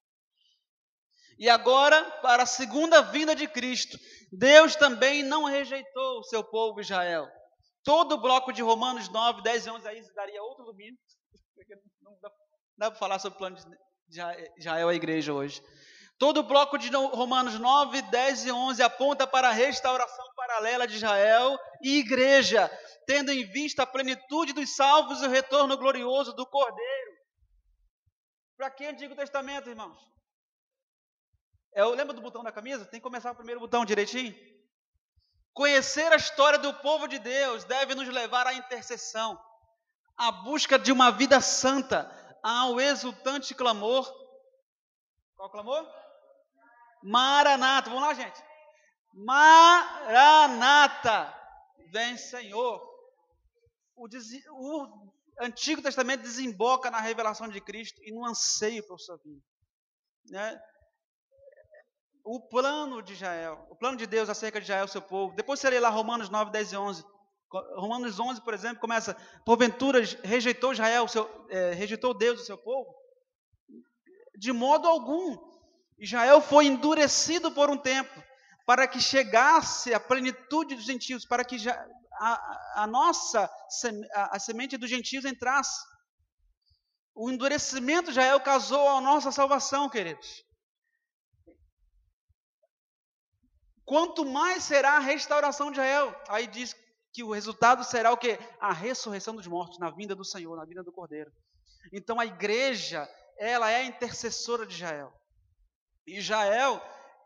E 1.38 1.50
agora, 1.50 2.04
para 2.22 2.44
a 2.44 2.46
segunda 2.46 3.02
vinda 3.02 3.36
de 3.36 3.48
Cristo, 3.48 3.98
Deus 4.32 4.76
também 4.76 5.24
não 5.24 5.46
rejeitou 5.46 6.20
o 6.20 6.24
seu 6.24 6.44
povo 6.44 6.80
Israel. 6.80 7.28
Todo 7.84 8.14
o 8.14 8.22
bloco 8.22 8.54
de 8.54 8.62
Romanos 8.62 9.10
9, 9.10 9.42
10 9.42 9.66
e 9.66 9.70
11 9.70 9.88
aí 9.88 10.14
daria 10.14 10.44
outro 10.44 10.66
domingo. 10.66 10.98
Não 12.02 12.18
dá, 12.22 12.32
dá 12.78 12.92
para 12.92 13.00
falar 13.00 13.20
sobre 13.20 13.36
o 13.36 13.40
plano 13.40 13.58
de 14.08 14.22
Israel 14.58 14.90
a 14.90 14.94
igreja 14.94 15.34
hoje. 15.34 15.64
Todo 16.18 16.42
o 16.42 16.44
bloco 16.44 16.78
de 16.78 16.90
Romanos 16.90 17.60
9, 17.60 18.04
10 18.04 18.46
e 18.46 18.52
11 18.52 18.84
aponta 18.84 19.26
para 19.26 19.50
a 19.50 19.52
restauração 19.52 20.26
paralela 20.36 20.86
de 20.86 20.96
Israel 20.96 21.58
e 21.82 21.98
igreja, 21.98 22.70
tendo 23.08 23.32
em 23.32 23.44
vista 23.44 23.82
a 23.82 23.88
plenitude 23.88 24.54
dos 24.54 24.76
salvos 24.76 25.22
e 25.22 25.26
o 25.26 25.30
retorno 25.30 25.76
glorioso 25.78 26.32
do 26.34 26.46
Cordeiro. 26.46 27.12
Para 28.56 28.70
que 28.70 28.86
Antigo 28.86 29.16
Testamento, 29.16 29.70
irmãos? 29.70 29.98
É, 31.74 31.84
lembra 31.86 32.14
do 32.14 32.22
botão 32.22 32.44
da 32.44 32.52
camisa? 32.52 32.86
Tem 32.86 33.00
que 33.00 33.04
começar 33.04 33.32
o 33.32 33.36
primeiro 33.36 33.60
botão 33.60 33.84
direitinho. 33.84 34.36
Conhecer 35.54 36.12
a 36.12 36.16
história 36.16 36.58
do 36.58 36.74
povo 36.76 37.08
de 37.08 37.20
Deus 37.20 37.64
deve 37.66 37.94
nos 37.94 38.08
levar 38.08 38.48
à 38.48 38.54
intercessão, 38.54 39.40
à 40.18 40.32
busca 40.32 40.80
de 40.80 40.92
uma 40.92 41.12
vida 41.12 41.42
santa, 41.42 42.10
ao 42.42 42.80
exultante 42.80 43.54
clamor. 43.54 44.10
Qual 45.36 45.50
clamor? 45.50 45.86
Maranata. 47.04 47.90
Vamos 47.90 48.08
lá, 48.08 48.14
gente. 48.14 48.42
Maranata. 49.14 50.62
Vem, 51.92 52.16
Senhor. 52.18 52.82
O, 53.96 54.08
o 54.08 55.12
Antigo 55.42 55.82
Testamento 55.82 56.22
desemboca 56.22 56.90
na 56.90 57.02
revelação 57.02 57.50
de 57.50 57.60
Cristo 57.60 58.00
e 58.04 58.12
no 58.14 58.26
anseio 58.26 58.86
por 58.88 59.00
sua 59.00 59.18
vida. 59.18 59.42
Né? 60.30 60.62
O 62.24 62.40
plano 62.40 63.02
de 63.02 63.14
Israel, 63.14 63.66
o 63.70 63.76
plano 63.76 63.98
de 63.98 64.06
Deus 64.06 64.30
acerca 64.30 64.60
de 64.60 64.66
Israel, 64.66 64.88
seu 64.88 65.02
povo. 65.02 65.36
Depois 65.36 65.60
você 65.60 65.70
lê 65.70 65.80
lá 65.80 65.90
Romanos 65.90 66.30
9, 66.30 66.52
10 66.52 66.72
e 66.72 66.78
11. 66.78 67.06
Romanos 67.76 68.20
11, 68.20 68.42
por 68.42 68.54
exemplo, 68.54 68.80
começa: 68.80 69.16
Porventura 69.46 70.00
rejeitou 70.24 70.72
Israel, 70.72 71.08
seu, 71.08 71.30
é, 71.50 71.74
rejeitou 71.74 72.14
Deus, 72.14 72.42
o 72.42 72.46
seu 72.46 72.58
povo? 72.58 72.94
De 74.38 74.52
modo 74.52 74.88
algum. 74.88 75.52
Israel 76.00 76.42
foi 76.42 76.66
endurecido 76.66 77.52
por 77.52 77.70
um 77.70 77.78
tempo, 77.78 78.24
para 78.66 78.88
que 78.88 79.00
chegasse 79.00 79.94
a 79.94 80.00
plenitude 80.00 80.76
dos 80.76 80.86
gentios, 80.86 81.26
para 81.26 81.44
que 81.46 81.60
já, 81.60 81.74
a, 82.20 82.84
a 82.84 82.88
nossa, 82.88 83.48
a, 84.16 84.36
a 84.36 84.40
semente 84.40 84.78
dos 84.78 84.90
gentios 84.90 85.26
entrasse. 85.26 85.80
O 87.14 87.30
endurecimento 87.30 88.06
de 88.06 88.12
Israel 88.12 88.40
casou 88.40 88.88
a 88.90 89.02
nossa 89.02 89.32
salvação, 89.32 89.90
queridos. 89.90 90.44
Quanto 93.86 94.26
mais 94.26 94.64
será 94.64 94.98
a 94.98 95.00
restauração 95.00 95.72
de 95.72 95.80
Israel? 95.80 96.16
Aí 96.30 96.48
diz 96.48 96.76
que 97.14 97.24
o 97.24 97.32
resultado 97.32 97.84
será 97.84 98.12
o 98.12 98.18
que? 98.18 98.40
A 98.60 98.72
ressurreição 98.72 99.36
dos 99.36 99.48
mortos 99.48 99.80
na 99.80 99.90
vinda 99.90 100.16
do 100.16 100.24
Senhor, 100.24 100.56
na 100.56 100.66
vinda 100.66 100.84
do 100.84 100.92
Cordeiro. 100.92 101.32
Então 101.92 102.20
a 102.20 102.26
igreja, 102.26 103.10
ela 103.38 103.70
é 103.70 103.78
a 103.78 103.86
intercessora 103.86 104.66
de 104.66 104.76
Israel. 104.76 105.14
Israel 106.08 106.82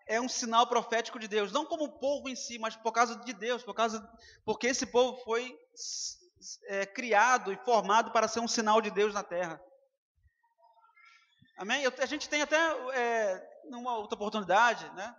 é 0.08 0.20
um 0.22 0.30
sinal 0.30 0.68
profético 0.68 1.20
de 1.20 1.28
Deus, 1.28 1.52
não 1.52 1.66
como 1.66 1.86
o 1.86 2.00
povo 2.00 2.30
em 2.30 2.36
si, 2.36 2.60
mas 2.60 2.76
por 2.76 2.92
causa 2.92 3.16
de 3.16 3.34
Deus, 3.34 3.64
por 3.64 3.74
causa 3.74 4.08
porque 4.44 4.68
esse 4.68 4.86
povo 4.86 5.18
foi 5.24 5.58
é, 6.68 6.86
criado 6.86 7.52
e 7.52 7.58
formado 7.58 8.12
para 8.12 8.28
ser 8.28 8.40
um 8.40 8.48
sinal 8.48 8.82
de 8.82 8.92
Deus 8.92 9.14
na 9.14 9.24
terra. 9.24 9.60
Amém? 11.58 11.84
Eu, 11.84 11.94
a 11.98 12.06
gente 12.06 12.30
tem 12.30 12.42
até 12.42 12.58
é, 12.94 13.62
numa 13.70 13.98
outra 13.98 14.16
oportunidade, 14.16 14.90
né? 14.94 15.16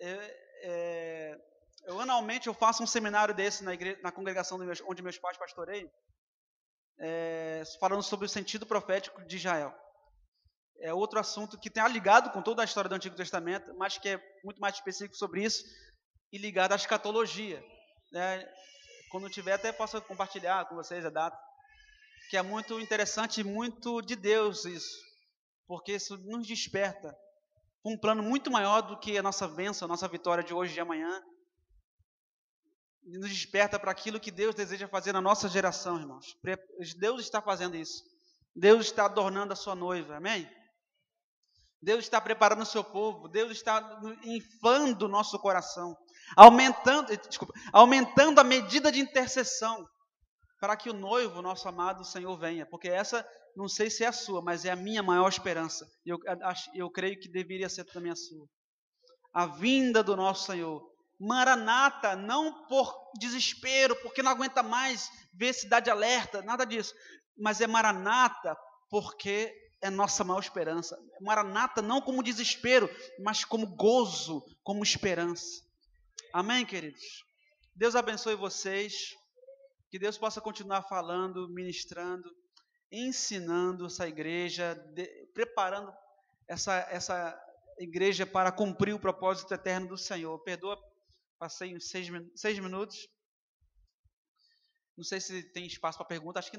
É, 0.00 0.46
é, 0.62 1.38
eu 1.84 2.00
anualmente 2.00 2.46
eu 2.46 2.54
faço 2.54 2.82
um 2.82 2.86
seminário 2.86 3.34
desse 3.34 3.64
na, 3.64 3.72
na 4.02 4.12
congregação 4.12 4.58
onde 4.86 5.02
meus 5.02 5.18
pais 5.18 5.36
pastoreiam, 5.36 5.90
é, 6.98 7.62
falando 7.78 8.02
sobre 8.02 8.26
o 8.26 8.28
sentido 8.28 8.66
profético 8.66 9.24
de 9.24 9.36
Israel. 9.36 9.74
É 10.80 10.92
outro 10.92 11.18
assunto 11.18 11.58
que 11.58 11.70
tem 11.70 11.86
ligado 11.88 12.30
com 12.30 12.42
toda 12.42 12.62
a 12.62 12.64
história 12.64 12.88
do 12.88 12.94
Antigo 12.94 13.16
Testamento, 13.16 13.74
mas 13.76 13.96
que 13.96 14.10
é 14.10 14.40
muito 14.44 14.60
mais 14.60 14.74
específico 14.74 15.16
sobre 15.16 15.42
isso 15.42 15.64
e 16.32 16.38
ligado 16.38 16.72
à 16.72 16.76
escatologia. 16.76 17.64
Né? 18.12 18.46
Quando 19.10 19.30
tiver, 19.30 19.52
até 19.52 19.72
posso 19.72 20.00
compartilhar 20.02 20.66
com 20.68 20.74
vocês 20.74 21.04
a 21.06 21.10
data, 21.10 21.38
que 22.28 22.36
é 22.36 22.42
muito 22.42 22.78
interessante 22.80 23.40
e 23.40 23.44
muito 23.44 24.02
de 24.02 24.16
Deus 24.16 24.64
isso, 24.64 25.00
porque 25.66 25.92
isso 25.92 26.16
nos 26.18 26.46
desperta 26.46 27.16
um 27.86 27.96
plano 27.96 28.22
muito 28.22 28.50
maior 28.50 28.82
do 28.82 28.98
que 28.98 29.16
a 29.16 29.22
nossa 29.22 29.46
bênção, 29.46 29.86
a 29.86 29.88
nossa 29.88 30.08
vitória 30.08 30.42
de 30.42 30.52
hoje 30.52 30.72
e 30.72 30.74
de 30.74 30.80
amanhã. 30.80 31.22
E 33.04 33.16
nos 33.16 33.30
desperta 33.30 33.78
para 33.78 33.92
aquilo 33.92 34.18
que 34.18 34.32
Deus 34.32 34.56
deseja 34.56 34.88
fazer 34.88 35.12
na 35.12 35.20
nossa 35.20 35.48
geração, 35.48 35.96
irmãos. 35.96 36.36
Deus 36.98 37.20
está 37.20 37.40
fazendo 37.40 37.76
isso. 37.76 38.02
Deus 38.54 38.86
está 38.86 39.04
adornando 39.04 39.52
a 39.52 39.56
sua 39.56 39.76
noiva, 39.76 40.16
amém? 40.16 40.50
Deus 41.80 42.00
está 42.00 42.20
preparando 42.20 42.62
o 42.62 42.66
seu 42.66 42.82
povo, 42.82 43.28
Deus 43.28 43.52
está 43.52 44.00
inflando 44.24 45.04
o 45.04 45.08
nosso 45.08 45.38
coração, 45.38 45.96
aumentando, 46.36 47.16
desculpa, 47.16 47.54
aumentando 47.72 48.40
a 48.40 48.44
medida 48.44 48.90
de 48.90 48.98
intercessão 48.98 49.86
para 50.58 50.76
que 50.76 50.90
o 50.90 50.94
noivo, 50.94 51.42
nosso 51.42 51.68
amado 51.68 52.04
Senhor, 52.04 52.36
venha, 52.36 52.66
porque 52.66 52.88
essa 52.88 53.24
não 53.56 53.68
sei 53.68 53.88
se 53.88 54.04
é 54.04 54.06
a 54.06 54.12
sua, 54.12 54.42
mas 54.42 54.66
é 54.66 54.70
a 54.70 54.76
minha 54.76 55.02
maior 55.02 55.28
esperança. 55.28 55.90
E 56.04 56.10
eu, 56.10 56.18
eu 56.74 56.90
creio 56.90 57.18
que 57.18 57.26
deveria 57.26 57.70
ser 57.70 57.84
também 57.84 58.12
a 58.12 58.16
sua. 58.16 58.46
A 59.32 59.46
vinda 59.46 60.02
do 60.02 60.14
nosso 60.14 60.52
Senhor. 60.52 60.86
Maranata, 61.18 62.14
não 62.14 62.66
por 62.66 62.94
desespero, 63.18 63.96
porque 64.02 64.22
não 64.22 64.30
aguenta 64.30 64.62
mais 64.62 65.10
ver 65.32 65.54
cidade 65.54 65.88
alerta, 65.88 66.42
nada 66.42 66.66
disso. 66.66 66.94
Mas 67.34 67.62
é 67.62 67.66
Maranata 67.66 68.54
porque 68.90 69.50
é 69.80 69.88
nossa 69.88 70.22
maior 70.22 70.40
esperança. 70.40 70.94
Maranata 71.22 71.80
não 71.80 72.02
como 72.02 72.22
desespero, 72.22 72.90
mas 73.20 73.42
como 73.42 73.74
gozo, 73.74 74.44
como 74.62 74.82
esperança. 74.82 75.62
Amém, 76.30 76.66
queridos? 76.66 77.24
Deus 77.74 77.96
abençoe 77.96 78.34
vocês. 78.34 79.14
Que 79.90 79.98
Deus 79.98 80.18
possa 80.18 80.42
continuar 80.42 80.82
falando, 80.82 81.48
ministrando 81.48 82.30
ensinando 82.90 83.86
essa 83.86 84.06
igreja, 84.06 84.74
de, 84.94 85.06
preparando 85.34 85.92
essa, 86.48 86.74
essa 86.90 87.46
igreja 87.78 88.26
para 88.26 88.52
cumprir 88.52 88.94
o 88.94 89.00
propósito 89.00 89.52
eterno 89.52 89.88
do 89.88 89.98
Senhor. 89.98 90.38
Perdoa, 90.40 90.78
passei 91.38 91.74
uns 91.74 91.88
seis, 91.88 92.08
seis 92.34 92.58
minutos. 92.58 93.08
Não 94.96 95.04
sei 95.04 95.20
se 95.20 95.42
tem 95.52 95.66
espaço 95.66 95.98
para 95.98 96.06
pergunta. 96.06 96.38
Acho 96.38 96.50
que 96.50 96.58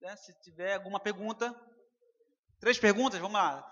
né, 0.00 0.16
se 0.16 0.32
tiver 0.40 0.74
alguma 0.74 1.00
pergunta. 1.00 1.54
Três 2.60 2.78
perguntas, 2.78 3.20
vamos 3.20 3.38
lá. 3.38 3.64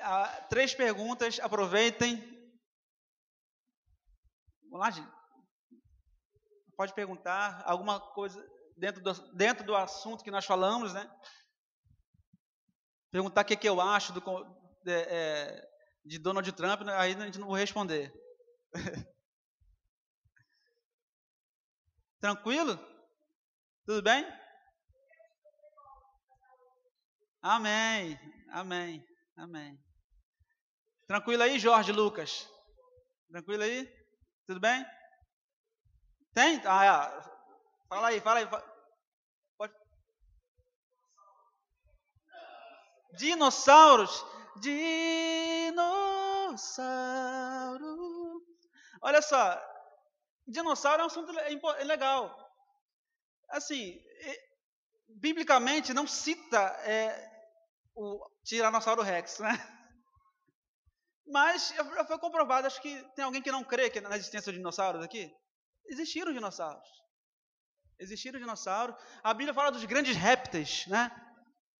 Ah, 0.00 0.46
três 0.50 0.74
perguntas, 0.74 1.38
aproveitem. 1.40 2.18
Vamos 4.64 4.80
lá, 4.80 4.90
gente. 4.90 5.14
Pode 6.76 6.92
perguntar 6.92 7.62
alguma 7.64 8.00
coisa 8.00 8.44
dentro 8.76 9.02
do, 9.02 9.12
dentro 9.34 9.64
do 9.64 9.74
assunto 9.74 10.22
que 10.24 10.30
nós 10.30 10.44
falamos, 10.44 10.92
né? 10.92 11.10
Perguntar 13.10 13.42
o 13.42 13.44
que, 13.44 13.56
que 13.56 13.68
eu 13.68 13.80
acho 13.80 14.12
do, 14.12 14.20
de, 14.82 14.92
é, 14.92 15.68
de 16.04 16.18
Donald 16.18 16.50
Trump, 16.52 16.82
né? 16.82 16.94
aí 16.96 17.14
a 17.14 17.20
gente 17.26 17.38
não 17.38 17.48
vai 17.48 17.60
responder. 17.60 18.12
Tranquilo? 22.20 22.78
Tudo 23.86 24.02
bem? 24.02 24.26
Amém, 27.42 28.18
amém, 28.50 29.06
amém. 29.36 29.78
Tranquilo 31.06 31.42
aí, 31.42 31.58
Jorge 31.58 31.92
Lucas? 31.92 32.48
Tranquilo 33.28 33.62
aí? 33.62 33.86
Tudo 34.46 34.58
bem? 34.58 34.84
Tem? 36.32 36.60
Ah, 36.64 36.84
é. 36.84 37.33
Fala 37.94 38.08
aí, 38.08 38.20
fala 38.20 38.40
aí. 38.40 38.48
Pode. 39.56 39.72
Dinossauros. 43.16 44.26
Dinossauro. 44.56 45.22
Olha 49.00 49.22
só, 49.22 49.62
dinossauro 50.44 51.02
é 51.02 51.04
um 51.04 51.06
assunto 51.06 51.38
é 51.38 51.84
legal. 51.84 52.36
Assim, 53.50 54.02
biblicamente 55.08 55.94
não 55.94 56.04
cita 56.04 56.58
é, 56.82 57.30
o 57.94 58.28
Tiranossauro 58.42 59.02
Rex, 59.02 59.38
né? 59.38 59.52
Mas 61.28 61.68
já 61.68 62.04
foi 62.04 62.18
comprovado, 62.18 62.66
acho 62.66 62.82
que 62.82 63.04
tem 63.14 63.24
alguém 63.24 63.40
que 63.40 63.52
não 63.52 63.62
crê 63.62 63.88
na 64.00 64.16
existência 64.16 64.50
de 64.50 64.58
dinossauros 64.58 65.04
aqui? 65.04 65.32
Existiram 65.86 66.32
dinossauros. 66.32 67.03
Existiram 67.98 68.38
dinossauros. 68.38 68.96
A 69.22 69.32
Bíblia 69.32 69.54
fala 69.54 69.70
dos 69.70 69.84
grandes 69.84 70.16
répteis, 70.16 70.86
né? 70.86 71.10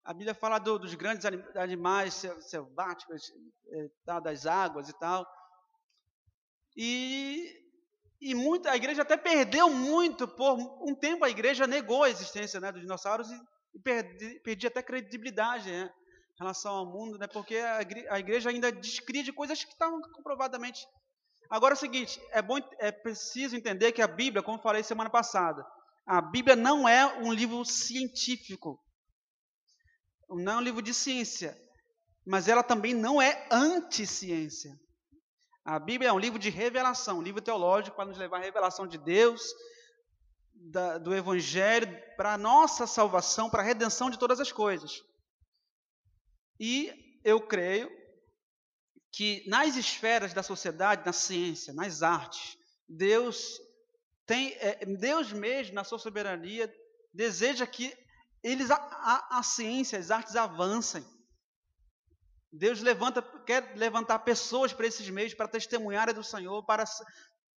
A 0.05 0.13
Bíblia 0.13 0.35
fala 0.35 0.59
do, 0.59 0.79
dos 0.79 0.95
grandes 0.95 1.25
animais 1.57 2.23
selváticos, 2.43 3.33
é, 3.73 4.21
das 4.21 4.45
águas 4.45 4.89
e 4.89 4.99
tal. 4.99 5.27
E, 6.77 7.51
e 8.21 8.35
a 8.67 8.77
igreja 8.77 9.03
até 9.03 9.17
perdeu 9.17 9.71
muito, 9.71 10.29
por 10.29 10.59
um 10.87 10.95
tempo 10.95 11.25
a 11.25 11.31
igreja 11.31 11.67
negou 11.67 12.05
a 12.05 12.11
existência 12.11 12.61
né, 12.61 12.71
dos 12.71 12.83
dinossauros 12.83 13.31
e, 13.31 13.41
e 13.75 14.41
perdi, 14.41 14.67
até 14.67 14.83
credibilidade 14.83 15.71
né, 15.71 15.91
em 16.35 16.39
relação 16.39 16.75
ao 16.75 16.87
mundo, 16.87 17.19
né, 17.19 17.27
porque 17.27 17.57
a 17.57 17.81
igreja, 17.81 18.09
a 18.11 18.19
igreja 18.19 18.51
ainda 18.51 18.71
descria 18.71 19.23
de 19.23 19.33
coisas 19.33 19.65
que 19.65 19.73
estavam 19.73 20.01
comprovadamente. 20.13 20.87
Agora 21.49 21.75
é 21.75 21.77
o 21.77 21.79
seguinte, 21.79 22.21
é, 22.31 22.43
bom, 22.43 22.59
é 22.79 22.91
preciso 22.91 23.57
entender 23.57 23.93
que 23.93 24.03
a 24.03 24.09
Bíblia, 24.09 24.43
como 24.43 24.59
falei 24.59 24.83
semana 24.83 25.09
passada, 25.09 25.65
a 26.07 26.21
Bíblia 26.21 26.55
não 26.55 26.89
é 26.89 27.07
um 27.19 27.33
livro 27.33 27.65
científico, 27.65 28.79
não 30.29 30.53
é 30.53 30.57
um 30.57 30.61
livro 30.61 30.83
de 30.83 30.93
ciência, 30.93 31.59
mas 32.27 32.49
ela 32.49 32.63
também 32.63 32.95
não 32.95 33.21
é 33.21 33.47
anti-ciência. 33.51 34.79
A 35.65 35.79
Bíblia 35.79 36.11
é 36.11 36.13
um 36.13 36.19
livro 36.19 36.39
de 36.39 36.51
revelação, 36.51 37.19
um 37.19 37.23
livro 37.23 37.41
teológico 37.41 37.97
para 37.97 38.05
nos 38.05 38.19
levar 38.19 38.39
à 38.39 38.45
revelação 38.45 38.87
de 38.87 38.99
Deus, 38.99 39.43
da, 40.53 40.99
do 40.99 41.15
Evangelho, 41.15 41.89
para 42.17 42.35
a 42.35 42.39
nossa 42.39 42.87
salvação, 42.87 43.49
para 43.49 43.63
a 43.63 43.65
redenção 43.65 44.11
de 44.11 44.19
todas 44.19 44.41
as 44.41 44.53
coisas. 44.53 45.03
E 46.61 46.93
eu 47.25 47.41
creio 47.41 47.91
que 49.11 49.43
nas 49.49 49.77
esferas 49.77 50.35
da 50.35 50.43
sociedade, 50.43 51.07
na 51.07 51.13
ciência, 51.13 51.73
nas 51.73 52.03
artes, 52.03 52.59
Deus 52.89 53.59
tem, 54.27 54.53
é, 54.55 54.85
Deus 54.87 55.33
mesmo, 55.33 55.75
na 55.75 55.85
sua 55.85 55.99
soberania, 55.99 56.73
deseja 57.13 57.67
que 57.67 57.95
eles, 58.43 58.71
a, 58.71 58.77
a, 58.77 59.39
a 59.39 59.43
ciência, 59.43 59.99
as 59.99 60.11
artes 60.11 60.37
avancem. 60.37 61.05
Deus 62.53 62.81
levanta, 62.81 63.23
quer 63.45 63.75
levantar 63.77 64.21
pessoas 64.21 64.73
para 64.73 64.87
esses 64.87 65.09
meios, 65.11 65.35
para 65.35 65.49
testemunharem 65.49 66.15
do 66.15 66.23
Senhor, 66.23 66.63
para, 66.65 66.85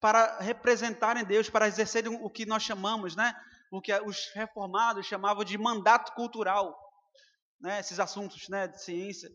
para 0.01 0.39
representarem 0.39 1.25
Deus, 1.25 1.51
para 1.51 1.69
exercerem 1.69 2.19
o 2.23 2.31
que 2.31 2.47
nós 2.47 2.63
chamamos, 2.63 3.15
né? 3.15 3.35
O 3.71 3.81
que 3.81 3.93
os 4.01 4.31
reformados 4.35 5.07
chamavam 5.07 5.45
de 5.45 5.59
mandato 5.59 6.15
cultural, 6.15 6.75
né? 7.61 7.81
Esses 7.81 8.01
assuntos, 8.01 8.49
né? 8.49 8.67
De 8.67 8.83
ciência. 8.83 9.29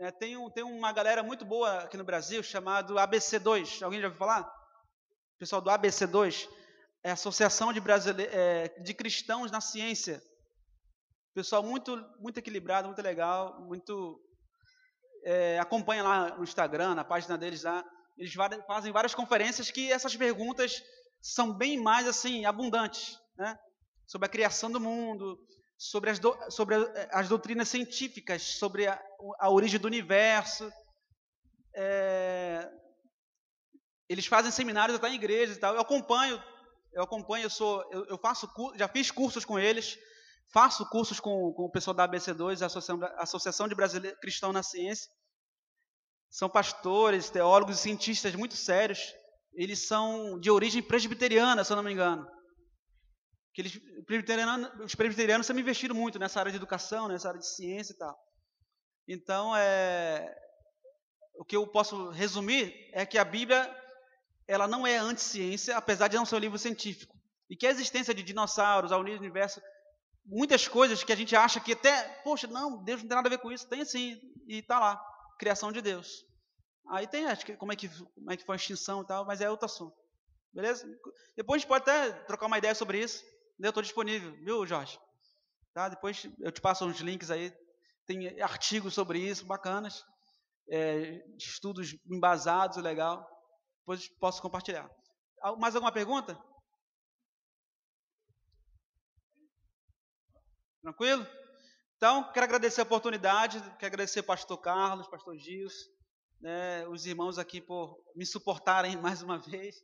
É, 0.00 0.12
tem, 0.12 0.36
um, 0.36 0.48
tem 0.48 0.62
uma 0.62 0.92
galera 0.92 1.24
muito 1.24 1.44
boa 1.44 1.80
aqui 1.80 1.96
no 1.96 2.04
Brasil 2.04 2.42
chamado 2.42 2.94
ABC2. 2.94 3.82
Alguém 3.82 4.00
já 4.00 4.06
ouviu 4.06 4.18
falar? 4.18 4.57
Pessoal 5.38 5.60
do 5.60 5.70
ABC2 5.70 6.48
é 7.04 7.10
a 7.10 7.12
Associação 7.12 7.72
de, 7.72 7.80
Brasile... 7.80 8.24
É, 8.24 8.68
de 8.80 8.92
Cristãos 8.92 9.52
na 9.52 9.60
Ciência. 9.60 10.20
Pessoal 11.32 11.62
muito, 11.62 11.96
muito 12.18 12.38
equilibrado, 12.38 12.88
muito 12.88 13.00
legal, 13.00 13.60
muito 13.60 14.20
é, 15.24 15.58
acompanha 15.60 16.02
lá 16.02 16.36
no 16.36 16.42
Instagram, 16.42 16.96
na 16.96 17.04
página 17.04 17.38
deles 17.38 17.62
lá, 17.62 17.84
eles 18.16 18.34
fazem 18.66 18.90
várias 18.90 19.14
conferências 19.14 19.70
que 19.70 19.92
essas 19.92 20.16
perguntas 20.16 20.82
são 21.22 21.52
bem 21.52 21.80
mais 21.80 22.08
assim 22.08 22.44
abundantes, 22.44 23.16
né? 23.36 23.56
Sobre 24.08 24.26
a 24.26 24.30
criação 24.30 24.72
do 24.72 24.80
mundo, 24.80 25.38
sobre 25.76 26.10
as, 26.10 26.18
do, 26.18 26.36
sobre 26.50 26.74
as 27.12 27.28
doutrinas 27.28 27.68
científicas, 27.68 28.42
sobre 28.42 28.88
a, 28.88 29.00
a 29.38 29.50
origem 29.50 29.78
do 29.78 29.86
universo. 29.86 30.72
É, 31.76 32.68
eles 34.08 34.26
fazem 34.26 34.50
seminários 34.50 34.96
até 34.96 35.08
em 35.08 35.14
igrejas 35.14 35.56
e 35.56 35.60
tal. 35.60 35.74
Eu 35.74 35.80
acompanho, 35.80 36.42
eu 36.92 37.02
acompanho, 37.02 37.44
eu 37.44 37.50
sou, 37.50 37.84
eu, 37.92 38.06
eu 38.06 38.18
faço, 38.18 38.48
já 38.76 38.88
fiz 38.88 39.10
cursos 39.10 39.44
com 39.44 39.58
eles. 39.58 39.98
Faço 40.50 40.88
cursos 40.88 41.20
com, 41.20 41.52
com 41.52 41.64
o 41.64 41.70
pessoal 41.70 41.94
da 41.94 42.08
ABC2, 42.08 42.62
a 42.62 42.66
Associação, 42.66 43.00
Associação 43.18 43.68
de 43.68 43.74
Brasileiros 43.74 44.18
Cristão 44.18 44.52
na 44.52 44.62
Ciência. 44.62 45.10
São 46.30 46.48
pastores, 46.48 47.28
teólogos 47.28 47.78
e 47.78 47.82
cientistas 47.82 48.34
muito 48.34 48.54
sérios. 48.56 49.14
Eles 49.52 49.86
são 49.86 50.38
de 50.38 50.50
origem 50.50 50.82
presbiteriana, 50.82 51.64
se 51.64 51.72
eu 51.72 51.76
não 51.76 51.82
me 51.82 51.92
engano. 51.92 52.26
Que 53.52 53.62
eles, 53.62 53.78
os 54.82 54.94
presbiterianos 54.94 55.46
sempre 55.46 55.62
investiram 55.62 55.94
muito 55.94 56.18
nessa 56.18 56.40
área 56.40 56.52
de 56.52 56.56
educação, 56.56 57.08
nessa 57.08 57.28
área 57.28 57.40
de 57.40 57.46
ciência 57.46 57.92
e 57.92 57.96
tal. 57.96 58.18
Então, 59.06 59.54
é, 59.56 60.34
o 61.34 61.44
que 61.44 61.56
eu 61.56 61.66
posso 61.66 62.10
resumir 62.10 62.90
é 62.92 63.04
que 63.04 63.18
a 63.18 63.24
Bíblia 63.24 63.74
ela 64.48 64.66
não 64.66 64.86
é 64.86 64.96
anti-ciência, 64.96 65.76
apesar 65.76 66.08
de 66.08 66.16
não 66.16 66.24
ser 66.24 66.36
um 66.36 66.40
livro 66.40 66.58
científico. 66.58 67.14
E 67.50 67.56
que 67.56 67.66
a 67.66 67.70
existência 67.70 68.14
de 68.14 68.22
dinossauros, 68.22 68.90
a 68.90 68.96
universo, 68.96 69.60
muitas 70.24 70.66
coisas 70.66 71.04
que 71.04 71.12
a 71.12 71.16
gente 71.16 71.36
acha 71.36 71.60
que 71.60 71.72
até, 71.72 72.02
poxa, 72.24 72.46
não, 72.46 72.82
Deus 72.82 73.02
não 73.02 73.08
tem 73.08 73.16
nada 73.16 73.28
a 73.28 73.30
ver 73.30 73.38
com 73.38 73.52
isso, 73.52 73.68
tem 73.68 73.84
sim, 73.84 74.18
e 74.46 74.58
está 74.58 74.80
lá, 74.80 75.00
criação 75.38 75.70
de 75.70 75.82
Deus. 75.82 76.24
Aí 76.90 77.06
tem, 77.06 77.26
acho 77.26 77.44
que 77.44 77.56
como 77.56 77.72
é 77.72 77.76
que, 77.76 77.88
como 77.88 78.32
é 78.32 78.36
que 78.36 78.44
foi 78.44 78.54
a 78.54 78.56
extinção 78.56 79.02
e 79.02 79.06
tal, 79.06 79.26
mas 79.26 79.42
é 79.42 79.50
outro 79.50 79.66
assunto. 79.66 79.94
Beleza? 80.52 80.86
Depois 81.36 81.58
a 81.58 81.60
gente 81.60 81.68
pode 81.68 81.82
até 81.82 82.10
trocar 82.24 82.46
uma 82.46 82.58
ideia 82.58 82.74
sobre 82.74 82.98
isso. 82.98 83.22
Eu 83.60 83.68
estou 83.68 83.82
disponível, 83.82 84.32
viu, 84.42 84.66
Jorge? 84.66 84.98
Tá? 85.74 85.88
Depois 85.88 86.26
eu 86.40 86.50
te 86.50 86.60
passo 86.60 86.86
uns 86.86 87.00
links 87.00 87.30
aí. 87.30 87.52
Tem 88.06 88.40
artigos 88.40 88.94
sobre 88.94 89.18
isso, 89.18 89.44
bacanas. 89.44 90.02
É, 90.70 91.22
estudos 91.36 91.94
embasados, 92.10 92.78
legal. 92.78 93.28
Depois 93.88 94.06
posso 94.20 94.42
compartilhar. 94.42 94.86
Mais 95.56 95.74
alguma 95.74 95.90
pergunta? 95.90 96.38
Tranquilo? 100.82 101.26
Então, 101.96 102.30
quero 102.34 102.44
agradecer 102.44 102.82
a 102.82 102.84
oportunidade, 102.84 103.58
quero 103.78 103.86
agradecer 103.86 104.22
pastor 104.24 104.58
Carlos, 104.58 105.08
pastor 105.08 105.38
Gils, 105.38 105.72
né, 106.38 106.86
os 106.88 107.06
irmãos 107.06 107.38
aqui 107.38 107.62
por 107.62 107.98
me 108.14 108.26
suportarem 108.26 108.94
mais 109.00 109.22
uma 109.22 109.38
vez, 109.38 109.76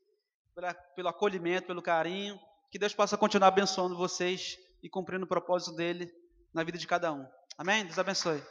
pela, 0.54 0.74
pelo 0.74 1.08
acolhimento, 1.08 1.68
pelo 1.68 1.80
carinho. 1.80 2.38
Que 2.70 2.78
Deus 2.78 2.92
possa 2.92 3.16
continuar 3.16 3.48
abençoando 3.48 3.96
vocês 3.96 4.58
e 4.82 4.90
cumprindo 4.90 5.24
o 5.24 5.28
propósito 5.28 5.74
dele 5.74 6.12
na 6.52 6.62
vida 6.62 6.76
de 6.76 6.86
cada 6.86 7.10
um. 7.10 7.26
Amém? 7.56 7.86
Deus 7.86 7.98
abençoe. 7.98 8.42